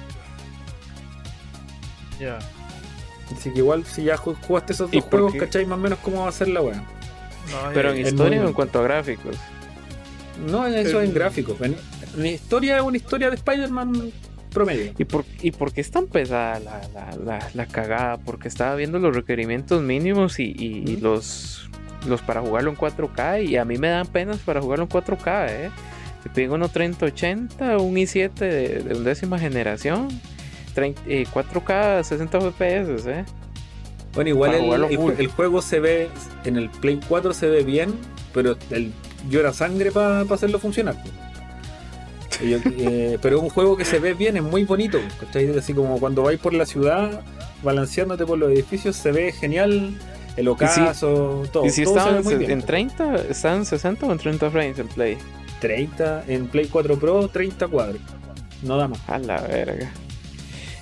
Ya. 2.20 2.40
Así 3.36 3.52
que 3.52 3.60
igual 3.60 3.86
si 3.86 4.04
ya 4.04 4.18
ju- 4.18 4.38
jugaste 4.48 4.74
esos 4.74 4.94
¿Y 4.94 5.00
dos 5.02 5.10
juegos, 5.10 5.34
qué? 5.34 5.40
¿cachai? 5.40 5.66
Más 5.66 5.78
o 5.78 5.82
menos 5.82 6.00
cómo 6.00 6.22
va 6.24 6.30
a 6.30 6.32
ser 6.32 6.48
la 6.50 6.62
weá. 6.62 6.76
No, 6.76 7.72
Pero 7.74 7.92
en 7.92 7.98
es 8.02 8.08
historia 8.14 8.42
o 8.44 8.48
en 8.48 8.54
cuanto 8.54 8.80
a 8.80 8.84
gráficos. 8.84 9.36
No, 10.48 10.66
eso 10.68 11.02
El- 11.02 11.10
en 11.10 11.14
gráficos. 11.14 11.60
En, 11.62 11.76
en 12.18 12.26
historia 12.26 12.78
es 12.78 12.84
una 12.84 12.98
historia 12.98 13.30
de 13.30 13.36
Spider-Man 13.36 14.12
promedio. 14.54 14.94
¿Y 14.98 15.04
por, 15.06 15.26
¿Y 15.42 15.52
por 15.52 15.74
qué 15.74 15.82
es 15.82 15.92
tan 15.92 16.06
pesada 16.08 16.60
la, 16.60 16.82
la, 16.94 17.16
la, 17.18 17.48
la 17.54 17.66
cagada? 17.66 18.18
Porque 18.18 18.48
estaba 18.48 18.76
viendo 18.76 19.00
los 19.00 19.16
requerimientos 19.16 19.82
mínimos 19.82 20.40
y, 20.40 20.54
y- 20.58 20.84
y 20.92 20.98
los 20.98 21.70
los 22.08 22.22
para 22.22 22.42
jugarlo 22.42 22.70
en 22.70 22.76
4K 22.76 23.46
y 23.48 23.56
a 23.56 23.64
mí 23.64 23.78
me 23.78 23.88
dan 23.88 24.06
penas 24.08 24.38
para 24.40 24.60
jugarlo 24.62 24.84
en 24.86 24.90
4K, 24.90 25.46
¿eh? 25.50 25.70
Te 26.22 26.30
piden 26.30 26.52
uno 26.52 26.68
3080, 26.68 27.78
un 27.78 27.96
i7 27.96 28.30
de, 28.34 28.80
de 28.84 28.94
undécima 28.96 29.40
generación, 29.40 30.10
30, 30.74 31.02
eh, 31.08 31.26
4K 31.34 32.04
60 32.04 32.40
FPS, 32.52 33.08
¿eh? 33.08 33.26
Bueno, 34.14 34.30
igual 34.30 34.54
el, 35.18 35.28
juego 35.28 35.62
se 35.62 35.80
ve, 35.80 36.10
en 36.44 36.58
el 36.58 36.70
Play 36.70 37.00
4 37.08 37.34
se 37.34 37.48
ve 37.48 37.64
bien, 37.64 37.94
pero 38.34 38.58
el, 38.70 38.92
llora 39.30 39.54
sangre 39.54 39.92
para 39.92 40.22
hacerlo 40.22 40.60
funcionar. 40.60 40.96
Y 42.42 42.50
yo- 42.52 42.58
eh, 42.66 43.18
pero 43.22 43.38
es 43.38 43.44
un 43.44 43.50
juego 43.50 43.76
que 43.78 43.86
se 43.86 44.00
ve 44.00 44.14
bien, 44.14 44.38
es 44.38 44.44
muy 44.44 44.64
bonito. 44.64 45.00
¿cachai? 45.20 45.58
Así 45.58 45.74
como 45.74 46.00
cuando 46.00 46.24
vais 46.24 46.40
por 46.40 46.54
la 46.54 46.66
ciudad, 46.66 47.22
balanceándote 47.64 48.26
por 48.26 48.38
los 48.38 48.52
edificios, 48.52 48.96
se 48.96 49.12
ve 49.12 49.32
genial 49.32 49.94
el 50.36 50.48
ocaso, 50.48 51.44
todo. 51.52 51.66
y 51.66 51.70
si 51.70 51.84
todo 51.84 51.94
se 51.94 52.00
estaban 52.00 52.18
ve 52.20 52.24
muy 52.24 52.34
en, 52.34 52.40
bien. 52.40 52.52
en 52.52 52.62
30, 52.64 53.16
estaban 53.30 53.60
en 53.60 53.66
60 53.66 54.06
o 54.08 54.12
en 54.12 54.18
30 54.18 54.50
frames 54.50 54.80
en 54.80 54.88
Play. 54.88 55.18
30, 55.62 56.24
en 56.28 56.48
Play 56.48 56.68
4 56.68 56.98
Pro, 56.98 57.28
30 57.28 57.68
cuadros. 57.68 58.02
No 58.64 58.78
da 58.78 58.88
más. 58.88 59.00
A 59.08 59.20
la 59.20 59.42
verga. 59.42 59.92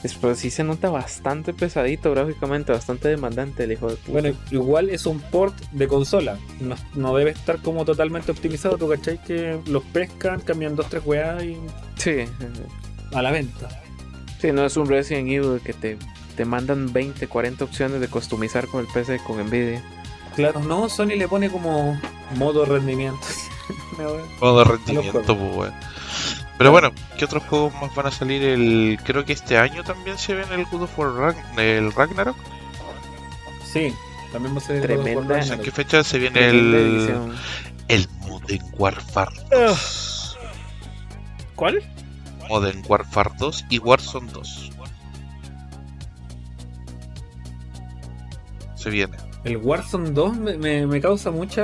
Es, 0.03 0.15
pero 0.15 0.35
sí 0.35 0.49
se 0.49 0.63
nota 0.63 0.89
bastante 0.89 1.53
pesadito 1.53 2.11
gráficamente, 2.11 2.71
bastante 2.71 3.07
demandante 3.07 3.63
el 3.63 3.73
hijo 3.73 3.87
de 3.87 3.95
puta. 3.97 4.11
Bueno, 4.11 4.37
igual 4.49 4.89
es 4.89 5.05
un 5.05 5.19
port 5.19 5.55
de 5.71 5.87
consola. 5.87 6.37
No, 6.59 6.75
no 6.95 7.15
debe 7.15 7.31
estar 7.31 7.61
como 7.61 7.85
totalmente 7.85 8.31
optimizado. 8.31 8.77
¿Tú 8.77 8.89
cachai? 8.89 9.21
Que 9.23 9.59
los 9.67 9.83
pescan, 9.83 10.39
cambian 10.41 10.75
dos, 10.75 10.89
tres 10.89 11.03
weas 11.05 11.43
y 11.43 11.57
sí, 11.97 12.25
a 13.13 13.21
la 13.21 13.31
venta. 13.31 13.69
sí, 14.39 14.51
no 14.51 14.65
es 14.65 14.75
un 14.75 14.87
Resident 14.87 15.29
Evil 15.29 15.61
que 15.63 15.73
te, 15.73 15.97
te 16.35 16.45
mandan 16.45 16.91
20, 16.91 17.27
40 17.27 17.63
opciones 17.63 18.01
de 18.01 18.07
customizar 18.07 18.67
con 18.67 18.81
el 18.81 18.87
PC 18.87 19.19
con 19.25 19.37
Nvidia. 19.45 19.83
Claro, 20.35 20.61
no, 20.61 20.89
Sony 20.89 21.17
le 21.17 21.27
pone 21.27 21.49
como 21.49 21.99
modo 22.37 22.65
rendimiento. 22.65 23.19
Modo 24.41 24.63
rendimiento, 24.63 25.21
pues, 25.21 25.55
weón. 25.55 25.73
Pero 26.61 26.71
bueno, 26.71 26.91
¿qué 27.17 27.25
otros 27.25 27.41
juegos 27.49 27.73
más 27.81 27.95
van 27.95 28.05
a 28.05 28.11
salir? 28.11 28.43
El 28.43 28.99
Creo 29.03 29.25
que 29.25 29.33
este 29.33 29.57
año 29.57 29.83
también 29.83 30.15
se 30.19 30.35
viene 30.35 30.53
el 30.53 30.65
God 30.65 30.83
of 30.83 30.99
War 30.99 31.09
Ragn- 31.09 31.59
el 31.59 31.91
Ragnarok. 31.91 32.37
sí, 33.65 33.91
también 34.31 34.53
va 34.53 34.59
a 34.59 34.61
ser. 34.61 34.81
Tremenda. 34.83 35.13
God 35.15 35.23
of 35.23 35.29
War 35.49 35.53
¿En 35.57 35.61
qué 35.63 35.71
fecha 35.71 36.03
se 36.03 36.19
viene 36.19 36.35
Tremenda 36.39 36.77
el, 36.77 36.85
edición. 36.99 37.35
el 37.87 38.07
Modern 38.27 38.65
Warfare 38.77 39.31
2? 39.49 40.37
¿Cuál? 41.55 41.81
Modern 42.47 42.83
Warfare 42.87 43.31
2 43.39 43.65
y 43.69 43.79
Warzone 43.79 44.31
2. 44.31 44.69
Se 48.75 48.89
viene. 48.91 49.17
El 49.43 49.57
Warzone 49.57 50.11
2 50.11 50.37
me, 50.37 50.57
me- 50.57 50.85
me 50.85 51.01
causa 51.01 51.31
mucha. 51.31 51.63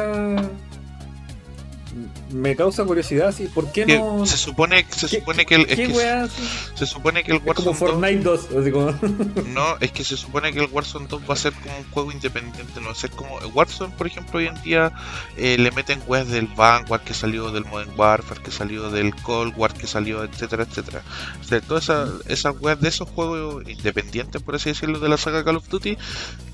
Me 2.31 2.55
causa 2.55 2.83
curiosidad, 2.85 3.33
sí. 3.35 3.47
¿Por 3.53 3.71
qué 3.71 3.85
no.? 3.85 4.25
se 4.25 4.37
supone, 4.37 4.85
se 4.89 5.07
¿Qué- 5.07 5.19
supone 5.19 5.45
que 5.45 5.55
el, 5.55 5.61
es 5.61 5.75
¿Qué 5.75 5.87
que 5.87 6.29
se 6.75 6.85
supone 6.85 7.23
que 7.23 7.31
el 7.31 7.37
Es 7.37 7.43
como 7.53 7.71
Warzone 7.71 7.71
2 7.71 7.77
Fortnite 7.77 8.23
2. 8.23 8.47
Así 8.61 8.71
como... 8.71 8.91
No, 9.53 9.77
es 9.79 9.91
que 9.91 10.03
se 10.03 10.17
supone 10.17 10.51
que 10.53 10.59
el 10.59 10.69
Warzone 10.71 11.07
2 11.07 11.21
va 11.29 11.33
a 11.33 11.37
ser 11.37 11.53
como 11.53 11.77
un 11.77 11.83
juego 11.91 12.11
independiente, 12.11 12.79
no 12.79 12.87
va 12.87 12.91
a 12.91 12.95
ser 12.95 13.11
como 13.11 13.37
Warzone, 13.53 13.93
por 13.97 14.07
ejemplo, 14.07 14.39
hoy 14.39 14.47
en 14.47 14.61
día 14.61 14.91
eh, 15.37 15.57
le 15.57 15.71
meten 15.71 16.01
weas 16.07 16.27
del 16.27 16.47
Vanguard 16.47 17.01
que 17.01 17.13
salió 17.13 17.51
del 17.51 17.65
Modern 17.65 17.91
Warfare, 17.97 18.41
que 18.41 18.51
salió 18.51 18.89
del 18.89 19.15
Cold 19.15 19.53
War, 19.57 19.73
que 19.73 19.87
salió, 19.87 20.23
etcétera, 20.23 20.63
etcétera. 20.63 21.03
O 21.41 21.43
sea, 21.43 21.61
todas 21.61 21.89
esas, 22.27 22.55
weas 22.59 22.79
de 22.79 22.89
esos 22.89 23.09
juegos 23.09 23.67
independientes, 23.67 24.41
por 24.41 24.55
así 24.55 24.69
decirlo, 24.69 24.99
de 24.99 25.09
la 25.09 25.17
saga 25.17 25.43
Call 25.43 25.57
of 25.57 25.67
Duty, 25.69 25.97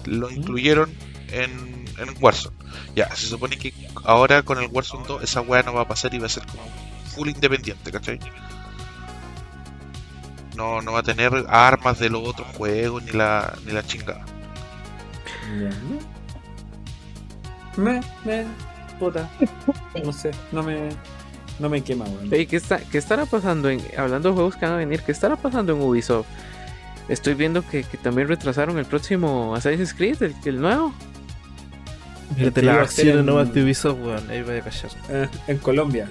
lo 0.05 0.29
incluyeron 0.31 0.89
en, 1.31 1.82
en 1.97 2.15
Warzone. 2.21 2.55
Ya, 2.95 3.13
se 3.15 3.27
supone 3.27 3.57
que 3.57 3.73
ahora 4.03 4.43
con 4.43 4.59
el 4.59 4.69
Warzone 4.71 5.05
2 5.07 5.23
esa 5.23 5.41
wea 5.41 5.63
no 5.63 5.73
va 5.73 5.81
a 5.81 5.87
pasar 5.87 6.13
y 6.13 6.19
va 6.19 6.27
a 6.27 6.29
ser 6.29 6.45
como 6.47 6.63
full 7.13 7.29
independiente, 7.29 7.91
¿cachai? 7.91 8.19
No, 10.55 10.81
no 10.81 10.91
va 10.93 10.99
a 10.99 11.03
tener 11.03 11.31
armas 11.49 11.99
de 11.99 12.09
los 12.09 12.27
otros 12.27 12.47
juegos 12.55 13.03
ni 13.03 13.11
la, 13.11 13.53
ni 13.65 13.71
la 13.71 13.83
chingada. 13.85 14.25
Me, 17.77 18.01
me, 18.23 18.45
puta. 18.99 19.29
No 20.03 20.13
sé, 20.13 20.31
no 20.51 20.63
me, 20.63 20.89
no 21.59 21.69
me 21.69 21.81
quema, 21.81 22.05
weón. 22.05 22.33
Ey, 22.33 22.45
¿qué, 22.45 22.57
está, 22.57 22.79
¿Qué 22.79 22.97
estará 22.97 23.25
pasando 23.25 23.69
en. 23.69 23.81
Hablando 23.97 24.29
de 24.29 24.35
juegos 24.35 24.55
que 24.55 24.65
van 24.65 24.75
a 24.75 24.77
venir, 24.77 25.01
¿qué 25.01 25.11
estará 25.11 25.35
pasando 25.35 25.73
en 25.73 25.81
Ubisoft? 25.81 26.27
Estoy 27.09 27.33
viendo 27.33 27.67
que, 27.67 27.83
que 27.83 27.97
también 27.97 28.27
retrasaron 28.27 28.77
el 28.77 28.85
próximo 28.85 29.55
Assassin's 29.55 29.93
Creed, 29.93 30.21
el, 30.21 30.35
el 30.45 30.61
nuevo. 30.61 30.93
Que 32.37 32.61
las 32.61 32.77
acciones 32.77 33.15
en- 33.17 33.25
nuevas 33.25 33.53
de 33.53 33.63
Ubisoft, 33.63 33.99
weón. 33.99 34.29
Ahí 34.29 34.41
voy 34.41 34.57
a 34.57 34.61
callar. 34.61 34.91
Eh, 35.09 35.27
en 35.47 35.57
Colombia. 35.57 36.09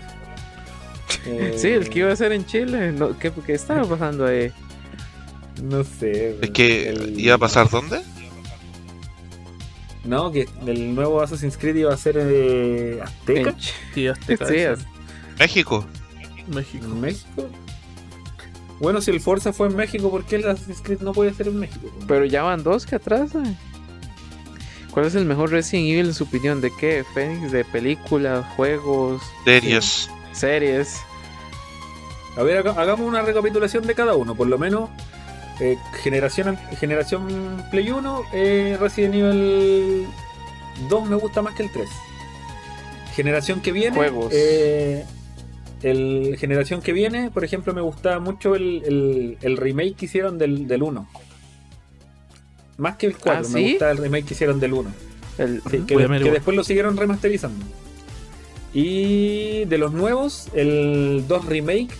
Eh, 1.27 1.55
Sí, 1.59 1.69
el 1.69 1.89
que 1.89 2.01
iba 2.01 2.13
a 2.13 2.17
ser 2.17 2.33
en 2.33 2.47
Chile. 2.47 2.93
No, 2.93 3.19
¿qué, 3.19 3.31
¿Qué 3.47 3.55
estará 3.55 3.85
pasando 3.85 4.27
ahí? 4.27 4.53
No 5.63 5.85
sé. 5.85 6.39
Es 6.41 6.51
que 6.51 6.89
El- 6.91 7.19
iba 7.21 7.35
a 7.35 7.39
pasar 7.39 7.69
dónde? 7.71 8.01
No, 10.05 10.33
que 10.33 10.49
el 10.67 10.95
nuevo 10.95 11.21
Assassin's 11.23 11.57
Creed 11.57 11.77
iba 11.77 11.95
a 11.95 11.97
ser 11.97 12.17
eh, 12.21 12.99
Azteca. 13.03 13.55
Sí, 13.95 14.09
Azteca, 14.09 14.47
Sí, 14.47 14.55
ese. 14.55 14.73
es- 14.73 14.79
México. 15.39 15.87
México. 16.49 16.85
¿En 16.87 17.01
México? 17.01 17.49
Bueno, 18.81 19.01
si 19.01 19.13
el 19.13 19.21
Forza 19.21 19.53
fue 19.53 19.69
en 19.69 19.77
México, 19.77 20.11
¿por 20.11 20.25
qué 20.25 20.37
el 20.37 20.49
Assassin's 20.49 20.81
Creed 20.83 21.03
no 21.03 21.13
puede 21.13 21.33
ser 21.35 21.47
en 21.49 21.59
México? 21.61 21.89
Pero 22.09 22.25
ya 22.25 22.43
van 22.43 22.65
dos 22.65 22.85
que 22.85 22.97
atrasan. 22.97 23.57
¿Cuál 24.93 25.07
es 25.07 25.15
el 25.15 25.25
mejor 25.25 25.51
Resident 25.51 25.89
Evil 25.89 26.07
en 26.09 26.15
su 26.15 26.25
opinión? 26.25 26.61
¿De 26.61 26.71
qué? 26.71 27.05
¿Fénix? 27.15 27.51
¿De 27.51 27.65
películas, 27.65 28.45
juegos, 28.57 29.23
Series. 29.45 30.11
series? 30.33 31.01
A 32.37 32.43
ver, 32.43 32.59
haga- 32.59 32.81
hagamos 32.81 33.07
una 33.07 33.23
recapitulación 33.23 33.87
de 33.87 33.95
cada 33.95 34.15
uno, 34.15 34.35
por 34.35 34.47
lo 34.49 34.59
menos. 34.59 34.91
eh, 35.61 35.77
generación, 36.03 36.59
generación 36.81 37.63
Play 37.71 37.91
1, 37.91 38.23
eh, 38.33 38.77
Resident 38.81 39.15
Evil 39.15 40.07
2 40.89 41.09
me 41.09 41.17
gusta 41.17 41.41
más 41.43 41.55
que 41.55 41.63
el 41.63 41.71
3. 41.71 41.89
Generación 43.15 43.61
que 43.61 43.71
viene, 43.71 43.95
Juegos. 43.97 44.33
eh, 44.35 45.05
el 45.83 46.37
generación 46.41 46.81
que 46.81 46.93
viene, 46.93 47.31
por 47.31 47.45
ejemplo, 47.45 47.75
me 47.75 47.83
gustaba 47.83 48.19
mucho 48.19 48.55
el, 48.57 48.83
el- 48.87 49.39
el 49.43 49.57
remake 49.59 49.95
que 49.95 50.05
hicieron 50.07 50.39
del, 50.39 50.67
del 50.67 50.83
1. 50.83 51.07
Más 52.79 52.97
que 52.97 53.07
el 53.07 53.17
4, 53.17 53.33
¿Ah, 53.33 53.49
me 53.53 53.61
sí? 53.61 53.71
gustaba 53.73 53.91
el 53.93 53.99
remake 53.99 54.25
que 54.27 54.35
hicieron 54.35 54.59
del 54.61 54.73
1. 54.73 54.93
El, 55.39 55.63
Sí, 55.71 55.81
que, 55.87 55.97
después 55.97 56.57
lo 56.57 56.65
siguieron 56.65 56.97
remasterizando. 56.97 57.65
Y 58.75 59.65
de 59.67 59.79
los 59.79 59.93
nuevos, 59.93 60.49
el 60.55 61.25
2 61.29 61.45
remake 61.47 61.91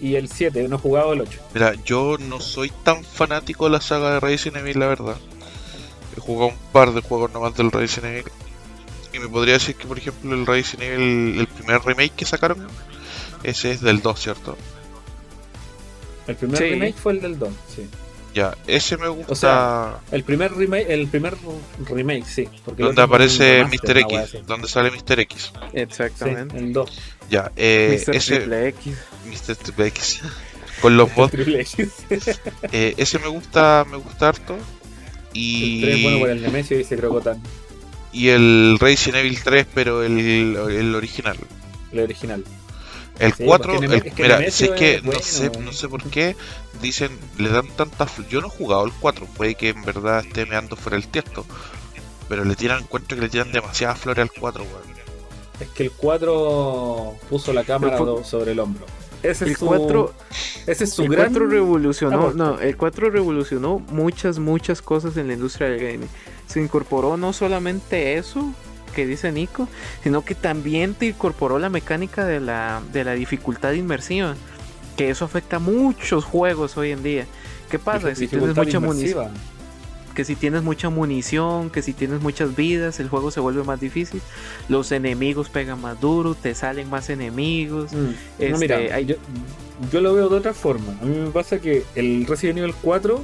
y 0.00 0.16
el 0.16 0.28
7, 0.28 0.68
no 0.68 0.76
he 0.76 0.78
jugado 0.78 1.12
el 1.12 1.20
8. 1.22 1.40
Mira, 1.54 1.74
yo 1.84 2.16
no 2.18 2.40
soy 2.40 2.70
tan 2.84 3.04
fanático 3.04 3.64
de 3.66 3.70
la 3.72 3.80
saga 3.80 4.14
de 4.14 4.20
Resident 4.20 4.58
Evil, 4.58 4.78
la 4.80 4.86
verdad. 4.86 5.16
He 6.16 6.20
jugado 6.20 6.48
un 6.52 6.58
par 6.72 6.92
de 6.92 7.00
juegos 7.00 7.32
nomás 7.32 7.54
del 7.56 7.70
Resident 7.70 8.12
Evil. 8.18 8.32
Y 9.12 9.18
me 9.20 9.28
podría 9.28 9.54
decir 9.54 9.74
que, 9.76 9.86
por 9.86 9.98
ejemplo, 9.98 10.34
el 10.34 10.46
Resident 10.46 10.82
Evil, 10.92 11.40
el 11.40 11.46
primer 11.46 11.80
remake 11.82 12.12
que 12.14 12.24
sacaron, 12.24 12.66
ese 13.44 13.70
es 13.72 13.80
del 13.80 14.00
2, 14.02 14.20
¿cierto? 14.20 14.56
El 16.26 16.36
primer 16.36 16.58
Sí. 16.58 16.64
remake 16.64 16.94
fue 16.96 17.12
el 17.12 17.20
del 17.20 17.38
2, 17.38 17.48
sí. 17.74 17.88
Ya, 18.34 18.56
ese 18.66 18.96
me 18.96 19.08
gusta. 19.08 19.34
sea, 19.34 20.00
El 20.12 20.22
primer 20.22 20.52
remake, 20.52 20.86
el 20.90 21.08
primer 21.08 21.34
remake, 21.88 22.24
sí. 22.24 22.48
Porque 22.64 22.82
el 22.82 22.88
donde 22.88 23.02
aparece 23.02 23.64
Mr. 23.64 23.98
X, 23.98 24.46
donde 24.46 24.68
sale 24.68 24.90
Mr. 24.90 25.20
X. 25.20 25.52
Sí, 25.72 25.78
exactamente. 25.80 26.56
el 26.56 26.72
2. 26.72 27.00
Ya, 27.30 27.50
eh, 27.56 28.02
Mr. 28.06 28.16
ese 28.16 28.36
Triple 28.36 28.68
X. 28.68 28.96
Mr. 29.26 29.56
Triple 29.56 29.86
X. 29.88 30.20
Con 30.80 30.96
los 30.96 31.08
El 31.10 31.16
mods, 31.16 31.30
Triple 31.32 31.60
X. 31.60 31.88
eh, 32.72 32.94
ese 32.96 33.18
me 33.18 33.28
gusta, 33.28 33.84
me 33.90 33.96
gusta 33.96 34.28
harto. 34.28 34.54
El 34.54 34.60
Y, 35.32 35.80
3 35.82 36.02
bueno 36.02 36.18
por 36.20 36.30
el 36.30 36.42
Nemesio, 36.42 36.76
dice 36.76 36.96
Crocotan, 36.96 37.40
y 38.12 38.28
el 38.28 38.78
Resident 38.80 39.18
Evil 39.18 39.42
3, 39.42 39.66
pero 39.74 40.02
el, 40.02 40.56
el 40.56 40.94
original. 40.94 41.36
el 41.92 42.00
original. 42.00 42.44
El 43.18 43.32
Sí, 43.32 43.44
4, 43.44 43.72
porque 43.74 43.86
el- 43.86 43.92
es 43.94 44.14
que 44.14 44.22
mira, 44.22 44.38
Nemesio 44.38 44.66
sé 44.68 44.74
que 44.74 44.94
es 44.96 45.02
no 45.02 45.06
bueno, 45.10 45.24
sé, 45.24 45.50
no 45.58 45.72
sé 45.72 45.88
por 45.88 46.02
qué 46.04 46.36
dicen, 46.80 47.18
le 47.38 47.48
dan 47.48 47.66
tantas 47.68 48.12
Yo 48.28 48.40
no 48.40 48.46
he 48.46 48.50
jugado 48.50 48.84
el 48.84 48.92
4, 48.92 49.26
puede 49.26 49.54
que 49.56 49.70
en 49.70 49.82
verdad 49.84 50.20
esté 50.24 50.46
meando 50.46 50.76
fuera 50.76 50.96
el 50.96 51.08
tiesto. 51.08 51.44
Pero 52.28 52.44
le 52.44 52.54
tiran, 52.54 52.82
encuentro 52.82 53.16
que 53.16 53.22
le 53.22 53.28
tiran 53.28 53.50
demasiadas 53.52 53.98
flores 53.98 54.22
al 54.22 54.30
4, 54.38 54.62
weón. 54.62 54.98
Es 55.60 55.68
que 55.70 55.84
el 55.84 55.90
4 55.90 57.14
puso 57.28 57.52
la 57.52 57.64
cámara 57.64 57.98
El 57.98 58.24
sobre 58.24 58.52
el 58.52 58.60
hombro. 58.60 58.86
Ese 59.22 59.46
El 59.46 59.50
es 59.52 59.58
su, 59.58 59.66
4 59.66 60.14
ese 60.66 60.84
es 60.84 60.92
su 60.92 61.02
el 61.02 61.08
gran 61.08 61.26
4 61.32 61.46
revolucionó, 61.48 62.32
no, 62.34 62.60
el 62.60 62.76
4 62.76 63.10
revolucionó 63.10 63.80
muchas, 63.80 64.38
muchas 64.38 64.80
cosas 64.80 65.16
en 65.16 65.26
la 65.26 65.32
industria 65.32 65.68
del 65.70 65.80
gaming. 65.80 66.08
Se 66.46 66.60
incorporó 66.60 67.16
no 67.16 67.32
solamente 67.32 68.16
eso 68.16 68.52
que 68.88 69.06
dice 69.06 69.30
Nico, 69.32 69.68
sino 70.02 70.24
que 70.24 70.34
también 70.34 70.94
te 70.94 71.06
incorporó 71.06 71.58
la 71.58 71.68
mecánica 71.68 72.24
de 72.24 72.40
la, 72.40 72.80
de 72.92 73.04
la 73.04 73.12
dificultad 73.14 73.72
inmersiva. 73.72 74.34
Que 74.96 75.10
eso 75.10 75.24
afecta 75.24 75.56
a 75.56 75.60
muchos 75.60 76.24
juegos 76.24 76.76
hoy 76.76 76.90
en 76.90 77.02
día. 77.02 77.26
¿Qué 77.70 77.78
pasa? 77.78 78.14
Si 78.14 78.26
tienes 78.28 78.56
mucha 78.56 78.80
munición. 78.80 79.30
que 80.14 80.24
si 80.24 80.34
tienes 80.34 80.62
mucha 80.64 80.90
munición, 80.90 81.70
que 81.70 81.80
si 81.82 81.92
tienes 81.92 82.20
muchas 82.20 82.56
vidas, 82.56 82.98
el 82.98 83.08
juego 83.08 83.30
se 83.30 83.38
vuelve 83.38 83.62
más 83.62 83.78
difícil. 83.78 84.20
Los 84.68 84.90
enemigos 84.90 85.48
pegan 85.48 85.80
más 85.80 86.00
duro, 86.00 86.34
te 86.34 86.54
salen 86.56 86.90
más 86.90 87.08
enemigos. 87.10 87.92
Mm. 87.92 88.08
Este, 88.40 88.50
no, 88.50 88.58
mira, 88.58 88.76
hay- 88.92 89.06
yo, 89.06 89.14
yo 89.92 90.00
lo 90.00 90.14
veo 90.14 90.28
de 90.28 90.36
otra 90.36 90.54
forma. 90.54 90.92
A 91.00 91.04
mí 91.04 91.16
me 91.16 91.30
pasa 91.30 91.60
que 91.60 91.84
el 91.94 92.26
Resident 92.26 92.58
Evil 92.58 92.74
4 92.82 93.22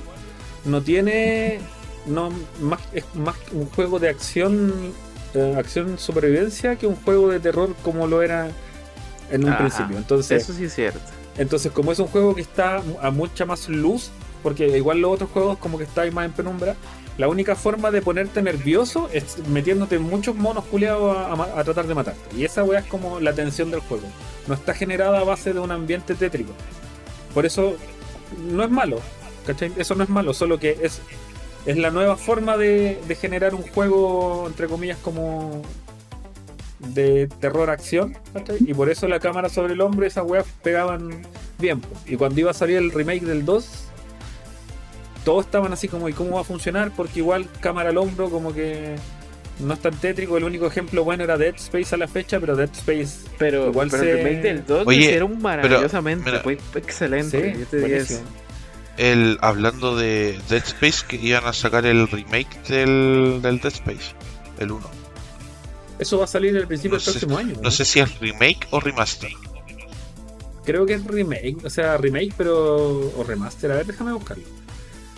no 0.66 0.82
tiene. 0.82 1.58
No, 2.06 2.30
más, 2.60 2.80
es 2.92 3.04
más 3.14 3.34
un 3.50 3.66
juego 3.70 3.98
de 3.98 4.10
acción, 4.10 4.72
eh, 5.34 5.54
acción 5.58 5.98
supervivencia 5.98 6.76
que 6.76 6.86
un 6.86 6.96
juego 6.96 7.28
de 7.28 7.40
terror 7.40 7.74
como 7.82 8.06
lo 8.06 8.22
era 8.22 8.48
en 9.30 9.44
un 9.44 9.50
Ajá. 9.50 9.58
principio. 9.58 9.96
Entonces, 9.98 10.42
Eso 10.42 10.52
sí 10.52 10.64
es 10.64 10.74
cierto. 10.74 11.00
entonces, 11.38 11.72
como 11.72 11.92
es 11.92 11.98
un 11.98 12.06
juego 12.06 12.34
que 12.34 12.40
está 12.42 12.82
a 13.02 13.10
mucha 13.10 13.44
más 13.44 13.68
luz, 13.68 14.10
porque 14.42 14.66
igual 14.76 15.00
los 15.00 15.12
otros 15.12 15.30
juegos 15.30 15.58
como 15.58 15.78
que 15.78 15.84
está 15.84 16.02
ahí 16.02 16.10
más 16.10 16.26
en 16.26 16.32
penumbra, 16.32 16.76
la 17.16 17.28
única 17.28 17.54
forma 17.54 17.90
de 17.92 18.02
ponerte 18.02 18.42
nervioso 18.42 19.08
es 19.12 19.38
metiéndote 19.48 19.94
en 19.96 20.02
muchos 20.02 20.34
monos 20.34 20.64
culeados 20.64 21.16
a, 21.16 21.60
a 21.60 21.64
tratar 21.64 21.86
de 21.86 21.94
matarte. 21.94 22.36
Y 22.36 22.44
esa 22.44 22.64
weá 22.64 22.80
es 22.80 22.86
como 22.86 23.20
la 23.20 23.32
tensión 23.32 23.70
del 23.70 23.80
juego. 23.80 24.04
No 24.48 24.54
está 24.54 24.74
generada 24.74 25.20
a 25.20 25.24
base 25.24 25.52
de 25.52 25.60
un 25.60 25.70
ambiente 25.70 26.14
tétrico. 26.16 26.52
Por 27.32 27.46
eso 27.46 27.76
no 28.50 28.64
es 28.64 28.70
malo. 28.70 29.00
¿cachai? 29.46 29.72
Eso 29.76 29.94
no 29.94 30.02
es 30.04 30.08
malo, 30.10 30.32
solo 30.34 30.58
que 30.58 30.78
es, 30.82 31.00
es 31.66 31.76
la 31.76 31.90
nueva 31.90 32.16
forma 32.16 32.56
de, 32.56 32.98
de 33.08 33.14
generar 33.14 33.54
un 33.54 33.62
juego, 33.62 34.44
entre 34.46 34.66
comillas, 34.66 34.98
como 34.98 35.62
de 36.78 37.28
terror 37.40 37.70
acción. 37.70 38.16
¿cachai? 38.32 38.58
Y 38.60 38.74
por 38.74 38.90
eso 38.90 39.08
la 39.08 39.20
cámara 39.20 39.48
sobre 39.48 39.72
el 39.74 39.80
hombro, 39.80 40.06
esas 40.06 40.24
weas 40.26 40.44
pegaban 40.62 41.22
bien. 41.58 41.80
Y 42.06 42.16
cuando 42.16 42.38
iba 42.40 42.50
a 42.50 42.54
salir 42.54 42.76
el 42.76 42.90
remake 42.90 43.22
del 43.24 43.44
2, 43.44 43.84
todos 45.24 45.46
estaban 45.46 45.72
así 45.72 45.88
como, 45.88 46.08
¿y 46.08 46.12
cómo 46.12 46.32
va 46.36 46.42
a 46.42 46.44
funcionar? 46.44 46.90
Porque 46.94 47.20
igual 47.20 47.46
cámara 47.60 47.88
al 47.90 47.96
hombro, 47.96 48.28
como 48.28 48.52
que 48.52 48.96
no 49.60 49.72
es 49.72 49.80
tan 49.80 49.94
tétrico. 49.96 50.36
El 50.36 50.44
único 50.44 50.66
ejemplo 50.66 51.02
bueno 51.04 51.24
era 51.24 51.38
Dead 51.38 51.54
Space 51.54 51.94
a 51.94 51.98
la 51.98 52.08
fecha, 52.08 52.38
pero 52.40 52.56
Dead 52.56 52.68
Space 52.74 53.26
Pero, 53.38 53.68
Igual 53.68 53.88
pero 53.90 54.02
se- 54.02 54.10
el 54.10 54.16
remake 54.18 54.42
del 54.42 54.66
2 54.66 54.82
lo 54.84 54.88
Oye, 54.90 54.98
hicieron 54.98 55.40
maravillosamente. 55.40 56.28
mira. 56.30 56.42
fue 56.42 56.58
excelente. 56.74 57.54
sí, 57.70 58.16
El, 58.96 59.38
hablando 59.40 59.96
de 59.96 60.38
Dead 60.48 60.62
Space, 60.64 61.04
que 61.08 61.16
iban 61.16 61.44
a 61.46 61.52
sacar 61.52 61.84
el 61.86 62.06
remake 62.08 62.62
del, 62.68 63.40
del 63.42 63.58
Dead 63.60 63.72
Space, 63.72 64.14
el 64.58 64.70
1. 64.70 64.90
Eso 65.98 66.18
va 66.18 66.24
a 66.24 66.28
salir 66.28 66.56
al 66.56 66.66
principio 66.66 66.98
No 66.98 67.04
del 67.04 67.04
sé- 67.04 67.18
próximo 67.18 67.38
año. 67.38 67.54
No 67.62 67.70
sé 67.70 67.84
si 67.84 68.00
es 68.00 68.18
remake 68.20 68.66
o 68.70 68.80
remaster. 68.80 69.30
Creo 70.64 70.86
que 70.86 70.94
es 70.94 71.04
remake, 71.04 71.56
o 71.64 71.70
sea, 71.70 71.96
remake, 71.98 72.32
pero. 72.36 73.10
o 73.16 73.24
remaster. 73.26 73.70
A 73.72 73.76
ver, 73.76 73.86
déjame 73.86 74.12
buscarlo. 74.12 74.44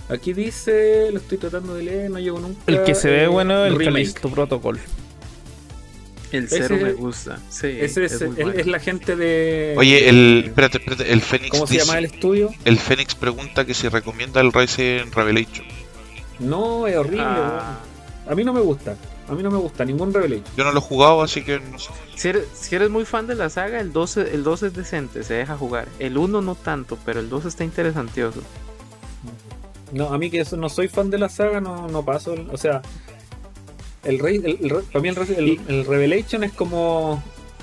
Aquí 0.08 0.32
dice, 0.32 1.08
lo 1.12 1.18
estoy 1.18 1.38
tratando 1.38 1.74
de 1.74 1.82
leer, 1.82 2.10
no 2.10 2.18
llego 2.18 2.38
nunca. 2.40 2.60
El 2.66 2.82
que 2.84 2.94
se 2.94 3.10
ve 3.10 3.24
eh, 3.24 3.26
bueno, 3.28 3.64
el 3.64 3.72
remake. 3.76 3.92
Callisto 3.92 4.28
Protocol. 4.30 4.80
El 6.32 6.48
cero 6.48 6.74
Ese- 6.74 6.84
me 6.84 6.92
gusta. 6.92 7.38
Sí, 7.48 7.68
Ese 7.80 8.04
es, 8.04 8.12
es 8.12 8.20
muy 8.22 8.30
es- 8.30 8.44
bueno. 8.44 8.60
es 8.60 8.66
la 8.66 8.80
gente 8.80 9.14
de. 9.16 9.74
Oye, 9.76 10.08
el. 10.08 10.44
Espérate, 10.46 10.78
espérate. 10.78 11.12
El 11.12 11.20
Fénix 11.22 11.50
¿Cómo 11.50 11.66
se 11.66 11.76
llama 11.78 11.98
el 11.98 12.06
estudio? 12.06 12.50
el 12.64 12.78
Fénix 12.78 13.14
pregunta 13.14 13.64
que 13.64 13.74
si 13.74 13.88
recomienda 13.88 14.40
el 14.40 14.52
Resident 14.52 15.14
Revelation. 15.14 15.66
No, 16.40 16.86
es 16.86 16.96
horrible, 16.96 17.22
Ah. 17.24 17.78
A 18.28 18.34
mí 18.34 18.44
no 18.44 18.52
me 18.52 18.60
gusta. 18.60 18.96
A 19.28 19.32
mí 19.34 19.42
no 19.42 19.50
me 19.50 19.58
gusta 19.58 19.84
ningún 19.84 20.12
Revelation. 20.12 20.44
Yo 20.56 20.64
no 20.64 20.72
lo 20.72 20.78
he 20.78 20.82
jugado, 20.82 21.22
así 21.22 21.42
que 21.42 21.58
no 21.60 21.78
sé. 21.78 21.90
si, 22.16 22.28
eres, 22.28 22.44
si 22.54 22.74
eres 22.76 22.90
muy 22.90 23.04
fan 23.04 23.26
de 23.26 23.34
la 23.36 23.48
saga, 23.50 23.80
el 23.80 23.92
2, 23.92 24.16
el 24.18 24.42
2 24.44 24.62
es 24.64 24.74
decente, 24.74 25.22
se 25.22 25.34
deja 25.34 25.56
jugar. 25.56 25.88
El 25.98 26.16
1 26.18 26.42
no 26.42 26.54
tanto, 26.54 26.98
pero 27.04 27.20
el 27.20 27.28
2 27.28 27.44
está 27.46 27.64
interesantioso. 27.64 28.40
No, 29.92 30.12
a 30.12 30.18
mí 30.18 30.30
que 30.30 30.40
eso, 30.40 30.56
no 30.56 30.68
soy 30.68 30.88
fan 30.88 31.10
de 31.10 31.18
la 31.18 31.28
saga, 31.28 31.60
no, 31.60 31.88
no 31.88 32.04
paso. 32.04 32.34
el- 32.34 32.48
O 32.50 32.56
sea, 32.56 32.82
el 34.06 34.18
rey, 34.18 34.36
el, 34.36 34.58
el- 34.72 34.82
para 34.84 35.00
mí 35.00 35.08
el, 35.08 35.16
Re- 35.16 35.38
el- 35.38 35.60
el 35.68 35.84
Revelation 35.86 36.44
es 36.44 36.52
como 36.52 37.22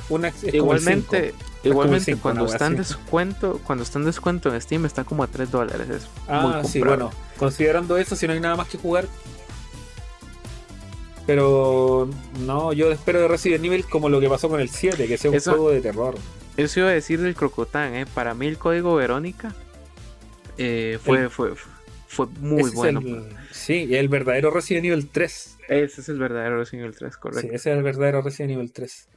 una 0.09 0.27
es 0.27 0.35
como 0.35 0.47
el 0.49 0.55
igualmente, 0.55 1.33
como 1.61 1.71
igualmente 1.73 2.15
cuando 2.17 2.45
está 2.45 2.67
en 2.67 2.75
descuento, 2.75 3.59
cuando 3.65 3.83
está 3.83 3.99
en 3.99 4.05
descuento 4.05 4.53
en 4.53 4.61
Steam 4.61 4.85
está 4.85 5.03
como 5.03 5.23
a 5.23 5.27
3 5.27 5.49
dólares. 5.51 5.87
Es 5.89 6.03
muy 6.27 6.53
Ah, 6.53 6.61
sí, 6.63 6.79
bueno, 6.79 7.09
considerando 7.37 7.97
eso, 7.97 8.15
si 8.15 8.27
no 8.27 8.33
hay 8.33 8.39
nada 8.39 8.55
más 8.55 8.67
que 8.67 8.77
jugar. 8.77 9.07
Pero 11.25 12.09
no, 12.45 12.73
yo 12.73 12.91
espero 12.91 13.21
de 13.21 13.27
Resident 13.29 13.63
Evil 13.63 13.85
como 13.85 14.09
lo 14.09 14.19
que 14.19 14.27
pasó 14.27 14.49
con 14.49 14.59
el 14.59 14.69
7, 14.69 15.07
que 15.07 15.17
sea 15.17 15.31
un 15.31 15.37
Eso- 15.37 15.51
juego 15.51 15.69
de 15.71 15.79
terror. 15.81 16.15
Eso 16.57 16.81
iba 16.81 16.89
a 16.89 16.93
decir 16.93 17.19
del 17.21 17.33
Crocotán, 17.33 17.95
¿eh? 17.95 18.05
Para 18.13 18.33
mí 18.35 18.45
el 18.45 18.57
código 18.59 18.93
Verónica 18.95 19.55
eh, 20.57 20.99
fue, 21.03 21.29
fue, 21.29 21.53
fue 22.07 22.27
muy 22.41 22.69
bueno. 22.71 23.01
Sí, 23.53 23.95
el 23.95 24.09
verdadero 24.09 24.51
Resident 24.51 24.85
Evil 24.85 25.09
3. 25.09 25.57
Ese 25.69 26.01
es 26.01 26.09
el 26.09 26.19
verdadero 26.19 26.57
Resident 26.57 26.83
Evil 26.85 26.95
3, 26.97 27.13
Sí, 27.13 27.19
correcto. 27.19 27.47
ese 27.53 27.71
es 27.71 27.77
el 27.77 27.83
verdadero 27.83 28.21
Resident 28.21 28.53
Evil 28.53 28.71
3. 28.73 29.09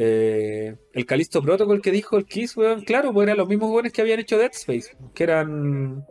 Eh, 0.00 0.76
el 0.92 1.06
Calisto 1.06 1.42
Protocol 1.42 1.82
que 1.82 1.90
dijo 1.90 2.16
el 2.16 2.24
Kiss, 2.24 2.56
weón, 2.56 2.82
claro, 2.82 3.12
pues 3.12 3.26
eran 3.26 3.36
los 3.38 3.48
mismos 3.48 3.70
weones 3.70 3.92
que 3.92 4.00
habían 4.00 4.20
hecho 4.20 4.38
Dead 4.38 4.52
Space, 4.52 4.96
que 5.14 5.24
eran. 5.24 6.04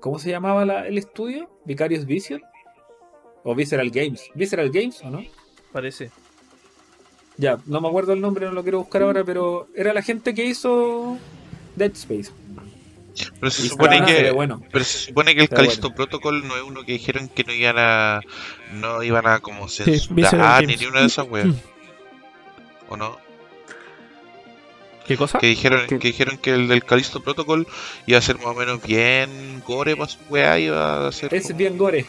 ¿Cómo 0.00 0.18
se 0.18 0.30
llamaba 0.30 0.64
la- 0.64 0.86
el 0.86 0.98
estudio? 0.98 1.48
¿Vicarious 1.64 2.04
Vision? 2.06 2.42
¿O 3.44 3.54
Visceral 3.54 3.90
Games? 3.90 4.28
¿Visceral 4.34 4.70
Games 4.70 5.00
o 5.02 5.10
no? 5.10 5.22
Parece. 5.72 6.10
Ya, 7.38 7.58
no 7.66 7.80
me 7.80 7.88
acuerdo 7.88 8.12
el 8.12 8.20
nombre, 8.20 8.44
no 8.46 8.52
lo 8.52 8.62
quiero 8.62 8.78
buscar 8.80 9.02
ahora, 9.02 9.24
pero 9.24 9.68
era 9.74 9.92
la 9.94 10.02
gente 10.02 10.34
que 10.34 10.44
hizo 10.44 11.16
Dead 11.76 11.92
Space. 11.92 12.30
Pero 13.40 13.50
se 13.50 13.68
supone 13.68 13.96
está- 13.98 14.06
que. 14.06 14.30
bueno. 14.30 14.62
Pero 14.70 14.84
se 14.84 14.98
supone 15.08 15.34
que 15.34 15.42
el 15.42 15.48
Callisto 15.48 15.88
bueno. 15.88 15.96
Protocol 15.96 16.46
no 16.46 16.56
es 16.56 16.62
uno 16.62 16.84
que 16.84 16.92
dijeron 16.92 17.28
que 17.28 17.44
no 17.44 17.52
iban 17.52 17.76
a. 17.78 18.20
No 18.74 19.02
iban 19.02 19.26
a 19.26 19.40
como 19.40 19.68
censurar 19.68 20.60
ni, 20.62 20.66
Games. 20.74 20.80
ni 20.80 20.86
una 20.86 21.00
de 21.00 21.06
esas 21.06 21.28
weas. 21.28 21.48
¿O 22.88 22.96
no? 22.96 23.18
¿Qué 25.06 25.16
cosa? 25.16 25.38
Que 25.38 25.48
dijeron, 25.48 25.80
¿Qué? 25.88 25.98
que 25.98 26.08
dijeron 26.08 26.38
que 26.38 26.52
el 26.54 26.68
del 26.68 26.84
Callisto 26.84 27.22
Protocol 27.22 27.66
iba 28.06 28.18
a 28.18 28.22
ser 28.22 28.36
más 28.36 28.46
o 28.46 28.54
menos 28.54 28.80
bien 28.82 29.60
gore 29.66 29.96
para 29.96 30.08
su 30.08 30.18
wea, 30.30 30.58
iba 30.58 31.08
a 31.08 31.12
ser. 31.12 31.34
Es 31.34 31.46
como- 31.46 31.58
bien 31.58 31.76
gore. 31.76 32.06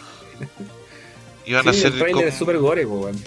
iban 1.46 1.64
Sí, 1.64 1.70
a 1.70 1.74
ser 1.74 1.86
el 1.88 1.94
trailer 2.00 2.14
como- 2.14 2.28
es 2.28 2.36
super 2.36 2.58
gore, 2.60 2.86
po, 2.86 3.00
weón. 3.02 3.22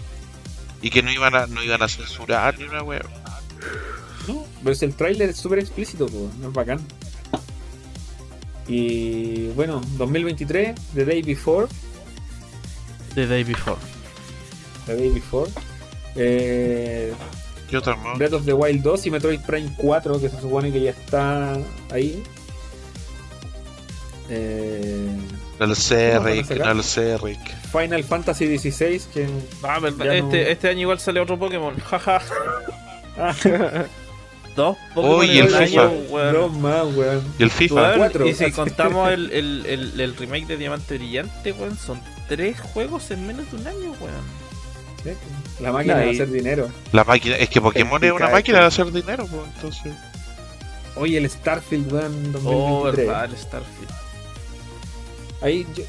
y 0.82 0.90
que 0.90 1.02
no 1.02 1.10
iban 1.10 1.34
a, 1.34 1.46
no 1.46 1.62
iban 1.64 1.82
a 1.82 1.88
censurar 1.88 2.58
ni 2.58 2.64
una 2.64 2.82
wea. 2.82 3.02
No, 4.28 4.44
pero 4.62 4.74
si 4.74 4.84
el 4.84 4.94
tráiler 4.94 5.30
es 5.30 5.36
súper 5.36 5.58
explícito, 5.58 6.06
po, 6.06 6.30
no 6.40 6.48
es 6.48 6.52
bacán. 6.54 6.80
Y 8.68 9.48
bueno, 9.48 9.80
2023, 9.98 10.74
The 10.94 11.04
Day 11.04 11.22
Before, 11.22 11.66
The 13.14 13.26
Day 13.26 13.44
Before. 13.44 13.76
The 14.86 14.96
Day 14.96 15.08
Before, 15.10 15.50
eh, 16.16 17.12
¿Qué 17.70 17.76
otra 17.76 17.96
más? 17.96 18.16
Breath 18.18 18.32
of 18.34 18.44
the 18.44 18.52
Wild 18.52 18.82
2 18.82 19.06
y 19.06 19.10
Metroid 19.10 19.40
Prime 19.40 19.72
4, 19.76 20.20
que 20.20 20.28
se 20.28 20.40
supone 20.40 20.70
que 20.72 20.80
ya 20.80 20.90
está 20.90 21.58
ahí. 21.92 22.22
Eh, 24.28 25.08
No 25.60 25.66
lo 25.66 25.74
sé, 25.74 26.10
¿Cómo 26.14 26.24
van 26.24 26.32
a 26.32 26.36
Rick, 26.36 26.46
sacar? 26.46 26.66
no 26.66 26.74
lo 26.74 26.82
sé, 26.82 27.18
Rick. 27.18 27.40
Final 27.72 28.04
Fantasy 28.04 28.58
XVI, 28.58 29.00
que 29.12 29.26
Ah, 29.62 29.78
verdad. 29.80 30.14
Este, 30.14 30.44
no- 30.44 30.50
este 30.50 30.68
año 30.68 30.80
igual 30.82 30.98
sale 31.00 31.20
otro 31.20 31.38
Pokémon. 31.38 31.76
Jaja. 31.80 32.20
Dos 34.56 34.76
Pokémon 34.94 35.18
Oye, 35.20 35.38
en 35.40 35.46
el 35.46 35.52
un 35.52 35.58
FIFA. 35.66 35.82
año, 35.82 35.90
weón. 36.08 36.32
no 36.32 36.48
más, 36.48 36.86
weón. 36.96 37.22
Y 37.38 37.42
el 37.42 37.50
FIFA. 37.50 37.74
Weón, 37.74 37.98
Cuatro. 37.98 38.26
y 38.26 38.34
si 38.34 38.50
contamos 38.52 39.10
el, 39.12 39.30
el, 39.30 39.66
el, 39.66 40.00
el 40.00 40.16
remake 40.16 40.46
de 40.46 40.56
Diamante 40.56 40.96
Brillante, 40.96 41.52
weón, 41.52 41.76
son 41.76 42.00
tres 42.28 42.58
juegos 42.60 43.10
en 43.10 43.26
menos 43.26 43.50
de 43.50 43.56
un 43.58 43.66
año, 43.66 43.92
weón. 44.00 44.46
Sí, 45.04 45.10
La 45.60 45.70
máquina 45.72 45.96
de 45.98 46.10
y- 46.12 46.14
hacer 46.14 46.30
dinero. 46.30 46.68
La 46.92 47.04
máquina, 47.04 47.36
es 47.36 47.48
que 47.50 47.60
Pokémon 47.60 48.02
es 48.02 48.10
una 48.12 48.30
máquina 48.30 48.66
esto. 48.66 48.82
de 48.82 48.84
hacer 48.88 48.92
dinero, 49.04 49.26
pues, 49.30 49.42
entonces. 49.56 49.92
Oye, 50.96 51.18
el 51.18 51.28
Starfield, 51.28 51.92
weón, 51.92 52.32
2023. 52.32 52.46
Oh, 52.46 52.82
verdad, 52.84 53.24
el 53.26 53.36
Starfield. 53.36 53.90
Ahí 55.42 55.66
yo... 55.76 55.84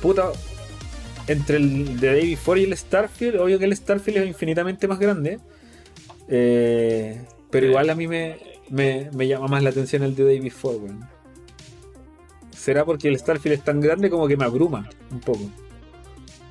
Puta. 0.00 0.30
Entre 1.26 1.56
el 1.56 1.98
de 1.98 2.06
Day 2.12 2.30
Before 2.30 2.60
y 2.60 2.64
el 2.64 2.76
Starfield, 2.76 3.40
obvio 3.40 3.58
que 3.58 3.64
el 3.64 3.76
Starfield 3.76 4.18
es 4.18 4.28
infinitamente 4.28 4.86
más 4.86 4.98
grande. 5.00 5.40
Eh, 6.28 7.26
pero 7.50 7.66
igual 7.66 7.90
a 7.90 7.94
mí 7.94 8.06
me, 8.06 8.38
me, 8.70 9.10
me 9.12 9.26
llama 9.26 9.48
más 9.48 9.62
la 9.62 9.70
atención 9.70 10.02
el 10.02 10.14
de 10.14 10.24
Day 10.24 10.40
Before. 10.40 10.92
¿Será 12.50 12.84
porque 12.84 13.08
el 13.08 13.18
Starfield 13.18 13.58
es 13.58 13.64
tan 13.64 13.80
grande 13.80 14.10
como 14.10 14.26
que 14.26 14.36
me 14.36 14.44
abruma 14.44 14.88
un 15.10 15.20
poco? 15.20 15.50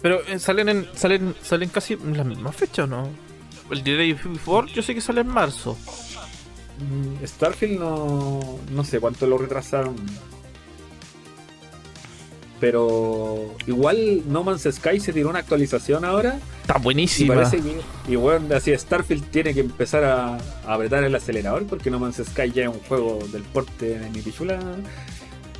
Pero 0.01 0.21
eh, 0.27 0.39
salen 0.39 0.69
en, 0.69 0.87
salen, 0.93 1.35
salen 1.41 1.69
casi 1.69 1.93
en 1.93 2.15
la 2.15 2.23
misma 2.23 2.51
fecha, 2.51 2.83
¿o 2.83 2.87
no? 2.87 3.09
El 3.71 3.83
de 3.83 3.97
Day 3.97 4.13
Before 4.13 4.71
yo 4.71 4.81
sé 4.81 4.93
que 4.93 5.01
sale 5.01 5.21
en 5.21 5.27
marzo. 5.27 5.77
Mm, 6.77 7.25
Starfield 7.25 7.79
no, 7.79 8.59
no 8.71 8.83
sé 8.83 8.99
cuánto 8.99 9.25
lo 9.27 9.37
retrasaron. 9.37 9.95
Pero 12.59 13.53
igual 13.67 14.21
No 14.27 14.43
Man's 14.43 14.67
Sky 14.71 14.99
se 14.99 15.11
tiró 15.11 15.29
una 15.29 15.39
actualización 15.39 16.05
ahora. 16.05 16.39
Está 16.61 16.79
Y 16.79 16.81
buenísima. 16.83 17.35
parece 17.35 17.61
que, 17.61 17.81
y 18.07 18.15
bueno, 18.15 18.55
así 18.55 18.73
Starfield 18.75 19.25
tiene 19.29 19.53
que 19.53 19.59
empezar 19.59 20.03
a, 20.05 20.37
a 20.37 20.73
apretar 20.73 21.03
el 21.03 21.13
acelerador 21.13 21.65
porque 21.67 21.91
No 21.91 21.99
Man's 21.99 22.21
Sky 22.25 22.51
ya 22.51 22.63
es 22.63 22.69
un 22.69 22.79
juego 22.81 23.19
del 23.31 23.43
porte 23.43 23.99
de 23.99 24.09
mi 24.09 24.21
pichula. 24.21 24.59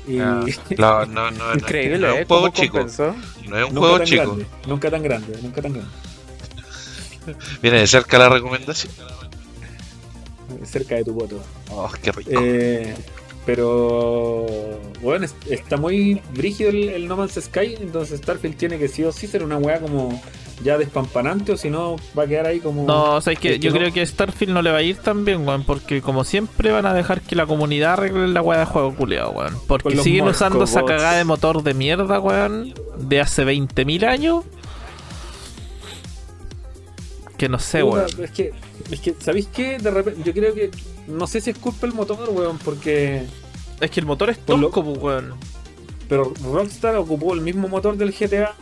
Y 0.07 0.19
Ah, 0.19 0.45
no, 0.77 1.05
no, 1.05 1.31
no, 1.31 1.55
no, 1.55 1.55
Increíble, 1.55 1.99
no 1.99 2.07
es 2.07 2.15
¿eh? 2.15 2.21
un 2.21 2.25
juego 2.27 2.43
¿Cómo 2.43 2.53
chico. 2.53 2.77
compensó? 2.77 3.15
No 3.49 3.57
es 3.59 3.65
un 3.69 3.73
nunca 3.75 3.79
juego 3.79 3.97
tan 3.97 4.07
chico. 4.07 4.23
grande, 4.23 4.45
nunca 4.67 4.91
tan 4.91 5.03
grande, 5.03 5.39
nunca 5.41 5.61
tan 5.61 5.73
grande. 5.73 5.91
Viene 7.61 7.79
de 7.79 7.87
cerca 7.87 8.17
la 8.19 8.29
recomendación. 8.29 8.93
Cerca 10.63 10.95
de 10.95 11.03
tu 11.03 11.13
voto. 11.13 11.39
Oh, 11.71 11.91
qué 12.01 12.11
rico. 12.11 12.31
Eh, 12.33 12.95
pero 13.45 14.45
bueno, 15.01 15.25
es- 15.25 15.35
está 15.49 15.77
muy 15.77 16.21
brígido 16.33 16.69
el, 16.69 16.89
el 16.89 17.07
No 17.07 17.17
Man's 17.17 17.33
Sky, 17.39 17.75
entonces 17.79 18.19
Starfield 18.19 18.57
tiene 18.57 18.77
que 18.77 18.87
sí 18.87 19.03
o 19.03 19.11
sí 19.11 19.27
ser 19.27 19.43
una 19.43 19.57
weá 19.57 19.79
como 19.79 20.21
ya 20.63 20.77
despampanante 20.77 21.51
o 21.51 21.57
si 21.57 21.69
no 21.69 21.97
va 22.17 22.23
a 22.23 22.27
quedar 22.27 22.47
ahí 22.47 22.59
como... 22.59 22.85
No, 22.85 23.15
o 23.15 23.21
sea, 23.21 23.33
es 23.33 23.39
que 23.39 23.59
yo 23.59 23.71
no. 23.71 23.77
creo 23.77 23.91
que 23.93 24.05
Starfield 24.05 24.53
no 24.53 24.61
le 24.61 24.71
va 24.71 24.77
a 24.77 24.81
ir 24.81 24.95
tan 24.97 25.25
bien, 25.25 25.45
weón, 25.47 25.63
porque 25.65 26.01
como 26.01 26.23
siempre 26.23 26.71
van 26.71 26.85
a 26.85 26.93
dejar 26.93 27.21
que 27.21 27.35
la 27.35 27.45
comunidad 27.45 27.93
arregle 27.93 28.29
la 28.29 28.41
weá 28.41 28.59
de 28.59 28.65
juego 28.65 28.95
culeado, 28.95 29.31
weón. 29.31 29.53
Porque 29.67 29.97
siguen 29.97 30.27
usando 30.27 30.63
esa 30.63 30.83
cagada 30.85 31.17
de 31.17 31.25
motor 31.25 31.61
de 31.61 31.73
mierda, 31.73 32.19
weón, 32.21 32.73
de 32.97 33.19
hace 33.19 33.43
20.000 33.45 34.05
años. 34.05 34.45
Que 37.37 37.49
no 37.49 37.59
sé, 37.59 37.83
weón. 37.83 38.05
Es 38.21 38.31
que, 38.31 38.51
es 38.91 38.99
que, 38.99 39.15
¿sabéis 39.19 39.47
qué? 39.47 39.77
De 39.77 39.91
repente, 39.91 40.21
yo 40.23 40.33
creo 40.33 40.53
que, 40.53 40.71
no 41.07 41.27
sé 41.27 41.41
si 41.41 41.49
es 41.51 41.57
culpa 41.57 41.81
del 41.87 41.93
motor, 41.95 42.29
weón, 42.29 42.57
porque... 42.59 43.23
Es 43.81 43.91
que 43.91 43.99
el 43.99 44.05
motor 44.05 44.29
es 44.29 44.37
Por 44.37 44.57
lo- 44.57 44.67
tosco, 44.67 44.83
pues, 44.83 44.97
weón. 44.99 45.33
Pero 46.07 46.33
Rockstar 46.43 46.95
ocupó 46.97 47.33
el 47.33 47.41
mismo 47.41 47.67
motor 47.67 47.97
del 47.97 48.11
GTA 48.11 48.53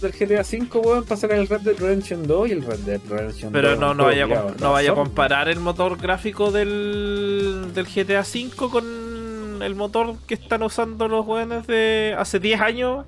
del 0.00 0.12
GTA 0.12 0.44
5, 0.44 0.78
weón, 0.78 1.04
para 1.04 1.20
sacar 1.20 1.38
el 1.38 1.48
Red 1.48 1.62
Dead 1.62 1.76
Redemption 1.76 2.24
2 2.26 2.48
y 2.48 2.52
el 2.52 2.62
Red 2.62 2.78
Dead 2.80 3.00
Redemption 3.08 3.52
2. 3.52 3.60
Pero 3.60 3.74
no, 3.76 3.94
no 3.94 4.04
vaya, 4.04 4.26
no 4.60 4.70
vaya 4.72 4.92
a 4.92 4.94
comparar 4.94 5.48
el 5.48 5.58
motor 5.58 5.98
gráfico 5.98 6.52
del, 6.52 7.72
del 7.74 7.84
GTA 7.86 8.20
V 8.20 8.50
con 8.70 9.60
el 9.60 9.74
motor 9.74 10.14
que 10.28 10.34
están 10.34 10.62
usando 10.62 11.08
los 11.08 11.26
weones 11.26 11.66
de 11.66 12.14
hace 12.16 12.38
10 12.38 12.60
años. 12.60 13.06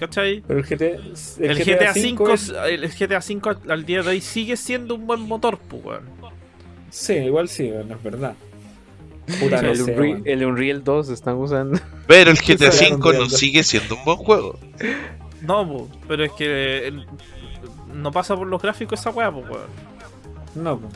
¿Cachai? 0.00 0.42
Pero 0.46 0.58
el 0.60 0.64
GTA, 0.66 0.86
El, 0.86 1.58
GTA, 1.58 1.92
V, 1.92 2.32
es- 2.34 2.48
el 2.68 2.88
GTA 2.90 3.18
V 3.18 3.40
al- 3.50 3.70
al 3.70 3.84
día 3.84 4.02
de 4.02 4.08
hoy 4.08 4.20
sigue 4.20 4.56
siendo 4.56 4.94
un 4.94 5.06
buen 5.06 5.20
motor, 5.20 5.58
pues, 5.58 5.84
weón. 5.84 6.02
Sí, 6.90 7.12
igual 7.14 7.48
sí, 7.48 7.70
weón, 7.70 7.92
es 7.92 8.02
verdad. 8.02 8.34
Puta, 9.40 9.60
no 9.62 9.68
el, 9.70 9.76
sé, 9.76 9.92
Unreal, 9.92 10.22
el 10.24 10.44
Unreal 10.46 10.82
2 10.82 11.10
están 11.10 11.36
usando. 11.36 11.78
Pero 12.06 12.30
el 12.30 12.38
GTA 12.38 12.72
sacaron 12.72 13.00
V 13.00 13.12
no 13.12 13.18
viendo. 13.18 13.36
sigue 13.36 13.62
siendo 13.62 13.94
un 13.96 14.04
buen 14.04 14.16
juego. 14.16 14.58
No, 15.42 15.68
po, 15.68 15.88
pero 16.08 16.24
es 16.24 16.32
que 16.32 16.88
el- 16.88 17.06
no 17.94 18.10
pasa 18.10 18.34
por 18.36 18.46
los 18.46 18.60
gráficos 18.62 18.98
esa 18.98 19.10
weá, 19.10 19.30
pues, 19.30 19.44
weón. 19.50 19.66
No, 20.54 20.78
po. 20.80 20.88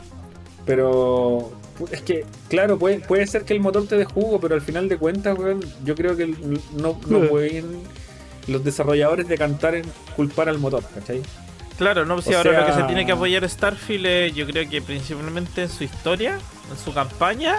pero 0.65 1.51
es 1.91 2.01
que, 2.01 2.25
claro, 2.49 2.77
puede, 2.79 2.99
puede 2.99 3.27
ser 3.27 3.43
que 3.45 3.53
el 3.53 3.59
motor 3.59 3.85
te 3.87 3.95
dé 3.97 4.05
jugo, 4.05 4.39
pero 4.39 4.55
al 4.55 4.61
final 4.61 4.89
de 4.89 4.97
cuentas, 4.97 5.37
weón, 5.37 5.59
yo 5.83 5.93
creo 5.95 6.17
que 6.17 6.23
el- 6.23 6.59
no, 6.75 6.99
no 7.07 7.21
pueden 7.29 7.65
los 8.47 8.63
desarrolladores 8.63 9.27
decantar 9.27 9.75
en 9.75 9.85
culpar 10.15 10.49
al 10.49 10.57
motor, 10.59 10.83
¿cachai? 10.93 11.21
Claro, 11.77 12.05
no, 12.05 12.21
si 12.21 12.33
O 12.33 12.37
ahora 12.37 12.51
lo 12.61 12.65
que 12.67 12.71
sea- 12.71 12.81
se 12.81 12.87
tiene 12.87 13.05
que 13.05 13.11
apoyar 13.11 13.47
Starfield 13.49 14.05
es, 14.05 14.33
yo 14.33 14.45
creo 14.45 14.69
que 14.69 14.81
principalmente 14.81 15.63
en 15.63 15.69
su 15.69 15.83
historia, 15.83 16.37
en 16.71 16.77
su 16.83 16.93
campaña 16.93 17.57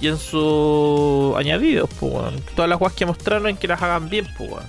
y 0.00 0.06
en 0.08 0.16
sus 0.18 1.36
añadidos, 1.36 1.90
pues, 2.00 2.12
weón. 2.12 2.40
Todas 2.56 2.68
las 2.68 2.80
weas 2.80 2.94
que 2.94 3.04
mostraron 3.04 3.56
que 3.56 3.68
las 3.68 3.82
hagan 3.82 4.08
bien, 4.08 4.26
pues, 4.38 4.50
weón. 4.50 4.64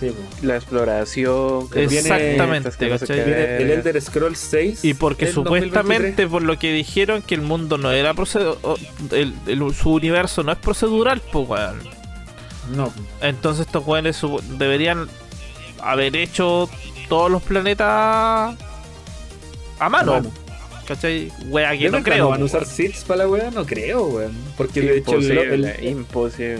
Sí. 0.00 0.12
La 0.42 0.56
exploración. 0.56 1.68
que 1.68 1.86
Viene- 1.86 1.98
Exactamente, 1.98 2.70
Viene 2.80 3.56
el. 3.58 3.70
Elder 3.70 4.00
Scrolls 4.00 4.38
6. 4.38 4.82
Y 4.84 4.94
porque 4.94 5.26
en 5.26 5.34
supuestamente, 5.34 5.76
2023. 6.24 6.28
por 6.30 6.42
lo 6.42 6.58
que 6.58 6.72
dijeron, 6.72 7.20
que 7.22 7.34
el 7.34 7.42
mundo 7.42 7.76
no 7.76 7.92
era 7.92 8.14
procedural, 8.14 8.56
su 9.78 9.92
universo 9.92 10.42
no 10.42 10.52
es 10.52 10.58
procedural, 10.58 11.20
pues, 11.30 11.48
weón. 11.48 11.99
No. 12.74 12.92
Entonces 13.20 13.66
estos 13.66 13.86
weones 13.86 14.20
deberían 14.58 15.08
haber 15.82 16.14
hecho 16.16 16.68
todos 17.08 17.30
los 17.30 17.42
planetas 17.42 18.56
a 19.78 19.88
mano. 19.88 20.22
¿Cachai? 20.86 21.30
Wea 21.48 21.70
que 21.78 21.84
¿De 21.84 21.90
no 21.90 22.02
creo. 22.02 22.28
van 22.30 22.42
a 22.42 22.44
usar 22.44 22.66
seeds 22.66 23.04
para 23.04 23.24
la 23.24 23.28
weá? 23.28 23.50
No 23.52 23.64
creo, 23.64 24.06
weón. 24.06 24.32
Porque 24.56 24.80
de 24.80 24.98
hecho 24.98 25.12
el- 25.18 25.24
Imposible, 25.24 25.74
el- 25.78 25.84
imposible. 25.88 26.58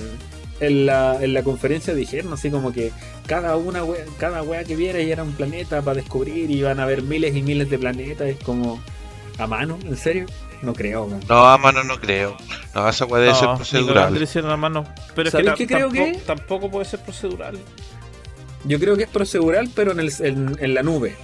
en, 0.60 0.86
la, 0.86 1.18
en 1.22 1.34
la 1.34 1.42
conferencia 1.42 1.94
dijeron 1.94 2.32
así 2.32 2.48
como 2.50 2.72
que 2.72 2.92
cada 3.26 3.56
una 3.56 3.82
wea, 3.82 4.04
cada 4.18 4.42
wea 4.42 4.62
que 4.64 4.76
viera 4.76 5.00
y 5.00 5.10
era 5.10 5.22
un 5.24 5.32
planeta 5.32 5.82
para 5.82 5.96
descubrir 5.96 6.48
y 6.50 6.58
iban 6.58 6.78
a 6.78 6.84
haber 6.84 7.02
miles 7.02 7.34
y 7.34 7.42
miles 7.42 7.70
de 7.70 7.78
planetas. 7.78 8.28
Es 8.28 8.36
como 8.38 8.80
a 9.38 9.46
mano, 9.48 9.78
¿en 9.84 9.96
serio? 9.96 10.26
No 10.62 10.74
creo. 10.74 11.08
No, 11.28 11.46
a 11.46 11.56
mano 11.58 11.82
no 11.84 11.98
creo. 12.00 12.36
No, 12.74 12.88
esa 12.88 13.06
puede 13.06 13.28
No, 13.30 13.34
ser 13.34 13.48
procedural. 13.56 14.50
a 14.50 14.56
mano. 14.56 14.84
Pero 15.14 15.28
es 15.28 15.34
que, 15.34 15.42
¿Sabéis 15.42 15.46
ta- 15.52 15.54
qué 15.56 15.66
creo 15.66 15.88
tampoco, 15.88 16.04
que? 16.12 16.18
tampoco 16.26 16.70
puede 16.70 16.84
ser 16.84 17.00
procedural. 17.00 17.58
Yo 18.64 18.78
creo 18.78 18.96
que 18.96 19.04
es 19.04 19.08
procedural, 19.08 19.70
pero 19.74 19.92
en, 19.92 20.00
el, 20.00 20.12
en, 20.20 20.56
en 20.60 20.74
la 20.74 20.82
nube. 20.82 21.16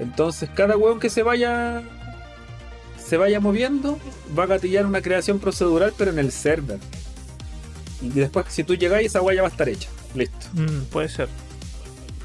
Entonces, 0.00 0.50
cada 0.54 0.76
weón 0.76 0.98
que 0.98 1.10
se 1.10 1.22
vaya 1.22 1.82
se 2.96 3.16
vaya 3.16 3.38
moviendo 3.40 3.98
va 4.38 4.44
a 4.44 4.46
gatillar 4.46 4.86
una 4.86 5.00
creación 5.02 5.38
procedural, 5.38 5.92
pero 5.96 6.10
en 6.10 6.18
el 6.18 6.32
server. 6.32 6.78
Y 8.02 8.08
después, 8.10 8.46
si 8.48 8.64
tú 8.64 8.74
llegáis, 8.74 9.06
esa 9.08 9.20
weá 9.20 9.36
ya 9.36 9.42
va 9.42 9.48
a 9.48 9.50
estar 9.50 9.68
hecha. 9.68 9.88
Listo. 10.14 10.46
Mm, 10.54 10.84
puede 10.90 11.08
ser. 11.08 11.28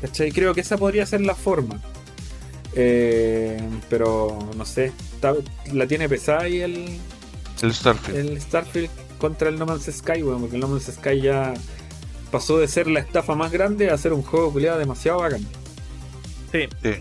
¿Cachai? 0.01 0.31
Creo 0.31 0.53
que 0.53 0.61
esa 0.61 0.77
podría 0.77 1.05
ser 1.05 1.21
la 1.21 1.35
forma. 1.35 1.79
Eh, 2.75 3.59
pero 3.89 4.37
no 4.57 4.65
sé. 4.65 4.91
Está- 5.15 5.33
la 5.73 5.87
tiene 5.87 6.07
pesada 6.07 6.41
ahí 6.41 6.61
el, 6.61 6.97
El 7.61 7.73
Starfield. 7.73 8.17
el 8.17 8.41
Starfield 8.41 8.89
contra 9.17 9.49
el 9.49 9.57
No 9.57 9.65
Man's 9.65 9.85
Sky, 9.91 10.21
weón, 10.23 10.41
porque 10.41 10.55
el 10.55 10.61
No 10.61 10.67
Man's 10.67 10.85
Sky 10.85 11.21
ya 11.21 11.53
pasó 12.31 12.57
de 12.59 12.67
ser 12.67 12.87
la 12.87 12.99
estafa 12.99 13.33
más 13.35 13.51
grande 13.51 13.89
a 13.89 13.97
ser 13.97 14.13
un 14.13 14.21
juego 14.21 14.51
culiado 14.51 14.77
demasiado 14.77 15.19
bacán. 15.19 15.41
Sí. 16.51 16.67
Sí. 16.83 16.91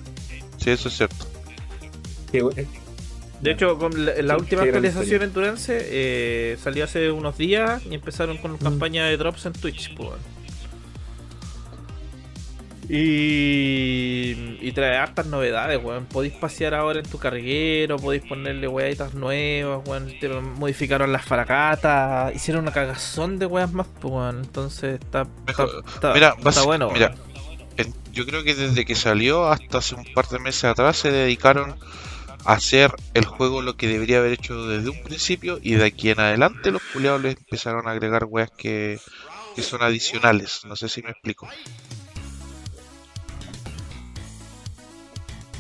sí, 0.59 0.71
eso 0.71 0.89
es 0.89 0.97
cierto. 0.97 1.27
Eh, 2.33 2.67
De 3.41 3.51
hecho, 3.53 3.79
con 3.79 4.05
la, 4.07 4.21
la 4.23 4.35
Sí, 4.35 4.41
última 4.41 4.63
actualización 4.63 5.23
en 5.23 5.33
Durance 5.33 5.77
eh, 5.81 6.57
salió 6.63 6.85
hace 6.85 7.11
unos 7.11 7.37
días 7.37 7.83
y 7.89 7.95
empezaron 7.95 8.39
con 8.39 8.57
campaña 8.59 9.07
de 9.07 9.17
drops 9.17 9.47
en 9.47 9.53
Twitch. 9.53 9.95
pues. 9.97 10.11
Y, 12.89 14.59
y 14.61 14.73
trae 14.73 14.97
hartas 14.97 15.27
novedades, 15.27 15.83
weón. 15.83 16.07
Podéis 16.07 16.35
pasear 16.35 16.75
ahora 16.75 17.01
en 17.01 17.07
tu 17.09 17.19
carguero, 17.19 17.97
podéis 17.97 18.25
ponerle 18.25 18.69
weaditas 18.69 19.15
nuevas, 19.15 19.87
weón. 19.87 20.13
Te 20.21 20.29
modificaron 20.29 21.13
las 21.13 21.25
faracatas, 21.25 22.35
hicieron 22.35 22.63
una 22.65 22.73
cagazón 22.73 23.39
de 23.39 23.47
weas 23.47 23.73
más, 23.73 23.87
pues, 24.01 24.13
weón. 24.13 24.41
Entonces 24.45 25.01
está, 25.01 25.23
está, 25.23 25.65
Mejor- 25.65 25.85
está- 25.87 26.15
Mira, 26.15 26.35
está 26.39 26.51
basi- 26.51 26.65
bueno. 26.65 26.91
mira, 26.93 27.15
weón. 27.79 27.95
yo 28.13 28.27
creo 28.27 28.45
que 28.45 28.55
desde 28.55 28.85
que 28.85 28.95
salió 28.95 29.47
hasta 29.49 29.79
hace 29.79 29.95
un 29.95 30.05
par 30.15 30.29
de 30.29 30.39
meses 30.39 30.65
atrás 30.65 30.97
se 30.97 31.11
dedicaron 31.11 31.75
a 32.45 32.53
hacer 32.53 32.93
el 33.15 33.25
juego 33.25 33.63
lo 33.63 33.77
que 33.77 33.89
debería 33.89 34.19
haber 34.19 34.33
hecho 34.33 34.67
desde 34.67 34.91
un 34.91 35.03
principio 35.03 35.59
y 35.63 35.75
de 35.75 35.87
aquí 35.87 36.11
en 36.11 36.21
adelante 36.21 36.71
los 36.71 36.83
culiados 36.93 37.23
les 37.23 37.37
empezaron 37.37 37.89
a 37.89 37.93
agregar 37.93 38.25
weas 38.29 38.51
que, 38.51 38.99
que 39.57 39.63
son 39.63 39.83
adicionales. 39.83 40.61
No 40.67 40.77
sé 40.77 40.89
si 40.89 41.03
me 41.03 41.11
explico. 41.11 41.49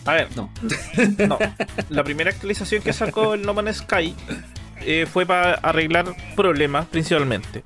A 0.07 0.13
ver, 0.13 0.29
No. 0.37 0.51
no. 1.27 1.39
La 1.89 2.05
primera 2.05 2.31
actualización 2.31 2.83
que 2.83 2.93
sacó 2.93 3.35
el 3.35 3.43
No 3.43 3.55
Man's 3.55 3.79
Sky 3.79 4.15
eh, 4.81 5.07
fue 5.11 5.25
para 5.27 5.55
arreglar 5.55 6.15
problemas 6.37 6.87
principalmente. 6.87 7.65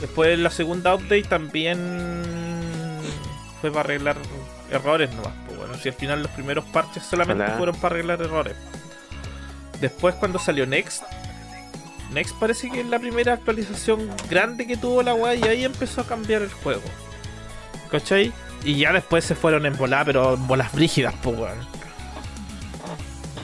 Después 0.00 0.38
la 0.38 0.50
segunda 0.50 0.94
update 0.94 1.22
también 1.24 1.78
fue 3.60 3.70
para 3.70 3.80
arreglar 3.80 4.16
errores 4.70 5.10
nomás. 5.14 5.32
Pues 5.46 5.58
bueno, 5.58 5.74
si 5.74 5.88
al 5.88 5.94
final 5.94 6.22
los 6.22 6.30
primeros 6.32 6.64
parches 6.66 7.04
solamente 7.04 7.46
fueron 7.56 7.76
para 7.76 7.94
arreglar 7.94 8.20
errores. 8.20 8.54
Después 9.80 10.14
cuando 10.16 10.38
salió 10.38 10.66
Next, 10.66 11.02
Next 12.12 12.34
parece 12.38 12.68
que 12.70 12.80
es 12.80 12.86
la 12.86 12.98
primera 12.98 13.32
actualización 13.32 14.10
grande 14.28 14.66
que 14.66 14.76
tuvo 14.76 15.02
la 15.02 15.14
weá 15.14 15.34
y 15.34 15.42
ahí 15.44 15.64
empezó 15.64 16.02
a 16.02 16.06
cambiar 16.06 16.42
el 16.42 16.52
juego. 16.52 16.82
¿Cachai? 17.90 18.32
Y 18.64 18.76
ya 18.76 18.92
después 18.92 19.24
se 19.24 19.34
fueron 19.34 19.66
en 19.66 19.76
bola, 19.76 20.04
pero 20.04 20.34
en 20.34 20.46
bolas 20.46 20.72
brígidas, 20.72 21.14
pues 21.22 21.36
weón. 21.38 21.58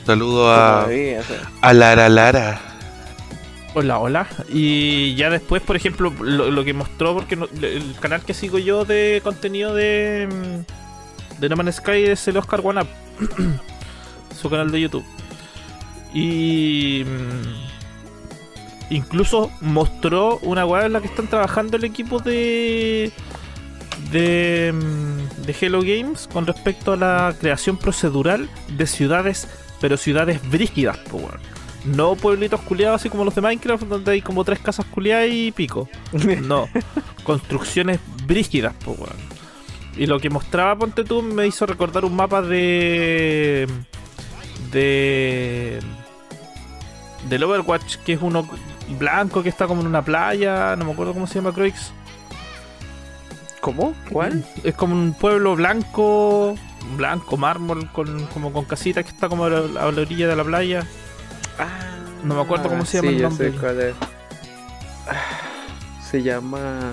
Saludo 0.05 0.51
a, 0.53 0.81
Todavía, 0.85 1.21
a 1.61 1.73
Lara 1.73 2.09
Lara. 2.09 2.61
Hola, 3.75 3.99
hola. 3.99 4.27
Y 4.49 5.13
ya 5.15 5.29
después, 5.29 5.61
por 5.61 5.75
ejemplo, 5.75 6.11
lo, 6.21 6.49
lo 6.49 6.63
que 6.63 6.73
mostró, 6.73 7.13
porque 7.13 7.35
no- 7.35 7.47
el 7.61 7.95
canal 7.99 8.21
que 8.21 8.33
sigo 8.33 8.57
yo 8.57 8.85
de 8.85 9.21
contenido 9.23 9.75
de, 9.75 10.27
mm, 10.31 11.41
de 11.41 11.49
No 11.49 11.55
Man's 11.57 11.75
Sky 11.75 12.05
es 12.05 12.27
el 12.27 12.37
Oscar 12.37 12.61
One 12.63 12.81
Up, 12.81 12.87
su 14.41 14.49
canal 14.49 14.71
de 14.71 14.81
YouTube. 14.81 15.05
Y 16.13 17.03
mm, 17.05 18.93
incluso 18.95 19.51
mostró 19.61 20.39
una 20.41 20.65
weá 20.65 20.87
en 20.87 20.93
la 20.93 21.01
que 21.01 21.07
están 21.07 21.27
trabajando 21.27 21.77
el 21.77 21.83
equipo 21.83 22.19
de 22.19 23.11
de, 24.11 24.73
mm, 24.73 25.45
de 25.45 25.55
Hello 25.59 25.81
Games 25.81 26.27
con 26.31 26.47
respecto 26.47 26.93
a 26.93 26.95
la 26.95 27.35
creación 27.39 27.77
procedural 27.77 28.49
de 28.77 28.87
ciudades, 28.87 29.47
pero 29.81 29.97
ciudades 29.97 30.47
brígidas, 30.49 30.99
weón. 31.11 31.39
No 31.85 32.15
pueblitos 32.15 32.59
culiados 32.61 32.99
así 32.99 33.09
como 33.09 33.23
los 33.23 33.35
de 33.35 33.41
Minecraft, 33.41 33.83
donde 33.83 34.11
hay 34.11 34.21
como 34.21 34.43
tres 34.43 34.59
casas 34.59 34.85
culiadas 34.85 35.29
y 35.31 35.51
pico. 35.51 35.89
No, 36.41 36.67
construcciones 37.23 37.99
brígidas, 38.25 38.75
weón. 38.85 39.39
Y 39.97 40.05
lo 40.05 40.19
que 40.19 40.29
mostraba 40.29 40.77
Ponte 40.77 41.03
tú 41.03 41.21
me 41.21 41.47
hizo 41.47 41.65
recordar 41.65 42.05
un 42.05 42.15
mapa 42.15 42.41
de. 42.41 43.67
de. 44.71 45.79
del 47.27 47.43
Overwatch, 47.43 47.97
que 47.97 48.13
es 48.13 48.21
uno 48.21 48.47
blanco 48.97 49.43
que 49.43 49.49
está 49.49 49.67
como 49.67 49.81
en 49.81 49.87
una 49.87 50.01
playa, 50.01 50.75
no 50.75 50.85
me 50.85 50.91
acuerdo 50.93 51.13
cómo 51.13 51.27
se 51.27 51.35
llama 51.35 51.53
Croix. 51.53 51.91
¿Cómo? 53.61 53.93
¿Cuál? 54.11 54.45
Es 54.63 54.73
como 54.75 54.95
un 54.95 55.13
pueblo 55.13 55.55
blanco, 55.55 56.55
blanco, 56.95 57.35
mármol, 57.37 57.91
con, 57.91 58.25
como 58.27 58.53
con 58.53 58.65
casitas 58.65 59.03
que 59.03 59.11
está 59.11 59.27
como 59.27 59.45
a 59.45 59.49
la, 59.49 59.57
a 59.87 59.91
la 59.91 60.01
orilla 60.01 60.27
de 60.27 60.35
la 60.35 60.43
playa. 60.43 60.85
Ah, 61.57 61.67
No 62.23 62.35
me 62.35 62.41
acuerdo 62.41 62.69
cómo 62.69 62.85
se 62.85 62.97
llama 62.97 63.09
sí, 63.09 63.15
el 63.17 63.21
nombre. 63.23 63.51
sé 63.51 63.57
cuál 63.57 63.79
es. 63.81 63.95
Se 66.09 66.23
llama. 66.23 66.91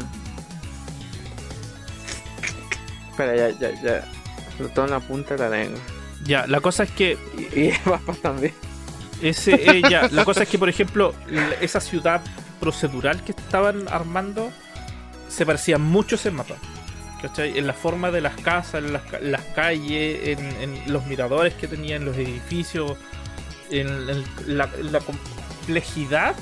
Espera, 3.11 3.37
ya, 3.37 3.51
ya, 3.51 3.83
ya. 3.83 4.05
Lo 4.59 4.69
tengo 4.69 4.85
en 4.85 4.91
la 4.91 5.01
punta 5.01 5.35
de 5.37 5.41
la 5.41 5.51
lengua. 5.57 5.81
Ya, 6.25 6.47
la 6.47 6.61
cosa 6.61 6.83
es 6.85 6.91
que 6.91 7.17
Y, 7.55 7.71
mapa 7.89 8.15
también. 8.15 8.55
ese, 9.23 9.55
eh, 9.55 9.83
ya, 9.89 10.09
la 10.11 10.25
cosa 10.25 10.43
es 10.43 10.49
que 10.49 10.59
por 10.59 10.69
ejemplo 10.69 11.15
esa 11.61 11.81
ciudad 11.81 12.21
procedural 12.61 13.23
que 13.23 13.33
estaban 13.33 13.87
armando 13.89 14.51
se 15.37 15.45
parecía 15.45 15.77
mucho 15.79 16.15
ese 16.15 16.31
mapa. 16.31 16.57
¿Cachai? 17.21 17.59
En 17.59 17.67
la 17.67 17.73
forma 17.73 18.11
de 18.11 18.21
las 18.21 18.37
casas, 18.37 18.83
en 18.85 18.93
las, 18.93 19.03
las 19.23 19.43
calles, 19.55 20.39
en, 20.39 20.93
los 20.93 21.07
miradores 21.07 21.55
que 21.55 21.67
tenían 21.67 22.05
los 22.05 22.17
edificios, 22.17 22.97
en, 23.71 24.07
la, 24.47 24.69
complejidad, 25.01 26.35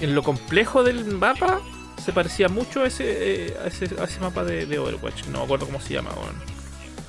en 0.00 0.14
lo 0.14 0.22
complejo 0.22 0.82
del 0.82 1.04
mapa, 1.04 1.60
se 2.02 2.12
parecía 2.12 2.48
mucho 2.48 2.82
a 2.82 2.86
ese, 2.86 3.04
eh, 3.46 3.56
a 3.62 3.68
ese, 3.68 3.88
a 4.00 4.04
ese 4.04 4.20
mapa 4.20 4.44
de, 4.44 4.66
de 4.66 4.78
Overwatch. 4.78 5.26
No 5.26 5.38
me 5.38 5.44
acuerdo 5.44 5.66
cómo 5.66 5.80
se 5.80 5.94
llama, 5.94 6.10
weón. 6.10 6.36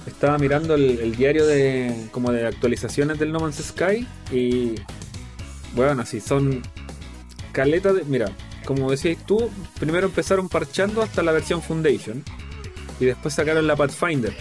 Estaba 0.06 0.38
mirando 0.38 0.76
el, 0.76 1.00
el 1.00 1.16
diario 1.16 1.46
de 1.46 2.08
como 2.12 2.32
de 2.32 2.48
actualizaciones 2.48 3.20
del 3.20 3.34
No 3.34 3.42
Man's 3.42 3.58
Sky 3.58 4.08
y 4.32 4.76
bueno, 5.74 6.02
así 6.02 6.22
son 6.22 6.62
caleta 7.52 7.92
de, 7.92 8.04
mira, 8.06 8.32
como 8.68 8.92
decías 8.92 9.18
tú, 9.26 9.50
primero 9.80 10.08
empezaron 10.08 10.50
parchando 10.50 11.02
hasta 11.02 11.24
la 11.24 11.32
versión 11.32 11.62
Foundation 11.62 12.22
y 13.00 13.06
después 13.06 13.34
sacaron 13.34 13.66
la 13.66 13.78
Pathfinder 13.78 14.34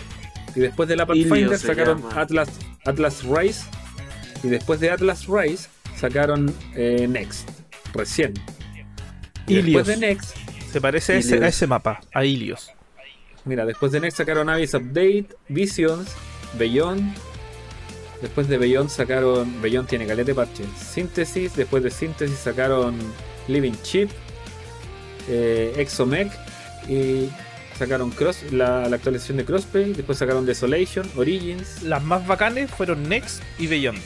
y 0.56 0.60
después 0.60 0.88
de 0.88 0.96
la 0.96 1.06
Pathfinder 1.06 1.56
sacaron 1.56 2.02
llama. 2.02 2.20
Atlas 2.20 2.48
Atlas 2.84 3.22
Rise 3.22 3.64
y 4.42 4.48
después 4.48 4.80
de 4.80 4.90
Atlas 4.90 5.26
Rise 5.28 5.68
sacaron 5.96 6.52
eh, 6.74 7.06
Next 7.08 7.48
recién. 7.94 8.34
Y 9.46 9.58
Ilios. 9.58 9.86
después 9.86 10.00
de 10.00 10.06
Next 10.08 10.36
Se 10.72 10.80
parece 10.80 11.12
a 11.12 11.16
ese, 11.18 11.34
a 11.34 11.36
Ilios. 11.36 11.54
ese 11.54 11.66
mapa, 11.68 12.00
a 12.12 12.24
Ilios. 12.24 12.72
Mira, 13.44 13.64
después 13.64 13.92
de 13.92 14.00
Next 14.00 14.16
sacaron 14.16 14.48
Abyss 14.48 14.74
Update, 14.74 15.28
Visions, 15.48 16.10
Beyond. 16.58 17.14
Después 18.20 18.48
de 18.48 18.58
Beyond 18.58 18.90
sacaron. 18.90 19.62
Beyond 19.62 19.88
tiene 19.88 20.04
calete 20.04 20.34
parche. 20.34 20.64
Synthesis. 20.76 21.54
Después 21.54 21.84
de 21.84 21.92
Synthesis 21.92 22.38
sacaron 22.38 22.96
Living 23.48 23.74
Chip, 23.82 24.10
eh, 25.28 25.74
Exomech. 25.76 26.30
Y 26.88 27.28
sacaron 27.78 28.10
Cross, 28.10 28.52
la, 28.52 28.88
la 28.88 28.96
actualización 28.96 29.38
de 29.38 29.44
Crossplay. 29.44 29.92
Después 29.92 30.18
sacaron 30.18 30.46
Desolation, 30.46 31.10
Origins. 31.16 31.82
Las 31.82 32.02
más 32.04 32.26
bacanes 32.26 32.70
fueron 32.70 33.08
Next 33.08 33.42
y 33.58 33.66
Beyond. 33.66 33.98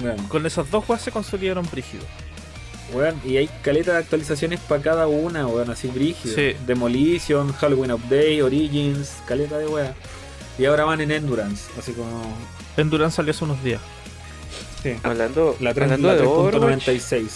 Bueno, 0.00 0.28
Con 0.28 0.46
esos 0.46 0.70
dos 0.70 0.84
juegos 0.84 1.04
se 1.04 1.10
consolidaron 1.10 1.66
brígidos. 1.70 2.06
weón, 2.92 3.20
y 3.24 3.36
hay 3.36 3.48
caleta 3.62 3.92
de 3.92 3.98
actualizaciones 3.98 4.60
para 4.60 4.82
cada 4.82 5.06
una, 5.08 5.46
weón, 5.46 5.70
así 5.70 5.88
brígido. 5.88 6.34
Sí. 6.34 6.54
Demolition, 6.66 7.52
Halloween 7.54 7.92
Update, 7.92 8.42
Origins, 8.42 9.10
caleta 9.26 9.58
de 9.58 9.66
weón. 9.66 9.94
Y 10.58 10.66
ahora 10.66 10.84
van 10.84 11.00
en 11.00 11.10
Endurance, 11.10 11.64
así 11.78 11.92
como. 11.92 12.36
Endurance 12.76 13.16
salió 13.16 13.30
hace 13.30 13.44
unos 13.44 13.62
días. 13.64 13.80
Sí. 14.82 14.94
Hablando, 15.02 15.56
La, 15.60 15.72
tres- 15.74 15.84
hablando 15.84 16.08
la 16.08 16.14
de 16.16 16.22
Overwatch. 16.26 16.86
3.96. 16.88 17.28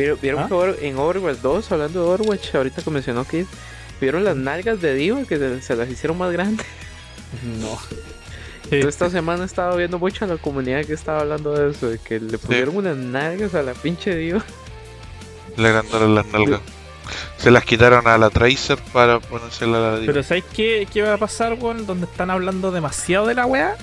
¿Vieron, 0.00 0.18
vieron 0.22 0.42
¿Ah? 0.44 0.48
que 0.48 0.88
en 0.88 0.98
Overwatch 0.98 1.38
2, 1.38 1.72
hablando 1.72 2.02
de 2.02 2.10
Overwatch, 2.10 2.54
ahorita 2.54 2.80
que 2.80 2.90
mencionó 2.90 3.26
que 3.26 3.44
vieron 4.00 4.24
las 4.24 4.34
nalgas 4.34 4.80
de 4.80 4.94
Diva 4.94 5.24
que 5.24 5.36
se, 5.36 5.60
se 5.60 5.76
las 5.76 5.90
hicieron 5.90 6.16
más 6.16 6.32
grandes? 6.32 6.66
No. 7.60 7.78
Yo 8.70 8.88
esta 8.88 9.10
semana 9.10 9.42
he 9.42 9.46
estado 9.46 9.76
viendo 9.76 9.98
mucho 9.98 10.24
a 10.24 10.28
la 10.28 10.38
comunidad 10.38 10.84
que 10.86 10.94
estaba 10.94 11.20
hablando 11.20 11.52
de 11.52 11.70
eso, 11.70 11.90
de 11.90 11.98
que 11.98 12.18
le 12.18 12.38
pusieron 12.38 12.76
unas 12.76 12.96
nalgas 12.96 13.54
a 13.54 13.62
la 13.62 13.74
pinche 13.74 14.14
Diva. 14.14 14.42
Le 15.56 15.68
agrandaron 15.68 16.14
las 16.14 16.26
nalgas. 16.26 16.60
Se 17.36 17.50
las 17.50 17.64
quitaron 17.64 18.06
a 18.06 18.16
la 18.16 18.30
Tracer 18.30 18.78
para 18.92 19.20
ponérsela 19.20 19.76
a 19.76 19.80
la 19.80 19.98
Diva. 19.98 20.12
Pero 20.12 20.22
¿sabes 20.22 20.44
qué, 20.54 20.88
qué 20.90 21.02
va 21.02 21.14
a 21.14 21.18
pasar, 21.18 21.54
weón? 21.54 21.84
Donde 21.84 22.06
están 22.06 22.30
hablando 22.30 22.70
demasiado 22.70 23.26
de 23.26 23.34
la 23.34 23.44
weá, 23.44 23.76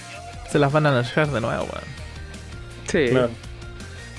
se 0.51 0.57
las 0.57 0.71
van 0.71 0.87
a 0.87 0.91
nerfear 0.91 1.29
de 1.29 1.41
nuevo, 1.41 1.63
weón. 1.63 1.85
Sí. 2.87 3.11
Claro. 3.11 3.29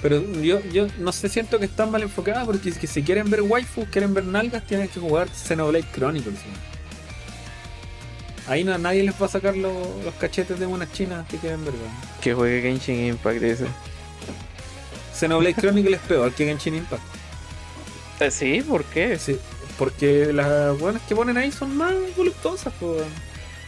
Pero 0.02 0.22
yo, 0.40 0.60
yo 0.72 0.86
no 0.98 1.10
sé, 1.12 1.28
siento 1.28 1.58
que 1.58 1.64
están 1.64 1.90
mal 1.90 2.02
enfocadas 2.02 2.46
porque 2.46 2.68
es 2.68 2.78
que 2.78 2.86
si 2.86 3.02
quieren 3.02 3.28
ver 3.30 3.42
waifus, 3.42 3.88
quieren 3.88 4.14
ver 4.14 4.24
nalgas, 4.24 4.64
tienen 4.64 4.86
que 4.88 5.00
jugar 5.00 5.28
Xenoblade 5.28 5.84
Chronicles. 5.92 6.38
Ahí 8.46 8.64
no, 8.64 8.78
nadie 8.78 9.02
les 9.02 9.20
va 9.20 9.26
a 9.26 9.28
sacar 9.28 9.56
lo- 9.56 10.00
los 10.04 10.14
cachetes 10.14 10.58
de 10.58 10.66
unas 10.66 10.90
chinas 10.92 11.26
que 11.28 11.36
quieren 11.36 11.64
ver. 11.64 11.74
Que 12.22 12.32
juegue 12.32 12.62
Genshin 12.62 13.06
Impact, 13.06 13.40
dice. 13.40 13.66
Xenoblade 15.14 15.54
Chronicles 15.60 16.00
es 16.00 16.06
peor 16.06 16.32
que 16.32 16.46
Genshin 16.46 16.76
Impact. 16.76 17.02
Eh, 18.20 18.30
Sí, 18.30 18.62
¿por 18.66 18.84
qué? 18.84 19.18
Sí, 19.18 19.36
porque 19.78 20.32
las 20.32 20.78
buenas 20.78 21.02
que 21.02 21.14
ponen 21.14 21.36
ahí 21.36 21.52
son 21.52 21.76
más 21.76 21.92
voluptuosas. 22.16 22.72
weón. 22.80 23.04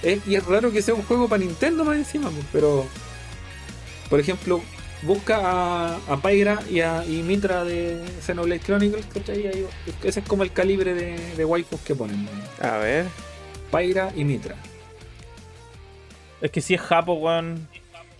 Es- 0.02 0.26
y 0.26 0.34
es 0.36 0.44
raro 0.46 0.72
que 0.72 0.80
sea 0.80 0.94
un 0.94 1.02
juego 1.02 1.28
para 1.28 1.42
Nintendo 1.44 1.84
más 1.84 1.96
encima, 1.96 2.30
pero 2.52 2.86
por 4.08 4.18
ejemplo, 4.18 4.62
busca 5.02 5.38
a, 5.42 5.96
a 5.96 6.16
Pyra 6.22 6.58
y 6.68 6.80
a 6.80 7.04
y 7.04 7.22
Mitra 7.22 7.64
de 7.64 8.04
Xenoblade 8.20 8.60
Chronicles, 8.60 9.06
¿cachai? 9.06 9.46
Ahí- 9.46 9.66
ese 10.02 10.20
es 10.20 10.26
como 10.28 10.42
el 10.42 10.52
calibre 10.52 10.94
de, 10.94 11.34
de 11.36 11.44
waifus 11.44 11.80
que 11.80 11.94
ponen. 11.94 12.28
A 12.60 12.76
ver. 12.78 13.06
Pyra 13.70 14.12
y 14.14 14.24
Mitra. 14.24 14.56
Es 16.40 16.50
que 16.50 16.60
si 16.60 16.74
es 16.74 16.80
Japo, 16.80 17.14
weón. 17.14 17.68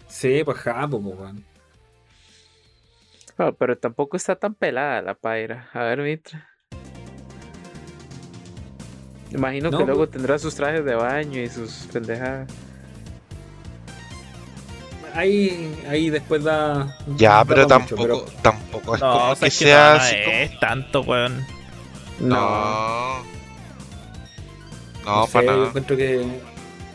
Sí, 0.09 0.43
pues 0.44 0.59
japo, 0.59 1.01
po, 1.01 1.11
weón. 1.11 1.44
Ah, 3.39 3.52
pero 3.59 3.78
tampoco 3.78 4.16
está 4.16 4.36
tan 4.36 4.55
pelada 4.55 5.01
la 5.02 5.15
Pyra. 5.15 5.70
A 5.73 5.85
ver, 5.85 6.01
Mitra. 6.02 6.47
Imagino 9.31 9.70
No, 9.70 9.78
que 9.78 9.85
luego 9.85 10.01
pues- 10.01 10.11
tendrá 10.11 10.39
sus 10.39 10.55
trajes 10.55 10.85
de 10.85 10.94
baño 10.94 11.40
y 11.40 11.48
sus 11.48 11.86
pendejadas. 11.93 12.52
Ahí, 15.12 15.82
ahí 15.89 16.11
después 16.11 16.45
da. 16.45 16.97
ya, 17.07 17.45
da 17.45 17.45
pero 17.45 17.69
mucho, 17.69 17.69
tampoco, 17.69 18.27
tampoco 18.43 18.95
es 18.97 19.01
No, 19.01 19.09
como 19.09 19.31
o 19.31 19.37
sea, 19.37 19.49
que 19.49 19.49
es 19.49 19.57
que 19.57 19.65
sea 19.65 19.95
no, 19.95 19.95
no 19.95 19.97
así 19.97 20.16
es 20.24 20.59
tanto, 20.61 21.01
weón. 21.03 21.47
No. 22.19 22.37
No. 22.39 23.27
No, 25.05 25.20
no 25.20 25.27
sé, 25.27 25.32
para 25.32 25.47
yo 25.47 25.57
nada. 25.57 25.69
encuentro 25.69 25.97
que. 25.97 26.43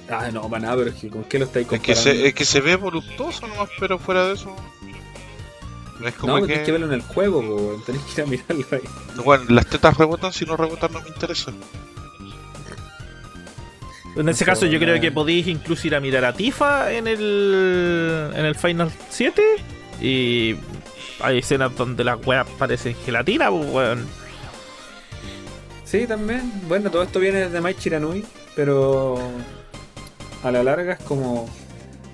Ah, 0.09 0.29
no, 0.31 0.49
para 0.49 0.61
nada, 0.63 0.77
pero 0.77 0.89
es 0.91 0.95
que 0.97 1.09
¿con 1.09 1.23
qué 1.25 1.39
lo 1.39 1.45
estáis 1.45 1.67
Es 1.69 1.69
comparando? 1.69 1.81
que, 1.81 1.95
se, 1.95 2.27
es 2.27 2.33
que 2.35 2.45
se 2.45 2.61
ve 2.61 2.75
voluptuoso 2.75 3.47
nomás, 3.47 3.69
pero 3.79 3.97
fuera 3.99 4.27
de 4.27 4.33
eso. 4.33 4.55
No 5.99 6.07
es 6.07 6.15
como 6.15 6.39
No, 6.39 6.41
que. 6.41 6.47
tenés 6.47 6.65
que 6.65 6.71
verlo 6.71 6.87
en 6.87 6.93
el 6.93 7.01
juego, 7.01 7.39
weón. 7.39 7.83
tenés 7.85 8.01
que 8.03 8.21
ir 8.21 8.27
a 8.27 8.29
mirarlo 8.29 8.65
ahí. 8.71 8.81
Bueno, 9.23 9.45
las 9.49 9.67
tetas 9.67 9.97
rebotan, 9.97 10.33
si 10.33 10.45
no 10.45 10.57
rebotan 10.57 10.91
no 10.93 11.01
me 11.01 11.09
interesa. 11.09 11.51
En 14.15 14.29
ese 14.29 14.45
caso, 14.45 14.65
yo 14.65 14.79
creo 14.79 14.99
que 15.01 15.11
podéis 15.11 15.47
incluso 15.47 15.87
ir 15.87 15.95
a 15.95 15.99
mirar 15.99 16.23
a 16.25 16.33
Tifa 16.33 16.91
en 16.93 17.07
el, 17.07 18.31
en 18.33 18.45
el 18.45 18.55
Final 18.55 18.89
7. 19.09 19.41
Y 20.01 20.55
hay 21.21 21.39
escenas 21.39 21.75
donde 21.75 22.03
las 22.03 22.25
weas 22.25 22.47
parecen 22.57 22.95
gelatina, 23.05 23.49
pues, 23.49 23.69
weón. 23.71 24.05
Sí, 25.83 26.07
también. 26.07 26.51
Bueno, 26.67 26.89
todo 26.91 27.03
esto 27.03 27.19
viene 27.19 27.49
de 27.49 27.61
Mai 27.61 27.75
Chiranui, 27.75 28.23
pero 28.55 29.17
a 30.43 30.51
la 30.51 30.63
larga 30.63 30.93
es 30.93 30.99
como, 31.03 31.49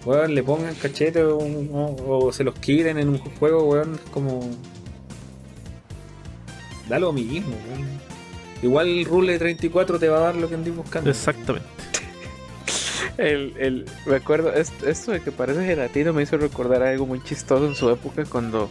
weón, 0.05 0.33
le 0.35 0.43
pongan 0.43 0.73
cachete 0.75 1.23
o, 1.23 1.37
o- 1.37 2.25
o 2.27 2.31
se 2.33 2.43
los 2.43 2.55
quieren 2.55 2.97
en 2.99 3.09
un 3.09 3.17
juego, 3.19 3.63
weón, 3.63 3.93
es 3.95 4.09
como... 4.11 4.49
Da 6.89 6.99
lo 6.99 7.13
mismo, 7.13 7.55
weón. 7.69 7.87
Igual 8.61 8.87
el 8.89 9.05
Rule 9.05 9.39
34 9.39 9.97
te 9.97 10.07
va 10.09 10.17
a 10.17 10.21
dar 10.21 10.35
lo 10.35 10.47
que 10.49 10.55
andís 10.55 10.75
buscando. 10.75 11.09
Exactamente. 11.09 11.67
El, 13.17 13.53
el, 13.57 13.85
me 14.05 14.15
acuerdo, 14.15 14.53
es- 14.53 14.71
esto 14.85 15.11
de 15.11 15.21
que 15.21 15.31
parece 15.31 15.65
gelatina 15.65 16.11
me 16.11 16.23
hizo 16.23 16.37
recordar 16.37 16.81
algo 16.83 17.05
muy 17.05 17.21
chistoso 17.23 17.65
en 17.67 17.75
su 17.75 17.89
época 17.89 18.23
cuando 18.25 18.69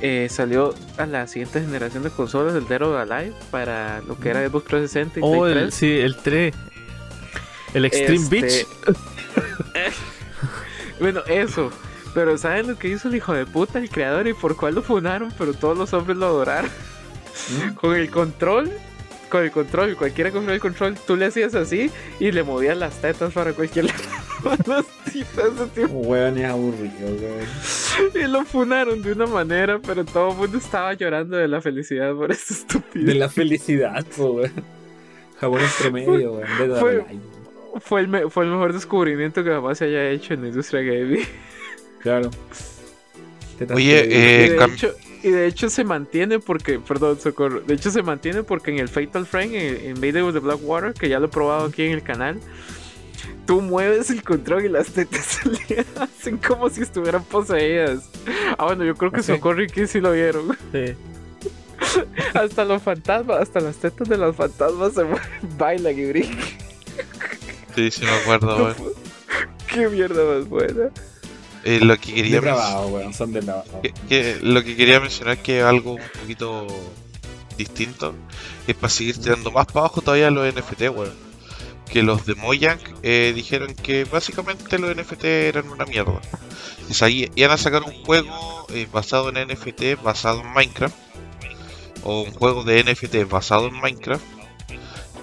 eh, 0.00 0.28
salió 0.30 0.74
a 0.98 1.06
la 1.06 1.26
siguiente 1.26 1.60
generación 1.60 2.02
de 2.02 2.10
consolas 2.10 2.54
el 2.54 2.66
Dead 2.68 2.82
or 2.82 2.96
Alive 2.98 3.34
para 3.50 4.00
lo 4.02 4.18
que 4.18 4.28
era 4.30 4.46
Xbox 4.48 4.66
360 4.66 5.20
y 5.20 5.22
Oh, 5.24 5.40
Play 5.42 5.52
el, 5.52 5.58
3. 5.70 5.74
sí, 5.74 5.98
el 5.98 6.16
3. 6.16 6.54
El 7.74 7.84
Extreme 7.84 8.14
Este, 8.22 8.40
Beach. 8.40 8.66
bueno, 11.00 11.20
eso. 11.26 11.70
Pero 12.14 12.38
¿saben 12.38 12.68
lo 12.68 12.78
que 12.78 12.88
hizo 12.88 13.08
el 13.08 13.16
hijo 13.16 13.34
de 13.34 13.44
puta, 13.44 13.78
el 13.78 13.90
creador, 13.90 14.26
y 14.26 14.32
por 14.32 14.56
cuál 14.56 14.74
lo 14.76 14.82
funaron? 14.82 15.30
Pero 15.36 15.52
todos 15.52 15.76
los 15.76 15.92
hombres 15.92 16.16
lo 16.16 16.26
adoraron. 16.26 16.70
¿Mm? 17.50 17.74
Con 17.74 17.94
el 17.94 18.10
control, 18.10 18.70
con 19.28 19.42
el 19.44 19.50
control, 19.50 19.96
cualquiera 19.96 20.30
con 20.30 20.48
el 20.50 20.60
control, 20.60 20.96
tú 21.06 21.16
le 21.16 21.26
hacías 21.26 21.54
así 21.54 21.90
y 22.20 22.32
le 22.32 22.42
movías 22.42 22.76
las 22.76 23.00
tetas 23.00 23.32
para 23.32 23.52
cualquier 23.52 23.84
lado. 23.86 23.98
Las 24.66 24.86
titas, 25.12 25.44
ese 25.54 25.66
tipo. 25.74 25.92
Un 25.92 26.06
weón 26.06 26.38
es 26.38 26.44
aburrido, 26.44 26.92
weón. 27.08 28.14
Y 28.14 28.28
lo 28.28 28.44
funaron 28.44 29.02
de 29.02 29.12
una 29.12 29.26
manera, 29.26 29.78
pero 29.84 30.04
todo 30.04 30.30
el 30.32 30.36
mundo 30.36 30.58
estaba 30.58 30.92
llorando 30.94 31.36
de 31.36 31.48
la 31.48 31.60
felicidad 31.60 32.14
por 32.14 32.30
esa 32.32 32.54
De 32.54 32.60
estupidez. 32.60 33.16
la 33.16 33.28
felicidad, 33.28 34.04
weón. 34.18 34.52
Japonés 35.40 35.74
promedio, 35.80 36.32
weón. 36.34 36.70
Or 36.70 36.78
Fue-. 36.80 37.04
Fue 37.80 38.00
el, 38.00 38.08
me- 38.08 38.30
fue 38.30 38.44
el 38.44 38.50
mejor 38.50 38.72
descubrimiento 38.72 39.44
que 39.44 39.50
jamás 39.50 39.76
se 39.78 39.84
haya 39.84 40.08
hecho 40.10 40.32
en 40.32 40.42
la 40.42 40.48
industria 40.48 40.80
gaming. 40.82 41.26
Claro. 42.00 42.30
Tetas 43.58 43.76
Oye, 43.76 43.98
eh, 44.46 44.50
de 44.50 44.64
hecho, 44.64 44.94
y 45.26 45.30
de 45.30 45.48
hecho 45.48 45.68
se 45.68 45.82
mantiene 45.82 46.38
porque, 46.38 46.78
perdón, 46.78 47.18
socorro. 47.18 47.60
De 47.60 47.74
hecho 47.74 47.90
se 47.90 48.00
mantiene 48.00 48.44
porque 48.44 48.70
en 48.70 48.78
el 48.78 48.88
Fatal 48.88 49.26
Frame, 49.26 49.58
en, 49.58 49.86
en 49.86 50.00
Video 50.00 50.28
of 50.28 50.34
the 50.34 50.38
Blackwater, 50.38 50.94
que 50.94 51.08
ya 51.08 51.18
lo 51.18 51.26
he 51.26 51.28
probado 51.28 51.66
aquí 51.66 51.82
en 51.82 51.90
el 51.90 52.02
canal, 52.04 52.38
tú 53.44 53.60
mueves 53.60 54.08
el 54.10 54.22
control 54.22 54.66
y 54.66 54.68
las 54.68 54.86
tetas 54.86 55.24
se 55.42 55.48
le 55.48 55.84
hacen 56.00 56.36
como 56.36 56.70
si 56.70 56.82
estuvieran 56.82 57.24
poseídas. 57.24 58.08
Ah, 58.56 58.66
bueno, 58.66 58.84
yo 58.84 58.94
creo 58.94 59.10
que 59.10 59.18
¿Ah, 59.18 59.22
sí? 59.24 59.32
Socorro 59.32 59.64
y 59.64 59.86
sí 59.88 60.00
lo 60.00 60.12
vieron. 60.12 60.56
Sí. 60.72 60.94
Hasta 62.34 62.64
los 62.64 62.82
fantasmas, 62.82 63.40
hasta 63.40 63.60
las 63.60 63.76
tetas 63.76 64.08
de 64.08 64.16
los 64.16 64.36
fantasmas 64.36 64.92
se 64.92 65.02
mueven, 65.02 65.28
bailan 65.58 65.98
y 65.98 66.06
brincan. 66.06 66.38
Sí, 67.74 67.90
sí 67.90 68.04
me 68.04 68.10
acuerdo, 68.12 68.56
weón. 68.56 68.76
Qué 69.66 69.88
mierda 69.88 70.24
más 70.24 70.48
buena. 70.48 70.90
Eh, 71.68 71.80
lo 71.82 71.98
que 71.98 72.14
quería 72.14 72.36
Depravado, 72.36 72.86
weón. 72.88 73.12
Son 73.12 73.32
depravados. 73.32 73.68
que- 73.82 73.92
que- 74.08 74.38
lo 74.42 74.62
que 74.62 74.76
quería 74.76 75.00
mencionar 75.00 75.38
que 75.38 75.62
algo 75.62 75.94
un 75.94 76.02
poquito 76.20 76.66
distinto 77.58 78.14
es 78.66 78.74
para 78.76 78.88
seguir 78.88 79.18
tirando 79.20 79.50
más 79.50 79.66
para 79.66 79.80
abajo 79.86 80.00
todavía 80.00 80.30
los 80.30 80.46
NFT, 80.46 80.88
weón. 80.90 81.14
Que 81.90 82.02
los 82.02 82.26
de 82.26 82.34
Mojang 82.34 82.78
eh, 83.02 83.32
dijeron 83.34 83.74
que 83.74 84.04
básicamente 84.04 84.78
los 84.78 84.90
NFT 84.94 85.24
eran 85.48 85.68
una 85.70 85.84
mierda. 85.86 86.20
O 86.88 86.94
sea, 86.94 87.08
iban 87.08 87.50
a 87.50 87.56
sacar 87.56 87.82
un 87.82 88.04
juego 88.04 88.66
eh, 88.70 88.86
basado 88.92 89.28
en 89.30 89.36
NFT, 89.48 90.00
basado 90.02 90.40
en 90.42 90.52
Minecraft. 90.52 90.94
O 92.04 92.22
un 92.22 92.32
juego 92.32 92.62
de 92.62 92.84
NFT 92.84 93.24
basado 93.28 93.66
en 93.68 93.74
Minecraft. 93.80 94.24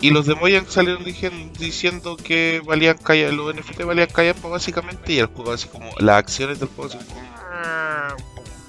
Y 0.03 0.09
los 0.09 0.25
de 0.25 0.35
Mojang 0.35 0.67
salieron 0.67 1.05
diciendo 1.05 2.17
que 2.17 2.61
valían 2.65 2.97
callar, 2.97 3.31
los 3.31 3.55
NFT 3.55 3.83
valían 3.85 4.09
callar 4.09 4.35
básicamente 4.41 5.13
y 5.13 5.19
el 5.19 5.27
juego 5.27 5.53
así 5.53 5.69
como 5.69 5.89
las 5.97 6.17
acciones 6.17 6.59
del 6.59 6.67
juego 6.67 6.93
así 6.93 7.07
como 7.07 7.21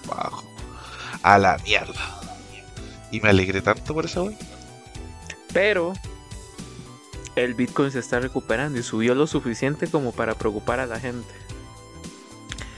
bajo 0.06 0.44
a 1.24 1.36
la 1.39 1.59
mierda. 1.65 2.20
Y 3.11 3.19
me 3.19 3.31
alegré 3.31 3.62
tanto 3.62 3.93
por 3.94 4.05
esa 4.05 4.23
wey. 4.23 4.39
Pero 5.52 5.94
el 7.35 7.55
Bitcoin 7.55 7.90
se 7.90 7.98
está 7.98 8.20
recuperando 8.20 8.78
y 8.78 8.85
subió 8.85 9.16
lo 9.16 9.27
suficiente 9.27 9.89
como 9.89 10.12
para 10.12 10.36
preocupar 10.36 10.78
a 10.78 10.86
la 10.86 11.01
gente. 11.01 11.35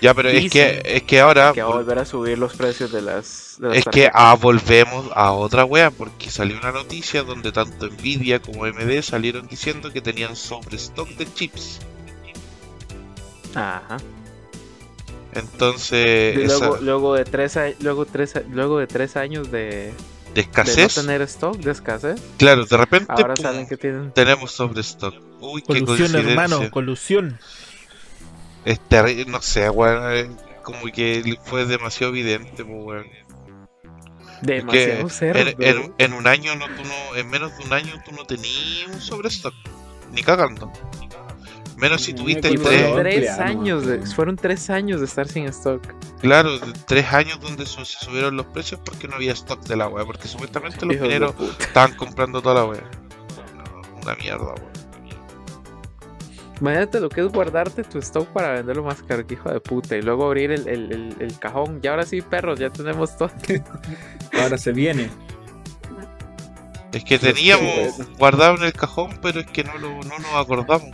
Ya, 0.01 0.13
pero 0.15 0.29
es 0.29 0.47
que 0.49 0.75
Dicen 0.75 0.83
es 0.85 1.03
que 1.05 1.21
ahora 1.21 1.53
Que 1.53 1.63
va 1.63 1.69
a 1.71 1.73
volver 1.73 1.99
a 1.99 2.05
subir 2.05 2.39
los 2.39 2.55
precios 2.55 2.93
de 2.93 3.03
las. 3.03 3.57
De 3.59 3.69
las 3.71 3.79
es 3.79 3.85
que 3.87 4.11
ah, 4.13 4.35
volvemos 4.41 5.11
a 5.15 5.33
otra 5.33 5.65
wea 5.65 5.91
porque 5.91 6.31
salió 6.31 6.59
una 6.59 6.73
noticia 6.73 7.23
donde 7.23 7.53
tanto 7.53 7.89
Nvidia 7.89 8.41
como 8.41 8.65
AMD 8.65 9.03
salieron 9.03 9.47
diciendo 9.49 9.93
que 9.93 10.03
tenían 10.03 10.37
sobrestock 10.37 11.17
de 11.17 11.33
chips. 11.33 11.81
Ajá. 13.55 14.05
Entonces, 15.33 16.37
Y 16.37 16.43
esa 16.43 16.69
luego, 16.69 16.79
luego 16.81 17.15
de 17.15 17.25
tres 17.25 17.59
luego 17.81 18.07
tres 18.07 18.35
luego 18.49 18.79
de 18.79 18.87
tres 18.87 19.17
años 19.17 19.51
de, 19.51 19.99
de 20.35 20.43
de 20.43 20.43
escasez, 20.43 20.89
no 20.89 20.91
tener 20.91 21.23
stock, 21.23 21.63
de 21.63 21.73
escasez, 21.73 22.21
claro, 22.39 22.65
de 22.67 22.77
repente 22.77 23.13
ahora 23.17 23.37
pum, 23.37 23.37
saben 23.37 23.67
que 23.67 23.77
tienen. 23.77 24.15
tenemos 24.15 24.53
sobrestock. 24.53 25.17
Uy, 25.41 25.63
qué 25.69 25.85
Colusión, 25.85 25.85
coincidencia. 25.85 26.21
hermano, 26.21 26.71
colusión. 26.71 27.41
Es 28.67 28.79
terrible, 28.81 29.25
no 29.31 29.41
sé, 29.41 29.71
weón, 29.71 30.13
eh, 30.13 30.31
como 30.63 30.85
que 30.93 31.39
fue 31.45 31.65
demasiado 31.65 32.13
evidente, 32.13 32.65
pues, 32.65 32.85
weón. 32.85 33.07
Demasiado 34.43 35.05
que 35.07 35.11
cerdo. 35.13 35.41
En, 35.41 35.63
en- 35.63 35.95
en 35.97 36.13
un 36.13 36.27
año, 36.27 36.55
no, 36.57 36.67
tú 36.67 36.83
no, 36.85 37.17
en 37.17 37.31
menos 37.31 37.57
de 37.57 37.65
un 37.65 37.73
año, 37.73 37.95
tú 38.05 38.13
no 38.13 38.25
tenías 38.27 38.87
un 38.93 39.01
sobrestock. 39.01 39.55
Ni 40.13 40.23
cagando. 40.23 40.71
Menos 41.79 42.03
si 42.03 42.13
tuviste 42.15 42.49
Y 42.51 42.57
tres, 42.57 42.63
fueron 42.63 42.99
tres 43.03 43.15
Empleado, 43.15 43.43
años, 43.43 43.87
de- 43.87 44.07
fueron 44.07 44.37
tres 44.37 44.69
años 44.71 44.99
de 45.01 45.07
estar 45.07 45.29
sin 45.29 45.45
stock. 45.47 45.83
claro, 46.21 46.51
tres 46.87 47.13
años 47.13 47.39
donde 47.41 47.67
su- 47.67 47.85
se 47.85 47.99
subieron 48.05 48.37
los 48.37 48.47
precios 48.47 48.81
porque 48.85 49.07
no 49.09 49.15
había 49.17 49.33
stock 49.33 49.63
de 49.65 49.77
la 49.77 49.87
wea. 49.89 50.05
Porque 50.05 50.27
supuestamente 50.29 50.85
los 50.87 50.99
mineros 51.01 51.35
estaban 51.61 51.95
comprando 51.95 52.43
toda 52.43 52.57
la 52.57 52.65
wea. 52.65 52.91
Una 54.03 54.15
mierda, 54.17 54.45
weón. 54.55 54.76
Imagínate 56.61 57.01
lo 57.01 57.09
que 57.11 57.21
es 57.21 57.29
guardarte 57.31 57.85
tu 57.85 57.99
stock 57.99 58.29
para 58.29 58.53
venderlo 58.53 58.83
más 58.83 59.03
caro, 59.03 59.27
que 59.27 59.35
hijo 59.35 59.51
de 59.51 59.61
puta. 59.61 59.95
Y 59.97 60.03
luego 60.03 60.25
abrir 60.27 60.51
el, 60.53 60.67
el- 60.69 60.93
el- 60.93 61.17
el 61.21 61.39
cajón. 61.39 61.81
Y 61.83 61.87
ahora 61.87 62.05
sí, 62.07 62.23
perros, 62.23 62.59
ya 62.59 62.71
tenemos 62.71 63.17
todo. 63.17 63.31
Ahora 64.43 64.57
se 64.57 64.73
viene. 64.73 65.11
Es 66.93 67.05
que 67.05 67.19
teníamos 67.19 67.99
guardado 68.19 68.57
en 68.57 68.63
el 68.65 68.73
cajón, 68.73 69.19
pero 69.21 69.41
es 69.41 69.47
que 69.49 69.65
no, 69.65 69.77
lo, 69.77 69.91
no 69.91 70.19
nos 70.19 70.35
acordamos. 70.35 70.89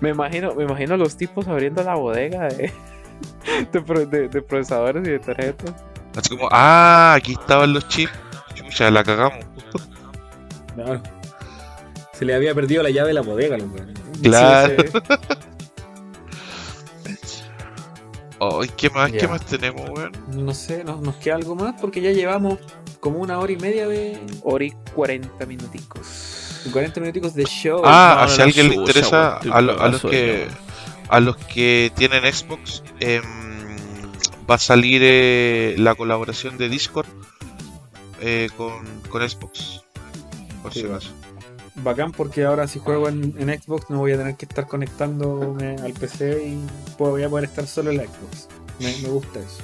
Me 0.00 0.10
imagino, 0.10 0.54
me 0.54 0.64
imagino 0.64 0.96
los 0.98 1.16
tipos 1.16 1.48
abriendo 1.48 1.82
la 1.82 1.94
bodega 1.94 2.48
de, 2.48 2.70
de, 3.72 3.80
pro- 3.80 4.04
de- 4.06 4.28
de 4.28 4.42
procesadores 4.42 5.06
y 5.08 5.12
de 5.12 5.18
tarjetas. 5.18 5.74
Así 6.14 6.36
como, 6.36 6.48
ah, 6.52 7.14
aquí 7.16 7.32
estaban 7.32 7.72
los 7.72 7.88
chips. 7.88 8.12
Chucha, 8.54 8.90
la 8.90 9.02
cagamos. 9.02 9.44
Claro. 10.74 11.02
Se 12.12 12.24
le 12.24 12.34
había 12.34 12.54
perdido 12.54 12.82
la 12.82 12.90
llave 12.90 13.08
de 13.08 13.14
la 13.14 13.20
bodega, 13.22 13.56
los 13.56 13.70
weones. 13.70 13.97
Claro. 14.22 14.74
Sí, 17.04 17.16
sí. 17.24 17.42
Ay, 18.40 18.68
¿qué 18.76 18.90
más? 18.90 19.12
¿É 19.12 19.18
Ya. 19.22 19.28
más 19.28 19.44
tenemos, 19.44 19.88
weón? 19.90 20.12
No 20.32 20.54
sé, 20.54 20.84
¿nos, 20.84 21.00
nos 21.00 21.16
queda 21.16 21.36
algo 21.36 21.54
más? 21.56 21.74
Porque 21.80 22.00
ya 22.00 22.12
llevamos 22.12 22.58
como 23.00 23.18
una 23.20 23.38
hora 23.38 23.52
y 23.52 23.56
media 23.56 23.88
de. 23.88 24.18
Ori 24.42 24.74
40 24.94 25.44
minuticos. 25.46 26.60
40 26.72 27.00
minuticos 27.00 27.34
de 27.34 27.44
show. 27.44 27.82
Ah, 27.84 28.20
no, 28.22 28.28
si 28.28 28.36
no, 28.38 28.42
a 28.42 28.46
alguien 28.46 28.68
le 28.68 28.74
interesa, 28.76 29.36
a, 29.38 29.60
lo- 29.60 29.72
a 29.72 29.76
cagado 29.76 29.90
los 29.92 30.00
que 30.02 30.48
a 31.08 31.20
los 31.20 31.36
que 31.38 31.90
tienen 31.96 32.30
Xbox, 32.32 32.82
em, 33.00 33.22
va 34.48 34.56
a 34.56 34.58
salir 34.58 35.00
eh, 35.04 35.74
la 35.78 35.94
colaboración 35.94 36.58
de 36.58 36.68
Discord 36.68 37.06
eh, 38.20 38.50
con, 38.56 38.84
con 39.08 39.26
Xbox. 39.28 39.82
Por 40.62 40.74
Sí, 40.74 40.80
si 40.80 40.86
acaso. 40.86 41.10
Bacán 41.82 42.12
porque 42.12 42.44
ahora 42.44 42.66
si 42.68 42.78
juego 42.78 43.08
en, 43.08 43.34
en 43.38 43.60
Xbox 43.60 43.88
no 43.90 43.98
voy 43.98 44.12
a 44.12 44.16
tener 44.18 44.36
que 44.36 44.44
estar 44.46 44.66
conectándome 44.66 45.76
al 45.76 45.92
PC 45.92 46.44
y 46.46 46.58
puedo- 46.96 47.12
voy 47.12 47.22
a 47.24 47.28
poder 47.28 47.44
estar 47.46 47.66
solo 47.66 47.90
en 47.90 47.98
la 47.98 48.04
Xbox. 48.04 48.48
Me, 48.80 48.96
me 49.02 49.08
gusta 49.08 49.40
eso. 49.40 49.58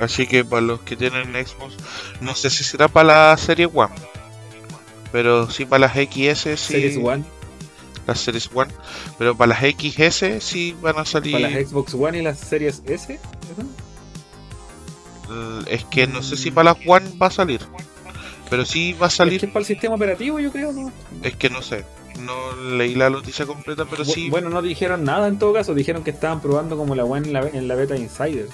Así 0.00 0.26
que 0.28 0.44
para 0.44 0.62
los 0.62 0.80
que 0.82 0.94
tienen 0.96 1.32
Xbox, 1.32 1.74
no 2.20 2.34
sé 2.36 2.50
si 2.50 2.62
será 2.62 2.86
para 2.86 3.30
la 3.30 3.36
serie 3.36 3.66
One, 3.66 3.92
pero 5.10 5.50
sí 5.50 5.64
para 5.64 5.88
las 5.88 5.94
XS, 5.94 6.42
sí, 6.60 6.72
Series 6.72 6.96
One, 7.02 7.24
las 8.06 8.20
Series 8.20 8.48
One, 8.54 8.70
pero 9.18 9.36
para 9.36 9.54
las 9.54 9.60
XS 9.74 10.40
sí 10.40 10.76
van 10.80 10.98
a 10.98 11.04
salir. 11.04 11.32
para 11.32 11.50
las 11.50 11.68
Xbox 11.68 11.94
One 11.94 12.18
y 12.18 12.22
las 12.22 12.38
Series 12.38 12.80
S. 12.86 13.14
Eh, 15.30 15.64
Es 15.68 15.84
que 15.86 16.06
no 16.06 16.22
sé 16.22 16.36
si 16.36 16.50
para 16.52 16.74
las 16.74 16.86
One 16.86 17.10
va 17.20 17.26
a 17.26 17.30
salir, 17.30 17.60
pero 18.50 18.64
sí 18.64 18.92
va 18.94 19.06
a 19.06 19.08
Es 19.08 19.14
salir. 19.14 19.40
que 19.40 19.46
es 19.46 19.52
para 19.52 19.60
el 19.60 19.66
sistema 19.66 19.94
operativo, 19.94 20.38
yo 20.40 20.50
creo, 20.52 20.72
¿no? 20.72 20.92
Es 21.22 21.36
que 21.36 21.50
no 21.50 21.62
sé, 21.62 21.84
no 22.20 22.56
leí 22.76 22.94
la 22.94 23.10
noticia 23.10 23.46
completa, 23.46 23.84
pero 23.88 24.04
Bu- 24.04 24.12
sí. 24.14 24.30
Bueno, 24.30 24.48
no 24.50 24.62
dijeron 24.62 25.04
nada 25.04 25.28
en 25.28 25.38
todo 25.38 25.52
caso, 25.52 25.74
dijeron 25.74 26.02
que 26.04 26.10
estaban 26.10 26.40
probando 26.40 26.76
como 26.76 26.94
la 26.94 27.04
One 27.04 27.26
en 27.28 27.32
la, 27.32 27.40
en 27.48 27.68
la 27.68 27.74
beta 27.74 27.94
de 27.94 28.00
Insiders. 28.00 28.50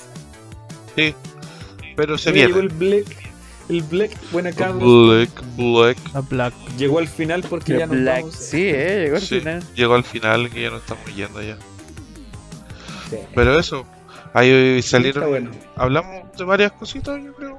sí, 0.97 1.15
pero 1.97 2.19
se 2.19 2.33
viene. 2.33 2.59
el 2.59 2.69
Black, 2.71 3.07
el 3.69 3.83
Black, 3.85 4.11
buena 4.33 4.53
cabros. 4.53 4.83
Black, 4.83 5.45
Black. 5.57 5.99
La 6.13 6.21
Black. 6.23 6.55
Llegó 6.77 6.99
al 6.99 7.09
final 7.09 7.43
porque 7.49 7.79
ya 7.79 7.87
Black, 7.87 8.21
vamos. 8.23 8.35
sí, 8.35 8.63
eh, 8.67 9.03
llegó 9.05 9.17
al 9.17 9.23
Sí, 9.23 9.39
final. 9.39 9.63
llegó 9.75 9.95
al 9.95 10.05
final 10.05 10.51
que 10.51 10.63
ya 10.63 10.71
no 10.71 10.77
estamos 10.79 11.15
yendo 11.15 11.41
ya. 11.41 11.57
Sí. 13.11 13.17
Pero 13.35 13.59
eso, 13.59 13.87
ahí 14.33 14.83
salieron. 14.83 15.29
Bueno. 15.29 15.51
Hablamos 15.77 16.37
de 16.37 16.45
varias 16.45 16.73
cositas, 16.73 17.23
yo 17.23 17.33
creo. 17.35 17.59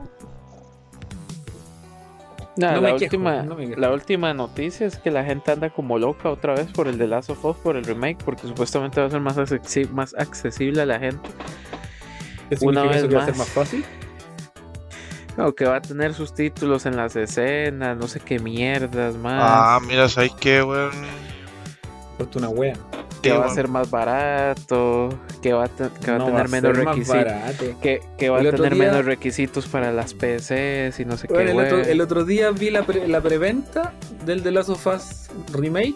Nah, 2.57 2.75
No 2.75 2.81
la, 2.81 2.95
quejo, 2.95 3.03
última, 3.17 3.43
no 3.43 3.57
la 3.57 3.91
última 3.91 4.33
noticia 4.33 4.87
es 4.87 4.97
que 4.97 5.11
la 5.11 5.25
gente 5.25 5.51
anda 5.51 5.69
como 5.69 5.99
loca 5.99 6.29
otra 6.29 6.53
vez 6.53 6.67
por 6.71 6.87
el 6.87 6.97
de 6.97 7.07
Last 7.07 7.29
of 7.29 7.43
Us, 7.43 7.57
por 7.57 7.75
el 7.75 7.83
remake, 7.83 8.23
porque 8.23 8.47
supuestamente 8.47 9.01
va 9.01 9.07
a 9.07 9.09
ser 9.09 9.19
más, 9.19 9.37
accesi- 9.37 9.89
más 9.89 10.15
accesible 10.17 10.81
a 10.81 10.85
la 10.85 10.97
gente. 10.99 11.29
¿Qué 12.49 12.57
Una 12.61 12.81
significa 12.81 12.95
eso 12.95 13.07
vez 13.07 13.09
que 13.09 13.15
va 13.15 13.21
a 13.21 13.25
ser 13.25 13.35
más. 13.35 13.47
más 13.47 13.49
fácil? 13.49 13.85
O 15.37 15.53
que 15.53 15.65
va 15.65 15.75
a 15.77 15.81
tener 15.81 16.13
sus 16.13 16.33
títulos 16.33 16.85
en 16.85 16.95
las 16.95 17.13
escenas, 17.17 17.97
no 17.97 18.07
sé 18.07 18.21
qué 18.21 18.39
mierdas 18.39 19.15
más. 19.17 19.41
Ah, 19.43 19.79
mira, 19.85 20.07
¿sabéis 20.07 20.31
qué, 20.39 20.63
weón? 20.63 20.91
Puesto 22.17 22.39
una 22.39 22.47
wea. 22.47 22.73
Que 23.31 23.37
va 23.37 23.45
a 23.45 23.53
ser 23.53 23.67
más 23.67 23.89
barato, 23.91 25.09
que 25.41 25.53
va 25.53 25.65
a, 25.65 25.67
te- 25.67 25.89
que 26.03 26.11
va 26.11 26.15
a 26.15 26.19
No 26.19 26.25
tener 26.27 26.41
a 26.41 26.47
menos 26.47 26.77
requisitos. 26.77 27.23
Que, 27.81 28.01
que 28.17 28.29
va 28.29 28.39
El 28.39 28.47
a 28.47 28.51
tener 28.51 28.73
día- 28.75 28.85
menos 28.91 29.05
requisitos 29.05 29.67
para 29.67 29.91
las 29.91 30.13
PCs 30.13 30.99
y 30.99 31.05
no 31.05 31.17
sé 31.17 31.27
Bueno, 31.27 31.51
qué. 31.51 31.51
el, 31.51 31.59
otro, 31.59 31.81
el 31.91 32.01
otro 32.01 32.25
día 32.25 32.51
vi 32.51 32.69
la, 32.69 32.83
pre- 32.85 33.07
la 33.07 33.21
preventa 33.21 33.93
del 34.25 34.43
The 34.43 34.51
Last 34.51 34.69
of 34.69 34.85
Us 34.87 35.27
Remake 35.53 35.95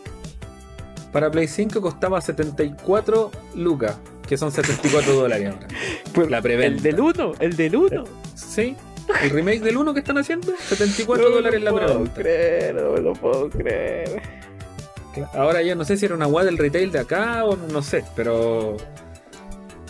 para 1.11 1.31
Play 1.31 1.47
5 1.47 1.81
costaba 1.81 2.21
74 2.21 3.31
lucas, 3.55 3.97
que 4.27 4.37
son 4.37 4.51
74 4.51 5.13
dólares 5.13 5.53
ahora. 5.53 5.67
La 6.29 6.41
preventa. 6.41 6.77
El 6.77 6.83
del 6.83 6.99
1, 6.99 7.31
el 7.39 7.55
del 7.55 7.75
1. 7.75 8.03
Sí, 8.35 8.75
el 9.23 9.29
remake 9.31 9.61
del 9.61 9.77
1 9.77 9.93
que 9.95 9.99
están 10.01 10.19
haciendo, 10.19 10.53
74 10.67 11.29
dólares 11.31 11.63
la 11.63 11.71
No 11.71 11.77
puedo 11.77 11.87
preventa. 12.03 12.13
creer, 12.13 12.75
no 12.75 12.91
me 12.91 13.01
lo 13.01 13.13
puedo 13.13 13.49
creer. 13.49 14.21
Ahora 15.33 15.61
ya 15.61 15.75
no 15.75 15.83
sé 15.85 15.97
si 15.97 16.05
era 16.05 16.15
una 16.15 16.25
guay 16.25 16.45
del 16.45 16.57
retail 16.57 16.91
de 16.91 16.99
acá 16.99 17.45
o 17.45 17.55
no 17.55 17.81
sé, 17.81 18.03
pero. 18.15 18.77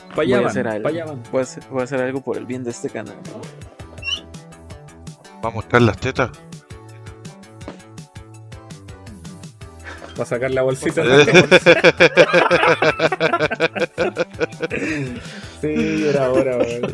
Para 0.09 0.21
allá 0.23 0.25
Voy 0.25 0.33
a 0.33 0.39
van, 0.39 0.47
hacer 0.47 0.67
allá 0.67 1.05
van. 1.05 1.23
Voy 1.31 1.39
a, 1.39 1.43
hacer, 1.43 1.63
voy 1.69 1.81
a 1.81 1.83
hacer 1.83 2.01
algo 2.01 2.21
por 2.21 2.37
el 2.37 2.45
bien 2.45 2.63
de 2.63 2.71
este 2.71 2.89
canal. 2.89 3.17
¿no? 3.31 3.41
Va 5.43 5.49
a 5.49 5.51
mostrar 5.51 5.81
las 5.81 5.97
tetas. 5.97 6.31
Para 10.15 10.25
sacar 10.25 10.51
la 10.51 10.63
bolsita. 10.63 11.01
sí, 15.61 16.01
ya 16.03 16.09
era 16.09 16.31
hora, 16.31 16.57
weón. 16.57 16.93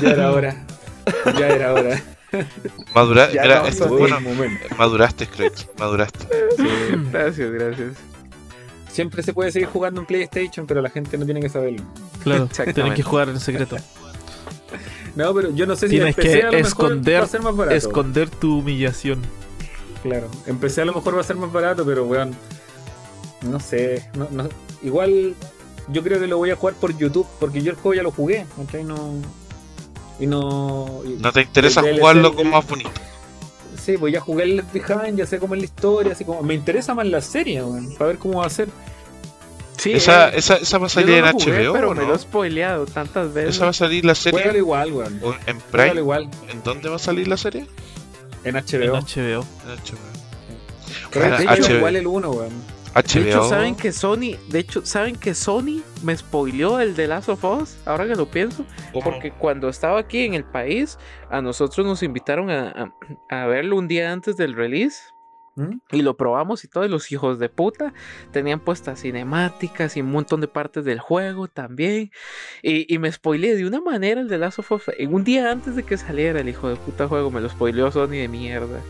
Ya 0.00 0.10
era 0.10 0.32
hora. 0.32 0.56
Ya 1.38 1.48
era 1.48 1.74
hora. 1.74 2.02
Madura- 2.94 3.30
Ya 3.32 3.42
mira, 3.42 3.60
no, 3.62 3.66
esto 3.68 3.84
es 3.84 3.90
soy- 3.90 3.98
bueno. 3.98 4.18
Maduraste, 4.78 5.24
Scratch. 5.26 5.64
Maduraste. 5.78 6.26
Gracias, 7.12 7.50
gracias. 7.50 7.92
Siempre 8.90 9.22
se 9.22 9.32
puede 9.32 9.50
seguir 9.52 9.68
jugando 9.68 10.00
en 10.00 10.06
PlayStation, 10.06 10.66
pero 10.66 10.82
la 10.82 10.90
gente 10.90 11.16
no 11.16 11.24
tiene 11.24 11.40
que 11.40 11.48
saberlo. 11.48 11.82
Claro, 12.22 12.48
tienes 12.74 12.94
que 12.94 13.02
jugar 13.02 13.28
en 13.28 13.40
secreto. 13.40 13.76
No, 15.14 15.34
pero 15.34 15.50
yo 15.50 15.66
no 15.66 15.76
sé 15.76 15.88
si 15.88 15.96
Tienes 15.96 16.16
empecé 16.16 16.40
que 16.40 16.42
a 16.46 16.46
lo 16.46 16.52
mejor 16.52 16.66
esconder- 16.92 17.20
va 17.20 17.24
a 17.24 17.28
ser 17.28 17.42
más 17.42 17.54
barato. 17.54 17.76
Esconder 17.76 18.30
tu 18.30 18.60
humillación. 18.60 19.20
Claro, 20.02 20.28
empecé 20.46 20.80
a 20.80 20.84
lo 20.86 20.94
mejor 20.94 21.14
va 21.16 21.20
a 21.20 21.24
ser 21.24 21.36
más 21.36 21.52
barato, 21.52 21.84
pero 21.84 22.06
weón, 22.06 22.34
no 23.42 23.60
sé, 23.60 24.08
no, 24.14 24.26
no- 24.30 24.48
igual 24.82 25.34
yo 25.88 26.02
creo 26.02 26.18
que 26.18 26.26
lo 26.28 26.38
voy 26.38 26.48
a 26.50 26.56
jugar 26.56 26.76
por 26.76 26.96
YouTube, 26.96 27.26
porque 27.38 27.60
yo 27.60 27.72
el 27.72 27.76
juego 27.76 27.92
ya 27.94 28.02
lo 28.02 28.10
jugué. 28.10 28.46
No, 28.86 29.12
y 30.22 30.26
no... 30.26 31.00
y- 31.04 31.20
No 31.20 31.32
te 31.32 31.42
interesa 31.42 31.80
el 31.80 31.98
jugarlo 31.98 32.34
con 32.34 32.48
más 32.50 32.66
bonito. 32.66 32.90
Sí, 33.82 33.96
pues 33.98 34.12
ya 34.12 34.20
jugué 34.20 34.44
el 34.44 34.62
Behind, 34.72 35.16
ya 35.18 35.26
sé 35.26 35.38
cómo 35.40 35.54
es 35.54 35.60
la 35.60 35.64
historia, 35.64 36.12
así 36.12 36.24
como... 36.24 36.42
Me 36.42 36.54
interesa 36.54 36.94
más 36.94 37.06
la 37.06 37.20
serie, 37.20 37.62
weón, 37.62 37.92
para 37.94 38.06
ver 38.08 38.18
cómo 38.18 38.38
va 38.40 38.46
a 38.46 38.50
ser. 38.50 38.68
Sí, 39.76 39.92
Esa, 39.94 40.28
eh, 40.28 40.34
esa, 40.36 40.56
esa 40.56 40.78
va 40.78 40.86
a 40.86 40.88
salir 40.88 41.20
no 41.20 41.26
en 41.26 41.32
jugué, 41.32 41.64
HBO, 41.66 41.72
pero 41.72 41.90
¿o 41.90 41.94
me 41.94 42.02
lo 42.02 42.08
¿no? 42.08 42.14
he 42.14 42.18
spoileado 42.18 42.86
tantas 42.86 43.32
veces. 43.34 43.56
Esa 43.56 43.64
va 43.64 43.70
a 43.70 43.74
salir 43.74 44.04
la 44.04 44.14
serie 44.14 44.56
igual, 44.56 44.92
weón. 44.92 45.20
en 45.46 45.58
Prime. 45.60 45.94
igual, 45.96 46.28
¿En 46.50 46.62
dónde 46.62 46.88
va 46.88 46.96
a 46.96 46.98
salir 47.00 47.26
la 47.26 47.36
serie? 47.36 47.66
en 48.44 48.56
En 48.56 48.62
HBO. 48.64 49.00
HBO. 49.00 49.20
En 49.20 49.76
HBO. 49.76 49.98
Pero 51.10 51.28
Bueno, 51.28 51.36
de 51.38 51.44
hecho, 51.58 51.68
HBO. 51.70 51.76
igual 51.78 51.96
el 51.96 52.06
1, 52.06 52.30
weón. 52.30 52.52
De 53.20 53.30
hecho. 53.30 53.44
¿saben 53.48 53.74
que 53.74 53.92
Sony, 53.92 54.36
de 54.50 54.58
hecho, 54.58 54.84
¿saben 54.84 55.16
que 55.16 55.34
Sony 55.34 55.82
me 56.02 56.16
spoileó 56.16 56.80
el 56.80 56.94
de 56.94 57.06
Last 57.08 57.28
of 57.28 57.44
Us? 57.44 57.76
Ahora 57.86 58.06
que 58.06 58.14
lo 58.14 58.26
pienso. 58.30 58.64
¿Cómo? 58.92 59.04
Porque 59.04 59.30
cuando 59.32 59.68
estaba 59.68 59.98
aquí 60.00 60.24
en 60.24 60.34
el 60.34 60.44
país, 60.44 60.98
a 61.30 61.40
nosotros 61.40 61.86
nos 61.86 62.02
invitaron 62.02 62.50
a, 62.50 62.92
a- 63.30 63.42
a 63.42 63.46
verlo 63.46 63.76
un 63.76 63.88
día 63.88 64.12
antes 64.12 64.36
del 64.36 64.54
release. 64.54 65.00
¿Mm? 65.54 65.80
Y 65.90 66.00
lo 66.00 66.16
probamos 66.16 66.64
y 66.64 66.68
todos 66.68 66.88
los 66.88 67.12
hijos 67.12 67.38
de 67.38 67.50
puta 67.50 67.92
tenían 68.30 68.58
puestas 68.58 69.02
cinemáticas 69.02 69.98
y 69.98 70.00
un 70.00 70.10
montón 70.10 70.40
de 70.40 70.48
partes 70.48 70.82
del 70.86 70.98
juego 70.98 71.46
también. 71.46 72.10
Y, 72.62 72.92
y 72.92 72.98
me 72.98 73.12
spoileé 73.12 73.54
de 73.56 73.66
una 73.66 73.82
manera 73.82 74.22
el 74.22 74.28
de 74.28 74.38
Last 74.38 74.60
of 74.60 74.72
Us. 74.72 74.82
En 74.96 75.12
un 75.14 75.24
día 75.24 75.50
antes 75.50 75.76
de 75.76 75.82
que 75.82 75.98
saliera 75.98 76.40
el 76.40 76.48
hijo 76.48 76.70
de 76.70 76.76
puta 76.76 77.06
juego, 77.06 77.30
me 77.30 77.42
lo 77.42 77.50
spoileó 77.50 77.90
Sony 77.92 78.08
de 78.16 78.28
mierda. 78.28 78.80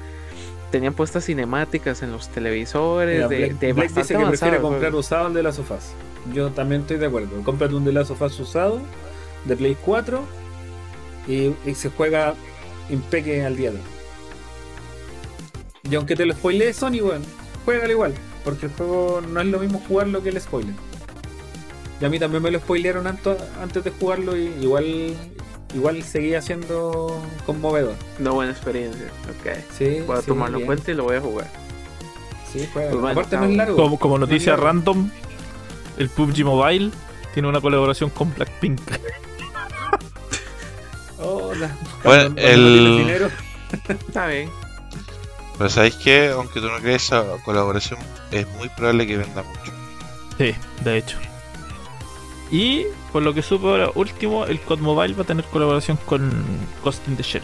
Tenían 0.73 0.94
puestas 0.94 1.27
cinemáticas 1.27 2.03
en 2.03 2.11
los 2.11 2.28
televisores. 2.28 3.16
Mira, 3.16 3.28
de, 3.28 3.36
Black, 3.36 3.59
de 3.61 3.73
Black 3.74 3.94
bastante 3.94 4.01
dice 4.01 4.24
que 4.24 4.28
prefiere 4.31 4.61
comprar 4.61 4.82
juego. 4.90 4.99
usado 4.99 5.28
el 5.28 5.35
de 5.35 5.43
las 5.43 5.57
sofás. 5.57 5.93
Yo 6.35 6.51
también 6.51 6.81
estoy 6.81 6.97
de 6.97 7.07
acuerdo. 7.07 7.40
Cómprate 7.44 7.74
un 7.74 7.85
de 7.85 7.93
las 7.93 8.09
sofás 8.09 8.40
usado 8.40 8.81
de 9.44 9.57
Play 9.57 9.77
4 9.85 10.20
y, 11.28 11.55
y 11.65 11.74
se 11.74 11.90
juega 11.90 12.35
impeque 12.90 13.44
al 13.44 13.57
día 13.57 13.70
de 13.70 13.77
hoy. 13.77 13.85
Y 15.90 15.94
aunque 15.94 16.16
te 16.16 16.24
lo 16.24 16.32
spoilee 16.32 16.73
Sony, 16.73 17.01
bueno, 17.03 17.24
juégalo 17.65 17.93
igual. 17.93 18.15
Porque 18.44 18.66
el 18.66 18.73
juego 18.73 19.20
no 19.20 19.40
es 19.40 19.47
lo 19.47 19.59
mismo 19.59 19.82
jugarlo 19.86 20.23
que 20.23 20.31
el 20.31 20.40
spoiler. 20.40 20.74
Y 22.01 22.05
a 22.05 22.09
mí 22.09 22.19
también 22.19 22.43
me 22.43 22.51
lo 22.51 22.59
spoilearon 22.59 23.07
antes 23.07 23.85
de 23.85 23.90
jugarlo 23.90 24.36
y 24.36 24.47
igual 24.61 25.15
igual 25.74 26.03
seguía 26.03 26.40
siendo 26.43 27.20
conmovedor. 27.47 27.94
Una 28.19 28.31
buena 28.31 28.53
experiencia. 28.53 29.07
Ok. 29.28 29.53
Sí, 29.77 30.01
Voy 30.07 30.19
a 30.19 30.20
sí, 30.20 30.27
tomarlo 30.27 30.59
en 30.59 30.66
cuenta 30.66 30.90
y 30.90 30.94
lo 30.94 31.05
voy 31.05 31.16
a 31.16 31.20
jugar. 31.20 31.51
Sí, 32.53 32.69
juega. 32.73 32.90
Pues 32.90 33.01
bueno, 33.01 33.20
Aparte 33.20 33.36
no 33.39 33.44
es 33.47 33.57
largo. 33.57 33.77
Como, 33.77 33.99
como 33.99 34.19
noticia 34.19 34.53
Claro. 34.55 34.65
random, 34.69 35.11
el 35.97 36.09
PUBG 36.11 36.44
Mobile 36.44 36.90
tiene 37.35 37.49
una 37.49 37.61
colaboración 37.61 38.11
con 38.11 38.32
Blackpink. 38.35 38.81
Hola. 41.19 41.70
Bueno, 42.05 42.35
el- 42.36 43.20
no. 43.23 43.28
Está 43.94 44.27
bien. 44.27 44.51
Pero 45.59 45.70
sabéis 45.70 45.94
que, 45.97 46.31
aunque 46.31 46.61
tú 46.61 46.69
no 46.69 46.78
crees, 46.78 47.05
esa 47.05 47.24
colaboración 47.44 47.99
es 48.32 48.47
muy 48.57 48.69
probable 48.70 49.07
que 49.07 49.16
venda 49.19 49.43
mucho. 49.43 49.73
Sí, 50.39 50.55
de 50.82 50.97
hecho. 50.99 51.19
Y 52.53 52.85
por 53.12 53.23
lo 53.23 53.33
que 53.35 53.43
supe 53.43 53.66
ahora 53.66 53.91
último, 53.95 54.45
el 54.45 54.61
COD 54.61 54.79
Mobile 54.81 55.15
va 55.15 55.23
a 55.23 55.27
tener 55.27 55.45
colaboración 55.47 55.97
con 56.07 56.31
Ghost 56.85 57.09
in 57.09 57.16
the 57.16 57.23
Shell. 57.23 57.43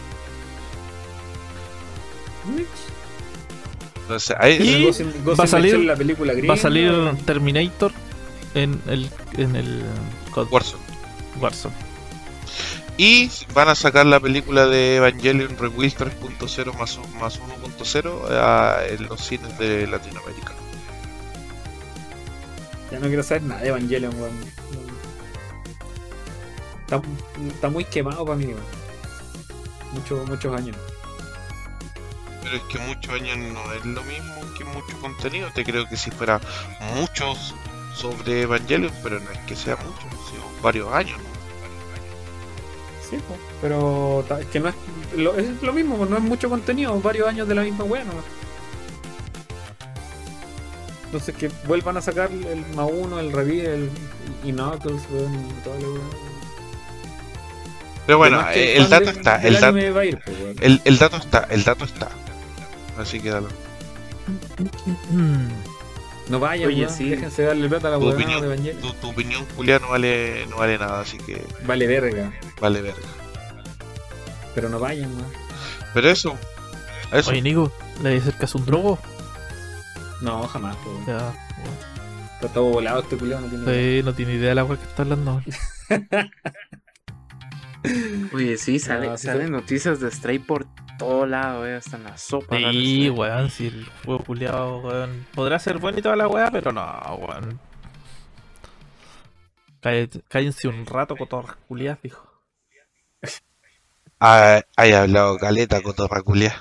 Entonces, 4.01 4.35
ahí, 4.39 4.55
Y 4.61 4.85
Ghost 4.85 4.99
in- 5.01 5.13
Ghost 5.23 5.39
va 5.39 5.47
salir- 5.47 5.73
Shell, 5.73 5.87
la 5.87 5.95
película 5.95 6.33
gringa. 6.33 6.47
Va 6.47 6.53
a 6.53 6.57
salir 6.57 6.91
Terminator 7.25 7.91
en 8.55 8.81
el, 8.87 9.09
en 9.37 9.55
el 9.55 9.83
COD 10.31 10.47
Warzone. 10.51 10.83
Warzone. 11.39 11.75
Y 12.97 13.29
van 13.53 13.69
a 13.69 13.75
sacar 13.75 14.05
la 14.05 14.19
película 14.19 14.65
de 14.67 14.97
Evangelion 14.97 15.57
Rebuild 15.57 15.93
3.0 15.95 16.73
más, 16.77 16.99
más 17.19 17.39
1.0 17.39 18.11
ah, 18.31 18.77
en 18.89 19.05
los 19.07 19.21
cines 19.21 19.57
de 19.57 19.87
Latinoamérica. 19.87 20.53
Ya 22.91 22.99
no 22.99 23.07
quiero 23.07 23.23
saber 23.23 23.43
nada 23.43 23.61
de 23.61 23.69
Evangelion, 23.69 24.13
weón. 24.19 24.33
Está, 26.89 27.01
está 27.47 27.69
muy 27.69 27.85
quemado 27.85 28.25
para 28.25 28.37
mí, 28.37 28.45
weón. 28.45 28.59
Mucho- 29.93 30.25
muchos 30.27 30.55
años. 30.57 30.75
Pero 32.41 32.55
es 32.55 32.63
que 32.63 32.79
muchos 32.79 33.13
años 33.13 33.37
no 33.37 33.73
es 33.73 33.85
lo 33.85 34.01
mismo 34.03 34.33
que 34.57 34.63
mucho 34.65 34.99
contenido. 34.99 35.49
Te 35.53 35.63
creo 35.63 35.87
que 35.87 35.95
si 35.97 36.09
fuera 36.09 36.39
muchos 36.95 37.53
sobre 37.95 38.41
Evangelion, 38.41 38.91
pero 39.03 39.19
no 39.19 39.29
es 39.29 39.37
que 39.39 39.55
sea 39.55 39.75
mucho, 39.75 40.01
sido 40.31 40.43
varios 40.63 40.91
años. 40.91 41.19
Sí, 43.07 43.17
pero 43.61 44.25
es 44.39 44.45
que 44.47 44.59
no 44.59 44.69
es 44.69 44.75
lo, 45.15 45.35
es 45.35 45.61
lo 45.61 45.73
mismo, 45.73 46.05
no 46.05 46.17
es 46.17 46.23
mucho 46.23 46.49
contenido, 46.49 46.99
varios 47.01 47.27
años 47.27 47.47
de 47.47 47.55
la 47.55 47.61
misma 47.63 47.83
weá 47.83 48.03
nomás. 48.03 48.23
Entonces 51.05 51.35
que 51.35 51.51
vuelvan 51.67 51.97
a 51.97 52.01
sacar 52.01 52.31
el 52.31 52.65
Ma 52.75 52.85
1, 52.85 53.19
el 53.19 53.31
Revive, 53.31 53.73
el 53.75 53.89
y 54.43 54.51
Knuckles, 54.51 55.01
weón, 55.11 55.33
y 55.49 55.53
toda 55.63 55.79
la 55.79 55.87
weá. 55.87 56.28
Pero 58.09 58.17
bueno, 58.17 58.43
eh, 58.55 58.75
el 58.77 58.89
dato 58.89 59.11
está, 59.11 59.35
el 59.35 59.53
dato, 59.53 59.67
anime 59.67 59.91
va 59.91 60.01
a 60.01 60.05
ir, 60.05 60.17
pues, 60.25 60.35
el, 60.61 60.81
el 60.83 60.97
dato 60.97 61.17
está, 61.17 61.45
el 61.51 61.63
dato 61.63 61.85
está. 61.85 62.07
Así 62.97 63.19
que 63.19 63.29
dalo. 63.29 63.49
No 66.27 66.39
vayan, 66.39 66.69
Oye, 66.69 66.89
sí. 66.89 67.07
déjense 67.07 67.43
darle 67.43 67.69
plata 67.69 67.89
a 67.89 67.91
la 67.91 67.99
Tu 67.99 68.09
opinión. 68.09 68.41
de. 68.63 68.73
Tu, 68.73 68.93
tu 68.93 69.09
opinión, 69.11 69.45
Julián, 69.55 69.83
no 69.83 69.89
vale, 69.89 70.47
no 70.49 70.57
vale 70.57 70.79
nada, 70.79 71.01
así 71.01 71.17
que 71.19 71.39
Vale 71.65 71.85
verga, 71.85 72.31
vale 72.59 72.81
verga. 72.81 73.07
pero 74.55 74.69
no 74.69 74.79
vayan, 74.79 75.11
weón. 75.15 75.31
Pero 75.93 76.09
eso, 76.09 76.35
eso. 77.13 77.29
Oye, 77.29 77.43
Nico, 77.43 77.71
¿le 78.01 78.09
dices 78.15 78.33
que 78.33 78.45
es 78.45 78.55
un 78.55 78.65
drogo? 78.65 78.97
No, 80.21 80.47
jamás, 80.47 80.75
pues, 80.83 80.95
weón. 81.07 81.19
Ya, 81.19 81.33
Está 82.41 82.47
todo 82.55 82.65
volado 82.71 83.01
este 83.01 83.17
culiao, 83.17 83.39
no 83.41 83.47
tiene 83.49 83.63
idea. 83.65 83.99
sí, 84.01 84.03
no 84.03 84.13
tiene 84.15 84.33
idea 84.33 84.49
de 84.49 84.55
la 84.55 84.63
wea 84.63 84.77
que 84.79 84.83
está 84.85 85.03
hablando. 85.03 85.43
Oye, 88.33 88.57
sí, 88.57 88.79
sale- 88.79 89.07
No, 89.07 89.17
sí 89.17 89.27
salen 89.27 89.51
noticias 89.51 89.99
de 89.99 90.11
Stray 90.11 90.39
por 90.39 90.65
todo 90.97 91.25
lado, 91.25 91.65
eh, 91.65 91.75
hasta 91.75 91.97
en 91.97 92.03
la 92.03 92.17
sopa. 92.17 92.55
Sí, 92.57 93.09
weón, 93.09 93.49
si 93.49 93.67
el 93.67 93.85
juego 94.05 94.23
culiado, 94.23 94.79
weón. 94.79 95.25
Podrá 95.33 95.59
ser 95.59 95.77
bueno 95.77 95.99
y 95.99 96.01
toda 96.01 96.15
la 96.15 96.27
weá, 96.27 96.51
pero 96.51 96.71
no, 96.71 96.83
weón. 97.15 97.59
Cállense 100.27 100.67
un 100.67 100.85
rato, 100.85 101.15
cotorras 101.15 101.55
culiadas, 101.67 102.01
dijo. 102.01 102.27
Ah, 104.19 104.61
hay 104.75 104.91
hablado 104.91 105.37
caleta, 105.37 105.81
cotorra 105.81 106.21
culia. 106.21 106.53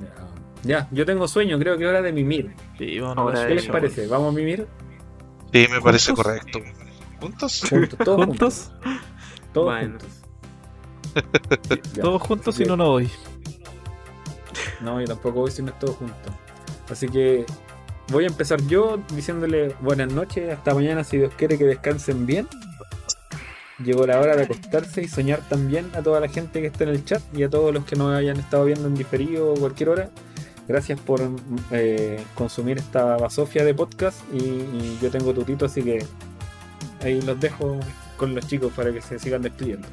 Ya. 0.00 0.28
Ya, 0.62 0.88
yo 0.92 1.04
tengo 1.04 1.26
sueño, 1.26 1.58
creo 1.58 1.76
que 1.76 1.82
es 1.84 1.90
hora 1.90 2.02
de 2.02 2.12
mimir. 2.12 2.54
Sí, 2.78 2.98
a 3.00 3.46
¿Qué 3.48 3.54
les 3.54 3.66
parece? 3.66 4.06
¿Vamos 4.06 4.32
a 4.32 4.36
mimir? 4.36 4.68
Sí, 5.52 5.66
me 5.68 5.80
parece 5.80 6.12
correcto. 6.14 6.60
¿Juntos? 7.20 7.62
Juntos, 7.70 7.98
todos 8.04 8.26
juntos. 8.26 8.70
Todos 9.52 9.66
Bueno. 9.66 9.98
juntos. 9.98 10.08
Ya. 11.94 12.02
Todos 12.02 12.22
juntos 12.22 12.56
que- 12.56 12.64
no, 12.66 12.76
no 12.76 12.90
voy. 12.90 13.10
No, 14.80 15.00
yo 15.00 15.06
tampoco 15.06 15.40
voy 15.40 15.50
si 15.50 15.62
no 15.62 15.70
es 15.70 15.78
todos 15.78 15.96
juntos. 15.96 16.32
Así 16.90 17.08
que 17.08 17.44
voy 18.10 18.24
a 18.24 18.26
empezar 18.28 18.60
yo 18.66 18.98
diciéndole 19.14 19.74
buenas 19.80 20.12
noches, 20.12 20.52
hasta 20.52 20.74
mañana 20.74 21.02
si 21.04 21.18
Dios 21.18 21.32
quiere 21.36 21.58
que 21.58 21.64
descansen 21.64 22.26
bien. 22.26 22.46
Llegó 23.84 24.06
la 24.06 24.20
hora 24.20 24.36
de 24.36 24.42
acostarse 24.44 25.02
y 25.02 25.08
soñar 25.08 25.40
también 25.48 25.90
a 25.96 26.02
toda 26.02 26.20
la 26.20 26.28
gente 26.28 26.60
que 26.60 26.66
está 26.66 26.84
en 26.84 26.90
el 26.90 27.04
chat 27.04 27.22
y 27.34 27.42
a 27.44 27.50
todos 27.50 27.72
los 27.72 27.84
que 27.84 27.96
nos 27.96 28.14
hayan 28.14 28.38
estado 28.38 28.66
viendo 28.66 28.86
en 28.88 28.94
diferido 28.94 29.52
o 29.52 29.56
cualquier 29.56 29.88
hora. 29.88 30.10
Gracias 30.68 31.00
por 31.00 31.20
eh, 31.72 32.22
consumir 32.34 32.78
esta 32.78 33.16
basofia 33.16 33.64
de 33.64 33.74
podcast 33.74 34.20
y, 34.32 34.36
y 34.38 34.98
yo 35.02 35.10
tengo 35.10 35.32
tutito, 35.32 35.64
así 35.66 35.82
que 35.82 36.04
ahí 37.02 37.20
los 37.22 37.38
dejo 37.40 37.78
con 38.16 38.34
los 38.34 38.46
chicos 38.46 38.72
para 38.74 38.92
que 38.92 39.00
se 39.00 39.18
sigan 39.18 39.42
despidiendo. 39.42 39.88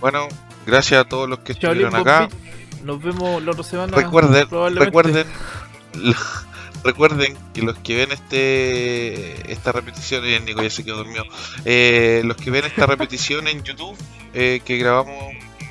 Bueno, 0.00 0.28
gracias 0.66 1.00
a 1.00 1.04
todos 1.08 1.28
los 1.28 1.38
que 1.40 1.52
estuvieron 1.52 1.92
Limbo 1.92 1.96
acá. 1.98 2.28
Nos 2.84 3.02
vemos 3.02 3.42
la 3.42 3.50
otra 3.52 3.64
semana. 3.64 3.96
Recuerden, 3.96 4.48
probablemente. 4.48 4.84
recuerden, 4.84 5.26
recuerden 6.84 7.36
que 7.54 7.62
los 7.62 7.76
que 7.78 7.96
ven 7.96 8.12
este 8.12 9.50
esta 9.52 9.72
repetición, 9.72 10.24
eh, 10.24 10.40
Nico 10.40 10.62
ya 10.62 10.70
se 10.70 10.84
quedó 10.84 10.98
dormido. 10.98 11.24
Eh, 11.64 12.22
los 12.24 12.36
que 12.36 12.50
ven 12.50 12.64
esta 12.64 12.86
repetición 12.86 13.48
en 13.48 13.62
YouTube, 13.62 13.96
eh, 14.34 14.60
que 14.64 14.76
grabamos 14.76 15.16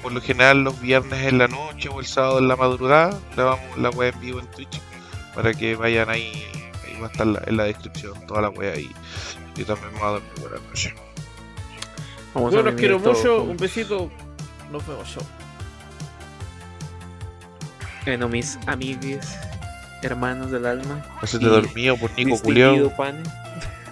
por 0.02 0.12
lo 0.12 0.22
general 0.22 0.64
los 0.64 0.80
viernes 0.82 1.26
en 1.28 1.38
la 1.38 1.48
noche 1.48 1.90
o 1.90 2.00
el 2.00 2.06
sábado 2.06 2.40
en 2.40 2.48
la 2.48 2.56
madrugada, 2.56 3.18
grabamos 3.36 3.78
la 3.78 3.90
web 3.92 4.14
en 4.16 4.20
vivo 4.22 4.40
en 4.40 4.48
Twitch 4.52 4.80
para 5.34 5.54
que 5.54 5.76
vayan 5.76 6.10
ahí, 6.10 6.32
ahí 6.86 7.00
va 7.02 7.08
a 7.08 7.12
estar 7.12 7.26
la- 7.28 7.42
en 7.48 7.58
la 7.58 7.64
descripción 7.66 8.14
toda 8.28 8.42
la 8.42 8.50
web 8.50 8.74
ahí. 8.76 8.90
Yo 9.56 9.66
también 9.66 9.94
me 9.94 10.00
voy 10.00 10.08
a 10.08 10.12
dormir 10.12 10.32
buenas 10.42 10.62
noches. 10.64 10.94
Vamos 12.34 12.54
Yo 12.54 12.60
a 12.60 12.64
los 12.64 12.76
quiero 12.76 13.00
mucho. 13.00 13.14
juntos. 13.14 13.48
Un 13.50 13.58
besito. 13.58 14.12
Nos 14.72 14.86
vemos. 14.88 15.10
Chao. 15.14 15.24
Bueno, 18.06 18.28
mis 18.30 18.58
amigues, 18.68 19.36
hermanos 20.04 20.52
del 20.52 20.66
alma. 20.66 21.04
Hacete 21.22 21.46
Y 21.46 21.48
dormido 21.50 21.98
por 21.98 22.12
Nico 22.16 22.40
Culeón. 22.42 22.92
pane. 22.96 23.24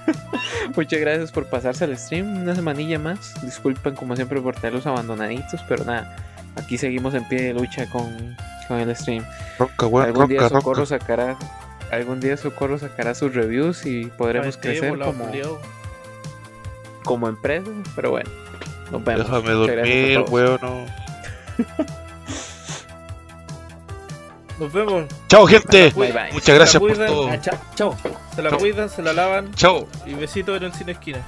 Muchas 0.76 1.00
gracias 1.00 1.32
por 1.32 1.50
pasarse 1.50 1.86
al 1.86 1.98
stream. 1.98 2.42
Una 2.44 2.54
semanilla 2.56 3.00
más. 3.00 3.34
Disculpen 3.42 3.96
como 3.96 4.16
siempre 4.16 4.40
por 4.42 4.56
tenerlos 4.56 4.86
abandonaditos, 4.86 5.62
pero 5.68 5.84
nada. 5.86 6.16
Aquí 6.56 6.78
seguimos 6.78 7.14
en 7.16 7.28
pie 7.28 7.42
de 7.42 7.54
lucha 7.54 7.88
con, 7.90 8.36
con 8.68 8.80
el 8.80 8.96
stream. 8.96 9.26
Ronca, 9.58 9.88
weón, 9.88 10.06
algún 10.08 10.28
día 10.28 10.42
ronca, 10.42 10.56
Socorro 10.60 10.86
ronca. 10.86 11.00
sacará. 11.00 11.38
Algún 11.94 12.20
día 12.20 12.38
Socorro 12.38 12.78
sacará 12.80 13.16
sus 13.16 13.34
reviews 13.34 13.86
y 13.86 14.06
podremos 14.06 14.58
crecer 14.58 14.98
como, 14.98 15.30
como 17.04 17.28
empresa. 17.28 17.70
Pero 17.96 18.12
bueno, 18.12 18.30
nos 18.92 19.04
vemos. 19.04 19.26
Déjame 19.26 19.52
dormir, 19.52 20.16
todos. 20.16 20.30
weón. 20.30 20.60
no. 20.62 20.86
Nos 24.60 24.72
vemos. 24.72 25.06
Chao, 25.28 25.48
gente. 25.48 25.92
Bye 25.96 26.12
bye. 26.12 26.32
Muchas 26.32 26.56
gracias 26.56 26.80
por 26.80 26.94
todo. 26.96 27.28
Ah, 27.28 27.40
chao. 27.76 27.98
Se 28.36 28.42
la 28.42 28.52
Chao. 28.52 28.60
cuidan, 28.60 28.90
se 28.90 29.02
la 29.02 29.12
lavan. 29.12 29.52
Chao. 29.56 29.88
Y 30.06 30.14
besitos 30.14 30.56
en 30.58 30.64
el 30.64 30.74
cine 30.74 30.92
esquina. 30.92 31.20